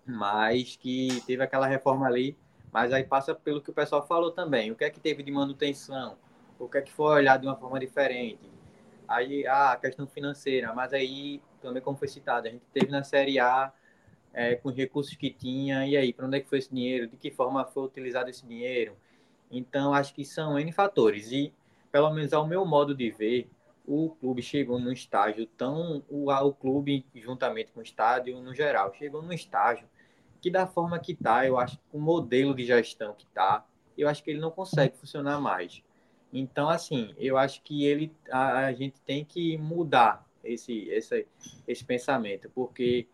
Mas 0.05 0.77
que 0.77 1.23
teve 1.27 1.45
aquela 1.45 1.67
reforma 1.69 2.07
ali 2.07 2.37
mas 2.73 2.93
aí 2.93 3.05
passa 3.05 3.35
pelo 3.35 3.61
que 3.61 3.71
o 3.71 3.73
pessoal 3.73 4.07
falou 4.07 4.31
também. 4.31 4.71
O 4.71 4.77
que 4.77 4.85
é 4.85 4.91
que 4.91 5.01
teve 5.01 5.23
de 5.23 5.31
manutenção? 5.31 6.17
O 6.59 6.69
que 6.69 6.79
é 6.79 6.83
que 6.83 6.93
foi 6.93 7.15
olhado 7.15 7.41
de 7.43 7.47
uma 7.47 7.57
forma 7.57 7.81
diferente? 7.81 8.51
Aí, 9.09 9.47
ah, 9.47 9.73
a 9.73 9.77
questão 9.77 10.07
financeira. 10.07 10.73
Mas 10.73 10.93
aí, 10.93 11.43
também 11.61 11.83
como 11.83 11.97
foi 11.97 12.07
citado, 12.07 12.47
a 12.47 12.51
gente 12.51 12.63
teve 12.73 12.91
na 12.91 13.03
Série 13.03 13.41
A 13.41 13.73
é, 14.33 14.55
com 14.55 14.69
os 14.69 14.77
recursos 14.77 15.15
que 15.17 15.31
tinha. 15.31 15.87
E 15.87 15.97
aí, 15.97 16.13
para 16.13 16.27
onde 16.27 16.37
é 16.37 16.41
que 16.41 16.49
foi 16.49 16.59
esse 16.59 16.73
dinheiro? 16.73 17.09
De 17.09 17.17
que 17.17 17.31
forma 17.31 17.65
foi 17.65 17.85
utilizado 17.85 18.31
esse 18.31 18.47
dinheiro? 18.47 18.97
Então, 19.51 19.93
acho 19.93 20.15
que 20.15 20.25
são 20.25 20.59
N 20.59 20.71
fatores. 20.71 21.33
E, 21.33 21.53
pelo 21.91 22.11
menos 22.11 22.33
ao 22.33 22.47
meu 22.47 22.65
modo 22.65 22.95
de 22.95 23.11
ver, 23.11 23.51
o 23.85 24.11
clube 24.21 24.43
chegou 24.43 24.79
num 24.79 24.93
estágio 24.93 25.45
tão... 25.47 26.05
O, 26.09 26.31
o 26.31 26.53
clube, 26.53 27.05
juntamente 27.17 27.73
com 27.73 27.81
o 27.81 27.83
estádio, 27.83 28.41
no 28.41 28.55
geral, 28.55 28.95
chegou 28.95 29.23
num 29.23 29.33
estágio 29.33 29.89
que 30.41 30.51
da 30.51 30.67
forma 30.67 30.99
que 30.99 31.13
está, 31.13 31.47
eu 31.47 31.59
acho 31.59 31.77
que 31.77 31.85
o 31.93 31.99
modelo 31.99 32.55
de 32.55 32.65
gestão 32.65 33.15
que 33.15 33.25
está, 33.25 33.65
eu 33.97 34.09
acho 34.09 34.23
que 34.23 34.31
ele 34.31 34.41
não 34.41 34.51
consegue 34.51 34.97
funcionar 34.97 35.41
mais. 35.41 35.83
Então, 36.33 36.69
assim, 36.69 37.15
eu 37.19 37.37
acho 37.37 37.63
que 37.63 37.85
ele, 37.85 38.13
a, 38.31 38.67
a 38.67 38.73
gente 38.73 39.01
tem 39.01 39.25
que 39.25 39.59
mudar 39.59 40.27
esse, 40.45 40.89
esse, 40.89 41.27
esse 41.67 41.85
pensamento, 41.85 42.51
porque 42.55 43.07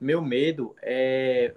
meu 0.00 0.22
medo 0.22 0.74
é 0.80 1.54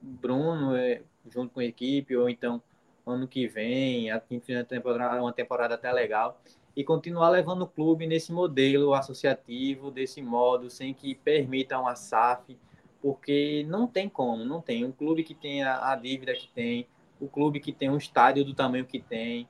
Bruno, 0.00 0.76
é, 0.76 1.02
junto 1.30 1.54
com 1.54 1.60
a 1.60 1.64
equipe, 1.64 2.16
ou 2.16 2.28
então 2.28 2.62
ano 3.06 3.26
que 3.26 3.46
vem, 3.46 4.10
a 4.10 4.20
temporada, 4.68 5.22
uma 5.22 5.32
temporada 5.32 5.74
até 5.74 5.90
legal, 5.90 6.40
e 6.76 6.84
continuar 6.84 7.30
levando 7.30 7.62
o 7.62 7.66
clube 7.66 8.06
nesse 8.06 8.32
modelo 8.32 8.94
associativo, 8.94 9.90
desse 9.90 10.20
modo, 10.20 10.68
sem 10.68 10.92
que 10.92 11.14
permita 11.14 11.78
uma 11.78 11.96
SAF, 11.96 12.56
porque 13.00 13.64
não 13.68 13.86
tem 13.86 14.08
como, 14.08 14.44
não 14.44 14.60
tem. 14.60 14.84
Um 14.84 14.92
clube 14.92 15.22
que 15.22 15.34
tem 15.34 15.62
a, 15.62 15.92
a 15.92 15.96
dívida 15.96 16.34
que 16.34 16.48
tem, 16.48 16.86
o 17.20 17.28
clube 17.28 17.60
que 17.60 17.72
tem 17.72 17.90
um 17.90 17.96
estádio 17.96 18.44
do 18.44 18.54
tamanho 18.54 18.84
que 18.86 19.00
tem, 19.00 19.48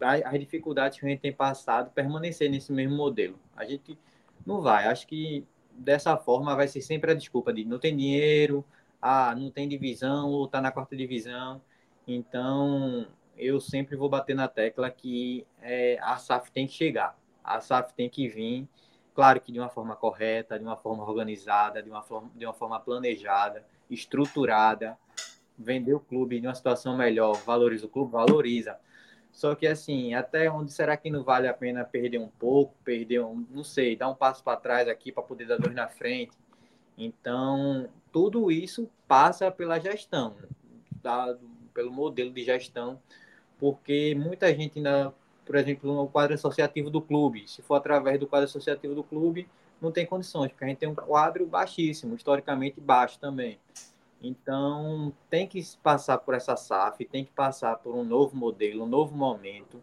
as 0.00 0.38
dificuldades 0.38 0.98
que 0.98 1.06
a 1.06 1.08
gente 1.08 1.20
tem 1.20 1.32
passado, 1.32 1.90
permanecer 1.92 2.50
nesse 2.50 2.72
mesmo 2.72 2.96
modelo. 2.96 3.38
A 3.56 3.64
gente 3.64 3.98
não 4.44 4.60
vai. 4.60 4.86
Acho 4.86 5.06
que 5.06 5.46
dessa 5.70 6.16
forma 6.16 6.54
vai 6.56 6.68
ser 6.68 6.80
sempre 6.80 7.12
a 7.12 7.14
desculpa 7.14 7.52
de 7.52 7.64
não 7.64 7.78
tem 7.78 7.96
dinheiro, 7.96 8.64
ah, 9.00 9.34
não 9.34 9.50
tem 9.50 9.68
divisão, 9.68 10.30
ou 10.30 10.46
está 10.46 10.60
na 10.60 10.72
quarta 10.72 10.96
divisão. 10.96 11.60
Então, 12.06 13.06
eu 13.36 13.60
sempre 13.60 13.96
vou 13.96 14.08
bater 14.08 14.34
na 14.34 14.48
tecla 14.48 14.90
que 14.90 15.46
é, 15.60 15.98
a 16.00 16.16
SAF 16.16 16.50
tem 16.50 16.66
que 16.66 16.72
chegar. 16.72 17.16
A 17.42 17.60
SAF 17.60 17.94
tem 17.94 18.08
que 18.08 18.28
vir 18.28 18.68
Claro 19.14 19.40
que 19.40 19.52
de 19.52 19.58
uma 19.58 19.68
forma 19.68 19.94
correta, 19.94 20.58
de 20.58 20.64
uma 20.64 20.76
forma 20.76 21.04
organizada, 21.04 21.82
de 21.82 21.90
uma 21.90 22.02
forma, 22.02 22.30
de 22.34 22.46
uma 22.46 22.54
forma 22.54 22.80
planejada, 22.80 23.64
estruturada, 23.90 24.98
vender 25.58 25.94
o 25.94 26.00
clube 26.00 26.40
de 26.40 26.46
uma 26.46 26.54
situação 26.54 26.96
melhor, 26.96 27.34
valoriza 27.44 27.86
o 27.86 27.88
clube, 27.88 28.12
valoriza. 28.12 28.78
Só 29.30 29.54
que 29.54 29.66
assim, 29.66 30.14
até 30.14 30.50
onde 30.50 30.72
será 30.72 30.96
que 30.96 31.10
não 31.10 31.22
vale 31.22 31.48
a 31.48 31.54
pena 31.54 31.84
perder 31.84 32.18
um 32.18 32.28
pouco, 32.28 32.74
perder 32.84 33.20
um, 33.20 33.46
não 33.50 33.64
sei, 33.64 33.96
dar 33.96 34.08
um 34.08 34.14
passo 34.14 34.42
para 34.42 34.58
trás 34.58 34.88
aqui 34.88 35.10
para 35.10 35.22
poder 35.22 35.46
dar 35.46 35.58
dois 35.58 35.74
na 35.74 35.88
frente? 35.88 36.36
Então, 36.96 37.88
tudo 38.10 38.50
isso 38.50 38.90
passa 39.08 39.50
pela 39.50 39.78
gestão, 39.78 40.36
tá? 41.02 41.34
pelo 41.72 41.90
modelo 41.90 42.30
de 42.30 42.44
gestão, 42.44 43.00
porque 43.58 44.14
muita 44.14 44.54
gente 44.54 44.78
ainda 44.78 45.14
por 45.44 45.56
exemplo, 45.56 45.92
no 45.92 46.08
quadro 46.08 46.34
associativo 46.34 46.90
do 46.90 47.00
clube. 47.00 47.48
Se 47.48 47.62
for 47.62 47.74
através 47.74 48.18
do 48.18 48.26
quadro 48.26 48.44
associativo 48.44 48.94
do 48.94 49.02
clube, 49.02 49.48
não 49.80 49.90
tem 49.90 50.06
condições, 50.06 50.50
porque 50.50 50.64
a 50.64 50.68
gente 50.68 50.78
tem 50.78 50.88
um 50.88 50.94
quadro 50.94 51.44
baixíssimo, 51.46 52.14
historicamente 52.14 52.80
baixo 52.80 53.18
também. 53.18 53.58
Então, 54.22 55.12
tem 55.28 55.48
que 55.48 55.60
passar 55.82 56.18
por 56.18 56.34
essa 56.34 56.56
SAF, 56.56 57.04
tem 57.04 57.24
que 57.24 57.32
passar 57.32 57.76
por 57.76 57.94
um 57.94 58.04
novo 58.04 58.36
modelo, 58.36 58.84
um 58.84 58.86
novo 58.86 59.16
momento 59.16 59.82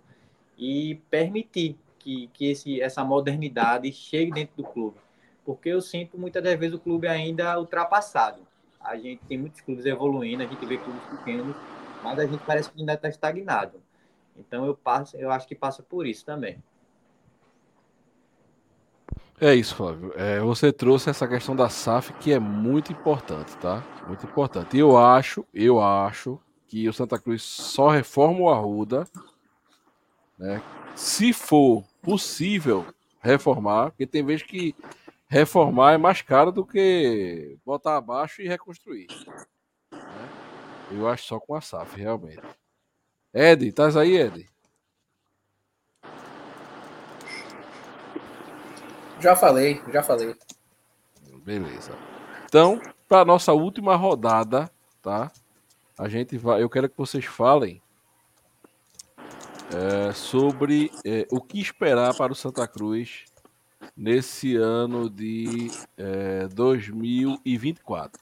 e 0.57 0.95
permitir 1.09 1.77
que, 1.99 2.27
que 2.33 2.49
esse, 2.49 2.81
essa 2.81 3.03
modernidade 3.03 3.91
chegue 3.91 4.31
dentro 4.31 4.55
do 4.55 4.63
clube. 4.63 4.97
Porque 5.45 5.69
eu 5.69 5.81
sinto 5.81 6.17
muitas 6.17 6.41
das 6.41 6.57
vezes 6.57 6.75
o 6.75 6.79
clube 6.79 7.07
ainda 7.07 7.59
ultrapassado. 7.59 8.41
A 8.79 8.95
gente 8.95 9.21
tem 9.27 9.37
muitos 9.37 9.59
clubes 9.59 9.85
evoluindo, 9.85 10.43
a 10.43 10.45
gente 10.45 10.65
vê 10.65 10.77
clubes 10.77 11.03
pequenos, 11.09 11.55
mas 12.01 12.17
a 12.19 12.25
gente 12.25 12.41
parece 12.45 12.71
que 12.71 12.79
ainda 12.79 12.93
está 12.93 13.09
estagnado. 13.09 13.81
Então 14.39 14.65
eu 14.65 14.75
passo, 14.75 15.17
eu 15.17 15.31
acho 15.31 15.47
que 15.47 15.55
passa 15.55 15.83
por 15.83 16.07
isso 16.07 16.25
também. 16.25 16.61
É 19.41 19.55
isso, 19.55 19.75
Flávio. 19.75 20.11
É, 20.17 20.39
você 20.41 20.71
trouxe 20.71 21.09
essa 21.09 21.27
questão 21.27 21.55
da 21.55 21.69
SAF 21.69 22.11
que 22.13 22.33
é 22.33 22.39
muito 22.39 22.91
importante, 22.91 23.55
tá? 23.57 23.81
Muito 24.05 24.25
importante. 24.25 24.77
Eu 24.77 24.97
acho, 24.97 25.45
eu 25.53 25.81
acho 25.81 26.37
que 26.67 26.89
o 26.89 26.93
Santa 26.93 27.17
Cruz 27.17 27.41
só 27.41 27.87
reforma 27.87 28.41
o 28.41 28.49
Arruda, 28.49 29.07
né? 30.37 30.61
Se 30.93 31.31
for 31.31 31.85
possível 32.01 32.85
reformar, 33.21 33.91
porque 33.91 34.05
tem 34.05 34.25
vezes 34.25 34.43
que 34.43 34.75
reformar 35.29 35.93
é 35.93 35.97
mais 35.97 36.21
caro 36.21 36.51
do 36.51 36.65
que 36.65 37.57
botar 37.65 37.95
abaixo 37.95 38.41
e 38.41 38.47
reconstruir. 38.47 39.07
Né? 39.91 40.29
Eu 40.91 41.07
acho 41.07 41.23
só 41.25 41.39
com 41.39 41.55
a 41.55 41.61
SAF, 41.61 41.97
realmente. 41.97 42.41
Ed, 43.33 43.67
estás 43.67 43.95
aí, 43.95 44.17
Ed? 44.17 44.49
Já 49.19 49.35
falei, 49.35 49.81
já 49.91 50.01
falei. 50.01 50.35
Beleza. 51.43 51.91
Então, 52.45 52.81
para 53.07 53.25
nossa 53.25 53.53
última 53.53 53.95
rodada, 53.95 54.71
tá? 55.01 55.31
A 55.97 56.07
gente 56.07 56.37
vai. 56.37 56.63
Eu 56.63 56.69
quero 56.69 56.89
que 56.89 56.97
vocês 56.97 57.25
falem 57.25 57.81
é, 59.71 60.13
sobre 60.13 60.91
é, 61.05 61.27
o 61.29 61.39
que 61.39 61.59
esperar 61.59 62.15
para 62.15 62.31
o 62.31 62.35
Santa 62.35 62.67
Cruz 62.67 63.25
nesse 63.95 64.55
ano 64.55 65.09
de 65.09 65.69
é, 65.97 66.47
2024. 66.47 68.19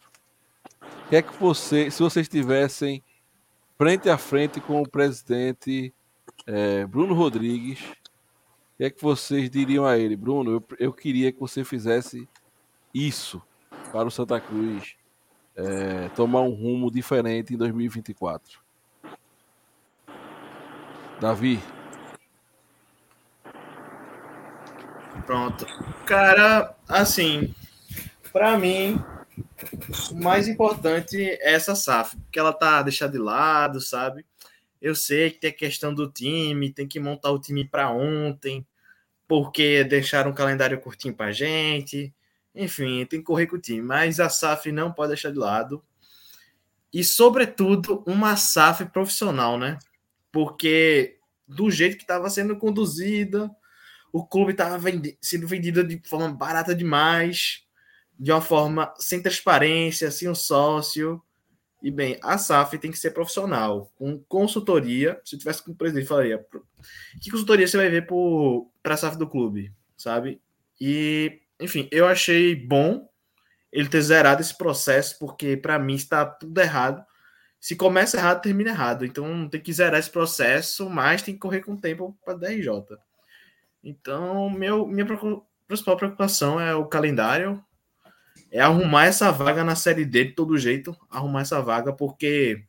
O 0.82 1.10
que 1.10 1.16
é 1.16 1.22
que 1.22 1.34
você, 1.38 1.90
se 1.90 2.04
vocês 2.04 2.28
tivessem 2.28 3.02
frente 3.78 4.10
a 4.10 4.18
frente 4.18 4.60
com 4.60 4.82
o 4.82 4.90
presidente 4.90 5.94
é, 6.46 6.86
Bruno 6.86 7.14
Rodrigues. 7.14 7.80
O 7.82 8.78
que 8.78 8.84
é 8.86 8.90
que 8.90 9.02
vocês 9.02 9.50
diriam 9.50 9.86
a 9.86 9.98
ele? 9.98 10.16
Bruno, 10.16 10.52
eu, 10.52 10.64
eu 10.80 10.94
queria 10.94 11.32
que 11.32 11.40
você 11.40 11.64
fizesse 11.64 12.28
isso 12.94 13.42
para 13.92 14.08
o 14.08 14.12
Santa 14.12 14.40
Cruz 14.40 14.96
é, 15.56 16.10
tomar 16.10 16.42
um 16.42 16.54
rumo 16.54 16.92
diferente 16.92 17.54
em 17.54 17.58
2024. 17.58 18.60
Davi. 21.20 21.60
Pronto. 25.26 25.66
Cara, 26.06 26.76
assim, 26.88 27.54
para 28.32 28.58
mim, 28.58 29.04
o 30.12 30.16
mais 30.16 30.48
importante 30.48 31.22
é 31.22 31.54
essa 31.54 31.76
SAF, 31.76 32.18
porque 32.18 32.40
ela 32.40 32.54
tá 32.54 32.82
deixada 32.82 33.14
de 33.14 33.20
lado, 33.20 33.80
sabe? 33.80 34.26
Eu 34.82 34.96
sei 34.96 35.32
que 35.32 35.40
tem 35.40 35.50
a 35.50 35.54
questão 35.54 35.94
do 35.94 36.10
time, 36.10 36.72
tem 36.72 36.88
que 36.88 37.00
montar 37.00 37.32
o 37.32 37.40
time 37.40 37.68
para 37.68 37.92
ontem, 37.92 38.66
porque 39.28 39.84
deixaram 39.84 40.32
um 40.32 40.36
calendário 40.36 40.80
curtinho 40.80 41.14
para 41.14 41.32
gente. 41.32 42.14
Enfim, 42.54 43.06
tem 43.06 43.20
que 43.20 43.26
correr 43.26 43.48
com 43.48 43.56
o 43.56 43.62
time, 43.62 43.82
mas 43.82 44.20
a 44.20 44.30
SAF 44.30 44.72
não 44.72 44.92
pode 44.92 45.10
deixar 45.10 45.32
de 45.32 45.38
lado. 45.38 45.84
E, 46.94 47.04
sobretudo, 47.04 48.04
uma 48.08 48.36
SAF 48.36 48.86
profissional, 48.86 49.58
né? 49.58 49.78
Porque 50.32 51.20
do 51.48 51.70
jeito 51.70 51.98
que 51.98 52.04
estava 52.04 52.30
sendo 52.30 52.58
conduzida, 52.58 53.50
o 54.12 54.26
clube 54.26 54.52
estava 54.52 54.78
vendi 54.78 55.18
sendo 55.22 55.48
vendido 55.48 55.84
de 55.84 56.02
forma 56.08 56.30
barata 56.30 56.74
demais 56.74 57.67
de 58.20 58.32
uma 58.32 58.42
forma 58.42 58.94
sem 58.98 59.22
transparência, 59.22 60.12
sem 60.12 60.30
um 60.30 60.36
sócio. 60.36 61.22
E 61.82 61.92
bem, 61.92 62.18
a 62.24 62.38
SAF 62.38 62.78
tem 62.80 62.90
que 62.90 62.98
ser 62.98 63.12
profissional, 63.12 63.92
com 63.96 64.18
consultoria. 64.28 65.22
Se 65.24 65.38
tivesse 65.38 65.64
com 65.64 65.72
o 65.72 65.76
presidente, 65.76 66.08
falaria: 66.08 66.44
que 67.22 67.30
consultoria 67.30 67.68
você 67.68 67.78
vai 67.78 67.90
ver 67.90 68.08
para 68.82 68.96
a 68.96 68.98
SAF 68.98 69.18
do 69.18 69.28
clube, 69.30 69.72
sabe? 69.96 70.42
E, 70.82 71.42
enfim, 71.60 71.88
eu 71.92 72.08
achei 72.08 72.56
bom 72.56 73.08
ele 73.72 73.90
ter 73.90 74.02
zerado 74.02 74.42
esse 74.42 74.58
processo, 74.58 75.20
porque 75.20 75.56
para 75.56 75.78
mim 75.78 75.96
está 75.96 76.26
tudo 76.26 76.60
errado. 76.60 77.06
se 77.60 77.76
começa 77.76 78.18
errado, 78.18 78.42
termina 78.42 78.70
errado. 78.72 79.06
Então 79.06 79.48
tem 79.50 79.62
que 79.62 79.74
zerar 79.74 80.00
esse 80.00 80.10
processo, 80.10 80.90
mas 80.90 81.22
tem 81.22 81.34
que 81.34 81.40
correr 81.40 81.62
com 81.62 81.76
tempo 81.76 82.18
para 82.24 82.36
DRJ. 82.36 82.72
Então, 83.84 84.50
meu, 84.50 84.88
minha 84.88 85.06
principal 85.68 85.98
preocupação 85.98 86.60
é 86.60 86.76
o 86.76 86.86
calendário, 86.86 87.64
é 88.52 88.60
arrumar 88.60 89.06
essa 89.06 89.32
vaga 89.32 89.64
na 89.64 89.76
Série 89.76 90.06
D 90.06 90.26
de 90.26 90.32
todo 90.34 90.58
jeito, 90.58 90.96
arrumar 91.10 91.42
essa 91.42 91.62
vaga, 91.62 91.94
porque 91.94 92.64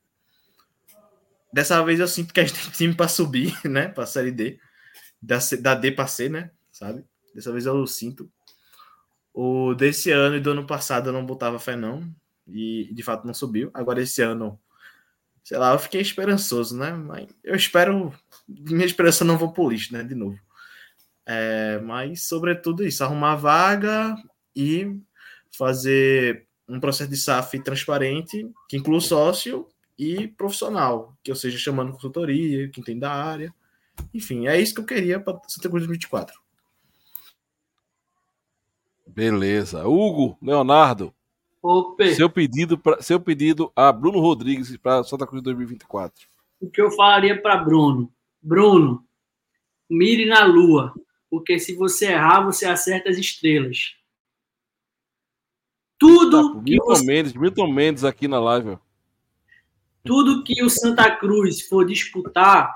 dessa 1.52 1.82
vez 1.84 2.00
eu 2.00 2.08
sinto 2.08 2.32
que 2.32 2.40
a 2.40 2.44
gente 2.44 2.60
tem 2.60 2.70
time 2.70 2.94
para 2.94 3.08
subir, 3.08 3.54
né, 3.64 3.88
para 3.88 4.04
a 4.04 4.06
Série 4.06 4.30
D, 4.30 4.58
da, 5.20 5.38
da 5.60 5.74
D 5.74 5.92
para 5.92 6.06
C, 6.06 6.28
né, 6.28 6.50
sabe? 6.70 7.04
Dessa 7.34 7.52
vez 7.52 7.66
eu 7.66 7.86
sinto. 7.86 8.30
O 9.32 9.74
desse 9.74 10.10
ano 10.10 10.36
e 10.36 10.40
do 10.40 10.50
ano 10.50 10.66
passado 10.66 11.08
eu 11.08 11.12
não 11.12 11.24
botava 11.24 11.58
fé, 11.58 11.76
não, 11.76 12.02
e 12.46 12.92
de 12.92 13.02
fato 13.02 13.26
não 13.26 13.34
subiu. 13.34 13.70
Agora 13.72 14.02
esse 14.02 14.20
ano, 14.22 14.58
sei 15.44 15.58
lá, 15.58 15.72
eu 15.72 15.78
fiquei 15.78 16.00
esperançoso, 16.00 16.76
né? 16.76 16.90
Mas 16.90 17.28
eu 17.44 17.54
espero, 17.54 18.12
minha 18.48 18.86
esperança 18.86 19.24
não 19.24 19.38
vou 19.38 19.52
pro 19.52 19.68
lixo, 19.68 19.92
né, 19.92 20.02
de 20.02 20.14
novo. 20.14 20.38
É, 21.24 21.78
mas, 21.80 22.22
sobretudo, 22.22 22.84
isso, 22.84 23.04
arrumar 23.04 23.36
vaga 23.36 24.16
e 24.56 24.98
fazer 25.58 26.46
um 26.68 26.78
processo 26.78 27.10
de 27.10 27.16
SAF 27.16 27.58
transparente, 27.60 28.48
que 28.68 28.76
inclua 28.76 29.00
sócio 29.00 29.66
e 29.98 30.28
profissional, 30.28 31.14
que 31.22 31.30
eu 31.30 31.34
seja 31.34 31.58
chamando 31.58 31.92
consultoria, 31.92 32.68
quem 32.68 32.84
tem 32.84 32.98
da 32.98 33.12
área. 33.12 33.52
Enfim, 34.14 34.46
é 34.46 34.60
isso 34.60 34.74
que 34.74 34.80
eu 34.80 34.86
queria 34.86 35.18
para 35.18 35.40
Santa 35.48 35.68
Cruz 35.68 35.86
2024. 35.86 36.38
Beleza. 39.06 39.86
Hugo, 39.88 40.38
Leonardo. 40.40 41.12
Opa. 41.60 42.06
Seu 42.14 42.30
pedido, 42.30 42.78
pra, 42.78 43.02
seu 43.02 43.18
pedido 43.18 43.72
a 43.74 43.90
Bruno 43.90 44.20
Rodrigues 44.20 44.76
para 44.76 45.02
Santa 45.02 45.26
Cruz 45.26 45.42
2024. 45.42 46.28
O 46.60 46.70
que 46.70 46.80
eu 46.80 46.92
falaria 46.92 47.40
para 47.40 47.56
Bruno? 47.56 48.12
Bruno, 48.40 49.04
mire 49.90 50.24
na 50.26 50.44
lua, 50.44 50.94
porque 51.28 51.58
se 51.58 51.74
você 51.74 52.12
errar, 52.12 52.44
você 52.44 52.66
acerta 52.66 53.10
as 53.10 53.16
estrelas. 53.16 53.97
Tudo 55.98 56.54
tá, 56.54 56.60
que 56.64 56.70
Milton 56.72 56.86
você... 56.86 57.04
Mendes, 57.04 57.32
Milton 57.34 57.72
Mendes 57.72 58.04
aqui 58.04 58.28
na 58.28 58.38
live. 58.38 58.70
Ó. 58.70 58.78
Tudo 60.04 60.44
que 60.44 60.62
o 60.62 60.70
Santa 60.70 61.10
Cruz 61.10 61.60
for 61.62 61.84
disputar, 61.84 62.74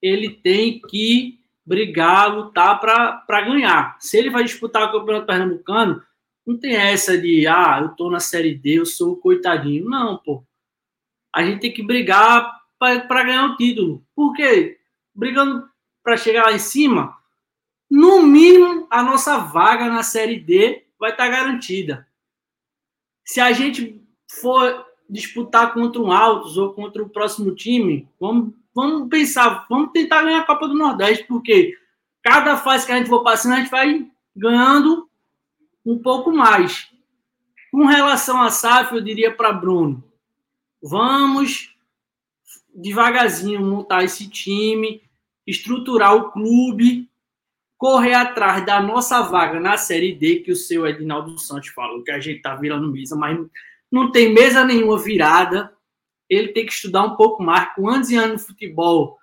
ele 0.00 0.30
tem 0.30 0.80
que 0.80 1.40
brigar, 1.66 2.34
lutar 2.34 2.80
para 2.80 3.40
ganhar. 3.42 3.96
Se 3.98 4.16
ele 4.16 4.30
vai 4.30 4.44
disputar 4.44 4.84
o 4.84 4.92
Campeonato 4.92 5.26
Pernambucano, 5.26 6.02
não 6.46 6.58
tem 6.58 6.76
essa 6.76 7.16
de, 7.18 7.46
ah, 7.46 7.80
eu 7.82 7.88
tô 7.90 8.10
na 8.10 8.20
Série 8.20 8.54
D, 8.54 8.78
eu 8.78 8.86
sou 8.86 9.12
o 9.12 9.16
coitadinho. 9.16 9.88
Não, 9.88 10.18
pô. 10.18 10.44
A 11.34 11.44
gente 11.44 11.60
tem 11.60 11.72
que 11.72 11.82
brigar 11.82 12.62
para 12.78 13.24
ganhar 13.24 13.46
o 13.46 13.56
título. 13.56 14.04
Por 14.14 14.34
quê? 14.34 14.78
Brigando 15.14 15.68
para 16.02 16.16
chegar 16.18 16.44
lá 16.44 16.52
em 16.52 16.58
cima, 16.58 17.16
no 17.90 18.22
mínimo 18.22 18.86
a 18.90 19.02
nossa 19.02 19.38
vaga 19.38 19.88
na 19.88 20.02
Série 20.02 20.38
D 20.38 20.83
vai 21.04 21.10
estar 21.12 21.24
tá 21.24 21.30
garantida. 21.30 22.08
Se 23.24 23.38
a 23.38 23.52
gente 23.52 24.02
for 24.40 24.86
disputar 25.08 25.74
contra 25.74 26.00
um 26.00 26.10
Altos 26.10 26.56
ou 26.56 26.72
contra 26.72 27.02
o 27.02 27.08
próximo 27.08 27.54
time, 27.54 28.08
vamos, 28.18 28.54
vamos 28.74 29.08
pensar, 29.10 29.66
vamos 29.68 29.92
tentar 29.92 30.22
ganhar 30.22 30.40
a 30.40 30.46
Copa 30.46 30.66
do 30.66 30.74
Nordeste, 30.74 31.24
porque 31.24 31.76
cada 32.22 32.56
fase 32.56 32.86
que 32.86 32.92
a 32.92 32.96
gente 32.96 33.08
for 33.10 33.22
passando, 33.22 33.52
a 33.52 33.56
gente 33.60 33.70
vai 33.70 34.10
ganhando 34.34 35.08
um 35.84 35.98
pouco 35.98 36.32
mais. 36.32 36.90
Com 37.70 37.84
relação 37.84 38.40
a 38.40 38.50
SAF, 38.50 38.94
eu 38.94 39.02
diria 39.02 39.34
para 39.34 39.52
Bruno, 39.52 40.02
vamos 40.82 41.76
devagarzinho 42.74 43.60
montar 43.60 44.04
esse 44.04 44.28
time, 44.28 45.02
estruturar 45.46 46.14
o 46.14 46.30
clube, 46.30 47.10
correr 47.84 48.14
atrás 48.14 48.64
da 48.64 48.80
nossa 48.80 49.20
vaga 49.20 49.60
na 49.60 49.76
Série 49.76 50.14
D, 50.14 50.36
que 50.36 50.50
o 50.50 50.56
seu 50.56 50.86
Edinaldo 50.86 51.38
Santos 51.38 51.68
falou 51.68 52.02
que 52.02 52.10
a 52.10 52.18
gente 52.18 52.40
tá 52.40 52.54
virando 52.54 52.90
mesa, 52.90 53.14
mas 53.14 53.38
não 53.92 54.10
tem 54.10 54.32
mesa 54.32 54.64
nenhuma 54.64 54.98
virada. 54.98 55.70
Ele 56.26 56.48
tem 56.48 56.64
que 56.64 56.72
estudar 56.72 57.02
um 57.02 57.14
pouco 57.14 57.42
mais, 57.42 57.74
com 57.74 57.86
anos 57.86 58.08
e 58.08 58.16
anos 58.16 58.40
no 58.40 58.48
futebol, 58.48 59.18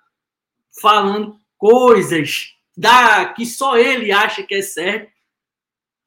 falando 0.80 1.40
coisas 1.58 2.54
da 2.76 3.24
que 3.34 3.44
só 3.44 3.76
ele 3.76 4.12
acha 4.12 4.44
que 4.44 4.54
é 4.54 4.62
certo. 4.62 5.10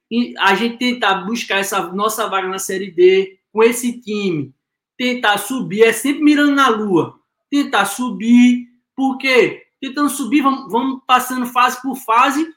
E 0.10 0.34
a 0.38 0.56
gente 0.56 0.77
tentar 0.77 1.26
buscar 1.26 1.57
essa 1.57 1.91
nossa 1.91 2.26
vaga 2.30 2.48
na 2.48 2.57
Série 2.57 2.90
D 2.90 3.38
com 3.52 3.61
esse 3.64 3.99
time, 3.99 4.56
tentar 4.98 5.40
subir, 5.40 5.84
é 5.84 5.91
sempre 5.91 6.23
mirando 6.23 6.56
na 6.56 6.69
lua, 6.69 7.19
tentar 7.49 7.84
subir, 7.84 8.65
porque 8.95 9.65
tentando 9.88 10.10
subir, 10.10 10.41
vamos, 10.41 10.72
vamos 10.72 11.02
passando 11.06 11.45
fase 11.45 11.82
por 11.82 11.95
fase. 11.95 12.53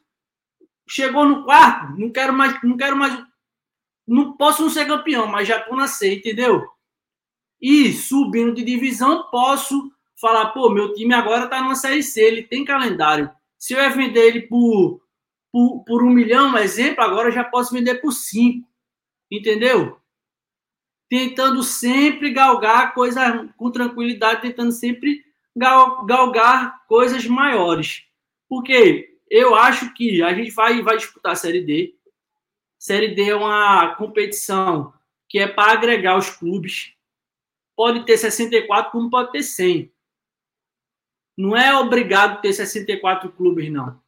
Chegou 0.89 1.27
no 1.27 1.45
quarto, 1.45 1.99
não 1.99 2.11
quero 2.11 2.33
mais, 2.33 2.63
não 2.63 2.77
quero 2.77 2.97
mais, 2.97 3.23
não 4.07 4.33
posso 4.37 4.63
não 4.63 4.71
ser 4.71 4.87
campeão, 4.87 5.27
mas 5.27 5.47
já 5.47 5.61
tô 5.61 5.77
na 5.77 5.87
C, 5.87 6.15
entendeu? 6.15 6.67
E 7.61 7.93
subindo 7.93 8.55
de 8.55 8.65
divisão, 8.65 9.29
posso 9.31 9.93
falar, 10.19 10.47
pô, 10.53 10.71
meu 10.71 10.95
time 10.95 11.13
agora 11.13 11.47
tá 11.47 11.61
numa 11.61 11.75
série 11.75 12.03
C, 12.03 12.23
ele 12.23 12.43
tem 12.43 12.65
calendário. 12.65 13.31
Se 13.59 13.75
eu 13.75 13.93
vender 13.93 14.27
ele 14.27 14.43
por, 14.43 15.03
por, 15.53 15.85
por 15.85 16.03
um 16.03 16.11
milhão, 16.11 16.57
exemplo, 16.57 17.05
agora 17.05 17.29
eu 17.29 17.33
já 17.33 17.45
posso 17.45 17.75
vender 17.75 17.97
por 17.97 18.13
cinco, 18.13 18.67
entendeu? 19.31 20.01
Tentando 21.09 21.63
sempre 21.63 22.33
galgar 22.33 22.95
coisa 22.95 23.53
com 23.57 23.71
tranquilidade, 23.71 24.43
tentando 24.43 24.73
sempre 24.73 25.28
gal, 25.59 26.07
galgar 26.07 26.87
coisas 26.87 27.27
maiores. 27.27 28.05
Porque 28.49 29.19
eu 29.31 29.55
acho 29.55 29.93
que 29.95 30.23
a 30.23 30.33
gente 30.33 30.51
vai, 30.51 30.81
vai 30.83 30.97
disputar 30.97 31.33
a 31.33 31.37
Série 31.37 31.61
D. 31.61 31.95
Série 32.79 33.15
D 33.15 33.31
é 33.31 33.35
uma 33.35 33.95
competição 33.97 34.93
que 35.29 35.39
é 35.39 35.47
para 35.47 35.73
agregar 35.73 36.17
os 36.17 36.31
clubes. 36.31 36.95
Pode 37.77 38.05
ter 38.07 38.17
64, 38.17 38.91
como 38.91 39.11
pode 39.11 39.33
ter 39.33 39.43
100. 39.43 39.93
Não 41.37 41.57
é 41.57 41.77
obrigado 41.77 42.41
ter 42.41 42.53
64 42.53 43.31
clubes, 43.33 43.71
não. 43.71 44.01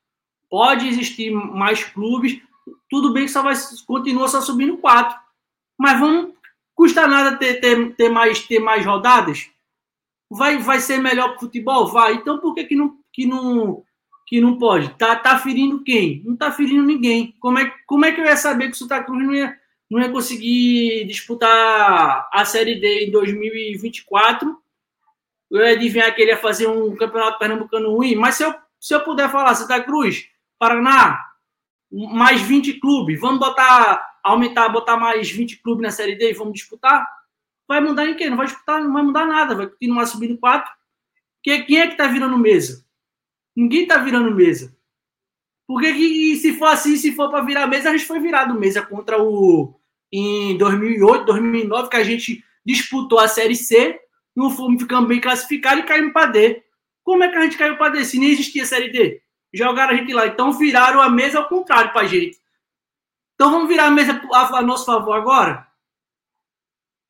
Pode 0.49 0.89
existir 0.89 1.31
mais 1.31 1.85
clubes. 1.85 2.41
Tudo 2.89 3.13
bem 3.13 3.27
que 3.27 3.31
só 3.31 3.43
vai 3.43 3.55
continua 3.87 4.27
só 4.27 4.41
subindo 4.41 4.79
quatro. 4.79 5.17
Mas 5.79 6.01
vamos 6.01 6.35
custa 6.75 7.07
nada 7.07 7.37
ter, 7.37 7.61
ter, 7.61 7.95
ter, 7.95 8.09
mais, 8.09 8.41
ter 8.47 8.59
mais 8.59 8.85
rodadas? 8.87 9.51
Vai, 10.31 10.59
vai 10.59 10.79
ser 10.79 10.99
melhor 10.99 11.31
para 11.31 11.37
o 11.39 11.41
futebol? 11.41 11.89
Vai. 11.89 12.15
Então 12.15 12.39
por 12.39 12.55
que, 12.55 12.65
que, 12.65 12.77
não, 12.77 12.97
que, 13.13 13.27
não, 13.27 13.83
que 14.27 14.41
não 14.41 14.57
pode? 14.57 14.91
Tá, 14.91 15.17
tá 15.17 15.37
ferindo 15.39 15.83
quem? 15.83 16.23
Não 16.25 16.37
tá 16.37 16.53
ferindo 16.53 16.85
ninguém. 16.85 17.35
Como 17.41 17.59
é, 17.59 17.73
como 17.87 18.05
é 18.05 18.13
que 18.13 18.21
eu 18.21 18.25
ia 18.25 18.37
saber 18.37 18.69
que 18.69 18.75
o 18.75 18.77
Santa 18.77 19.03
Cruz 19.03 19.25
não 19.25 19.35
ia, 19.35 19.57
não 19.91 20.01
ia 20.01 20.09
conseguir 20.09 21.05
disputar 21.07 22.29
a 22.33 22.45
Série 22.45 22.81
D 22.81 23.07
em 23.07 23.11
2024? 23.11 24.57
Eu 25.51 25.61
ia 25.63 25.73
adivinhar 25.73 26.15
que 26.15 26.23
ele 26.23 26.31
ia 26.31 26.37
fazer 26.37 26.69
um 26.69 26.95
campeonato 26.95 27.41
pernambucano 27.41 27.93
ruim. 27.93 28.15
Mas 28.15 28.37
se 28.37 28.45
eu, 28.45 28.55
se 28.79 28.95
eu 28.95 29.01
puder 29.01 29.29
falar, 29.33 29.57
Santa 29.57 29.83
Cruz, 29.83 30.29
Paraná, 30.61 31.19
mais 31.91 32.41
20 32.41 32.75
clubes, 32.75 33.21
vamos 33.21 33.41
botar, 33.41 34.01
aumentar, 34.23 34.69
botar 34.69 34.97
mais 34.97 35.29
20 35.29 35.57
clubes 35.57 35.83
na 35.83 35.91
Série 35.91 36.15
D 36.15 36.31
e 36.31 36.35
vamos 36.35 36.55
disputar? 36.55 37.05
Vai 37.71 37.81
mudar 37.81 38.05
em 38.05 38.17
quê? 38.17 38.29
Não 38.29 38.37
vai 38.37 38.47
disputar, 38.47 38.83
não 38.83 38.93
vai 38.93 39.01
mudar 39.01 39.25
nada, 39.25 39.55
vai 39.55 39.69
continuar 39.69 40.05
subindo 40.07 40.37
quatro. 40.37 40.69
Que, 41.41 41.63
quem 41.63 41.79
é 41.79 41.87
que 41.87 41.97
tá 41.97 42.09
virando 42.09 42.37
mesa? 42.37 42.85
Ninguém 43.55 43.87
tá 43.87 43.99
virando 43.99 44.35
mesa. 44.35 44.77
Porque 45.69 45.95
que, 45.95 46.35
se 46.35 46.59
for 46.59 46.67
assim, 46.67 46.97
se 46.97 47.13
for 47.13 47.31
para 47.31 47.45
virar 47.45 47.69
mesa, 47.69 47.89
a 47.89 47.93
gente 47.93 48.09
foi 48.09 48.19
virado 48.19 48.59
mesa 48.59 48.83
contra 48.83 49.23
o 49.23 49.73
em 50.11 50.59
2008, 50.59 51.25
2009, 51.25 51.89
que 51.89 51.97
a 51.97 52.03
gente 52.03 52.45
disputou 52.67 53.21
a 53.21 53.29
Série 53.29 53.55
C, 53.55 54.01
não 54.35 54.51
fomos 54.51 54.83
ficando 54.83 55.07
bem 55.07 55.21
classificados 55.21 55.85
e 55.85 55.87
caímos 55.87 56.13
para 56.13 56.33
D. 56.33 56.65
Como 57.05 57.23
é 57.23 57.29
que 57.29 57.37
a 57.37 57.43
gente 57.43 57.57
caiu 57.57 57.77
para 57.77 57.93
D 57.93 58.05
se 58.05 58.19
nem 58.19 58.31
existia 58.31 58.67
Série 58.67 58.91
D? 58.91 59.23
Jogaram 59.55 59.95
a 59.95 59.97
gente 59.97 60.13
lá. 60.13 60.27
Então 60.27 60.53
viraram 60.53 61.01
a 61.01 61.09
mesa 61.09 61.39
ao 61.39 61.49
contrário 61.49 61.93
para 61.93 62.03
a 62.03 62.07
gente. 62.09 62.37
Então 63.37 63.49
vamos 63.53 63.69
virar 63.69 63.87
a 63.87 63.91
mesa 63.93 64.21
a 64.33 64.61
nosso 64.61 64.85
favor 64.85 65.13
agora? 65.13 65.70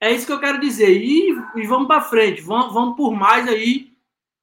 É 0.01 0.11
isso 0.11 0.27
que 0.27 0.33
eu 0.33 0.41
quero 0.41 0.59
dizer. 0.59 0.91
E, 0.91 1.31
e 1.57 1.67
vamos 1.67 1.87
para 1.87 2.01
frente. 2.01 2.41
Vamos, 2.41 2.73
vamos 2.73 2.97
por 2.97 3.13
mais 3.13 3.47
aí. 3.47 3.93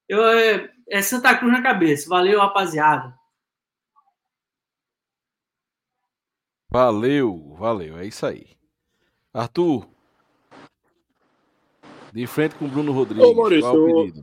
Eu, 0.08 0.24
é, 0.24 0.72
é 0.88 1.02
Santa 1.02 1.36
Cruz 1.36 1.52
na 1.52 1.64
cabeça. 1.64 2.08
Valeu, 2.08 2.40
rapaziada. 2.40 3.18
Valeu, 6.70 7.56
valeu. 7.58 7.98
É 7.98 8.06
isso 8.06 8.26
aí. 8.26 8.46
Arthur. 9.34 9.88
De 12.14 12.28
frente 12.28 12.56
com 12.56 12.66
o 12.66 12.70
Bruno 12.70 12.92
Rodrigues. 12.92 13.28
Ô, 13.28 13.34
Maurício, 13.34 13.90
eu, 13.90 14.14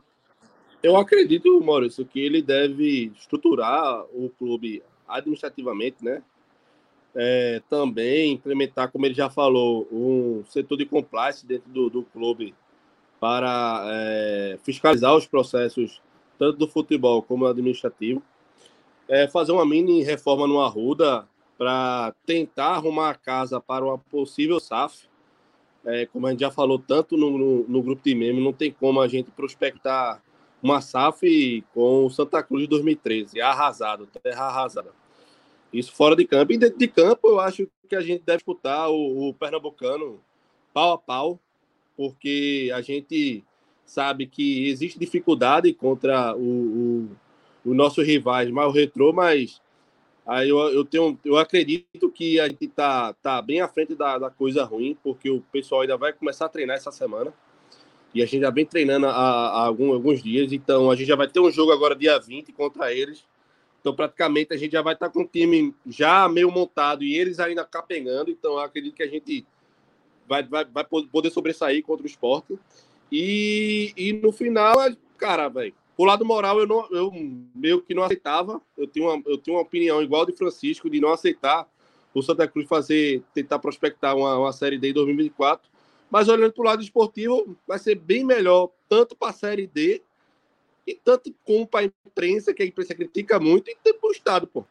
eu 0.81 0.97
acredito, 0.97 1.61
Maurício, 1.61 2.05
que 2.05 2.19
ele 2.19 2.41
deve 2.41 3.11
estruturar 3.15 4.05
o 4.13 4.29
clube 4.37 4.81
administrativamente, 5.07 6.03
né? 6.03 6.23
É, 7.15 7.61
também 7.69 8.33
implementar, 8.33 8.91
como 8.91 9.05
ele 9.05 9.15
já 9.15 9.29
falou, 9.29 9.87
um 9.91 10.43
setor 10.49 10.77
de 10.77 10.85
compliance 10.85 11.45
dentro 11.45 11.69
do, 11.71 11.89
do 11.89 12.03
clube 12.03 12.53
para 13.19 13.85
é, 13.87 14.59
fiscalizar 14.63 15.15
os 15.15 15.25
processos 15.25 16.01
tanto 16.37 16.57
do 16.57 16.67
futebol 16.67 17.21
como 17.21 17.45
do 17.45 17.51
administrativo. 17.51 18.21
É, 19.07 19.27
fazer 19.27 19.51
uma 19.51 19.65
mini 19.65 20.03
reforma 20.03 20.47
no 20.47 20.59
Arruda 20.59 21.27
para 21.57 22.13
tentar 22.25 22.75
arrumar 22.75 23.11
a 23.11 23.15
casa 23.15 23.61
para 23.61 23.85
uma 23.85 23.97
possível 23.97 24.59
SAF. 24.59 25.07
É, 25.85 26.05
como 26.07 26.27
a 26.27 26.31
gente 26.31 26.39
já 26.39 26.51
falou 26.51 26.79
tanto 26.79 27.15
no, 27.15 27.37
no, 27.37 27.67
no, 27.67 27.83
grupo 27.83 28.01
de 28.03 28.15
meme, 28.15 28.43
não 28.43 28.51
tem 28.51 28.71
como 28.71 28.99
a 28.99 29.07
gente 29.07 29.29
prospectar 29.31 30.21
uma 30.61 30.81
SAF 30.81 31.63
com 31.73 32.05
o 32.05 32.09
Santa 32.09 32.41
Cruz 32.41 32.63
de 32.63 32.67
2013, 32.69 33.39
arrasado, 33.39 34.07
terra 34.21 34.45
arrasada. 34.45 34.91
Isso 35.75 35.91
fora 35.91 36.15
de 36.15 36.25
campo. 36.25 36.53
E 36.53 36.57
dentro 36.57 36.77
de 36.79 36.87
campo, 36.87 37.27
eu 37.27 37.39
acho 37.39 37.67
que 37.89 37.95
a 37.95 38.01
gente 38.01 38.23
deve 38.25 38.37
disputar 38.37 38.89
o, 38.89 39.29
o 39.29 39.33
Pernambucano 39.33 40.21
pau 40.73 40.93
a 40.93 40.97
pau, 40.97 41.39
porque 41.97 42.71
a 42.73 42.81
gente 42.81 43.43
sabe 43.85 44.25
que 44.25 44.69
existe 44.69 44.97
dificuldade 44.97 45.73
contra 45.73 46.35
o, 46.35 46.39
o, 46.39 47.09
o 47.71 47.73
nosso 47.73 48.01
rivais 48.01 48.49
mais 48.49 48.67
o 48.67 48.71
retrô, 48.71 49.13
mas 49.13 49.61
aí 50.25 50.49
eu, 50.49 50.57
eu, 50.57 50.83
tenho, 50.83 51.19
eu 51.23 51.37
acredito 51.37 52.09
que 52.09 52.39
a 52.39 52.47
gente 52.47 52.67
tá, 52.67 53.13
tá 53.13 53.41
bem 53.41 53.61
à 53.61 53.67
frente 53.67 53.95
da, 53.95 54.17
da 54.17 54.29
coisa 54.29 54.63
ruim, 54.63 54.97
porque 55.03 55.29
o 55.29 55.41
pessoal 55.51 55.81
ainda 55.81 55.97
vai 55.97 56.13
começar 56.13 56.45
a 56.45 56.49
treinar 56.49 56.77
essa 56.77 56.91
semana. 56.91 57.33
E 58.13 58.23
a 58.23 58.25
gente 58.25 58.41
já 58.41 58.49
vem 58.49 58.65
treinando 58.65 59.07
há, 59.07 59.11
há 59.11 59.65
alguns 59.65 60.23
dias, 60.23 60.53
então 60.53 60.89
a 60.89 60.95
gente 60.95 61.07
já 61.07 61.17
vai 61.17 61.27
ter 61.27 61.41
um 61.41 61.51
jogo 61.51 61.73
agora 61.73 61.93
dia 61.93 62.17
20 62.17 62.53
contra 62.53 62.93
eles. 62.93 63.25
Então, 63.85 63.95
praticamente, 63.95 64.51
a 64.51 64.57
gente 64.57 64.71
já 64.71 64.81
vai 64.81 64.95
estar 64.95 65.09
tá 65.09 65.13
com 65.13 65.21
o 65.21 65.27
time 65.27 65.71
já 65.85 66.27
meio 66.27 66.49
montado 66.49 67.03
e 67.03 67.15
eles 67.15 67.39
ainda 67.39 67.63
capengando. 67.63 68.31
Então, 68.31 68.57
acredito 68.57 68.95
que 68.95 69.03
a 69.03 69.07
gente 69.07 69.45
vai, 70.27 70.41
vai, 70.41 70.65
vai 70.65 70.83
poder 70.83 71.29
sobressair 71.29 71.83
contra 71.83 72.01
o 72.01 72.07
esporte. 72.07 72.57
E, 73.11 73.93
e 73.95 74.11
no 74.11 74.31
final, 74.31 74.73
cara, 75.19 75.47
velho, 75.49 75.71
por 75.95 76.07
lado 76.07 76.25
moral, 76.25 76.59
eu, 76.59 76.65
não, 76.65 76.87
eu 76.89 77.11
meio 77.53 77.79
que 77.79 77.93
não 77.93 78.01
aceitava. 78.01 78.59
Eu 78.75 78.87
tenho, 78.87 79.05
uma, 79.07 79.21
eu 79.27 79.37
tenho 79.37 79.55
uma 79.55 79.61
opinião 79.61 80.01
igual 80.01 80.25
de 80.25 80.33
Francisco 80.33 80.89
de 80.89 80.99
não 80.99 81.13
aceitar 81.13 81.69
o 82.11 82.23
Santa 82.23 82.47
Cruz 82.47 82.67
fazer, 82.67 83.21
tentar 83.35 83.59
prospectar 83.59 84.17
uma, 84.17 84.35
uma 84.35 84.51
Série 84.51 84.79
D 84.79 84.89
em 84.89 84.93
2024. 84.93 85.69
Mas 86.09 86.27
olhando 86.27 86.53
para 86.53 86.61
o 86.63 86.65
lado 86.65 86.81
esportivo, 86.81 87.55
vai 87.67 87.77
ser 87.77 87.93
bem 87.93 88.23
melhor, 88.23 88.71
tanto 88.89 89.15
para 89.15 89.29
a 89.29 89.33
Série 89.33 89.67
D, 89.67 90.01
e 90.85 90.93
tanto 90.95 91.33
como 91.43 91.67
para 91.67 91.85
a 91.85 91.91
imprensa, 92.07 92.53
que 92.53 92.63
a 92.63 92.65
imprensa 92.65 92.93
critica 92.93 93.39
muito, 93.39 93.69
e 93.69 93.75
tanto 93.83 93.99
para 93.99 94.09
o 94.09 94.11
Estado, 94.11 94.47
pô. 94.47 94.65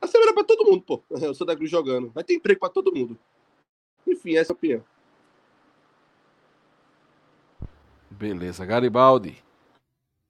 A 0.00 0.06
semana 0.06 0.32
é 0.32 0.34
para 0.34 0.44
todo 0.44 0.68
mundo, 0.68 0.82
pô. 0.82 1.02
O 1.08 1.34
Santa 1.34 1.54
Cruz 1.54 1.70
jogando. 1.70 2.10
Vai 2.10 2.24
ter 2.24 2.34
emprego 2.34 2.58
para 2.58 2.68
todo 2.68 2.94
mundo. 2.94 3.16
Enfim, 4.06 4.36
essa 4.36 4.52
é 4.52 4.54
a 4.54 4.56
opinião. 4.56 4.84
Beleza. 8.10 8.66
Garibaldi. 8.66 9.42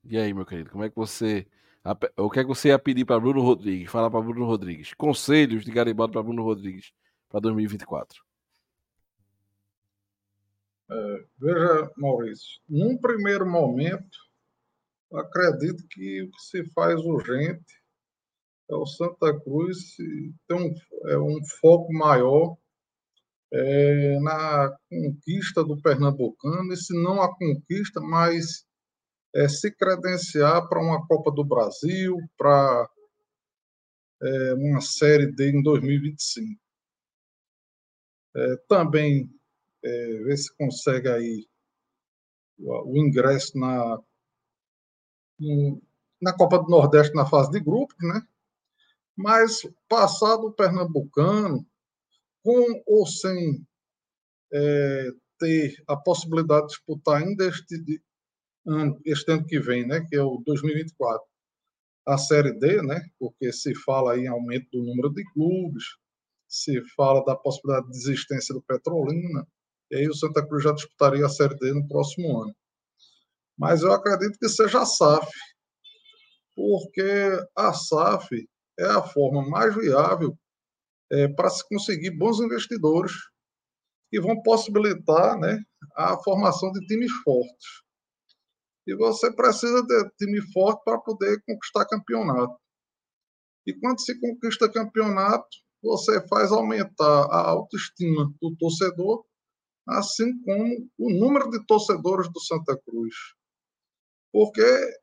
E 0.04 0.18
aí, 0.18 0.34
meu 0.34 0.44
querido, 0.44 0.70
como 0.70 0.84
é 0.84 0.90
que 0.90 0.96
você. 0.96 1.46
O 2.16 2.30
que 2.30 2.40
é 2.40 2.42
que 2.42 2.48
você 2.48 2.68
ia 2.68 2.78
pedir 2.78 3.04
para 3.04 3.18
Bruno 3.18 3.40
Rodrigues? 3.40 3.90
Fala 3.90 4.10
para 4.10 4.20
Bruno 4.20 4.44
Rodrigues. 4.44 4.92
Conselhos 4.94 5.64
de 5.64 5.72
Garibaldi 5.72 6.12
para 6.12 6.22
Bruno 6.22 6.42
Rodrigues 6.42 6.92
para 7.28 7.40
2024. 7.40 8.22
É, 10.90 11.24
veja, 11.38 11.90
Maurício, 11.96 12.60
num 12.68 12.96
primeiro 12.98 13.46
momento, 13.46 14.18
acredito 15.18 15.86
que 15.88 16.22
o 16.22 16.30
que 16.30 16.42
se 16.42 16.64
faz 16.72 17.00
urgente 17.00 17.82
é 18.70 18.74
o 18.74 18.86
Santa 18.86 19.38
Cruz 19.40 19.96
ter 20.48 20.54
um, 20.54 20.74
é, 21.08 21.18
um 21.18 21.38
foco 21.60 21.92
maior 21.92 22.56
é, 23.52 24.18
na 24.20 24.74
conquista 24.88 25.62
do 25.62 25.80
Pernambucano, 25.80 26.72
e 26.72 26.76
se 26.76 26.94
não 26.94 27.20
a 27.20 27.36
conquista, 27.36 28.00
mas 28.00 28.64
é, 29.34 29.48
se 29.48 29.70
credenciar 29.74 30.66
para 30.68 30.80
uma 30.80 31.06
Copa 31.06 31.30
do 31.30 31.44
Brasil, 31.44 32.16
para 32.36 32.88
é, 34.22 34.54
uma 34.54 34.80
Série 34.80 35.30
D 35.30 35.50
em 35.50 35.62
2025. 35.62 36.60
É, 38.34 38.56
também 38.68 39.28
é, 39.84 40.06
ver 40.24 40.36
se 40.38 40.54
consegue 40.56 41.08
aí 41.08 41.46
o, 42.58 42.92
o 42.92 42.96
ingresso 42.96 43.58
na, 43.58 43.98
na 46.20 46.32
Copa 46.32 46.58
do 46.58 46.68
Nordeste 46.68 47.14
na 47.14 47.26
fase 47.26 47.50
de 47.50 47.60
grupos, 47.60 47.96
né? 48.00 48.22
Mas 49.16 49.66
passado 49.88 50.46
o 50.46 50.52
Pernambucano, 50.52 51.66
com 52.42 52.82
ou 52.86 53.06
sem 53.06 53.66
é, 54.52 55.10
ter 55.38 55.82
a 55.88 55.96
possibilidade 55.96 56.62
de 56.62 56.68
disputar 56.68 57.22
ainda 57.22 57.46
este 57.46 58.00
ano, 58.66 59.00
este 59.04 59.32
ano 59.32 59.44
que 59.44 59.58
vem, 59.58 59.86
né, 59.86 60.04
que 60.08 60.16
é 60.16 60.22
o 60.22 60.42
2024, 60.46 61.24
a 62.06 62.18
Série 62.18 62.52
D, 62.52 62.82
né, 62.82 63.00
porque 63.18 63.52
se 63.52 63.74
fala 63.74 64.18
em 64.18 64.28
aumento 64.28 64.68
do 64.72 64.84
número 64.84 65.10
de 65.10 65.24
clubes, 65.32 65.84
se 66.48 66.80
fala 66.94 67.24
da 67.24 67.34
possibilidade 67.34 67.86
de 67.86 67.92
desistência 67.92 68.54
do 68.54 68.62
Petrolina, 68.62 69.46
e 69.90 69.96
aí 69.96 70.08
o 70.08 70.14
Santa 70.14 70.46
Cruz 70.46 70.64
já 70.64 70.72
disputaria 70.72 71.24
a 71.26 71.28
Série 71.28 71.56
D 71.56 71.72
no 71.72 71.86
próximo 71.88 72.42
ano. 72.42 72.54
Mas 73.58 73.82
eu 73.82 73.92
acredito 73.92 74.38
que 74.38 74.48
seja 74.48 74.82
a 74.82 74.86
SAF, 74.86 75.30
porque 76.54 77.30
a 77.56 77.72
SAF 77.72 78.48
é 78.78 78.86
a 78.86 79.02
forma 79.02 79.48
mais 79.48 79.74
viável 79.74 80.36
é, 81.10 81.28
para 81.28 81.50
se 81.50 81.66
conseguir 81.68 82.10
bons 82.10 82.40
investidores 82.40 83.12
que 84.10 84.20
vão 84.20 84.42
possibilitar 84.42 85.38
né, 85.38 85.58
a 85.96 86.16
formação 86.22 86.70
de 86.72 86.84
times 86.86 87.12
fortes. 87.24 87.82
E 88.86 88.94
você 88.96 89.32
precisa 89.32 89.82
de 89.82 90.10
time 90.18 90.40
forte 90.52 90.82
para 90.84 90.98
poder 90.98 91.40
conquistar 91.46 91.86
campeonato. 91.86 92.54
E 93.66 93.72
quando 93.78 94.00
se 94.00 94.18
conquista 94.20 94.70
campeonato, 94.70 95.48
você 95.82 96.26
faz 96.28 96.50
aumentar 96.50 97.26
a 97.30 97.50
autoestima 97.50 98.32
do 98.40 98.56
torcedor, 98.56 99.24
assim 99.88 100.32
como 100.42 100.90
o 100.98 101.10
número 101.10 101.50
de 101.50 101.64
torcedores 101.66 102.30
do 102.32 102.40
Santa 102.40 102.76
Cruz. 102.84 103.14
Porque, 104.32 105.00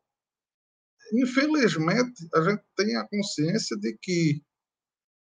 infelizmente, 1.13 2.27
a 2.33 2.41
gente 2.41 2.63
tem 2.75 2.95
a 2.97 3.07
consciência 3.07 3.77
de 3.77 3.97
que 4.01 4.41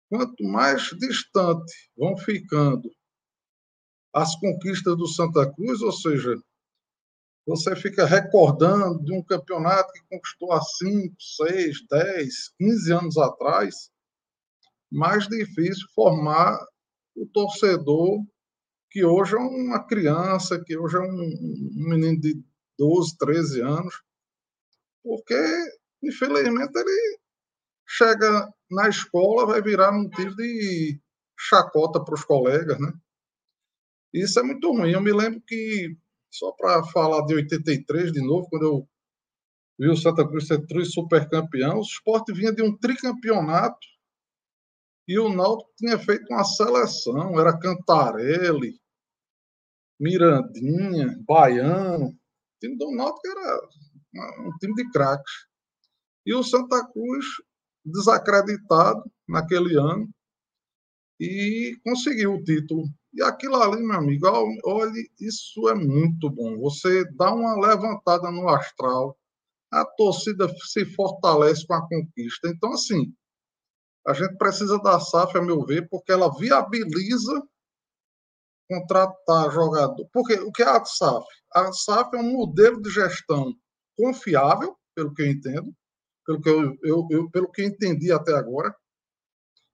quanto 0.09 0.43
mais 0.45 0.83
distante 0.99 1.73
vão 1.97 2.17
ficando 2.17 2.91
as 4.13 4.35
conquistas 4.41 4.97
do 4.97 5.07
Santa 5.07 5.53
Cruz, 5.53 5.83
ou 5.83 5.93
seja, 5.93 6.35
você 7.47 7.77
fica 7.77 8.05
recordando 8.05 9.03
de 9.05 9.13
um 9.13 9.23
campeonato 9.23 9.93
que 9.93 10.03
conquistou 10.09 10.53
há 10.53 10.61
5, 10.61 11.15
6, 11.19 11.87
10, 11.89 12.49
15 12.59 12.93
anos 12.93 13.19
atrás, 13.19 13.91
mais 14.91 15.29
difícil 15.29 15.87
formar 15.95 16.59
o 17.15 17.27
torcedor 17.27 18.25
que 18.91 19.05
hoje 19.05 19.37
é 19.37 19.39
uma 19.39 19.87
criança, 19.87 20.63
que 20.65 20.77
hoje 20.77 20.97
é 20.97 21.01
um, 21.01 21.35
menino 21.89 22.21
de 22.21 22.43
12, 22.81 23.19
13 23.19 23.61
anos, 23.61 24.03
porque, 25.05 25.37
infelizmente, 26.03 26.73
ele 26.75 27.19
chega 27.87 28.49
na 28.71 28.89
escola, 28.89 29.47
vai 29.47 29.61
virar 29.61 29.93
motivo 29.93 30.35
de 30.37 30.99
chacota 31.39 32.03
para 32.03 32.15
os 32.15 32.25
colegas, 32.25 32.81
né? 32.81 32.91
Isso 34.15 34.41
é 34.41 34.43
muito 34.43 34.73
ruim. 34.73 34.93
Eu 34.93 35.03
me 35.03 35.13
lembro 35.13 35.43
que, 35.47 35.95
só 36.31 36.53
para 36.53 36.83
falar 36.85 37.27
de 37.27 37.35
83 37.35 38.13
de 38.13 38.21
novo, 38.21 38.49
quando 38.49 38.63
eu 38.65 38.89
vi 39.79 39.89
o 39.89 39.97
Santa 39.97 40.27
Cruz 40.27 40.47
ser 40.47 40.65
supercampeão, 40.87 41.79
o 41.79 41.83
esporte 41.83 42.33
vinha 42.33 42.53
de 42.53 42.63
um 42.63 42.77
tricampeonato 42.77 43.87
e 45.07 45.19
o 45.19 45.29
Náutico 45.29 45.71
tinha 45.77 45.99
feito 45.99 46.27
uma 46.31 46.45
seleção, 46.45 47.39
era 47.39 47.59
Cantarelli, 47.59 48.81
Mirandinha, 49.99 51.19
Baiano. 51.27 52.20
Time 52.61 52.77
do 52.77 52.91
Náutico 52.93 53.29
era 53.29 53.61
um 54.47 54.57
time 54.59 54.75
de 54.75 54.91
craques. 54.91 55.33
E 56.27 56.35
o 56.35 56.43
Santa 56.43 56.87
Cruz 56.93 57.27
desacreditado 57.85 59.03
naquele 59.29 59.77
ano 59.77 60.09
e 61.19 61.77
conseguiu 61.85 62.35
o 62.35 62.45
título. 62.45 62.85
E 63.13 63.23
aquilo 63.23 63.57
ali, 63.57 63.83
meu 63.83 63.97
amigo, 63.97 64.27
olha, 64.65 64.93
isso 65.21 65.69
é 65.69 65.75
muito 65.75 66.31
bom. 66.31 66.59
Você 66.59 67.05
dá 67.17 67.35
uma 67.35 67.55
levantada 67.55 68.31
no 68.31 68.49
astral, 68.49 69.19
a 69.73 69.85
torcida 69.85 70.49
se 70.67 70.85
fortalece 70.95 71.67
com 71.67 71.75
a 71.75 71.89
conquista. 71.89 72.49
Então, 72.49 72.73
assim, 72.73 73.13
a 74.07 74.13
gente 74.13 74.37
precisa 74.37 74.79
da 74.79 74.99
SAF, 74.99 75.37
a 75.37 75.43
meu 75.43 75.65
ver, 75.65 75.89
porque 75.89 76.13
ela 76.13 76.33
viabiliza 76.37 77.43
contratar 78.71 79.51
jogador. 79.51 80.09
Porque 80.13 80.35
o 80.35 80.53
que 80.53 80.63
é 80.63 80.69
a 80.69 80.85
SAF? 80.85 81.27
A 81.53 81.73
SAF 81.73 82.15
é 82.15 82.21
um 82.21 82.33
modelo 82.33 82.81
de 82.81 82.89
gestão 82.89 83.53
confiável, 83.97 84.77
pelo 84.95 85.13
que 85.13 85.23
eu 85.23 85.27
entendo, 85.27 85.75
pelo 86.25 86.41
que 86.41 86.49
eu, 86.49 86.77
eu, 86.85 87.09
eu, 87.11 87.31
pelo 87.31 87.51
que 87.51 87.65
entendi 87.65 88.13
até 88.13 88.33
agora. 88.33 88.73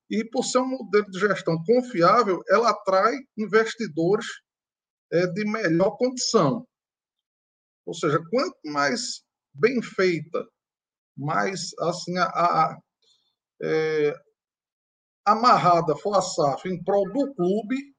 E 0.08 0.24
por 0.24 0.44
ser 0.44 0.60
um 0.60 0.68
modelo 0.68 1.10
de 1.10 1.18
gestão 1.18 1.62
confiável, 1.64 2.42
ela 2.48 2.70
atrai 2.70 3.14
investidores 3.36 4.26
é, 5.12 5.26
de 5.26 5.44
melhor 5.44 5.96
condição. 5.98 6.66
Ou 7.84 7.92
seja, 7.92 8.18
quanto 8.30 8.56
mais 8.64 9.22
bem 9.52 9.82
feita, 9.82 10.46
mais 11.16 11.70
assim, 11.80 12.16
a, 12.16 12.24
a 12.24 12.78
é, 13.62 14.14
amarrada 15.26 15.94
for 15.96 16.16
a 16.16 16.22
SAF 16.22 16.68
em 16.68 16.82
prol 16.82 17.04
do 17.12 17.34
clube 17.34 17.95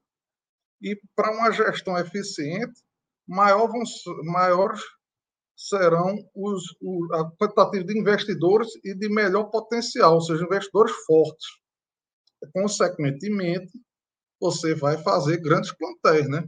e 0.81 0.99
para 1.15 1.31
uma 1.31 1.51
gestão 1.51 1.97
eficiente, 1.97 2.81
maior 3.27 3.67
vão, 3.67 3.83
maiores 4.25 4.81
serão 5.55 6.15
os, 6.35 6.63
o, 6.79 7.13
a 7.15 7.31
quantitativa 7.35 7.83
de 7.83 7.99
investidores 7.99 8.69
e 8.83 8.93
de 8.93 9.09
melhor 9.09 9.45
potencial, 9.45 10.15
ou 10.15 10.21
seja, 10.21 10.43
investidores 10.43 10.93
fortes. 11.05 11.47
Consequentemente, 12.53 13.71
você 14.39 14.75
vai 14.75 14.97
fazer 14.99 15.41
grandes 15.41 15.75
plantéis, 15.75 16.29
né? 16.29 16.43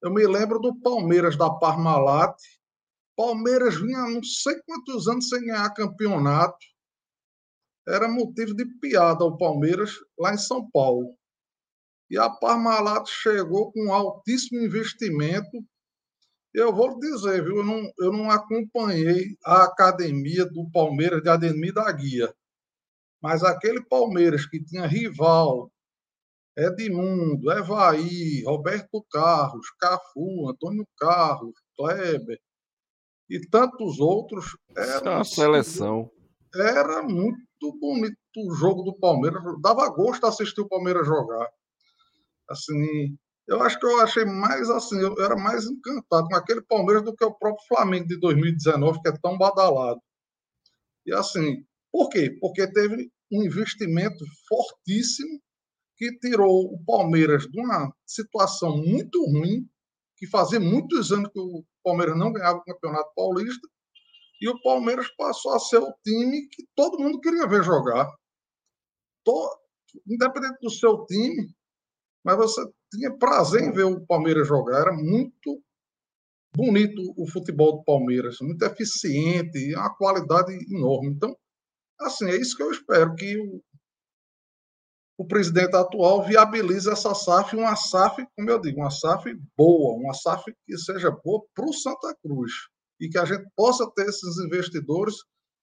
Eu 0.00 0.12
me 0.12 0.24
lembro 0.26 0.60
do 0.60 0.78
Palmeiras 0.80 1.36
da 1.36 1.50
Parmalat. 1.50 2.36
Palmeiras 3.16 3.74
vinha 3.74 4.08
não 4.08 4.22
sei 4.22 4.54
quantos 4.62 5.08
anos 5.08 5.28
sem 5.28 5.44
ganhar 5.44 5.74
campeonato. 5.74 6.64
Era 7.88 8.08
motivo 8.08 8.54
de 8.54 8.64
piada 8.78 9.24
o 9.24 9.36
Palmeiras 9.36 9.90
lá 10.18 10.32
em 10.32 10.38
São 10.38 10.70
Paulo. 10.70 11.16
E 12.08 12.18
a 12.18 12.30
Parmalat 12.30 13.08
chegou 13.08 13.72
com 13.72 13.86
um 13.86 13.92
altíssimo 13.92 14.60
investimento 14.60 15.58
eu 16.56 16.74
vou 16.74 16.98
dizer, 16.98 17.44
viu? 17.44 17.58
Eu 17.58 17.64
não, 17.64 17.92
eu 17.98 18.10
não 18.10 18.30
acompanhei 18.30 19.36
a 19.44 19.64
academia 19.64 20.46
do 20.46 20.66
Palmeiras 20.70 21.22
de 21.22 21.28
Ademir 21.28 21.74
da 21.74 21.92
Guia. 21.92 22.34
Mas 23.20 23.44
aquele 23.44 23.84
Palmeiras 23.84 24.46
que 24.46 24.64
tinha 24.64 24.86
rival, 24.86 25.70
Edmundo, 26.56 27.52
Evaí, 27.52 28.42
Roberto 28.42 29.04
Carlos, 29.10 29.66
Cafu, 29.78 30.48
Antônio 30.48 30.88
Carlos, 30.96 31.52
Kleber 31.76 32.40
e 33.28 33.38
tantos 33.48 34.00
outros. 34.00 34.56
Era 34.74 35.16
uma 35.16 35.24
seleção. 35.24 36.10
Era 36.54 37.02
muito 37.02 37.78
bonito 37.78 38.16
o 38.34 38.54
jogo 38.54 38.82
do 38.82 38.94
Palmeiras. 38.94 39.42
Dava 39.60 39.86
gosto 39.90 40.26
assistir 40.26 40.62
o 40.62 40.68
Palmeiras 40.68 41.06
jogar. 41.06 41.50
Assim, 42.48 43.16
eu 43.46 43.62
acho 43.62 43.78
que 43.78 43.86
eu 43.86 44.00
achei 44.00 44.24
mais 44.24 44.68
assim, 44.70 44.98
eu 45.00 45.14
era 45.22 45.36
mais 45.36 45.64
encantado 45.66 46.28
com 46.28 46.36
aquele 46.36 46.62
Palmeiras 46.62 47.04
do 47.04 47.14
que 47.14 47.24
o 47.24 47.34
próprio 47.34 47.66
Flamengo 47.68 48.06
de 48.06 48.18
2019, 48.18 49.00
que 49.02 49.08
é 49.08 49.12
tão 49.12 49.38
badalado. 49.38 50.00
E 51.04 51.12
assim, 51.12 51.64
por 51.92 52.08
quê? 52.08 52.36
Porque 52.40 52.66
teve 52.72 53.10
um 53.32 53.42
investimento 53.44 54.24
fortíssimo 54.48 55.40
que 55.96 56.18
tirou 56.18 56.74
o 56.74 56.84
Palmeiras 56.84 57.44
de 57.44 57.60
uma 57.60 57.92
situação 58.04 58.76
muito 58.76 59.24
ruim, 59.24 59.68
que 60.16 60.26
fazia 60.26 60.60
muitos 60.60 61.12
anos 61.12 61.30
que 61.32 61.40
o 61.40 61.64
Palmeiras 61.82 62.18
não 62.18 62.32
ganhava 62.32 62.58
o 62.58 62.64
Campeonato 62.64 63.10
Paulista, 63.14 63.68
e 64.40 64.48
o 64.48 64.60
Palmeiras 64.60 65.08
passou 65.16 65.54
a 65.54 65.58
ser 65.58 65.78
o 65.78 65.94
time 66.04 66.48
que 66.48 66.66
todo 66.74 66.98
mundo 66.98 67.20
queria 67.20 67.46
ver 67.46 67.62
jogar. 67.62 68.10
Independente 70.06 70.58
do 70.60 70.70
seu 70.70 71.06
time, 71.06 71.54
mas 72.26 72.36
você 72.36 72.60
tinha 72.92 73.16
prazer 73.16 73.62
em 73.62 73.70
ver 73.70 73.84
o 73.84 74.04
Palmeiras 74.04 74.48
jogar, 74.48 74.80
era 74.80 74.92
muito 74.92 75.62
bonito 76.56 77.14
o 77.16 77.24
futebol 77.30 77.76
do 77.76 77.84
Palmeiras, 77.84 78.38
muito 78.40 78.64
eficiente, 78.64 79.76
uma 79.76 79.94
qualidade 79.94 80.52
enorme. 80.68 81.10
Então, 81.10 81.36
assim, 82.00 82.28
é 82.28 82.34
isso 82.34 82.56
que 82.56 82.64
eu 82.64 82.72
espero, 82.72 83.14
que 83.14 83.38
o, 83.38 83.62
o 85.20 85.24
presidente 85.24 85.76
atual 85.76 86.26
viabilize 86.26 86.90
essa 86.90 87.14
SAF, 87.14 87.54
uma 87.54 87.76
SAF, 87.76 88.26
como 88.36 88.50
eu 88.50 88.60
digo, 88.60 88.80
uma 88.80 88.90
SAF 88.90 89.32
boa, 89.56 89.94
uma 89.94 90.12
SAF 90.12 90.52
que 90.66 90.76
seja 90.78 91.12
boa 91.12 91.46
para 91.54 91.64
o 91.64 91.72
Santa 91.72 92.12
Cruz, 92.20 92.50
e 93.00 93.08
que 93.08 93.18
a 93.18 93.24
gente 93.24 93.48
possa 93.54 93.88
ter 93.94 94.08
esses 94.08 94.36
investidores 94.44 95.14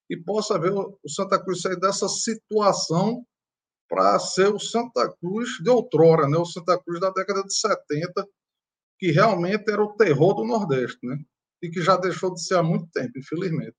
e 0.08 0.16
possa 0.16 0.58
ver 0.58 0.72
o 0.72 0.98
Santa 1.06 1.38
Cruz 1.44 1.60
sair 1.60 1.78
dessa 1.78 2.08
situação 2.08 3.22
para 3.94 4.18
ser 4.18 4.52
o 4.52 4.58
Santa 4.58 5.08
Cruz 5.20 5.50
de 5.62 5.70
outrora, 5.70 6.28
né? 6.28 6.36
o 6.36 6.44
Santa 6.44 6.76
Cruz 6.82 7.00
da 7.00 7.10
década 7.10 7.44
de 7.44 7.54
70, 7.54 8.26
que 8.98 9.12
realmente 9.12 9.70
era 9.70 9.82
o 9.82 9.94
terror 9.96 10.34
do 10.34 10.44
Nordeste, 10.44 10.98
né? 11.06 11.16
e 11.62 11.70
que 11.70 11.80
já 11.80 11.96
deixou 11.96 12.34
de 12.34 12.44
ser 12.44 12.56
há 12.56 12.62
muito 12.62 12.88
tempo, 12.88 13.16
infelizmente. 13.16 13.76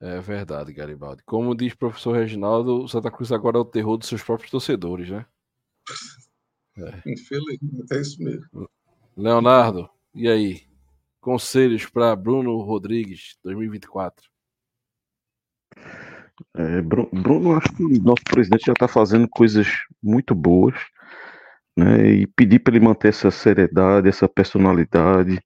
É 0.00 0.20
verdade, 0.20 0.72
Garibaldi. 0.72 1.22
Como 1.24 1.54
diz 1.54 1.72
o 1.72 1.78
professor 1.78 2.16
Reginaldo, 2.16 2.82
o 2.82 2.88
Santa 2.88 3.10
Cruz 3.10 3.30
agora 3.30 3.58
é 3.58 3.60
o 3.60 3.64
terror 3.64 3.96
dos 3.96 4.08
seus 4.08 4.22
próprios 4.22 4.50
torcedores, 4.50 5.08
né? 5.08 5.24
É. 6.76 7.10
Infelizmente, 7.10 7.86
é 7.92 8.00
isso 8.00 8.22
mesmo. 8.22 8.68
Leonardo, 9.16 9.88
e 10.12 10.28
aí? 10.28 10.66
Conselhos 11.20 11.86
para 11.86 12.14
Bruno 12.14 12.58
Rodrigues 12.58 13.38
2024? 13.42 14.28
É, 16.54 16.82
Bruno, 16.82 17.56
acho 17.56 17.72
que 17.74 17.82
nosso 18.00 18.22
presidente 18.24 18.66
já 18.66 18.72
está 18.72 18.88
fazendo 18.88 19.28
coisas 19.28 19.66
muito 20.02 20.34
boas, 20.34 20.74
né? 21.76 22.06
E 22.10 22.26
pedir 22.26 22.58
para 22.60 22.74
ele 22.74 22.84
manter 22.84 23.08
essa 23.08 23.30
seriedade, 23.30 24.08
essa 24.08 24.28
personalidade, 24.28 25.40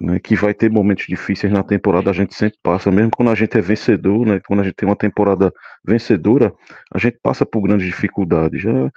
né? 0.00 0.18
Que 0.20 0.36
vai 0.36 0.54
ter 0.54 0.70
momentos 0.70 1.06
difíceis 1.06 1.52
na 1.52 1.62
temporada, 1.62 2.10
a 2.10 2.12
gente 2.12 2.34
sempre 2.34 2.58
passa, 2.62 2.90
mesmo 2.90 3.10
quando 3.16 3.30
a 3.30 3.34
gente 3.34 3.56
é 3.56 3.60
vencedor, 3.60 4.26
né? 4.26 4.40
Quando 4.46 4.60
a 4.60 4.64
gente 4.64 4.74
tem 4.74 4.88
uma 4.88 4.96
temporada 4.96 5.52
vencedora, 5.84 6.52
a 6.94 6.98
gente 6.98 7.18
passa 7.22 7.46
por 7.46 7.62
grandes 7.62 7.86
dificuldades. 7.86 8.62
Já 8.62 8.90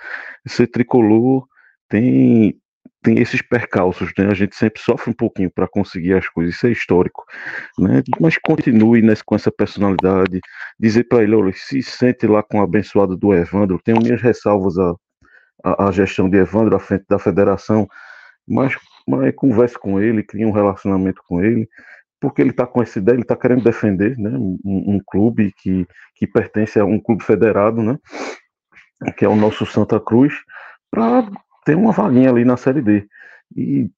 ser 0.47 0.67
tricolor 0.67 1.45
tem 1.89 2.57
tem 3.03 3.19
esses 3.19 3.41
percalços, 3.41 4.11
né? 4.17 4.27
A 4.27 4.33
gente 4.33 4.55
sempre 4.55 4.81
sofre 4.81 5.11
um 5.11 5.13
pouquinho 5.13 5.51
para 5.51 5.67
conseguir 5.67 6.13
as 6.13 6.27
coisas, 6.29 6.55
isso 6.55 6.65
é 6.65 6.71
histórico, 6.71 7.23
né? 7.77 8.01
Mas 8.19 8.37
continue 8.37 9.01
nesse, 9.01 9.23
com 9.23 9.35
essa 9.35 9.51
personalidade, 9.51 10.39
dizer 10.79 11.03
para 11.03 11.21
ele, 11.21 11.35
olha, 11.35 11.51
se 11.53 11.83
sente 11.83 12.25
lá 12.25 12.41
com 12.41 12.61
a 12.61 12.63
abençoada 12.63 13.15
do 13.15 13.33
Evandro, 13.33 13.79
tenho 13.83 14.01
minhas 14.01 14.21
ressalvas 14.21 14.77
à, 14.79 14.95
à, 15.63 15.87
à 15.87 15.91
gestão 15.91 16.29
de 16.29 16.37
Evandro 16.37 16.75
à 16.75 16.79
frente 16.79 17.03
da 17.09 17.19
federação, 17.19 17.87
mas, 18.47 18.75
mas 19.07 19.35
converse 19.35 19.77
com 19.77 19.99
ele, 19.99 20.23
crie 20.23 20.45
um 20.45 20.51
relacionamento 20.51 21.21
com 21.27 21.43
ele, 21.43 21.67
porque 22.21 22.41
ele 22.41 22.51
está 22.51 22.65
com 22.65 22.81
essa 22.81 22.99
ideia, 22.99 23.15
ele 23.15 23.23
está 23.23 23.35
querendo 23.35 23.63
defender, 23.63 24.17
né? 24.17 24.29
Um, 24.29 24.57
um 24.63 24.99
clube 25.05 25.51
que, 25.57 25.85
que 26.15 26.25
pertence 26.25 26.79
a 26.79 26.85
um 26.85 26.99
clube 26.99 27.21
federado, 27.21 27.83
né? 27.83 27.97
Que 29.17 29.25
é 29.25 29.27
o 29.27 29.35
nosso 29.35 29.65
Santa 29.65 29.99
Cruz, 29.99 30.33
para 30.89 31.27
tem 31.65 31.75
uma 31.75 31.91
vaguinha 31.91 32.29
ali 32.29 32.45
na 32.45 32.57
Série 32.57 32.81
D. 32.81 33.07
E, 33.55 33.89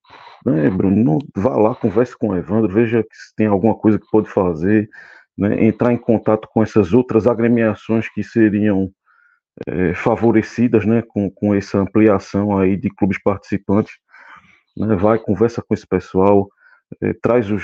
né, 0.46 0.70
Bruno, 0.70 1.20
vá 1.36 1.56
lá, 1.56 1.76
converse 1.76 2.18
com 2.18 2.30
o 2.30 2.36
Evandro, 2.36 2.72
veja 2.72 3.04
se 3.12 3.36
tem 3.36 3.48
alguma 3.48 3.76
coisa 3.76 3.98
que 3.98 4.06
pode 4.12 4.30
fazer, 4.30 4.90
né, 5.38 5.66
entrar 5.66 5.94
em 5.94 5.98
contato 5.98 6.48
com 6.52 6.62
essas 6.62 6.94
outras 6.94 7.28
agremiações 7.28 8.10
que 8.10 8.24
seriam 8.24 8.92
é, 9.68 9.94
favorecidas 9.94 10.86
né, 10.86 11.02
com, 11.02 11.30
com 11.30 11.54
essa 11.54 11.78
ampliação 11.78 12.58
aí 12.58 12.76
de 12.76 12.90
clubes 12.90 13.22
participantes. 13.22 13.94
Né, 14.78 14.96
vai, 14.96 15.18
conversa 15.18 15.62
com 15.62 15.74
esse 15.74 15.88
pessoal, 15.88 16.50
é, 17.02 17.14
traz 17.14 17.50
os, 17.50 17.64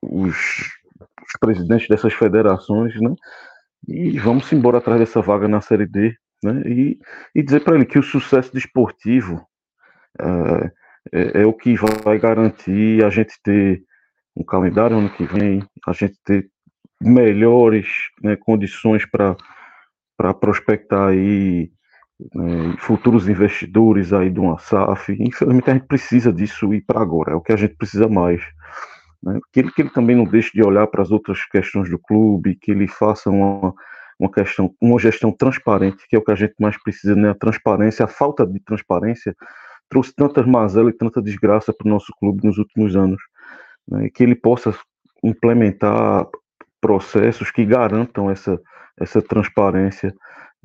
os, 0.00 0.36
os, 0.36 1.32
presidentes 1.38 1.86
dessas 1.88 2.14
federações, 2.14 2.98
né, 2.98 3.14
e 3.86 4.18
vamos 4.18 4.50
embora 4.50 4.78
atrás 4.78 4.98
dessa 4.98 5.20
vaga 5.20 5.46
na 5.46 5.60
Série 5.60 5.86
D, 5.86 6.16
né? 6.44 6.62
E, 6.66 6.98
e 7.34 7.42
dizer 7.42 7.60
para 7.60 7.74
ele 7.74 7.86
que 7.86 7.98
o 7.98 8.02
sucesso 8.02 8.52
desportivo 8.52 9.44
é, 10.20 10.72
é, 11.12 11.42
é, 11.42 11.46
o 11.46 11.54
que 11.54 11.74
vai 12.04 12.18
garantir 12.18 13.02
a 13.02 13.08
gente 13.08 13.34
ter 13.42 13.82
um 14.36 14.44
calendário 14.44 14.98
ano 14.98 15.08
que 15.08 15.24
vem, 15.24 15.62
a 15.86 15.92
gente 15.92 16.18
ter 16.22 16.50
melhores 17.00 17.86
né, 18.22 18.36
condições 18.36 19.06
para 19.06 20.34
prospectar 20.34 21.08
aí 21.08 21.70
né, 22.34 22.76
futuros 22.78 23.28
investidores 23.28 24.12
aí 24.12 24.28
de 24.28 24.38
uma 24.38 24.58
SAF. 24.58 25.16
Infelizmente 25.18 25.70
a 25.70 25.74
gente 25.74 25.86
precisa 25.86 26.32
disso 26.32 26.74
e 26.74 26.80
para 26.80 27.00
agora, 27.00 27.32
é 27.32 27.34
o 27.34 27.40
que 27.40 27.52
a 27.52 27.56
gente 27.56 27.74
precisa 27.74 28.06
mais. 28.06 28.42
Né? 29.22 29.38
Que, 29.50 29.60
ele, 29.60 29.72
que 29.72 29.82
ele 29.82 29.90
também 29.90 30.14
não 30.14 30.24
deixe 30.24 30.50
de 30.52 30.62
olhar 30.62 30.86
para 30.88 31.02
as 31.02 31.10
outras 31.10 31.42
questões 31.46 31.88
do 31.88 31.98
clube, 31.98 32.58
que 32.60 32.70
ele 32.70 32.86
faça 32.86 33.30
uma, 33.30 33.72
uma 34.18 34.30
questão, 34.30 34.74
uma 34.80 34.98
gestão 34.98 35.32
transparente, 35.32 36.06
que 36.08 36.16
é 36.16 36.18
o 36.18 36.24
que 36.24 36.30
a 36.30 36.36
gente 36.36 36.54
mais 36.58 36.80
precisa, 36.82 37.14
né? 37.14 37.30
A 37.30 37.34
transparência, 37.34 38.04
a 38.04 38.08
falta 38.08 38.46
de 38.46 38.60
transparência 38.60 39.34
trouxe 39.88 40.14
tantas 40.14 40.46
mazelas 40.46 40.94
e 40.94 40.96
tanta 40.96 41.22
desgraça 41.22 41.72
para 41.72 41.86
o 41.86 41.90
nosso 41.90 42.12
clube 42.18 42.46
nos 42.46 42.58
últimos 42.58 42.96
anos, 42.96 43.20
né? 43.88 44.08
que 44.10 44.22
ele 44.22 44.34
possa 44.34 44.74
implementar 45.22 46.26
processos 46.80 47.50
que 47.50 47.64
garantam 47.64 48.30
essa 48.30 48.60
essa 49.00 49.20
transparência, 49.20 50.14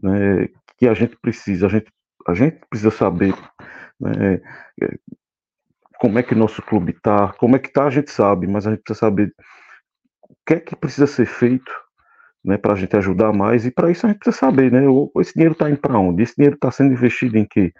né? 0.02 0.48
Que 0.78 0.88
a 0.88 0.94
gente 0.94 1.18
precisa, 1.18 1.66
a 1.66 1.70
gente 1.70 1.92
a 2.28 2.34
gente 2.34 2.60
precisa 2.70 2.92
saber, 2.92 3.34
né? 4.00 4.40
Como 6.00 6.18
é 6.18 6.24
que 6.24 6.36
nosso 6.36 6.62
clube 6.62 6.92
está, 6.92 7.34
como 7.34 7.56
é 7.56 7.60
que 7.60 7.68
está 7.68 7.86
a 7.86 7.90
gente 7.90 8.12
sabe, 8.12 8.48
mas 8.48 8.66
a 8.68 8.72
gente 8.72 8.84
precisa 8.84 9.00
saber 9.00 9.34
o 10.30 10.36
que 10.46 10.54
é 10.54 10.60
que 10.60 10.76
precisa 10.76 11.08
ser 11.08 11.26
feito 11.26 11.72
né, 12.44 12.57
para 12.57 12.74
a 12.74 12.76
gente 12.76 12.95
ajudar 12.95 13.34
mais, 13.34 13.66
e 13.66 13.72
para 13.72 13.91
isso 13.91 14.06
a 14.06 14.10
gente 14.10 14.20
precisa 14.20 14.45
saber, 14.45 14.72
né, 14.72 14.82
esse 15.20 15.34
dinheiro 15.34 15.53
está 15.53 15.70
indo 15.70 15.80
para 15.80 15.98
onde, 15.98 16.24
esse 16.24 16.36
dinheiro 16.36 16.56
está 16.56 16.72
sendo 16.72 16.94
investido 16.94 17.38
em 17.38 17.45
quê? 17.45 17.74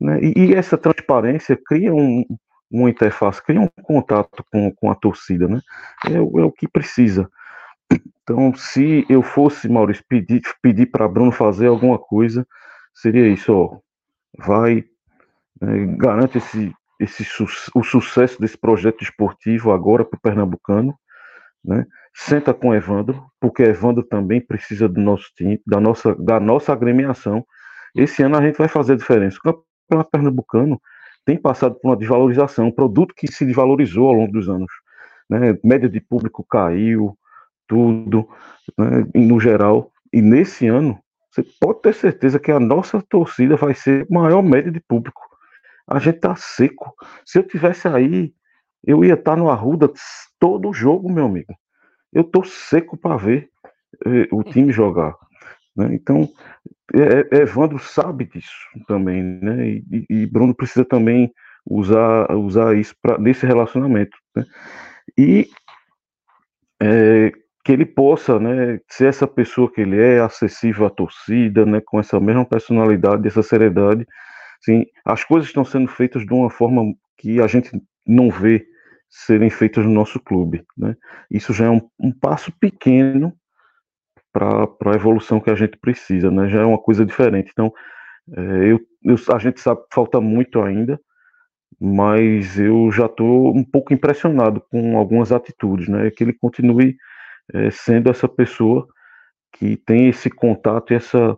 Né, 0.00 0.20
e, 0.22 0.46
e, 0.46 0.54
essa 0.54 0.78
transparência 0.78 1.58
cria 1.66 1.92
um, 1.92 2.24
uma 2.70 2.90
interface, 2.90 3.42
cria 3.42 3.60
um 3.60 3.68
contato 3.82 4.44
com, 4.50 4.70
com 4.72 4.90
a 4.90 4.94
torcida, 4.94 5.48
né? 5.48 5.60
É, 6.06 6.14
é 6.14 6.20
o 6.20 6.52
que 6.52 6.68
precisa. 6.68 7.28
Então, 8.22 8.54
se 8.54 9.06
eu 9.08 9.22
fosse, 9.22 9.68
Maurício, 9.68 10.04
pedir, 10.06 10.42
pedir 10.60 10.86
para 10.86 11.08
Bruno 11.08 11.32
fazer 11.32 11.66
alguma 11.66 11.98
coisa, 11.98 12.46
seria 12.94 13.26
isso, 13.26 13.52
ó, 13.52 13.78
vai, 14.38 14.84
é, 15.62 15.86
garante 15.96 16.38
esse, 16.38 16.72
esse, 17.00 17.26
o 17.74 17.82
sucesso 17.82 18.40
desse 18.40 18.58
projeto 18.58 19.02
esportivo 19.02 19.72
agora 19.72 20.04
para 20.04 20.16
o 20.16 20.20
Pernambucano, 20.20 20.94
né? 21.64 21.86
Senta 22.20 22.52
com 22.52 22.74
Evandro, 22.74 23.30
porque 23.40 23.62
Evandro 23.62 24.02
também 24.02 24.40
precisa 24.40 24.88
do 24.88 25.00
nosso 25.00 25.30
time, 25.36 25.62
da 25.64 25.80
nossa, 25.80 26.16
da 26.16 26.40
nossa 26.40 26.72
agremiação. 26.72 27.46
Esse 27.94 28.24
ano 28.24 28.36
a 28.36 28.42
gente 28.42 28.58
vai 28.58 28.66
fazer 28.66 28.94
a 28.94 28.96
diferença. 28.96 29.38
O 29.38 29.40
Campeonato 29.88 30.10
Pernambucano 30.10 30.82
tem 31.24 31.40
passado 31.40 31.76
por 31.76 31.88
uma 31.88 31.96
desvalorização, 31.96 32.66
um 32.66 32.72
produto 32.72 33.14
que 33.14 33.30
se 33.30 33.46
desvalorizou 33.46 34.08
ao 34.08 34.14
longo 34.14 34.32
dos 34.32 34.48
anos. 34.48 34.70
Né? 35.30 35.56
Média 35.62 35.88
de 35.88 36.00
público 36.00 36.44
caiu, 36.44 37.16
tudo, 37.68 38.28
né? 38.76 39.06
no 39.14 39.38
geral. 39.38 39.92
E 40.12 40.20
nesse 40.20 40.66
ano, 40.66 40.98
você 41.30 41.44
pode 41.60 41.82
ter 41.82 41.94
certeza 41.94 42.40
que 42.40 42.50
a 42.50 42.58
nossa 42.58 43.00
torcida 43.00 43.54
vai 43.54 43.74
ser 43.74 44.08
maior 44.10 44.42
média 44.42 44.72
de 44.72 44.80
público. 44.80 45.22
A 45.86 46.00
gente 46.00 46.18
tá 46.18 46.34
seco. 46.34 46.92
Se 47.24 47.38
eu 47.38 47.44
tivesse 47.44 47.86
aí, 47.86 48.34
eu 48.84 49.04
ia 49.04 49.14
estar 49.14 49.36
tá 49.36 49.36
no 49.36 49.48
Arruda 49.48 49.88
todo 50.40 50.72
jogo, 50.72 51.08
meu 51.08 51.26
amigo. 51.26 51.54
Eu 52.12 52.24
tô 52.24 52.44
seco 52.44 52.96
para 52.96 53.16
ver 53.16 53.48
eh, 54.06 54.28
o 54.32 54.42
time 54.42 54.72
jogar. 54.72 55.14
Né? 55.76 55.90
Então, 55.94 56.28
é, 56.94 57.38
é, 57.38 57.42
Evandro 57.42 57.78
sabe 57.78 58.24
disso 58.24 58.68
também, 58.86 59.22
né? 59.22 59.68
E, 59.68 60.06
e, 60.10 60.26
Bruno 60.26 60.54
precisa 60.54 60.84
também 60.84 61.32
usar, 61.64 62.30
usar 62.34 62.76
isso 62.76 62.94
pra, 63.00 63.18
nesse 63.18 63.46
relacionamento. 63.46 64.16
Né? 64.34 64.44
E 65.16 65.48
é, 66.82 67.32
que 67.64 67.72
ele 67.72 67.84
possa 67.84 68.38
né, 68.40 68.80
ser 68.88 69.08
essa 69.08 69.26
pessoa 69.26 69.70
que 69.70 69.82
ele 69.82 70.00
é, 70.00 70.20
acessível 70.20 70.86
à 70.86 70.90
torcida, 70.90 71.66
né, 71.66 71.82
com 71.84 72.00
essa 72.00 72.18
mesma 72.18 72.44
personalidade, 72.44 73.28
essa 73.28 73.42
seriedade. 73.42 74.06
Assim, 74.60 74.86
as 75.04 75.22
coisas 75.22 75.48
estão 75.48 75.64
sendo 75.64 75.88
feitas 75.88 76.24
de 76.24 76.32
uma 76.32 76.48
forma 76.48 76.94
que 77.18 77.40
a 77.40 77.46
gente 77.46 77.70
não 78.06 78.30
vê 78.30 78.64
serem 79.08 79.50
feitas 79.50 79.84
no 79.84 79.92
nosso 79.92 80.20
clube. 80.20 80.64
Né? 80.76 80.96
Isso 81.30 81.52
já 81.52 81.66
é 81.66 81.70
um, 81.70 81.80
um 81.98 82.12
passo 82.12 82.52
pequeno 82.52 83.32
para 84.32 84.68
a 84.86 84.94
evolução 84.94 85.40
que 85.40 85.50
a 85.50 85.54
gente 85.54 85.76
precisa, 85.78 86.30
né? 86.30 86.48
já 86.48 86.62
é 86.62 86.64
uma 86.64 86.78
coisa 86.78 87.04
diferente. 87.04 87.50
Então, 87.52 87.72
é, 88.36 88.40
eu, 88.72 88.80
eu, 89.04 89.16
a 89.34 89.38
gente 89.38 89.60
sabe 89.60 89.80
que 89.82 89.94
falta 89.94 90.20
muito 90.20 90.60
ainda, 90.60 91.00
mas 91.80 92.58
eu 92.58 92.90
já 92.90 93.06
estou 93.06 93.56
um 93.56 93.64
pouco 93.64 93.92
impressionado 93.92 94.60
com 94.70 94.98
algumas 94.98 95.30
atitudes, 95.32 95.88
né? 95.88 96.10
Que 96.10 96.24
ele 96.24 96.32
continue 96.32 96.96
é, 97.54 97.70
sendo 97.70 98.10
essa 98.10 98.28
pessoa 98.28 98.86
que 99.52 99.76
tem 99.76 100.08
esse 100.08 100.28
contato 100.28 100.92
e 100.92 100.96
essa, 100.96 101.36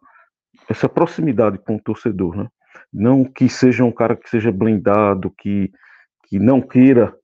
essa 0.68 0.88
proximidade 0.88 1.58
com 1.58 1.76
o 1.76 1.82
torcedor, 1.82 2.36
né? 2.36 2.48
Não 2.92 3.24
que 3.24 3.48
seja 3.48 3.84
um 3.84 3.92
cara 3.92 4.16
que 4.16 4.28
seja 4.28 4.50
blindado, 4.50 5.32
que, 5.38 5.70
que 6.24 6.38
não 6.38 6.60
queira 6.60 7.14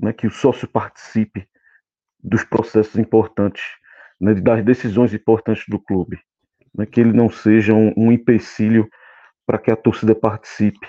né, 0.00 0.12
que 0.12 0.26
o 0.26 0.30
sócio 0.30 0.66
participe 0.66 1.46
dos 2.22 2.42
processos 2.44 2.96
importantes, 2.96 3.62
né, 4.20 4.34
das 4.34 4.64
decisões 4.64 5.12
importantes 5.12 5.64
do 5.68 5.78
clube, 5.78 6.18
né, 6.74 6.86
que 6.86 7.00
ele 7.00 7.12
não 7.12 7.28
seja 7.30 7.74
um, 7.74 7.92
um 7.96 8.10
empecilho 8.10 8.88
para 9.46 9.58
que 9.58 9.70
a 9.70 9.76
torcida 9.76 10.14
participe 10.14 10.86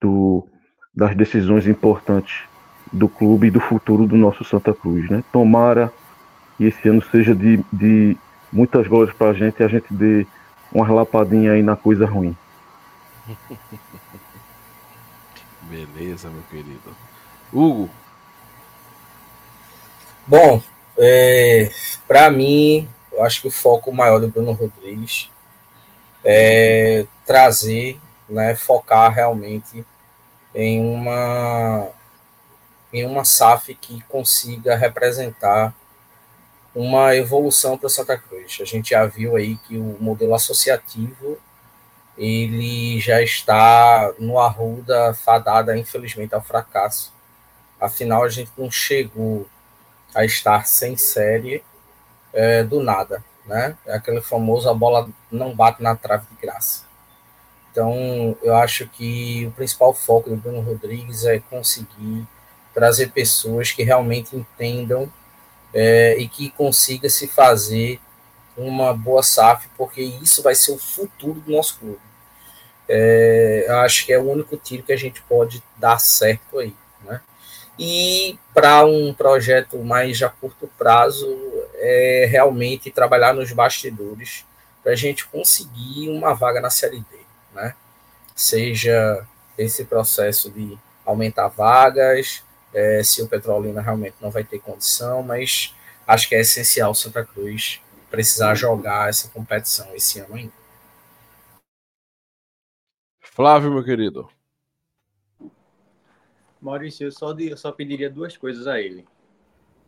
do, 0.00 0.48
das 0.94 1.14
decisões 1.14 1.66
importantes 1.66 2.44
do 2.92 3.08
clube 3.08 3.46
e 3.46 3.50
do 3.50 3.60
futuro 3.60 4.06
do 4.06 4.16
nosso 4.16 4.44
Santa 4.44 4.74
Cruz. 4.74 5.08
Né? 5.08 5.22
Tomara 5.32 5.92
que 6.56 6.64
esse 6.64 6.88
ano 6.88 7.02
seja 7.02 7.34
de, 7.34 7.64
de 7.72 8.16
muitas 8.52 8.86
glórias 8.86 9.14
para 9.14 9.30
a 9.30 9.34
gente 9.34 9.60
e 9.60 9.64
a 9.64 9.68
gente 9.68 9.92
dê 9.92 10.26
uma 10.72 10.90
lapadinha 10.90 11.52
aí 11.52 11.62
na 11.62 11.76
coisa 11.76 12.06
ruim. 12.06 12.36
Beleza, 15.62 16.28
meu 16.28 16.42
querido. 16.50 16.94
Hugo. 17.52 17.88
Bom, 20.26 20.62
é, 20.96 21.68
para 22.06 22.30
mim, 22.30 22.88
eu 23.10 23.24
acho 23.24 23.42
que 23.42 23.48
o 23.48 23.50
foco 23.50 23.92
maior 23.92 24.20
do 24.20 24.28
Bruno 24.28 24.52
Rodrigues 24.52 25.28
é 26.24 27.06
trazer, 27.26 28.00
né, 28.28 28.54
focar 28.54 29.12
realmente 29.12 29.84
em 30.54 30.80
uma 30.80 31.88
em 32.92 33.06
uma 33.06 33.24
SAF 33.24 33.74
que 33.74 34.02
consiga 34.02 34.76
representar 34.76 35.74
uma 36.74 37.16
evolução 37.16 37.76
para 37.76 37.88
Santa 37.88 38.18
Cruz. 38.18 38.58
A 38.60 38.64
gente 38.64 38.90
já 38.90 39.04
viu 39.06 39.34
aí 39.34 39.56
que 39.56 39.76
o 39.78 39.96
modelo 39.98 40.34
associativo 40.34 41.38
ele 42.16 43.00
já 43.00 43.22
está 43.22 44.12
no 44.18 44.38
arruda 44.38 45.14
fadada, 45.14 45.76
infelizmente, 45.76 46.34
ao 46.34 46.42
fracasso. 46.42 47.12
Afinal, 47.80 48.22
a 48.24 48.28
gente 48.28 48.52
não 48.56 48.70
chegou 48.70 49.46
a 50.14 50.24
estar 50.24 50.66
sem 50.66 50.96
série 50.96 51.62
é, 52.32 52.62
do 52.62 52.82
nada, 52.82 53.24
né? 53.46 53.76
É 53.86 53.94
aquele 53.94 54.20
famoso 54.20 54.68
a 54.68 54.74
bola 54.74 55.08
não 55.30 55.54
bate 55.54 55.82
na 55.82 55.96
trave 55.96 56.26
de 56.30 56.36
graça. 56.40 56.84
Então, 57.70 58.36
eu 58.42 58.54
acho 58.56 58.86
que 58.86 59.46
o 59.46 59.50
principal 59.52 59.94
foco 59.94 60.28
do 60.28 60.36
Bruno 60.36 60.60
Rodrigues 60.60 61.24
é 61.24 61.38
conseguir 61.38 62.26
trazer 62.74 63.10
pessoas 63.12 63.72
que 63.72 63.82
realmente 63.82 64.36
entendam 64.36 65.10
é, 65.72 66.16
e 66.18 66.28
que 66.28 66.50
consiga 66.50 67.08
se 67.08 67.26
fazer 67.26 67.98
uma 68.56 68.92
boa 68.92 69.22
SAF, 69.22 69.68
porque 69.76 70.02
isso 70.02 70.42
vai 70.42 70.54
ser 70.54 70.72
o 70.72 70.78
futuro 70.78 71.40
do 71.40 71.50
nosso 71.50 71.78
clube. 71.78 72.00
É, 72.86 73.66
acho 73.84 74.04
que 74.04 74.12
é 74.12 74.18
o 74.18 74.30
único 74.30 74.56
tiro 74.56 74.82
que 74.82 74.92
a 74.92 74.96
gente 74.96 75.22
pode 75.22 75.62
dar 75.78 75.98
certo 75.98 76.58
aí. 76.58 76.74
E 77.78 78.38
para 78.54 78.84
um 78.84 79.14
projeto 79.14 79.78
mais 79.82 80.22
a 80.22 80.28
curto 80.28 80.68
prazo, 80.78 81.26
é 81.74 82.26
realmente 82.30 82.90
trabalhar 82.90 83.32
nos 83.34 83.52
bastidores 83.52 84.44
para 84.82 84.92
a 84.92 84.96
gente 84.96 85.26
conseguir 85.26 86.08
uma 86.10 86.34
vaga 86.34 86.60
na 86.60 86.70
Série 86.70 87.00
D. 87.00 87.18
Né? 87.54 87.74
Seja 88.34 89.26
esse 89.56 89.84
processo 89.84 90.50
de 90.50 90.78
aumentar 91.04 91.48
vagas, 91.48 92.44
é, 92.72 93.02
se 93.02 93.20
o 93.22 93.28
Petrolina 93.28 93.80
realmente 93.80 94.16
não 94.20 94.30
vai 94.30 94.44
ter 94.44 94.58
condição, 94.60 95.22
mas 95.22 95.74
acho 96.06 96.28
que 96.28 96.34
é 96.34 96.40
essencial 96.40 96.94
Santa 96.94 97.24
Cruz 97.24 97.80
precisar 98.10 98.54
jogar 98.54 99.08
essa 99.08 99.28
competição 99.28 99.94
esse 99.94 100.20
ano 100.20 100.34
ainda. 100.34 100.52
Flávio, 103.20 103.72
meu 103.72 103.82
querido. 103.82 104.28
Maurício, 106.62 107.08
eu 107.08 107.12
só, 107.12 107.32
de, 107.32 107.50
eu 107.50 107.56
só 107.56 107.72
pediria 107.72 108.08
duas 108.08 108.36
coisas 108.36 108.68
a 108.68 108.80
ele. 108.80 109.04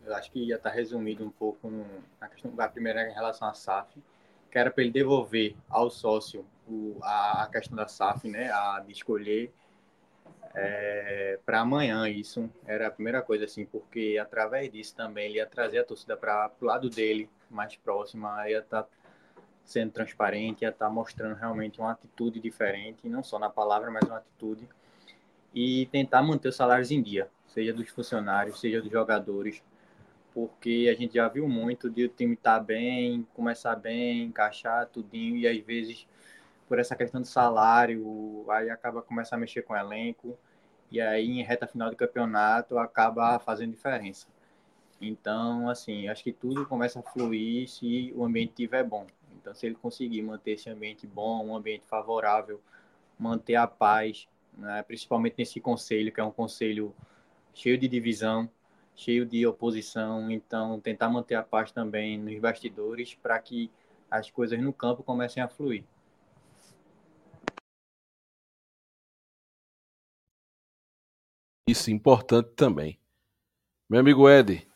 Eu 0.04 0.14
acho 0.14 0.30
que 0.32 0.40
ia 0.40 0.56
estar 0.56 0.70
resumido 0.70 1.24
um 1.24 1.30
pouco 1.30 1.70
no, 1.70 1.86
na 2.20 2.28
questão 2.28 2.54
da 2.54 2.68
primeira 2.68 3.08
em 3.08 3.14
relação 3.14 3.48
à 3.48 3.54
SAF, 3.54 4.02
que 4.50 4.58
era 4.58 4.70
para 4.70 4.82
ele 4.82 4.92
devolver 4.92 5.54
ao 5.70 5.88
sócio 5.88 6.44
o, 6.68 6.98
a, 7.00 7.44
a, 7.44 7.46
questão 7.48 7.76
da 7.76 7.86
SAF, 7.86 8.28
né, 8.28 8.50
a 8.50 8.80
de 8.80 8.92
escolher 8.92 9.52
é, 10.52 11.38
para 11.46 11.60
amanhã. 11.60 12.08
Isso 12.08 12.50
era 12.66 12.88
a 12.88 12.90
primeira 12.90 13.22
coisa, 13.22 13.44
assim, 13.44 13.64
porque 13.64 14.18
através 14.20 14.70
disso 14.70 14.96
também 14.96 15.26
ele 15.26 15.36
ia 15.36 15.46
trazer 15.46 15.78
a 15.78 15.84
torcida 15.84 16.16
para 16.16 16.50
o 16.60 16.64
lado 16.64 16.90
dele, 16.90 17.30
mais 17.48 17.76
próxima, 17.76 18.50
ia 18.50 18.58
estar 18.58 18.82
tá 18.82 18.88
sendo 19.64 19.92
transparente, 19.92 20.62
ia 20.62 20.70
estar 20.70 20.86
tá 20.86 20.90
mostrando 20.90 21.36
realmente 21.36 21.80
uma 21.80 21.92
atitude 21.92 22.40
diferente, 22.40 23.08
não 23.08 23.22
só 23.22 23.38
na 23.38 23.48
palavra, 23.48 23.92
mas 23.92 24.02
uma 24.08 24.18
atitude, 24.18 24.68
e 25.54 25.86
tentar 25.86 26.22
manter 26.22 26.48
os 26.48 26.56
salários 26.56 26.90
em 26.90 27.00
dia, 27.00 27.30
seja 27.46 27.72
dos 27.72 27.88
funcionários, 27.88 28.60
seja 28.60 28.82
dos 28.82 28.90
jogadores, 28.90 29.62
porque 30.34 30.92
a 30.92 30.98
gente 31.00 31.14
já 31.14 31.28
viu 31.28 31.48
muito 31.48 31.88
de 31.88 32.04
o 32.04 32.08
time 32.08 32.34
estar 32.34 32.58
tá 32.58 32.64
bem, 32.64 33.26
começar 33.34 33.76
bem, 33.76 34.24
encaixar 34.24 34.86
tudinho, 34.88 35.36
e 35.36 35.46
às 35.46 35.58
vezes 35.64 36.06
por 36.68 36.78
essa 36.78 36.96
questão 36.96 37.20
do 37.20 37.26
salário, 37.26 38.44
aí 38.50 38.68
acaba 38.68 39.00
começar 39.00 39.36
a 39.36 39.38
mexer 39.38 39.62
com 39.62 39.74
o 39.74 39.76
elenco, 39.76 40.36
e 40.90 41.00
aí 41.00 41.30
em 41.30 41.42
reta 41.42 41.66
final 41.66 41.90
do 41.90 41.96
campeonato 41.96 42.76
acaba 42.78 43.38
fazendo 43.38 43.70
diferença. 43.70 44.26
Então, 45.00 45.68
assim, 45.68 46.08
acho 46.08 46.24
que 46.24 46.32
tudo 46.32 46.66
começa 46.66 46.98
a 46.98 47.02
fluir 47.02 47.68
se 47.68 48.12
o 48.16 48.24
ambiente 48.24 48.50
estiver 48.50 48.82
bom. 48.82 49.06
Então, 49.32 49.54
se 49.54 49.66
ele 49.66 49.74
conseguir 49.74 50.22
manter 50.22 50.52
esse 50.52 50.70
ambiente 50.70 51.06
bom, 51.06 51.46
um 51.46 51.56
ambiente 51.56 51.84
favorável, 51.86 52.60
manter 53.18 53.56
a 53.56 53.66
paz, 53.66 54.26
né, 54.56 54.82
principalmente 54.82 55.36
nesse 55.38 55.60
conselho, 55.60 56.12
que 56.12 56.20
é 56.20 56.24
um 56.24 56.30
conselho 56.30 56.94
cheio 57.52 57.78
de 57.78 57.88
divisão, 57.88 58.48
cheio 58.94 59.26
de 59.26 59.46
oposição, 59.46 60.30
então 60.30 60.80
tentar 60.80 61.08
manter 61.08 61.34
a 61.34 61.42
paz 61.42 61.72
também 61.72 62.18
nos 62.18 62.38
bastidores 62.38 63.14
para 63.14 63.38
que 63.38 63.70
as 64.10 64.30
coisas 64.30 64.60
no 64.60 64.72
campo 64.72 65.02
comecem 65.02 65.42
a 65.42 65.48
fluir. 65.48 65.84
Isso, 71.68 71.90
importante 71.90 72.50
também. 72.54 72.98
Meu 73.88 74.00
amigo 74.00 74.28
Ed. 74.28 74.66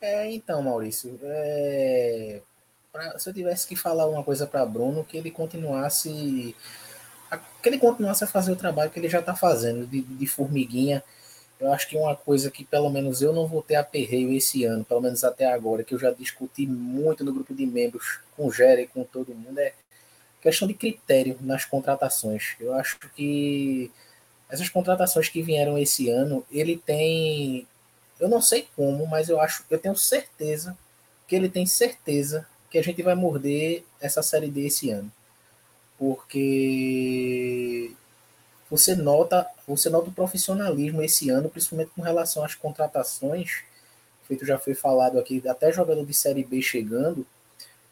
É, 0.00 0.32
então, 0.32 0.62
Maurício, 0.62 1.18
é... 1.22 2.42
Pra, 2.90 3.18
se 3.18 3.28
eu 3.28 3.34
tivesse 3.34 3.66
que 3.66 3.74
falar 3.74 4.06
uma 4.06 4.22
coisa 4.22 4.46
para 4.46 4.66
Bruno, 4.66 5.04
que 5.04 5.16
ele 5.16 5.30
continuasse 5.30 6.54
que 7.38 7.68
ele 7.68 7.78
continuasse 7.78 8.24
a 8.24 8.26
fazer 8.26 8.52
o 8.52 8.56
trabalho 8.56 8.90
que 8.90 8.98
ele 8.98 9.08
já 9.08 9.20
está 9.20 9.34
fazendo 9.34 9.86
de, 9.86 10.02
de, 10.02 10.26
formiguinha. 10.26 11.02
Eu 11.60 11.72
acho 11.72 11.88
que 11.88 11.96
uma 11.96 12.16
coisa 12.16 12.50
que 12.50 12.64
pelo 12.64 12.90
menos 12.90 13.22
eu 13.22 13.32
não 13.32 13.46
vou 13.46 13.62
ter 13.62 13.76
aperreio 13.76 14.32
esse 14.32 14.64
ano, 14.64 14.84
pelo 14.84 15.00
menos 15.00 15.22
até 15.22 15.46
agora, 15.46 15.84
que 15.84 15.94
eu 15.94 15.98
já 15.98 16.10
discuti 16.10 16.66
muito 16.66 17.24
no 17.24 17.32
grupo 17.32 17.54
de 17.54 17.64
membros 17.64 18.18
com 18.36 18.46
o 18.46 18.52
Gera 18.52 18.80
e 18.80 18.86
com 18.86 19.04
todo 19.04 19.34
mundo, 19.34 19.58
é 19.58 19.72
questão 20.40 20.66
de 20.66 20.74
critério 20.74 21.38
nas 21.40 21.64
contratações. 21.64 22.56
Eu 22.58 22.74
acho 22.74 22.98
que 23.14 23.90
essas 24.50 24.68
contratações 24.68 25.28
que 25.28 25.40
vieram 25.40 25.78
esse 25.78 26.10
ano, 26.10 26.44
ele 26.50 26.76
tem, 26.76 27.66
eu 28.18 28.28
não 28.28 28.42
sei 28.42 28.68
como, 28.76 29.06
mas 29.06 29.28
eu 29.28 29.40
acho, 29.40 29.64
eu 29.70 29.78
tenho 29.78 29.96
certeza 29.96 30.76
que 31.28 31.36
ele 31.36 31.48
tem 31.48 31.64
certeza 31.64 32.46
que 32.68 32.76
a 32.76 32.82
gente 32.82 33.02
vai 33.02 33.14
morder 33.14 33.84
essa 34.00 34.22
série 34.22 34.50
D 34.50 34.66
esse 34.66 34.90
ano. 34.90 35.10
Porque 36.02 37.92
você 38.68 38.96
nota, 38.96 39.46
você 39.68 39.88
nota 39.88 40.08
o 40.10 40.12
profissionalismo 40.12 41.00
esse 41.00 41.30
ano, 41.30 41.48
principalmente 41.48 41.92
com 41.94 42.02
relação 42.02 42.44
às 42.44 42.56
contratações, 42.56 43.62
feito 44.26 44.44
já 44.44 44.58
foi 44.58 44.74
falado 44.74 45.16
aqui, 45.16 45.40
até 45.46 45.72
jogador 45.72 46.04
de 46.04 46.12
série 46.12 46.42
B 46.42 46.60
chegando. 46.60 47.24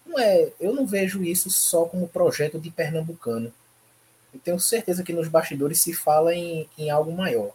Não 0.04 0.18
é, 0.18 0.50
eu 0.58 0.74
não 0.74 0.84
vejo 0.84 1.22
isso 1.22 1.48
só 1.50 1.84
como 1.84 2.08
projeto 2.08 2.58
de 2.58 2.68
pernambucano. 2.68 3.52
Eu 4.34 4.40
tenho 4.40 4.58
certeza 4.58 5.04
que 5.04 5.12
nos 5.12 5.28
bastidores 5.28 5.80
se 5.80 5.92
fala 5.92 6.34
em, 6.34 6.68
em 6.76 6.90
algo 6.90 7.12
maior. 7.12 7.52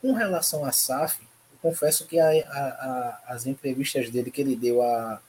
Com 0.00 0.12
relação 0.12 0.64
a 0.64 0.70
SAF, 0.70 1.20
eu 1.20 1.58
confesso 1.60 2.06
que 2.06 2.20
a, 2.20 2.28
a, 2.28 2.60
a, 2.60 3.22
as 3.34 3.44
entrevistas 3.44 4.08
dele 4.08 4.30
que 4.30 4.40
ele 4.40 4.54
deu 4.54 4.82
a 4.82 5.20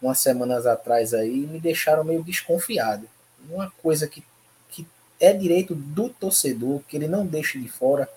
umas 0.00 0.20
semanas 0.20 0.64
atrás 0.64 1.12
aí 1.12 1.40
me 1.44 1.58
deixaram 1.58 2.04
meio 2.04 2.22
desconfiado. 2.22 3.08
Uma 3.48 3.70
coisa 3.82 4.06
que, 4.06 4.22
que 4.70 4.86
é 5.20 5.32
direito 5.32 5.74
do 5.74 6.08
torcedor, 6.08 6.80
que 6.88 6.96
ele 6.96 7.08
não 7.08 7.26
deixe 7.26 7.58
de 7.58 7.68
fora, 7.68 8.08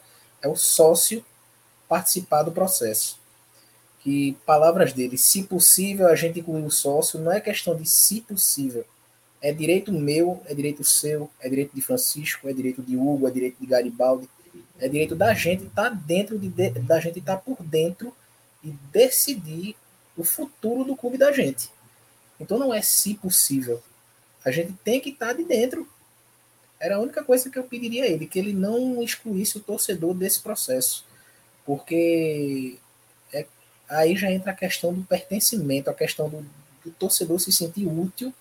é 0.42 0.48
o 0.48 0.56
sócio 0.56 1.24
participar 1.88 2.44
do 2.44 2.52
processo. 2.52 3.20
Que 4.00 4.38
palavras 4.46 4.94
dele, 4.94 5.18
se 5.18 5.44
possível 5.44 6.08
a 6.08 6.16
gente 6.16 6.40
incluir 6.40 6.64
o 6.64 6.72
sócio, 6.72 7.20
não 7.20 7.32
é 7.32 7.42
questão 7.42 7.76
de 7.76 7.88
se 7.88 8.22
possível. 8.22 8.86
É 9.42 9.52
direito 9.52 9.92
meu, 9.92 10.42
é 10.46 10.54
direito 10.54 10.84
seu, 10.84 11.30
é 11.40 11.50
direito 11.50 11.76
de 11.76 11.82
Francisco, 11.82 12.48
é 12.48 12.54
direito 12.54 12.82
de 12.82 12.96
Hugo, 12.96 13.28
é 13.28 13.32
direito 13.32 13.58
de 13.60 13.66
Garibaldi, 13.66 14.30
é 14.80 14.88
direito 14.88 15.16
da 15.16 15.34
gente 15.34 15.66
estar 15.66 15.90
tá 15.90 15.96
dentro 15.96 16.38
de, 16.38 16.50
da 16.50 17.00
gente 17.00 17.20
estar 17.20 17.38
tá 17.38 17.42
por 17.42 17.62
dentro 17.64 18.14
e 18.64 18.72
decidir 18.92 19.76
o 20.18 20.24
futuro 20.24 20.84
do 20.84 20.96
clube 20.96 21.18
da 21.18 21.32
gente. 21.32 21.70
Então 22.40 22.58
não 22.58 22.74
é 22.74 22.82
se 22.82 23.14
possível. 23.16 23.82
A 24.46 24.52
gente 24.52 24.74
tem 24.84 25.02
que 25.02 25.10
estar 25.10 25.34
de 25.34 25.44
dentro. 25.44 25.88
Era 26.80 26.98
a 26.98 27.00
única 27.00 27.24
coisa 27.24 27.50
que 27.50 27.58
eu 27.58 27.64
pediria 27.64 28.04
a 28.04 28.08
ele, 28.08 28.28
que 28.28 28.38
ele 28.38 28.54
não 28.54 29.02
excluísse 29.02 29.58
o 29.58 29.62
torcedor 29.62 30.14
desse 30.14 30.40
processo. 30.42 31.04
Porque 31.66 32.78
é, 33.34 33.48
aí 33.90 34.16
já 34.16 34.32
entra 34.32 34.52
a 34.52 34.56
questão 34.56 34.94
do 34.94 35.04
pertencimento, 35.04 35.90
a 35.90 35.94
questão 35.94 36.30
do, 36.30 36.46
do 36.84 36.92
torcedor 36.92 37.40
se 37.40 37.52
sentir 37.52 37.88
útil 37.88 38.32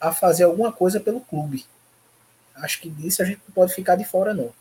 a 0.00 0.12
fazer 0.12 0.44
alguma 0.44 0.72
coisa 0.72 0.98
pelo 0.98 1.20
clube. 1.20 1.64
Acho 2.56 2.80
que 2.80 2.90
disso 2.90 3.22
a 3.22 3.24
gente 3.24 3.40
não 3.46 3.54
pode 3.54 3.72
ficar 3.72 3.94
de 3.96 4.04
fora, 4.04 4.34
não. 4.34 4.52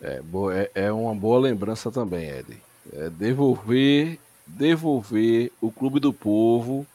É, 0.00 0.20
é, 0.74 0.86
é 0.86 0.92
uma 0.92 1.14
boa 1.14 1.40
lembrança 1.40 1.90
também, 1.90 2.28
Ed. 2.28 2.62
É 2.92 3.10
devolver 3.10 4.18
devolver 4.44 5.52
o 5.60 5.70
clube 5.70 6.00
do 6.00 6.12
povo 6.12 6.86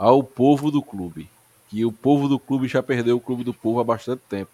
ao 0.00 0.24
povo 0.24 0.70
do 0.70 0.82
clube. 0.82 1.28
Que 1.68 1.84
o 1.84 1.92
povo 1.92 2.26
do 2.26 2.38
clube 2.38 2.66
já 2.66 2.82
perdeu 2.82 3.18
o 3.18 3.20
clube 3.20 3.44
do 3.44 3.52
povo 3.52 3.80
há 3.80 3.84
bastante 3.84 4.22
tempo. 4.30 4.50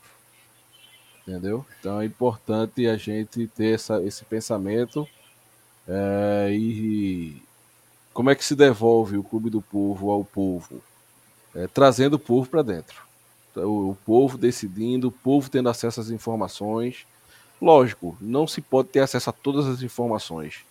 Entendeu? 1.23 1.65
Então 1.79 2.01
é 2.01 2.05
importante 2.05 2.85
a 2.89 2.97
gente 2.97 3.47
ter 3.47 3.75
essa, 3.75 4.03
esse 4.03 4.25
pensamento. 4.25 5.09
É, 5.87 6.49
e 6.51 7.41
como 8.13 8.29
é 8.29 8.35
que 8.35 8.45
se 8.45 8.57
devolve 8.57 9.17
o 9.17 9.23
clube 9.23 9.49
do 9.49 9.63
povo 9.63 10.11
ao 10.11 10.25
povo? 10.25 10.83
É, 11.55 11.69
trazendo 11.69 12.15
o 12.15 12.19
povo 12.19 12.49
para 12.49 12.63
dentro. 12.63 13.07
Então, 13.53 13.91
o 13.91 13.97
povo 14.05 14.37
decidindo, 14.37 15.09
o 15.09 15.13
povo 15.13 15.49
tendo 15.49 15.69
acesso 15.69 16.01
às 16.01 16.11
informações. 16.11 17.07
Lógico, 17.63 18.19
não 18.21 18.49
se 18.49 18.61
pode 18.61 18.89
ter 18.89 19.01
acesso 19.01 19.31
a 19.31 19.33
todas 19.33 19.67
as 19.67 19.81
informações 19.81 20.65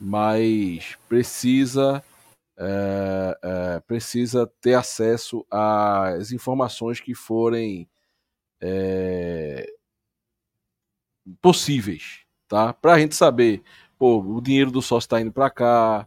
mas 0.00 0.96
precisa 1.08 2.02
é, 2.62 3.38
é, 3.42 3.80
precisa 3.80 4.46
ter 4.60 4.74
acesso 4.74 5.46
às 5.50 6.30
informações 6.30 7.00
que 7.00 7.14
forem 7.14 7.88
é, 8.60 9.66
possíveis, 11.40 12.20
tá? 12.46 12.74
Para 12.74 12.94
a 12.94 12.98
gente 12.98 13.16
saber, 13.16 13.62
pô, 13.98 14.20
o 14.20 14.42
dinheiro 14.42 14.70
do 14.70 14.82
sócio 14.82 15.06
está 15.06 15.20
indo 15.20 15.32
para 15.32 15.48
cá, 15.48 16.06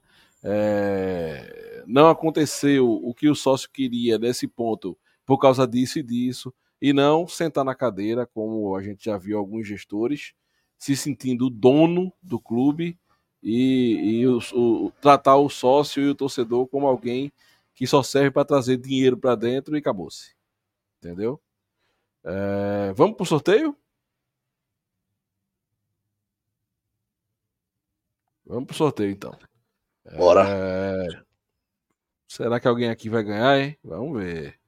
não 1.88 2.10
aconteceu 2.10 2.88
o 2.92 3.14
que 3.14 3.30
o 3.30 3.36
sócio 3.36 3.70
queria 3.72 4.20
nesse 4.20 4.48
ponto 4.48 4.98
por 5.26 5.40
causa 5.40 5.66
disso 5.66 6.00
e 6.00 6.04
disso, 6.04 6.54
e 6.82 6.92
não 6.94 7.28
sentar 7.28 7.64
na 7.64 7.74
cadeira, 7.74 8.28
como 8.28 8.76
a 8.76 8.84
gente 8.84 9.06
já 9.06 9.18
viu 9.18 9.38
alguns 9.40 9.68
gestores, 9.68 10.34
se 10.78 10.96
sentindo 10.98 11.50
dono 11.50 12.12
do 12.22 12.40
clube 12.40 13.00
e, 13.44 14.22
e 14.22 14.28
o, 14.28 14.40
o, 14.54 14.92
tratar 15.02 15.36
o 15.36 15.50
sócio 15.50 16.02
e 16.02 16.10
o 16.10 16.16
torcedor 16.16 16.66
como 16.68 16.88
alguém 16.88 17.32
que 17.76 17.86
só 17.86 18.02
serve 18.02 18.32
para 18.32 18.46
trazer 18.46 18.78
dinheiro 18.78 19.18
para 19.18 19.36
dentro 19.36 19.76
e 19.76 19.80
acabou-se. 19.80 20.34
Entendeu? 21.00 21.42
É, 22.24 22.94
vamos 22.94 23.18
para 23.18 23.24
o 23.24 23.28
sorteio? 23.28 23.78
Vamos 28.46 28.66
para 28.66 28.74
o 28.74 28.78
sorteio 28.78 29.12
então. 29.12 29.38
Bora. 30.18 30.46
É, 30.48 31.08
será 32.28 32.60
que 32.60 32.68
alguém 32.68 32.90
aqui 32.90 33.10
vai 33.10 33.24
ganhar, 33.24 33.60
hein? 33.60 33.78
Vamos 33.84 34.18
ver. 34.18 34.60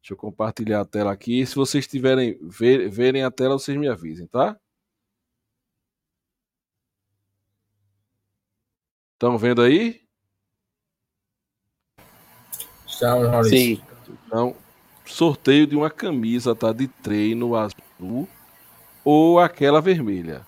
Deixa 0.00 0.12
eu 0.12 0.16
compartilhar 0.16 0.80
a 0.80 0.84
tela 0.84 1.12
aqui. 1.12 1.44
Se 1.44 1.54
vocês 1.54 1.86
tiverem 1.86 2.38
ver, 2.42 2.88
verem 2.88 3.24
a 3.24 3.30
tela, 3.30 3.58
vocês 3.58 3.76
me 3.76 3.88
avisem, 3.88 4.26
tá? 4.26 4.58
Estão 9.18 9.36
vendo 9.36 9.62
aí? 9.62 10.00
Estamos, 12.86 13.28
Maurício. 13.28 13.58
Sim. 13.58 13.82
Então, 14.08 14.54
sorteio 15.04 15.66
de 15.66 15.74
uma 15.74 15.90
camisa 15.90 16.54
tá, 16.54 16.72
de 16.72 16.86
treino 16.86 17.56
azul 17.56 18.28
ou 19.04 19.40
aquela 19.40 19.80
vermelha. 19.80 20.46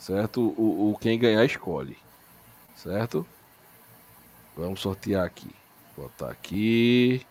Certo? 0.00 0.52
O, 0.58 0.90
o 0.90 0.98
quem 0.98 1.16
ganhar 1.16 1.44
escolhe. 1.44 1.96
Certo? 2.74 3.24
Vamos 4.56 4.80
sortear 4.80 5.24
aqui. 5.24 5.54
Botar 5.96 6.30
aqui. 6.30 7.24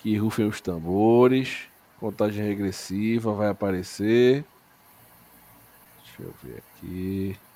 Que 0.00 0.14
rufem 0.18 0.46
os 0.46 0.60
tambores. 0.60 1.70
Contagem 1.98 2.44
regressiva 2.44 3.32
vai 3.32 3.48
aparecer. 3.48 4.44
Deixa 6.04 6.22
eu 6.22 6.34
ver 6.42 6.58
aqui. 6.58 7.47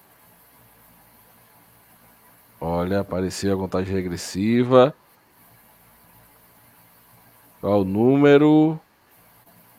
Olha, 2.65 3.01
apareceu 3.01 3.53
a 3.53 3.59
contagem 3.59 3.93
regressiva. 3.93 4.95
Qual 7.61 7.81
o 7.81 7.85
número? 7.85 8.79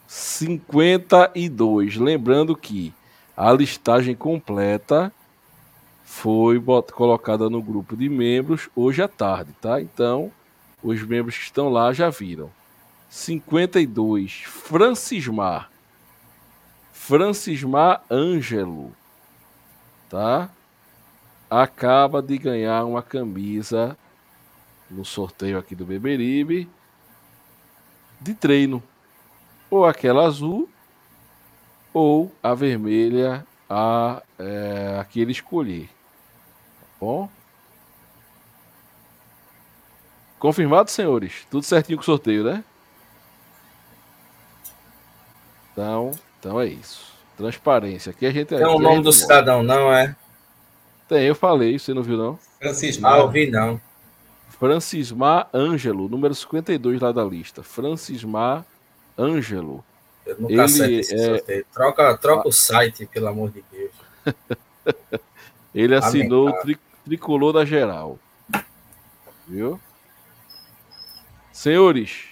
52. 0.05 1.95
Lembrando 1.95 2.57
que 2.57 2.93
a 3.37 3.53
listagem 3.53 4.13
completa 4.13 5.13
foi 6.03 6.61
colocada 6.91 7.49
no 7.49 7.63
grupo 7.63 7.95
de 7.95 8.09
membros 8.09 8.69
hoje 8.75 9.01
à 9.01 9.07
tarde, 9.07 9.55
tá? 9.61 9.79
Então, 9.79 10.29
os 10.83 11.01
membros 11.03 11.37
que 11.37 11.45
estão 11.45 11.69
lá 11.69 11.93
já 11.93 12.09
viram. 12.09 12.51
52. 13.07 14.43
Francismar. 14.45 15.71
Francismar 16.91 18.03
Ângelo. 18.11 18.91
Tá? 20.09 20.49
Acaba 21.61 22.21
de 22.21 22.37
ganhar 22.37 22.83
uma 22.83 23.03
camisa 23.03 23.95
no 24.89 25.05
sorteio 25.05 25.57
aqui 25.59 25.75
do 25.75 25.85
Beberibe 25.85 26.67
de 28.19 28.33
treino. 28.33 28.81
Ou 29.69 29.85
aquela 29.85 30.25
azul, 30.25 30.69
ou 31.93 32.31
a 32.41 32.53
vermelha, 32.53 33.45
a, 33.69 34.21
é, 34.39 34.97
a 34.99 35.05
que 35.05 35.19
ele 35.19 35.31
escolher. 35.31 35.87
Tá 36.79 36.87
bom? 36.99 37.29
Confirmado, 40.39 40.89
senhores? 40.89 41.45
Tudo 41.49 41.63
certinho 41.63 41.97
com 41.97 42.01
o 42.01 42.05
sorteio, 42.05 42.43
né? 42.43 42.63
Então, 45.71 46.11
Então 46.39 46.59
é 46.59 46.67
isso. 46.67 47.13
Transparência. 47.37 48.11
Aqui 48.11 48.25
a 48.25 48.31
gente. 48.31 48.49
Tem 48.49 48.65
o 48.65 48.77
nome 48.77 49.01
do 49.01 49.11
cidadão, 49.11 49.63
não 49.63 49.91
é? 49.91 50.15
Tem, 51.13 51.27
eu 51.27 51.35
falei, 51.35 51.77
você 51.77 51.93
não 51.93 52.01
viu, 52.01 52.17
não? 52.17 52.39
Francismar. 52.59 53.13
Ah, 53.13 53.19
eu 53.19 53.29
vi, 53.29 53.51
não. 53.51 53.79
Francismar 54.49 55.47
Ângelo, 55.53 56.09
número 56.09 56.33
52 56.33 56.99
lá 56.99 57.11
da 57.11 57.23
lista. 57.23 57.61
Francismar 57.61 58.65
Ângelo. 59.15 59.85
Eu 60.25 60.41
nunca 60.41 60.53
Ele 60.53 61.01
é... 61.47 61.63
Troca, 61.71 62.17
troca 62.17 62.41
ah. 62.45 62.47
o 62.47 62.51
site, 62.51 63.05
pelo 63.05 63.27
amor 63.27 63.51
de 63.51 63.63
Deus. 63.71 63.91
Ele 65.75 65.93
assinou 65.93 66.49
o 66.49 66.53
tri 66.61 66.79
tricolor 67.05 67.53
da 67.53 67.63
geral. 67.63 68.17
Viu? 69.47 69.79
Senhores, 71.51 72.29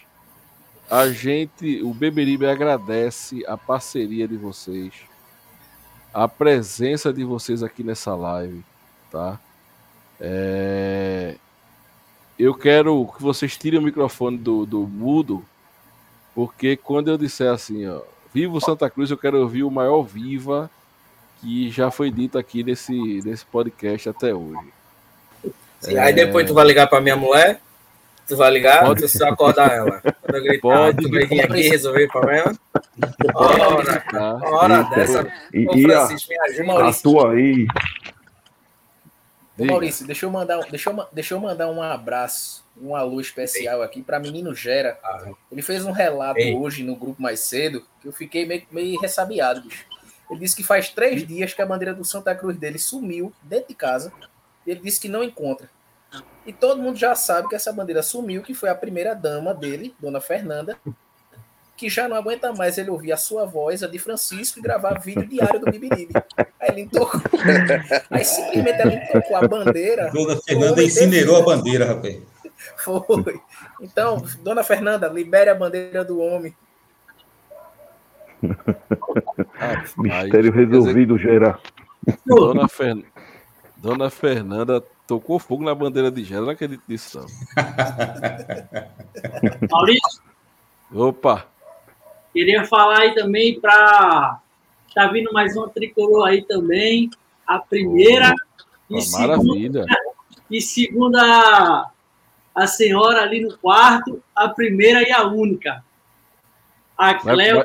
a 0.90 1.08
gente, 1.10 1.84
o 1.84 1.94
Beberibe 1.94 2.48
agradece 2.48 3.46
a 3.46 3.56
parceria 3.56 4.28
de 4.28 4.38
vocês, 4.38 4.92
a 6.12 6.28
presença 6.28 7.14
de 7.14 7.24
vocês 7.24 7.62
aqui 7.62 7.84
nessa 7.84 8.16
live, 8.16 8.66
tá? 9.12 9.40
É... 10.20 11.36
Eu 12.40 12.56
quero 12.56 13.06
que 13.16 13.22
vocês 13.22 13.56
tirem 13.56 13.80
o 13.80 13.84
microfone 13.84 14.38
do, 14.38 14.66
do 14.66 14.80
mudo, 14.82 15.46
porque 16.34 16.76
quando 16.76 17.10
eu 17.10 17.18
disser 17.18 17.52
assim, 17.52 17.86
ó, 17.88 18.02
Viva 18.34 18.60
Santa 18.60 18.90
Cruz, 18.90 19.12
eu 19.12 19.18
quero 19.18 19.40
ouvir 19.40 19.64
o 19.64 19.70
maior 19.70 20.02
viva 20.02 20.72
que 21.40 21.70
já 21.70 21.92
foi 21.92 22.10
dito 22.10 22.38
aqui 22.38 22.64
nesse, 22.64 23.22
nesse 23.24 23.46
podcast 23.46 24.10
até 24.10 24.34
hoje. 24.34 24.74
Sim, 25.80 25.96
é... 25.96 26.00
Aí 26.00 26.14
depois 26.14 26.48
tu 26.48 26.54
vai 26.54 26.66
ligar 26.66 26.88
para 26.88 27.02
minha 27.02 27.16
mulher 27.16 27.60
Tu 28.32 28.38
vai 28.38 28.50
ligar? 28.50 28.86
Pode... 28.86 29.02
Tu 29.02 29.10
só 29.10 29.28
acordar 29.28 29.70
ela. 29.72 30.02
Quando 30.22 30.36
eu 30.36 30.44
gritar, 30.44 30.62
Pode... 30.62 31.04
tu 31.04 31.12
vai 31.12 31.26
vir 31.26 31.42
aqui 31.42 31.68
resolver 31.68 32.06
o 32.06 32.08
problema? 32.08 32.56
Ora, 33.36 34.42
ora 34.42 34.84
dessa. 34.84 35.28
E, 35.54 35.68
Ô, 35.68 35.74
Francisco, 35.82 36.32
a, 36.32 36.36
me 36.36 36.50
ajuda, 36.50 36.64
Maurício. 36.64 37.00
A 37.00 37.14
tua 37.14 37.32
aí. 37.34 37.68
Ô, 39.62 39.66
Maurício, 39.66 40.08
deixa 40.08 40.26
eu, 40.26 40.32
mandar, 40.32 40.60
deixa, 40.70 40.90
eu, 40.90 41.08
deixa 41.12 41.34
eu 41.36 41.40
mandar 41.40 41.70
um 41.70 41.82
abraço, 41.82 42.66
um 42.82 42.96
alô 42.96 43.22
especial 43.22 43.82
aqui 43.82 44.02
para 44.02 44.20
menino 44.20 44.56
Gera. 44.56 45.00
Ele 45.52 45.62
fez 45.62 45.86
um 45.86 45.92
relato 45.92 46.40
Ei. 46.40 46.56
hoje 46.56 46.84
no 46.84 46.96
grupo 46.96 47.22
mais 47.22 47.42
cedo 47.42 47.86
que 48.02 48.08
eu 48.08 48.12
fiquei 48.12 48.46
meio, 48.46 48.64
meio 48.72 49.00
ressabiado, 49.00 49.62
bicho. 49.62 49.86
Ele 50.30 50.40
disse 50.40 50.56
que 50.56 50.64
faz 50.64 50.90
três 50.90 51.28
dias 51.28 51.54
que 51.54 51.62
a 51.62 51.66
bandeira 51.66 51.94
do 51.94 52.04
Santa 52.04 52.34
Cruz 52.34 52.58
dele 52.58 52.80
sumiu 52.80 53.34
dentro 53.44 53.68
de 53.68 53.76
casa. 53.76 54.12
E 54.66 54.72
ele 54.72 54.80
disse 54.80 55.00
que 55.00 55.10
não 55.10 55.24
encontra. 55.24 55.70
E 56.46 56.52
todo 56.52 56.82
mundo 56.82 56.98
já 56.98 57.14
sabe 57.16 57.48
que 57.48 57.56
essa 57.56 57.72
bandeira 57.72 58.02
sumiu, 58.02 58.42
que 58.42 58.54
foi 58.54 58.70
a 58.70 58.76
primeira 58.76 59.14
dama 59.14 59.54
dele, 59.54 59.94
Dona 60.00 60.20
Fernanda, 60.20 60.78
que 61.82 61.90
já 61.90 62.08
não 62.08 62.16
aguenta 62.16 62.54
mais 62.54 62.78
ele 62.78 62.92
ouvir 62.92 63.12
a 63.12 63.18
sua 63.18 63.44
voz, 63.44 63.82
a 63.82 63.88
de 63.88 63.98
Francisco, 63.98 64.60
e 64.60 64.62
gravar 64.62 65.00
vídeo 65.00 65.26
diário 65.26 65.60
do 65.60 65.66
Bibiribe. 65.66 66.14
Aí 66.60 66.70
ele 66.70 66.88
tocou. 66.88 67.20
Aí 68.12 68.24
simplesmente 68.24 68.80
ela 68.80 68.92
tocou 69.12 69.36
a 69.36 69.48
bandeira. 69.48 70.12
Dona 70.12 70.40
Fernanda 70.40 70.84
incinerou 70.84 71.38
a 71.38 71.42
bandeira, 71.42 71.88
rapaz. 71.88 72.22
Foi. 72.78 73.42
Então, 73.82 74.24
Dona 74.44 74.64
Fernanda, 74.64 75.08
libere 75.08 75.50
a 75.50 75.56
bandeira 75.56 76.06
do 76.06 76.20
homem. 76.20 76.56
Mistério 79.98 80.52
resolvido, 80.52 81.18
Gera. 81.18 81.58
Dona, 82.28 82.68
Fer... 82.68 83.04
Dona 83.78 84.12
Fernanda 84.12 84.84
tocou 85.08 85.40
fogo 85.40 85.64
na 85.64 85.74
bandeira 85.74 86.12
de 86.12 86.24
gelo, 86.24 86.46
não 86.46 86.54
acredito 86.54 86.84
nisso, 86.88 87.18
não. 87.18 87.26
Maurício? 89.68 90.22
Opa! 90.94 91.50
Queria 92.34 92.66
falar 92.66 93.00
aí 93.00 93.16
também 93.16 93.60
para. 93.60 94.40
Tá 94.94 95.08
vindo 95.08 95.32
mais 95.32 95.56
uma 95.56 95.70
tricolor 95.70 96.28
aí 96.28 96.44
também. 96.44 97.10
A 97.46 97.60
primeira. 97.60 98.34
Oh, 98.90 98.98
e 98.98 99.12
maravilha! 99.12 99.86
Segunda, 99.86 100.02
e 100.50 100.62
segunda 100.62 101.92
a 102.54 102.68
senhora 102.68 103.22
ali 103.22 103.42
no 103.42 103.58
quarto, 103.58 104.22
a 104.36 104.50
primeira 104.50 105.02
e 105.08 105.12
a 105.12 105.26
única. 105.26 105.84
A 106.98 107.14
Cleo. 107.16 107.64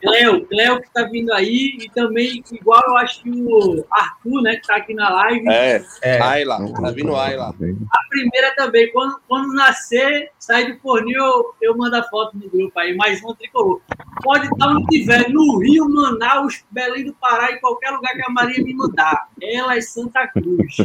Cleo, 0.00 0.46
Cleo 0.46 0.80
que 0.80 0.86
está 0.86 1.04
vindo 1.04 1.32
aí, 1.32 1.78
e 1.80 1.90
também, 1.90 2.42
igual 2.52 2.82
eu 2.86 2.96
acho 2.98 3.22
que 3.22 3.30
o 3.30 3.84
Arthur, 3.90 4.42
né, 4.42 4.54
que 4.54 4.60
está 4.60 4.76
aqui 4.76 4.94
na 4.94 5.08
live. 5.08 5.48
É, 5.48 5.84
é. 6.02 6.22
Ayla, 6.22 6.58
tá 6.72 6.90
vindo 6.90 7.16
Ayla. 7.16 7.48
A 7.48 8.08
primeira 8.08 8.54
também, 8.54 8.92
quando, 8.92 9.20
quando 9.26 9.54
nascer, 9.54 10.30
sai 10.38 10.72
do 10.72 10.78
forninho, 10.80 11.18
eu, 11.18 11.54
eu 11.62 11.76
mando 11.76 11.96
a 11.96 12.02
foto 12.04 12.36
no 12.36 12.48
grupo 12.48 12.78
aí, 12.78 12.94
mais 12.96 13.22
um 13.24 13.34
tricolor. 13.34 13.80
Pode 14.22 14.46
estar 14.46 14.68
onde 14.68 14.86
tiver, 14.86 15.28
no 15.30 15.58
Rio, 15.58 15.88
Manaus, 15.88 16.64
Belém 16.70 17.04
do 17.04 17.14
Pará, 17.14 17.52
em 17.52 17.60
qualquer 17.60 17.90
lugar 17.90 18.14
que 18.14 18.22
a 18.22 18.30
Maria 18.30 18.62
me 18.62 18.74
mandar. 18.74 19.28
Ela 19.42 19.76
é 19.76 19.80
Santa 19.80 20.26
Cruz. 20.28 20.76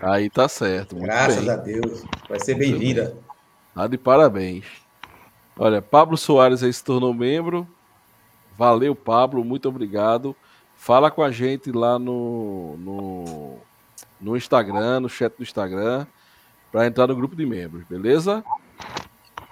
Aí 0.00 0.30
tá 0.30 0.48
certo. 0.48 0.96
Graças 0.96 1.44
bem. 1.44 1.50
a 1.50 1.56
Deus. 1.56 2.04
Vai 2.28 2.38
ser 2.40 2.54
bem-vinda. 2.54 3.16
Tá 3.74 3.86
de 3.86 3.98
parabéns. 3.98 4.64
Olha, 5.56 5.82
Pablo 5.82 6.16
Soares 6.16 6.62
aí 6.62 6.72
se 6.72 6.84
tornou 6.84 7.12
membro. 7.12 7.66
Valeu, 8.58 8.92
Pablo, 8.92 9.44
muito 9.44 9.68
obrigado. 9.68 10.34
Fala 10.74 11.12
com 11.12 11.22
a 11.22 11.30
gente 11.30 11.70
lá 11.70 11.96
no, 11.96 12.76
no, 12.76 13.56
no 14.20 14.36
Instagram, 14.36 14.98
no 14.98 15.08
chat 15.08 15.32
do 15.36 15.44
Instagram, 15.44 16.04
para 16.72 16.84
entrar 16.84 17.06
no 17.06 17.14
grupo 17.14 17.36
de 17.36 17.46
membros, 17.46 17.84
beleza? 17.84 18.44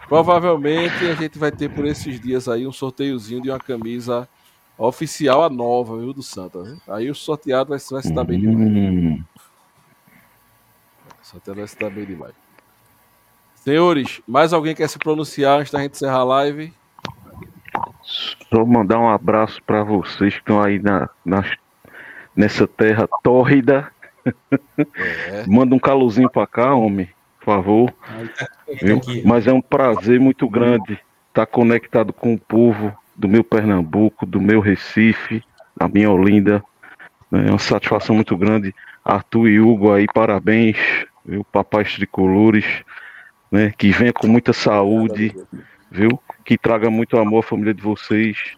Provavelmente 0.08 1.06
a 1.06 1.14
gente 1.14 1.38
vai 1.38 1.52
ter 1.52 1.68
por 1.68 1.84
esses 1.84 2.18
dias 2.20 2.48
aí 2.48 2.66
um 2.66 2.72
sorteiozinho 2.72 3.40
de 3.40 3.48
uma 3.48 3.60
camisa 3.60 4.28
oficial 4.76 5.44
a 5.44 5.48
nova, 5.48 5.98
viu, 5.98 6.12
do 6.12 6.22
Santa. 6.22 6.76
Aí 6.88 7.08
o 7.08 7.14
sorteado 7.14 7.70
vai, 7.70 7.78
vai 7.78 8.02
se 8.02 8.12
dar 8.12 8.24
bem 8.24 8.40
demais. 8.40 8.58
Hum. 8.58 9.22
Sorteado 11.22 11.60
vai 11.60 11.68
se 11.68 11.78
dar 11.78 11.90
bem 11.90 12.04
demais. 12.04 12.34
Senhores, 13.54 14.20
mais 14.26 14.52
alguém 14.52 14.74
quer 14.74 14.88
se 14.88 14.98
pronunciar 14.98 15.60
antes 15.60 15.70
da 15.70 15.80
gente 15.80 15.94
encerrar 15.94 16.18
a 16.18 16.24
live? 16.24 16.74
Só 18.52 18.64
mandar 18.64 18.98
um 18.98 19.08
abraço 19.08 19.62
para 19.62 19.82
vocês 19.82 20.34
que 20.34 20.40
estão 20.40 20.62
aí 20.62 20.78
na, 20.78 21.08
na, 21.24 21.44
nessa 22.34 22.66
terra 22.66 23.08
tórrida. 23.22 23.88
É. 24.76 25.44
Manda 25.46 25.74
um 25.74 25.78
calorzinho 25.78 26.30
para 26.30 26.46
cá, 26.46 26.74
homem, 26.74 27.08
por 27.38 27.44
favor. 27.44 27.94
Tá 28.36 28.46
Mas 29.24 29.46
é 29.46 29.52
um 29.52 29.60
prazer 29.60 30.18
muito 30.18 30.48
grande 30.48 30.94
estar 31.28 31.44
tá 31.44 31.46
conectado 31.46 32.12
com 32.12 32.34
o 32.34 32.38
povo 32.38 32.92
do 33.14 33.28
meu 33.28 33.44
Pernambuco, 33.44 34.26
do 34.26 34.40
meu 34.40 34.60
Recife, 34.60 35.42
da 35.76 35.88
minha 35.88 36.10
Olinda. 36.10 36.62
É 37.32 37.50
uma 37.50 37.58
satisfação 37.58 38.14
muito 38.14 38.36
grande. 38.36 38.74
Arthur 39.04 39.48
e 39.48 39.60
Hugo 39.60 39.92
aí, 39.92 40.06
parabéns, 40.12 40.76
viu? 41.24 41.44
Papais 41.44 41.94
tricolores, 41.94 42.64
né? 43.50 43.72
Que 43.76 43.90
venha 43.90 44.12
com 44.12 44.26
muita 44.26 44.52
saúde, 44.52 45.34
viu? 45.90 46.20
Que 46.46 46.56
traga 46.56 46.88
muito 46.88 47.18
amor 47.18 47.40
à 47.40 47.42
família 47.42 47.74
de 47.74 47.82
vocês. 47.82 48.54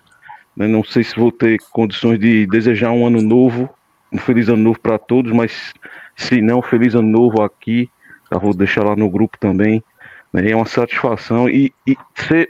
Né? 0.55 0.69
Não 0.69 0.85
sei 0.85 1.02
se 1.02 1.16
vou 1.16 1.32
ter 1.32 1.59
condições 1.73 2.20
de 2.20 2.47
desejar 2.47 2.93
um 2.93 3.06
ano 3.06 3.23
novo, 3.23 3.69
um 4.12 4.19
feliz 4.19 4.48
ano 4.48 4.62
novo 4.62 4.78
para 4.78 4.98
todos, 4.98 5.32
mas 5.32 5.73
se 6.15 6.43
não, 6.43 6.60
feliz 6.60 6.94
ano 6.94 7.09
novo 7.09 7.43
aqui. 7.43 7.90
Já 8.31 8.39
vou 8.39 8.52
deixar 8.52 8.85
lá 8.85 8.94
no 8.94 9.09
grupo 9.09 9.39
também. 9.39 9.82
Né? 10.31 10.51
É 10.51 10.55
uma 10.55 10.66
satisfação 10.66 11.48
e, 11.48 11.73
e 11.86 11.97
ser 12.15 12.47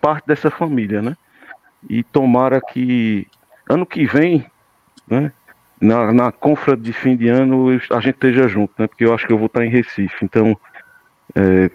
parte 0.00 0.26
dessa 0.26 0.50
família, 0.50 1.00
né? 1.00 1.16
E 1.88 2.02
tomara 2.02 2.60
que 2.60 3.28
ano 3.68 3.86
que 3.86 4.04
vem, 4.04 4.44
né? 5.08 5.32
Na, 5.80 6.12
na 6.12 6.32
confra 6.32 6.76
de 6.76 6.92
fim 6.92 7.16
de 7.16 7.28
ano 7.28 7.68
a 7.90 8.00
gente 8.00 8.16
esteja 8.16 8.48
junto, 8.48 8.74
né? 8.76 8.88
Porque 8.88 9.04
eu 9.04 9.14
acho 9.14 9.24
que 9.24 9.32
eu 9.32 9.38
vou 9.38 9.46
estar 9.46 9.64
em 9.64 9.70
Recife. 9.70 10.24
Então, 10.24 10.58
é, 11.34 11.70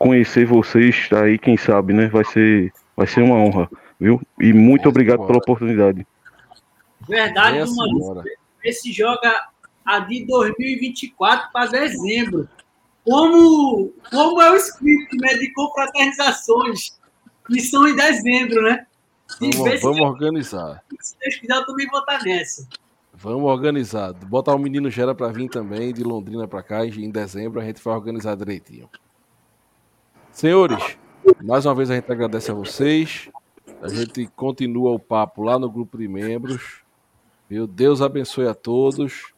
conhecer 0.00 0.46
vocês 0.46 1.08
aí, 1.12 1.38
quem 1.38 1.58
sabe, 1.58 1.92
né? 1.92 2.08
Vai 2.08 2.24
ser, 2.24 2.72
vai 2.96 3.06
ser 3.06 3.20
uma 3.20 3.36
honra, 3.36 3.70
viu? 4.00 4.18
E 4.40 4.50
muito 4.50 4.88
obrigado 4.88 5.26
pela 5.26 5.38
oportunidade. 5.38 6.06
Verdade, 7.06 7.58
mano. 7.76 8.24
Esse 8.64 8.90
joga 8.92 9.48
a 9.84 10.00
de 10.00 10.24
2024 10.24 11.52
para 11.52 11.70
dezembro. 11.70 12.48
Como, 13.04 13.92
como 14.10 14.40
é 14.40 14.50
o 14.50 14.56
script 14.56 15.16
né, 15.18 15.34
de 15.34 15.52
confraternizações 15.52 16.98
que 17.46 17.60
são 17.60 17.86
em 17.86 17.96
dezembro, 17.96 18.62
né? 18.62 18.86
vamos, 19.40 19.80
vamos 19.82 20.00
organizar. 20.00 20.82
Se 21.00 21.16
Deus 21.18 21.36
quiser, 21.36 21.56
eu 21.56 21.66
também 21.66 21.86
vou 21.88 22.00
estar 22.00 22.22
nessa. 22.24 22.66
Vamos 23.14 23.50
organizar. 23.50 24.12
Botar 24.14 24.54
o 24.54 24.58
menino 24.58 24.90
Gera 24.90 25.14
para 25.14 25.32
vir 25.32 25.48
também, 25.50 25.92
de 25.92 26.02
Londrina 26.02 26.48
para 26.48 26.62
cá, 26.62 26.86
em 26.86 27.10
dezembro 27.10 27.60
a 27.60 27.64
gente 27.64 27.82
vai 27.82 27.94
organizar 27.94 28.36
direitinho. 28.36 28.88
Senhores, 30.40 30.96
mais 31.42 31.66
uma 31.66 31.74
vez 31.74 31.90
a 31.90 31.94
gente 31.96 32.10
agradece 32.10 32.50
a 32.50 32.54
vocês. 32.54 33.28
A 33.82 33.88
gente 33.88 34.26
continua 34.34 34.90
o 34.90 34.98
papo 34.98 35.42
lá 35.42 35.58
no 35.58 35.68
grupo 35.70 35.98
de 35.98 36.08
membros. 36.08 36.80
Meu 37.50 37.66
Deus 37.66 38.00
abençoe 38.00 38.48
a 38.48 38.54
todos. 38.54 39.34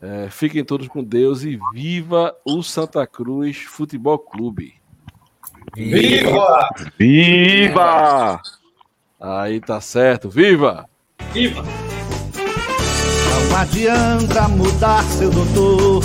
É, 0.00 0.28
fiquem 0.30 0.64
todos 0.64 0.86
com 0.86 1.02
Deus 1.02 1.42
e 1.42 1.58
viva 1.72 2.32
o 2.44 2.62
Santa 2.62 3.04
Cruz 3.08 3.62
Futebol 3.62 4.16
Clube. 4.16 4.74
Viva! 5.74 6.68
Viva! 6.96 8.40
Aí 9.20 9.60
tá 9.60 9.80
certo. 9.80 10.30
Viva! 10.30 10.88
Viva! 11.32 11.64
Não 13.50 13.56
adianta 13.56 14.46
mudar, 14.46 15.02
seu 15.02 15.32
doutor. 15.32 16.04